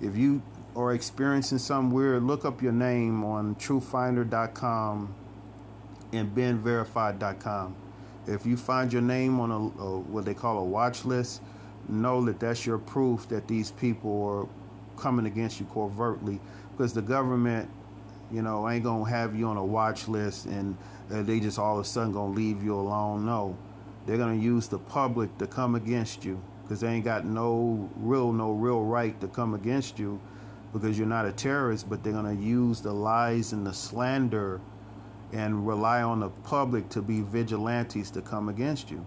if 0.00 0.16
you 0.16 0.42
are 0.74 0.92
experiencing 0.92 1.58
something 1.58 1.94
weird 1.94 2.22
look 2.22 2.44
up 2.44 2.62
your 2.62 2.72
name 2.72 3.24
on 3.24 3.54
truthfinder.com 3.56 5.14
and 6.12 6.34
beenverified.com 6.34 7.76
if 8.26 8.46
you 8.46 8.56
find 8.56 8.92
your 8.92 9.02
name 9.02 9.40
on 9.40 9.50
a, 9.50 9.82
a, 9.82 9.98
what 10.00 10.24
they 10.24 10.34
call 10.34 10.58
a 10.58 10.64
watch 10.64 11.04
list, 11.04 11.42
know 11.88 12.24
that 12.24 12.40
that's 12.40 12.66
your 12.66 12.78
proof 12.78 13.28
that 13.28 13.46
these 13.46 13.70
people 13.70 14.24
are 14.24 15.00
coming 15.00 15.26
against 15.26 15.60
you 15.60 15.66
covertly, 15.72 16.40
because 16.72 16.92
the 16.92 17.02
government, 17.02 17.70
you 18.32 18.42
know, 18.42 18.68
ain't 18.68 18.84
gonna 18.84 19.08
have 19.08 19.36
you 19.36 19.46
on 19.46 19.56
a 19.56 19.64
watch 19.64 20.08
list 20.08 20.46
and 20.46 20.76
uh, 21.12 21.22
they 21.22 21.38
just 21.38 21.58
all 21.58 21.78
of 21.78 21.84
a 21.84 21.88
sudden 21.88 22.12
gonna 22.12 22.32
leave 22.32 22.62
you 22.62 22.74
alone. 22.74 23.24
No, 23.24 23.56
they're 24.06 24.18
gonna 24.18 24.34
use 24.34 24.68
the 24.68 24.78
public 24.78 25.36
to 25.38 25.46
come 25.46 25.74
against 25.74 26.24
you 26.24 26.40
because 26.62 26.80
they 26.80 26.88
ain't 26.88 27.04
got 27.04 27.24
no 27.24 27.88
real 27.96 28.32
no 28.32 28.52
real 28.52 28.82
right 28.82 29.20
to 29.20 29.28
come 29.28 29.54
against 29.54 29.98
you 30.00 30.20
because 30.72 30.98
you're 30.98 31.06
not 31.06 31.24
a 31.24 31.32
terrorist 31.32 31.88
but 31.88 32.02
they're 32.02 32.12
to 32.12 32.34
use 32.34 32.80
the 32.80 32.92
lies 32.92 33.52
and 33.52 33.64
the 33.64 33.72
slander 33.72 34.60
and 35.36 35.66
rely 35.66 36.00
on 36.00 36.20
the 36.20 36.30
public 36.30 36.88
to 36.88 37.02
be 37.02 37.20
vigilantes 37.20 38.10
to 38.10 38.22
come 38.22 38.48
against 38.48 38.90
you. 38.90 39.04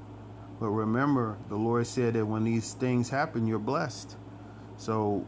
But 0.59 0.69
remember 0.69 1.37
the 1.47 1.55
lord 1.55 1.87
said 1.87 2.13
that 2.13 2.25
when 2.25 2.43
these 2.43 2.73
things 2.73 3.09
happen 3.09 3.47
you're 3.47 3.57
blessed. 3.57 4.15
So 4.77 5.25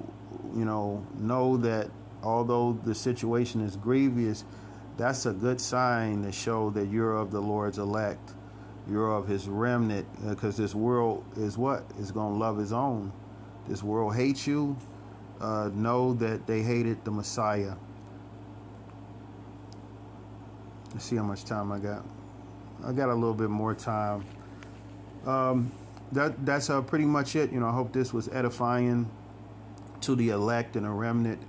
you 0.56 0.64
know 0.64 1.06
know 1.18 1.58
that 1.58 1.90
although 2.22 2.74
the 2.84 2.94
situation 2.94 3.62
is 3.62 3.76
grievous 3.76 4.46
that's 4.98 5.26
a 5.26 5.34
good 5.34 5.60
sign 5.60 6.22
to 6.24 6.32
show 6.32 6.70
that 6.72 6.88
you're 6.90 7.18
of 7.18 7.32
the 7.32 7.42
lord's 7.42 7.80
elect. 7.80 8.34
You're 8.88 9.12
of 9.12 9.28
his 9.28 9.48
remnant 9.48 10.08
because 10.30 10.60
uh, 10.60 10.64
this 10.64 10.76
world 10.76 11.24
is 11.36 11.58
what? 11.58 11.84
Is 11.98 12.12
going 12.12 12.34
to 12.34 12.40
love 12.40 12.58
his 12.58 12.74
own. 12.74 13.12
This 13.68 13.82
world 13.82 14.16
hates 14.16 14.46
you. 14.46 14.78
Uh, 15.40 15.72
know 15.74 16.14
that 16.14 16.46
they 16.46 16.62
hated 16.62 17.04
the 17.04 17.10
messiah 17.10 17.74
let's 20.94 21.06
see 21.06 21.16
how 21.16 21.24
much 21.24 21.44
time 21.46 21.72
i 21.72 21.80
got 21.80 22.04
i 22.86 22.92
got 22.92 23.10
a 23.10 23.14
little 23.14 23.34
bit 23.34 23.50
more 23.50 23.74
time 23.74 24.24
um, 25.26 25.72
that 26.12 26.46
that's 26.46 26.70
uh, 26.70 26.82
pretty 26.82 27.06
much 27.06 27.36
it 27.36 27.52
you 27.52 27.60
know 27.60 27.68
i 27.68 27.72
hope 27.72 27.92
this 27.94 28.14
was 28.14 28.28
edifying 28.30 29.10
to 30.02 30.16
the 30.16 30.30
elect 30.30 30.76
and 30.76 30.86
a 30.86 30.90
remnant 30.90 31.42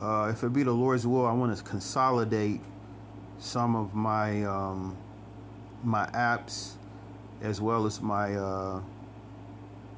uh, 0.00 0.30
if 0.32 0.42
it 0.42 0.52
be 0.52 0.62
the 0.62 0.72
lord's 0.72 1.06
will 1.06 1.26
i 1.26 1.32
want 1.32 1.56
to 1.56 1.62
consolidate 1.64 2.60
some 3.38 3.76
of 3.76 3.94
my 3.94 4.44
um, 4.44 4.96
my 5.82 6.06
apps 6.08 6.72
as 7.42 7.60
well 7.60 7.86
as 7.86 8.00
my 8.00 8.34
uh, 8.34 8.80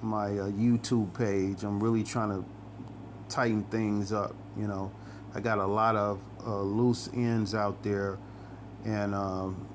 my 0.02 0.27
uh, 0.27 0.51
YouTube 0.51 1.16
page. 1.16 1.62
I'm 1.62 1.81
really 1.82 2.05
trying 2.05 2.31
to 2.31 2.44
tighten 3.28 3.65
things 3.65 4.12
up. 4.12 4.35
You 4.56 4.66
know, 4.66 4.90
I 5.35 5.40
got 5.40 5.59
a 5.59 5.66
lot 5.66 5.97
of 5.97 6.20
uh, 6.47 6.60
loose 6.60 7.09
ends 7.15 7.55
out 7.55 7.82
there, 7.82 8.19
and 8.84 9.14
um, 9.14 9.66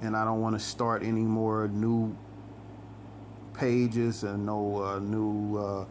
and 0.00 0.16
I 0.16 0.24
don't 0.24 0.40
want 0.40 0.54
to 0.54 0.64
start 0.64 1.02
any 1.02 1.22
more 1.22 1.68
new 1.68 2.16
pages 3.54 4.24
and 4.24 4.44
no 4.46 4.82
uh, 4.82 4.98
new 4.98 5.56
uh, 5.56 5.84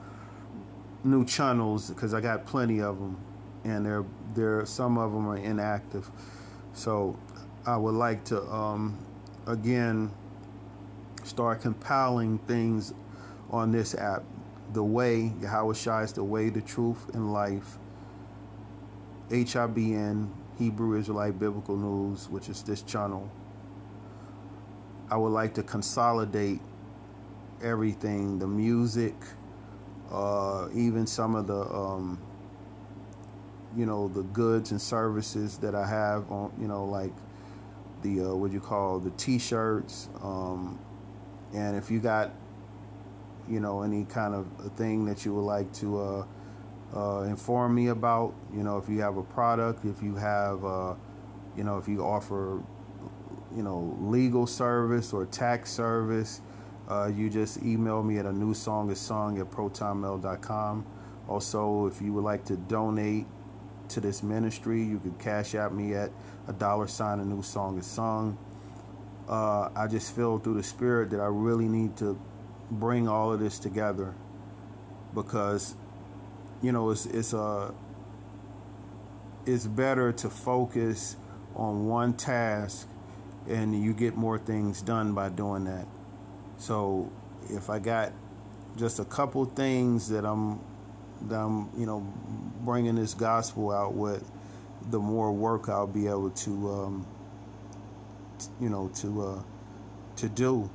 new 1.03 1.25
channels 1.25 1.89
because 1.89 2.13
I 2.13 2.21
got 2.21 2.45
plenty 2.45 2.81
of 2.81 2.99
them, 2.99 3.17
and 3.63 3.85
they're 3.85 4.05
they're 4.35 4.65
some 4.65 4.97
of 4.97 5.11
them 5.11 5.27
are 5.27 5.37
inactive. 5.37 6.09
So 6.73 7.17
I 7.65 7.77
would 7.77 7.95
like 7.95 8.23
to 8.25 8.41
um, 8.51 8.97
again 9.47 10.11
start 11.23 11.61
compiling 11.61 12.39
things 12.39 12.93
on 13.49 13.71
this 13.71 13.95
app. 13.95 14.23
The 14.73 14.83
way, 14.83 15.33
Yahweh 15.41 15.73
Shai 15.73 16.03
is 16.03 16.13
the 16.13 16.23
way, 16.23 16.49
the 16.49 16.61
truth, 16.61 17.09
and 17.13 17.31
life. 17.31 17.77
HIBN, 19.29 20.29
Hebrew 20.63 20.97
Israelite 20.97 21.37
Biblical 21.37 21.75
News, 21.75 22.29
which 22.29 22.47
is 22.47 22.63
this 22.63 22.81
channel. 22.81 23.29
I 25.09 25.17
would 25.17 25.33
like 25.33 25.53
to 25.55 25.63
consolidate 25.63 26.61
everything 27.61 28.39
the 28.39 28.47
music, 28.47 29.13
uh, 30.09 30.69
even 30.73 31.05
some 31.05 31.35
of 31.35 31.47
the, 31.47 31.61
um, 31.61 32.17
you 33.75 33.85
know, 33.85 34.07
the 34.07 34.23
goods 34.23 34.71
and 34.71 34.81
services 34.81 35.57
that 35.57 35.75
I 35.75 35.85
have 35.85 36.31
on, 36.31 36.53
you 36.59 36.67
know, 36.69 36.85
like 36.85 37.11
the 38.03 38.21
uh, 38.21 38.35
what 38.35 38.51
you 38.51 38.59
call 38.59 38.99
the 38.99 39.11
t-shirts 39.11 40.09
um, 40.21 40.77
and 41.53 41.75
if 41.75 41.89
you 41.89 41.99
got 41.99 42.31
you 43.47 43.59
know 43.59 43.81
any 43.81 44.03
kind 44.03 44.35
of 44.35 44.45
thing 44.75 45.05
that 45.05 45.25
you 45.25 45.33
would 45.33 45.41
like 45.41 45.71
to 45.73 45.99
uh, 45.99 46.25
uh, 46.95 47.21
inform 47.21 47.75
me 47.75 47.87
about 47.87 48.33
you 48.53 48.63
know 48.63 48.77
if 48.77 48.87
you 48.89 49.01
have 49.01 49.17
a 49.17 49.23
product 49.23 49.85
if 49.85 50.01
you 50.01 50.15
have 50.15 50.63
uh, 50.63 50.93
you 51.57 51.63
know 51.63 51.77
if 51.77 51.87
you 51.87 52.03
offer 52.03 52.61
you 53.55 53.63
know 53.63 53.97
legal 54.01 54.45
service 54.45 55.13
or 55.13 55.25
tax 55.25 55.71
service 55.71 56.41
uh, 56.89 57.07
you 57.07 57.29
just 57.29 57.61
email 57.63 58.03
me 58.03 58.17
at 58.17 58.25
a 58.25 58.31
new 58.31 58.53
song 58.53 58.91
is 58.91 58.99
sung 58.99 59.39
at 59.39 59.49
protonmail.com 59.49 60.85
also 61.27 61.87
if 61.87 62.01
you 62.01 62.13
would 62.13 62.23
like 62.23 62.45
to 62.45 62.55
donate 62.55 63.25
to 63.89 63.99
this 63.99 64.21
ministry 64.23 64.83
you 64.83 64.99
could 64.99 65.17
Cash 65.19 65.55
App 65.55 65.71
me 65.71 65.93
at 65.93 66.11
a 66.47 66.53
dollar 66.53 66.87
sign, 66.87 67.19
a 67.19 67.25
new 67.25 67.41
song 67.41 67.77
is 67.77 67.85
sung. 67.85 68.37
Uh, 69.27 69.69
I 69.75 69.87
just 69.87 70.15
feel 70.15 70.39
through 70.39 70.55
the 70.55 70.63
spirit 70.63 71.09
that 71.11 71.19
I 71.19 71.27
really 71.27 71.67
need 71.67 71.95
to 71.97 72.19
bring 72.69 73.07
all 73.07 73.31
of 73.31 73.39
this 73.39 73.59
together 73.59 74.13
because, 75.13 75.75
you 76.63 76.71
know, 76.71 76.89
it's 76.89 77.05
it's 77.05 77.33
a 77.33 77.39
uh, 77.39 77.71
it's 79.45 79.67
better 79.67 80.11
to 80.13 80.29
focus 80.29 81.17
on 81.55 81.85
one 81.85 82.13
task 82.13 82.87
and 83.47 83.79
you 83.83 83.93
get 83.93 84.15
more 84.15 84.37
things 84.37 84.81
done 84.81 85.13
by 85.13 85.27
doing 85.29 85.65
that. 85.65 85.85
So 86.57 87.11
if 87.49 87.69
I 87.69 87.79
got 87.79 88.13
just 88.77 88.99
a 88.99 89.05
couple 89.05 89.43
things 89.45 90.07
that 90.09 90.25
I'm 90.25 90.61
that 91.27 91.35
I'm 91.35 91.69
you 91.77 91.85
know 91.85 91.99
bringing 92.61 92.95
this 92.95 93.13
gospel 93.13 93.71
out 93.71 93.93
with 93.93 94.23
the 94.89 94.99
more 94.99 95.31
work 95.31 95.69
I'll 95.69 95.87
be 95.87 96.07
able 96.07 96.29
to, 96.29 96.71
um, 96.71 97.07
you 98.59 98.69
know, 98.69 98.89
to 98.95 99.21
uh, 99.21 99.43
to 100.17 100.29
do, 100.29 100.69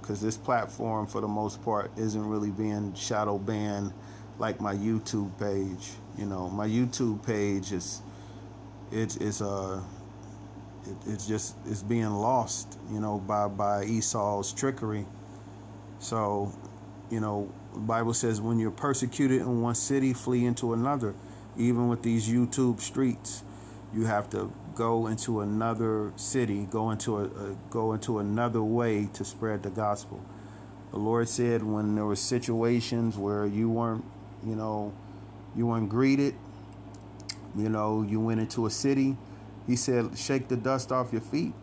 because 0.00 0.20
this 0.20 0.36
platform 0.36 1.06
for 1.06 1.20
the 1.20 1.28
most 1.28 1.62
part 1.62 1.90
isn't 1.96 2.26
really 2.26 2.50
being 2.50 2.94
shadow 2.94 3.38
banned 3.38 3.92
like 4.40 4.60
my 4.60 4.74
YouTube 4.74 5.30
page. 5.38 5.92
You 6.18 6.26
know, 6.26 6.48
my 6.50 6.66
YouTube 6.66 7.24
page 7.24 7.72
is 7.72 8.02
it's 8.90 9.16
it's 9.16 9.40
uh 9.40 9.80
it, 10.86 10.96
it's 11.06 11.26
just 11.26 11.56
it's 11.66 11.82
being 11.82 12.10
lost. 12.10 12.78
You 12.90 13.00
know, 13.00 13.18
by 13.18 13.46
by 13.46 13.84
Esau's 13.84 14.52
trickery. 14.52 15.06
So, 16.00 16.52
you 17.10 17.20
know, 17.20 17.52
Bible 17.76 18.14
says 18.14 18.40
when 18.40 18.58
you're 18.58 18.72
persecuted 18.72 19.42
in 19.42 19.60
one 19.62 19.76
city, 19.76 20.12
flee 20.12 20.46
into 20.46 20.72
another 20.72 21.14
even 21.56 21.88
with 21.88 22.02
these 22.02 22.28
YouTube 22.28 22.80
streets, 22.80 23.42
you 23.92 24.04
have 24.06 24.30
to 24.30 24.52
go 24.74 25.08
into 25.08 25.40
another 25.40 26.12
city, 26.16 26.66
go 26.70 26.90
into 26.90 27.18
a, 27.18 27.24
a, 27.24 27.56
go 27.70 27.92
into 27.92 28.18
another 28.18 28.62
way 28.62 29.08
to 29.12 29.24
spread 29.24 29.62
the 29.62 29.70
gospel. 29.70 30.20
The 30.92 30.98
Lord 30.98 31.28
said 31.28 31.62
when 31.62 31.94
there 31.94 32.04
were 32.04 32.16
situations 32.16 33.16
where 33.16 33.46
you 33.46 33.68
weren't, 33.68 34.04
you 34.46 34.56
know, 34.56 34.92
you 35.56 35.66
weren't 35.66 35.88
greeted, 35.88 36.34
you 37.56 37.68
know, 37.68 38.02
you 38.02 38.20
went 38.20 38.40
into 38.40 38.66
a 38.66 38.70
city, 38.70 39.16
he 39.66 39.76
said 39.76 40.16
shake 40.16 40.48
the 40.48 40.56
dust 40.56 40.92
off 40.92 41.12
your 41.12 41.20
feet. 41.22 41.54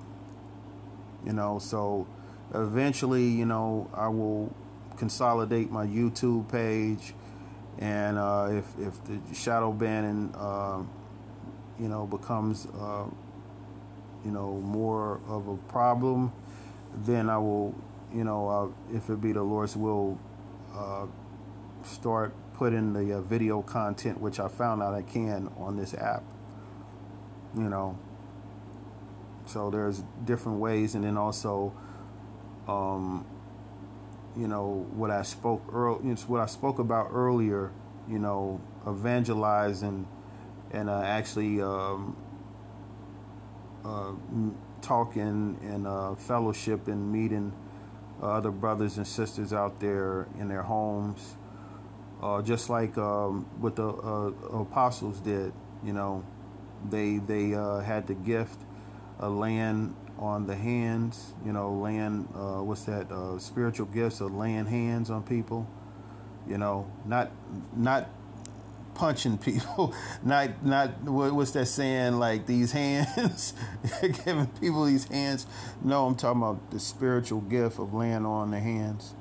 You 1.26 1.34
know, 1.34 1.60
so 1.60 2.08
eventually, 2.54 3.26
you 3.26 3.46
know, 3.46 3.90
I 3.94 4.08
will 4.08 4.56
consolidate 4.98 5.72
my 5.72 5.86
YouTube 5.86 6.52
page 6.52 7.14
and 7.80 8.18
uh, 8.18 8.48
if 8.52 8.66
if 8.80 9.04
the 9.06 9.20
shadow 9.36 9.72
banning 9.72 10.34
uh, 10.36 10.82
you 11.80 11.88
know 11.88 12.08
becomes 12.08 12.68
uh, 12.80 13.06
you 14.26 14.32
know 14.32 14.54
more 14.62 15.20
of 15.28 15.48
a 15.48 15.58
problem, 15.70 16.32
then 17.06 17.30
I 17.30 17.38
will 17.38 17.76
you 18.14 18.24
know 18.24 18.74
if 18.94 19.10
it 19.10 19.22
be 19.22 19.32
the 19.32 19.44
Lord's 19.44 19.76
will 19.76 20.18
uh, 20.74 21.06
start 22.58 22.74
in 22.74 22.94
the 22.94 23.18
uh, 23.18 23.22
video 23.22 23.62
content 23.62 24.20
which 24.20 24.40
I 24.40 24.48
found 24.48 24.82
out 24.82 24.96
I 24.96 25.04
can 25.04 25.52
on 25.58 25.78
this 25.78 25.94
app. 25.94 26.24
You 27.56 27.70
know, 27.70 27.98
so 29.46 29.70
there's 29.70 30.04
different 30.26 30.60
ways, 30.60 30.96
and 30.96 31.04
then 31.04 31.18
also. 31.18 31.74
Um, 32.68 33.26
you 34.36 34.48
know 34.48 34.86
what 34.94 35.10
I 35.10 35.24
spoke 35.24 35.64
earlier, 35.74 36.16
what 36.28 36.42
I 36.42 36.46
spoke 36.46 36.78
about 36.78 37.10
earlier, 37.12 37.72
you 38.08 38.20
know, 38.20 38.62
evangelizing 38.88 40.08
and 40.72 40.90
uh, 40.90 41.02
actually 41.02 41.60
um, 41.60 42.16
uh, 43.84 44.12
talking 44.82 45.58
and 45.64 45.88
uh, 45.88 46.14
fellowship 46.16 46.88
and 46.88 47.12
meeting 47.12 47.52
other 48.22 48.52
brothers 48.52 48.98
and 48.98 49.08
sisters 49.08 49.54
out 49.54 49.80
there 49.80 50.28
in 50.38 50.50
their 50.50 50.64
homes, 50.64 51.38
uh, 52.22 52.42
just 52.42 52.70
like 52.70 52.98
um, 52.98 53.46
what 53.60 53.76
the 53.76 53.88
uh, 53.88 54.32
apostles 54.60 55.20
did. 55.20 55.54
You 55.84 55.94
know, 55.94 56.24
they 56.90 57.18
they 57.18 57.54
uh, 57.54 57.80
had 57.80 58.08
the 58.08 58.16
gift 58.16 58.60
of 59.20 59.34
land 59.34 59.96
on 60.20 60.48
the 60.48 60.56
hands, 60.56 61.34
you 61.46 61.54
know, 61.54 61.74
laying, 61.74 62.28
uh, 62.36 62.62
what's 62.64 62.84
that, 62.84 63.12
uh, 63.12 63.38
spiritual 63.38 63.86
gifts 63.88 64.20
of 64.22 64.34
laying 64.34 64.66
hands 64.66 65.10
on 65.10 65.24
people, 65.24 65.68
you 66.48 66.58
know, 66.58 66.90
not, 67.06 67.32
not 67.76 68.10
punching 68.96 69.38
people, 69.38 69.94
not 70.24 70.64
not 70.66 71.04
what's 71.04 71.52
that 71.52 71.68
saying 71.68 72.18
like 72.18 72.48
these 72.48 72.72
hands, 72.72 73.54
giving 74.02 74.48
people 74.60 74.86
these 74.86 75.06
hands. 75.06 75.46
No, 75.84 76.08
I'm 76.08 76.16
talking 76.16 76.42
about 76.42 76.72
the 76.72 76.80
spiritual 76.80 77.42
gift 77.42 77.80
of 77.80 77.94
laying 77.94 78.26
on 78.26 78.52
the 78.52 78.60
hands, 78.60 79.14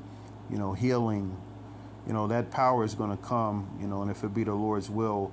you 0.50 0.58
know, 0.58 0.72
healing. 0.72 1.36
You 2.06 2.12
know 2.12 2.26
that 2.28 2.50
power 2.50 2.84
is 2.84 2.94
going 2.94 3.10
to 3.10 3.22
come. 3.22 3.76
You 3.80 3.86
know, 3.86 4.02
and 4.02 4.10
if 4.10 4.22
it 4.22 4.32
be 4.34 4.44
the 4.44 4.54
Lord's 4.54 4.90
will, 4.90 5.32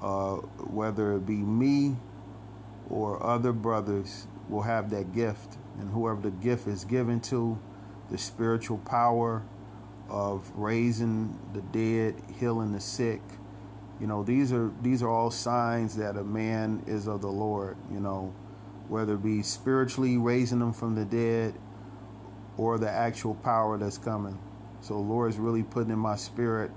uh, 0.00 0.36
whether 0.36 1.14
it 1.14 1.26
be 1.26 1.36
me 1.36 1.96
or 2.90 3.22
other 3.24 3.52
brothers, 3.52 4.26
will 4.48 4.62
have 4.62 4.90
that 4.90 5.12
gift, 5.12 5.56
and 5.78 5.90
whoever 5.90 6.20
the 6.20 6.30
gift 6.30 6.66
is 6.66 6.84
given 6.84 7.20
to, 7.20 7.58
the 8.10 8.18
spiritual 8.18 8.78
power 8.78 9.42
of 10.08 10.52
raising 10.54 11.38
the 11.54 11.62
dead, 11.62 12.22
healing 12.38 12.72
the 12.72 12.80
sick. 12.80 13.22
You 14.00 14.06
know, 14.06 14.22
these 14.22 14.52
are 14.52 14.70
these 14.82 15.02
are 15.02 15.08
all 15.08 15.30
signs 15.30 15.96
that 15.96 16.16
a 16.16 16.24
man 16.24 16.82
is 16.86 17.06
of 17.06 17.22
the 17.22 17.28
Lord, 17.28 17.76
you 17.90 18.00
know, 18.00 18.34
whether 18.88 19.14
it 19.14 19.22
be 19.22 19.42
spiritually 19.42 20.18
raising 20.18 20.58
them 20.58 20.72
from 20.72 20.94
the 20.94 21.04
dead 21.04 21.54
or 22.56 22.78
the 22.78 22.90
actual 22.90 23.34
power 23.34 23.78
that's 23.78 23.98
coming. 23.98 24.38
So 24.82 24.98
Lord 24.98 25.30
is 25.30 25.38
really 25.38 25.62
putting 25.62 25.90
in 25.90 25.98
my 25.98 26.16
spirit 26.16 26.70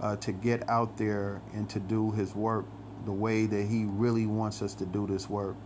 uh, 0.00 0.16
to 0.16 0.32
get 0.32 0.68
out 0.68 0.96
there 0.96 1.40
and 1.52 1.68
to 1.70 1.78
do 1.78 2.10
his 2.10 2.34
work 2.34 2.64
the 3.04 3.12
way 3.12 3.46
that 3.46 3.66
he 3.66 3.84
really 3.84 4.26
wants 4.26 4.62
us 4.62 4.74
to 4.74 4.86
do 4.86 5.06
this 5.06 5.28
work. 5.28 5.56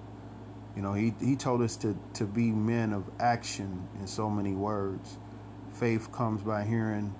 You 0.76 0.82
know, 0.82 0.92
he, 0.92 1.14
he 1.20 1.36
told 1.36 1.62
us 1.62 1.76
to, 1.76 1.96
to 2.14 2.24
be 2.24 2.50
men 2.50 2.92
of 2.92 3.04
action 3.18 3.88
in 3.98 4.06
so 4.06 4.28
many 4.28 4.52
words 4.52 5.16
faith 5.72 6.10
comes 6.10 6.42
by 6.42 6.64
hearing, 6.64 7.14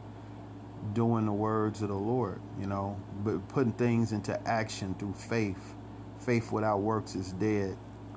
doing 0.93 1.27
the 1.27 1.33
words 1.33 1.81
of 1.81 1.89
the 1.89 1.95
Lord, 1.95 2.41
you 2.59 2.67
know, 2.67 2.97
but 3.23 3.49
putting 3.49 3.73
things 3.73 4.11
into 4.11 4.41
action 4.49 4.95
through 4.95 5.15
faith. 5.15 5.75
Faith 6.19 6.51
without 6.51 6.81
works 6.81 7.15
is 7.15 7.33
dead, 7.33 7.77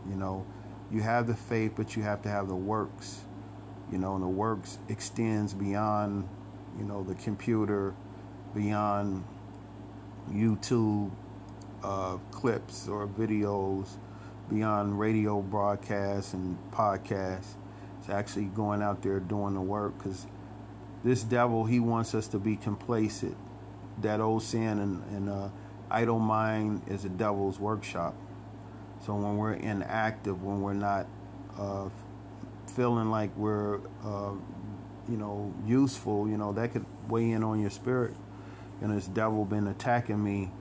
you 0.09 0.15
know. 0.15 0.45
You 0.91 1.01
have 1.01 1.27
the 1.27 1.35
faith, 1.35 1.73
but 1.75 1.95
you 1.95 2.01
have 2.03 2.23
to 2.23 2.29
have 2.29 2.47
the 2.47 2.55
works, 2.55 3.21
you 3.91 3.97
know, 3.97 4.15
and 4.15 4.23
the 4.23 4.27
works 4.27 4.77
extends 4.89 5.53
beyond, 5.53 6.27
you 6.77 6.85
know, 6.85 7.03
the 7.03 7.15
computer, 7.15 7.93
beyond 8.55 9.23
YouTube 10.31 11.11
uh, 11.83 12.17
clips 12.31 12.87
or 12.87 13.07
videos, 13.07 13.87
beyond 14.49 14.99
radio 14.99 15.41
broadcasts 15.41 16.33
and 16.33 16.57
podcasts 16.71 17.55
it's 18.01 18.09
actually 18.09 18.45
going 18.45 18.81
out 18.81 19.03
there 19.03 19.19
doing 19.19 19.53
the 19.53 19.61
work 19.61 19.95
because 19.95 20.25
this 21.03 21.21
devil, 21.21 21.65
he 21.65 21.79
wants 21.79 22.15
us 22.15 22.27
to 22.29 22.39
be 22.39 22.55
complacent. 22.55 23.37
That 24.01 24.19
old 24.19 24.41
saying 24.41 24.79
and, 24.79 25.03
in 25.15 25.29
uh, 25.29 25.51
idle 25.91 26.17
mind 26.17 26.81
is 26.87 27.05
a 27.05 27.09
devil's 27.09 27.59
workshop. 27.59 28.15
So 29.05 29.13
when 29.13 29.37
we're 29.37 29.53
inactive, 29.53 30.41
when 30.41 30.61
we're 30.61 30.73
not 30.73 31.05
uh, 31.59 31.89
feeling 32.71 33.11
like 33.11 33.35
we're, 33.35 33.79
uh, 34.03 34.33
you 35.09 35.17
know, 35.17 35.53
useful, 35.65 36.27
you 36.27 36.37
know, 36.37 36.53
that 36.53 36.71
could 36.73 36.85
weigh 37.07 37.31
in 37.31 37.43
on 37.43 37.59
your 37.59 37.69
spirit. 37.69 38.15
And 38.81 38.95
this 38.95 39.07
devil 39.07 39.45
been 39.45 39.67
attacking 39.67 40.23
me 40.23 40.51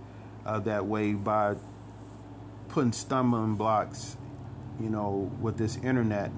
uh, 0.45 0.61
that 0.61 0.87
way 0.87 1.15
by 1.15 1.57
putting 2.69 2.93
stumbling 2.93 3.57
blocks, 3.57 4.17
you 4.81 4.91
know, 4.91 5.31
with 5.41 5.57
this 5.57 5.77
internet 5.79 6.31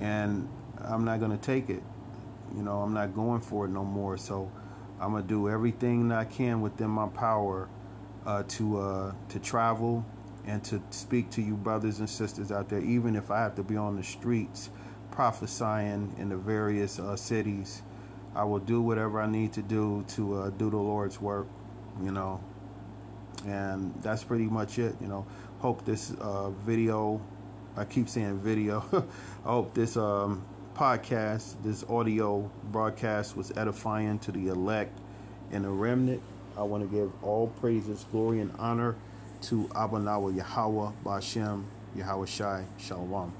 and 0.00 0.48
I'm 0.82 1.04
not 1.04 1.20
going 1.20 1.30
to 1.30 1.36
take 1.36 1.68
it. 1.68 1.82
You 2.56 2.62
know, 2.62 2.80
I'm 2.80 2.94
not 2.94 3.14
going 3.14 3.40
for 3.40 3.66
it 3.66 3.68
no 3.68 3.84
more. 3.84 4.16
So 4.16 4.50
I'm 4.98 5.12
going 5.12 5.22
to 5.22 5.28
do 5.28 5.48
everything 5.48 6.10
I 6.10 6.24
can 6.24 6.62
within 6.62 6.90
my 6.90 7.06
power 7.08 7.68
uh, 8.26 8.42
to 8.48 8.80
uh, 8.80 9.12
to 9.28 9.38
travel 9.38 10.04
and 10.46 10.62
to 10.64 10.82
speak 10.90 11.30
to 11.30 11.42
you 11.42 11.54
brothers 11.54 11.98
and 11.98 12.08
sisters 12.08 12.50
out 12.50 12.68
there, 12.68 12.80
even 12.80 13.16
if 13.16 13.30
I 13.30 13.40
have 13.40 13.54
to 13.56 13.62
be 13.62 13.76
on 13.76 13.96
the 13.96 14.02
streets 14.02 14.70
prophesying 15.10 16.14
in 16.18 16.28
the 16.28 16.36
various 16.36 16.98
uh, 16.98 17.16
cities. 17.16 17.82
I 18.34 18.44
will 18.44 18.60
do 18.60 18.80
whatever 18.80 19.20
I 19.20 19.26
need 19.26 19.52
to 19.54 19.62
do 19.62 20.04
to 20.10 20.34
uh, 20.34 20.50
do 20.50 20.70
the 20.70 20.76
Lord's 20.76 21.20
work, 21.20 21.48
you 22.00 22.12
know. 22.12 22.40
And 23.46 23.92
that's 24.02 24.22
pretty 24.22 24.44
much 24.44 24.78
it, 24.78 24.94
you 25.00 25.08
know. 25.08 25.26
Hope 25.58 25.84
this 25.84 26.14
uh, 26.20 26.50
video 26.50 27.20
I 27.76 27.84
keep 27.84 28.08
saying 28.08 28.40
video. 28.40 28.84
I 29.44 29.48
hope 29.48 29.74
this 29.74 29.96
um, 29.96 30.44
podcast, 30.74 31.62
this 31.62 31.84
audio 31.88 32.50
broadcast 32.64 33.36
was 33.36 33.52
edifying 33.56 34.18
to 34.20 34.32
the 34.32 34.48
elect 34.48 34.98
and 35.52 35.64
the 35.64 35.70
remnant. 35.70 36.22
I 36.56 36.62
want 36.64 36.82
to 36.82 36.94
give 36.94 37.12
all 37.22 37.46
praises, 37.46 38.04
glory, 38.10 38.40
and 38.40 38.52
honor 38.58 38.96
to 39.42 39.68
Abanawa 39.74 40.34
Yahweh, 40.36 40.90
Bashem, 41.04 41.64
Yahweh 41.96 42.26
Shai, 42.26 42.64
Shalom. 42.78 43.32